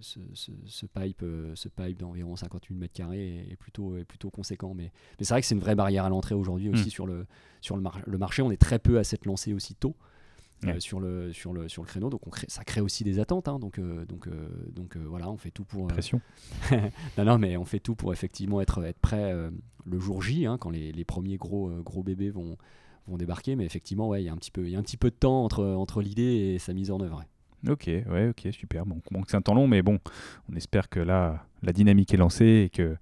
ce, 0.00 0.86
pipe, 0.86 1.22
euh, 1.22 1.52
ce 1.54 1.68
pipe 1.68 1.98
d'environ 1.98 2.36
58 2.36 2.74
mètres 2.74 2.92
carrés 2.92 3.46
est, 3.50 3.56
plutôt, 3.56 3.96
est 3.96 4.04
plutôt 4.04 4.30
conséquent. 4.30 4.74
Mais, 4.74 4.92
mais 5.18 5.24
c'est 5.24 5.32
vrai 5.32 5.40
que 5.40 5.46
c'est 5.46 5.54
une 5.54 5.60
vraie 5.60 5.74
barrière 5.74 6.04
à 6.04 6.10
l'entrée 6.10 6.34
aujourd'hui 6.34 6.68
aussi 6.68 6.88
hmm. 6.88 6.90
sur, 6.90 7.06
le, 7.06 7.26
sur 7.62 7.76
le, 7.76 7.82
le, 8.06 8.18
marché. 8.18 8.42
On 8.42 8.50
est 8.50 8.60
très 8.60 8.78
peu 8.78 8.98
à 8.98 9.04
s'être 9.04 9.24
lancé 9.24 9.54
aussi 9.54 9.74
tôt. 9.74 9.96
Euh, 10.64 10.78
sur, 10.78 11.00
le, 11.00 11.32
sur, 11.32 11.52
le, 11.52 11.68
sur 11.68 11.82
le 11.82 11.88
créneau. 11.88 12.08
Donc 12.08 12.24
on 12.24 12.30
crée, 12.30 12.46
ça 12.48 12.62
crée 12.62 12.80
aussi 12.80 13.02
des 13.02 13.18
attentes. 13.18 13.48
Hein. 13.48 13.58
donc 13.58 13.80
donc, 13.80 14.28
donc 14.70 14.96
voilà, 14.96 15.28
on 15.28 15.36
fait 15.36 15.50
tout 15.50 15.64
pour. 15.64 15.88
Pression. 15.88 16.20
non, 17.18 17.24
non, 17.24 17.36
mais 17.36 17.56
on 17.56 17.64
fait 17.64 17.80
tout 17.80 17.96
pour 17.96 18.12
effectivement 18.12 18.60
être, 18.60 18.84
être 18.84 19.00
prêt 19.00 19.34
le 19.84 19.98
jour 19.98 20.22
J, 20.22 20.46
hein, 20.46 20.58
quand 20.58 20.70
les, 20.70 20.92
les, 20.92 21.04
premiers 21.04 21.36
gros, 21.36 21.68
gros 21.82 22.04
bébés 22.04 22.30
vont, 22.30 22.56
vont 23.08 23.16
débarquer. 23.16 23.56
Mais 23.56 23.64
effectivement, 23.64 24.06
ouais, 24.06 24.22
il 24.22 24.26
y, 24.26 24.28
a 24.28 24.32
un 24.32 24.36
petit 24.36 24.52
peu, 24.52 24.68
y 24.68 24.76
a 24.76 24.78
un 24.78 24.84
petit 24.84 24.96
peu 24.96 25.10
de 25.10 25.16
temps 25.16 25.42
entre, 25.44 25.64
entre 25.64 26.00
l'idée 26.00 26.54
et 26.54 26.58
sa 26.60 26.74
mise 26.74 26.92
en 26.92 27.00
œuvre. 27.00 27.24
Ok, 27.68 27.86
ouais, 27.86 28.28
ok, 28.28 28.48
super. 28.52 28.84
Bon, 28.86 29.00
c'est 29.28 29.36
un 29.36 29.42
temps 29.42 29.54
long, 29.54 29.68
mais 29.68 29.82
bon, 29.82 29.98
on 30.50 30.56
espère 30.56 30.88
que 30.88 30.98
là, 30.98 31.46
la 31.62 31.72
dynamique 31.72 32.12
est 32.12 32.16
lancée 32.16 32.64
et 32.66 32.70
que, 32.70 32.96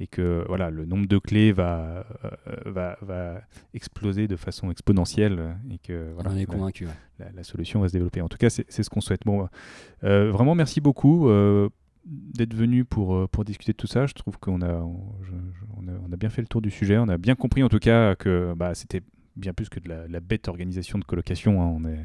et 0.00 0.08
que 0.08 0.44
voilà, 0.48 0.70
le 0.70 0.84
nombre 0.84 1.06
de 1.06 1.18
clés 1.18 1.52
va, 1.52 2.04
euh, 2.24 2.30
va, 2.66 2.98
va 3.02 3.40
exploser 3.72 4.26
de 4.26 4.34
façon 4.36 4.70
exponentielle 4.70 5.56
et 5.70 5.78
que 5.78 6.12
voilà, 6.14 6.30
on 6.30 6.36
est 6.36 6.46
convaincu. 6.46 6.88
La, 7.18 7.44
solution 7.44 7.80
va 7.80 7.88
se 7.88 7.92
développer. 7.92 8.20
En 8.20 8.28
tout 8.28 8.38
cas, 8.38 8.50
c'est 8.50 8.82
ce 8.82 8.90
qu'on 8.90 9.00
souhaite. 9.00 9.22
Bon, 9.24 9.48
euh, 10.04 10.30
vraiment, 10.30 10.54
merci 10.54 10.80
beaucoup. 10.80 11.28
Euh, 11.28 11.68
d'être 12.06 12.54
venu 12.54 12.86
pour, 12.86 13.28
pour 13.28 13.44
discuter 13.44 13.72
de 13.72 13.76
tout 13.76 13.86
ça. 13.86 14.06
Je 14.06 14.14
trouve 14.14 14.38
qu'on 14.38 14.62
a, 14.62 14.72
on, 14.72 15.86
a, 15.86 15.92
on 16.08 16.12
a 16.12 16.16
bien 16.16 16.30
fait 16.30 16.40
le 16.40 16.48
tour 16.48 16.62
du 16.62 16.70
sujet. 16.70 16.96
On 16.96 17.08
a 17.08 17.18
bien 17.18 17.34
compris 17.34 17.62
en 17.62 17.68
tout 17.68 17.78
cas 17.78 18.16
que 18.16 18.54
bah, 18.56 18.74
c'était 18.74 19.02
bien 19.36 19.52
plus 19.52 19.68
que 19.68 19.80
de 19.80 19.88
la, 19.88 20.20
bête 20.20 20.48
organisation 20.48 20.98
de 20.98 21.04
colocation. 21.04 21.62
Hein, 21.62 21.72
on 21.74 21.84
est, 21.84 22.00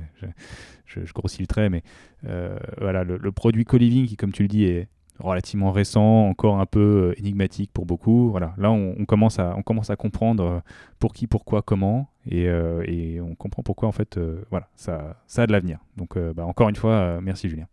je, 0.86 0.99
grossis 1.13 1.41
le 1.41 1.47
trait, 1.47 1.69
mais 1.69 1.84
euh, 2.26 2.57
voilà, 2.80 3.03
le, 3.03 3.32
produit 3.32 3.65
co-living 3.65 4.07
qui, 4.07 4.15
comme 4.15 4.32
tu 4.32 4.43
le 4.43 4.47
dis, 4.47 4.63
est 4.63 4.88
relativement 5.19 5.71
récent, 5.71 6.28
encore 6.28 6.59
un 6.59 6.65
peu 6.65 7.13
euh, 7.13 7.19
énigmatique 7.19 7.71
pour 7.73 7.86
beaucoup. 7.86 8.30
Voilà, 8.30 8.53
là, 8.57 8.71
on, 8.71 9.05
commence 9.05 9.39
à, 9.39 9.55
on 9.57 9.63
commence 9.63 9.89
à 9.89 9.95
comprendre 9.95 10.43
euh, 10.43 10.59
pour 10.99 11.13
qui, 11.13 11.28
pourquoi, 11.28 11.61
comment, 11.61 12.09
et, 12.30 12.49
on 13.21 13.36
comprend 13.36 13.63
pourquoi 13.63 13.88
en 13.88 13.91
fait, 13.91 14.19
voilà, 14.49 14.69
ça, 14.76 15.21
ça 15.28 15.43
a 15.43 15.47
de 15.47 15.51
l'avenir. 15.51 15.80
Donc, 15.97 16.17
bah, 16.17 16.45
encore 16.45 16.69
une 16.69 16.76
fois, 16.76 17.21
merci 17.21 17.49
Julien. 17.49 17.67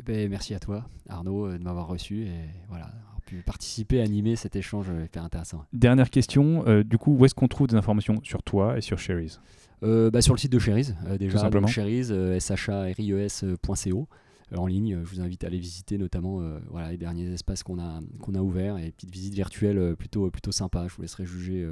Eh 0.00 0.02
ben, 0.04 0.30
merci 0.30 0.54
à 0.54 0.58
toi, 0.58 0.84
Arnaud, 1.08 1.52
de 1.52 1.62
m'avoir 1.62 1.86
reçu. 1.86 2.26
Et 2.26 2.40
voilà, 2.68 2.86
pu 3.22 3.42
participer, 3.42 4.00
animer 4.00 4.36
cet 4.36 4.56
échange 4.56 4.90
hyper 5.04 5.24
intéressant. 5.24 5.64
Dernière 5.72 6.10
question, 6.10 6.66
euh, 6.66 6.82
du 6.82 6.98
coup, 6.98 7.16
où 7.16 7.24
est-ce 7.24 7.34
qu'on 7.34 7.48
trouve 7.48 7.68
des 7.68 7.76
informations 7.76 8.20
sur 8.22 8.42
toi 8.42 8.76
et 8.76 8.80
sur 8.80 8.98
Sherry's 8.98 9.40
euh, 9.82 10.10
bah, 10.10 10.20
Sur 10.20 10.34
le 10.34 10.38
site 10.38 10.52
de 10.52 10.58
Sherry's, 10.58 10.94
euh, 11.06 11.18
déjà, 11.18 11.38
simplement. 11.38 11.66
Sherry's, 11.66 12.10
e 12.10 12.36
s.co 12.36 14.08
en 14.54 14.66
ligne. 14.66 14.98
Je 15.02 15.08
vous 15.08 15.20
invite 15.22 15.44
à 15.44 15.46
aller 15.46 15.58
visiter 15.58 15.96
notamment 15.96 16.42
voilà, 16.68 16.90
les 16.90 16.98
derniers 16.98 17.32
espaces 17.32 17.62
qu'on 17.62 17.78
a, 17.78 18.00
qu'on 18.20 18.34
a 18.34 18.40
ouverts 18.40 18.76
et 18.76 18.92
petites 18.92 19.10
visites 19.10 19.32
virtuelles 19.32 19.96
plutôt, 19.96 20.30
plutôt 20.30 20.52
sympas. 20.52 20.88
Je 20.88 20.94
vous 20.94 21.00
laisserai 21.00 21.24
juger 21.24 21.66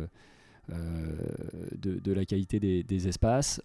de, 0.71 1.99
de, 1.99 2.13
la 2.13 2.25
qualité 2.25 2.59
des, 2.59 2.83
des 2.83 3.07
espaces. 3.07 3.61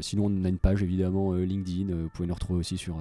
sinon, 0.00 0.24
on 0.26 0.44
a 0.44 0.48
une 0.48 0.58
page 0.58 0.82
évidemment 0.82 1.32
LinkedIn. 1.34 1.94
vous 1.94 2.08
pouvez 2.08 2.26
nous 2.26 2.34
retrouver 2.34 2.58
aussi 2.58 2.76
sur 2.76 2.96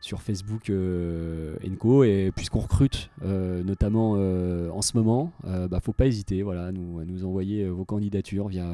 sur 0.00 0.22
Facebook 0.22 0.70
euh, 0.70 1.56
Enco 1.66 2.04
et 2.04 2.32
puisqu'on 2.34 2.60
recrute 2.60 3.10
euh, 3.24 3.62
notamment 3.62 4.14
euh, 4.16 4.70
en 4.70 4.82
ce 4.82 4.96
moment, 4.96 5.32
bah, 5.44 5.80
faut 5.80 5.92
pas 5.92 6.06
hésiter 6.06 6.42
voilà, 6.42 6.66
à, 6.66 6.72
nous, 6.72 7.04
nous 7.04 7.24
envoyer 7.24 7.68
vos 7.68 7.84
candidatures 7.84 8.48
via 8.48 8.66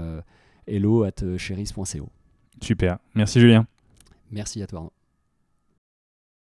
hello 0.67 1.05
at 1.05 1.37
cheris.co. 1.39 2.09
Super, 2.61 2.99
merci 3.15 3.41
Julien. 3.41 3.67
Merci 4.31 4.63
à 4.63 4.67
toi. 4.67 4.91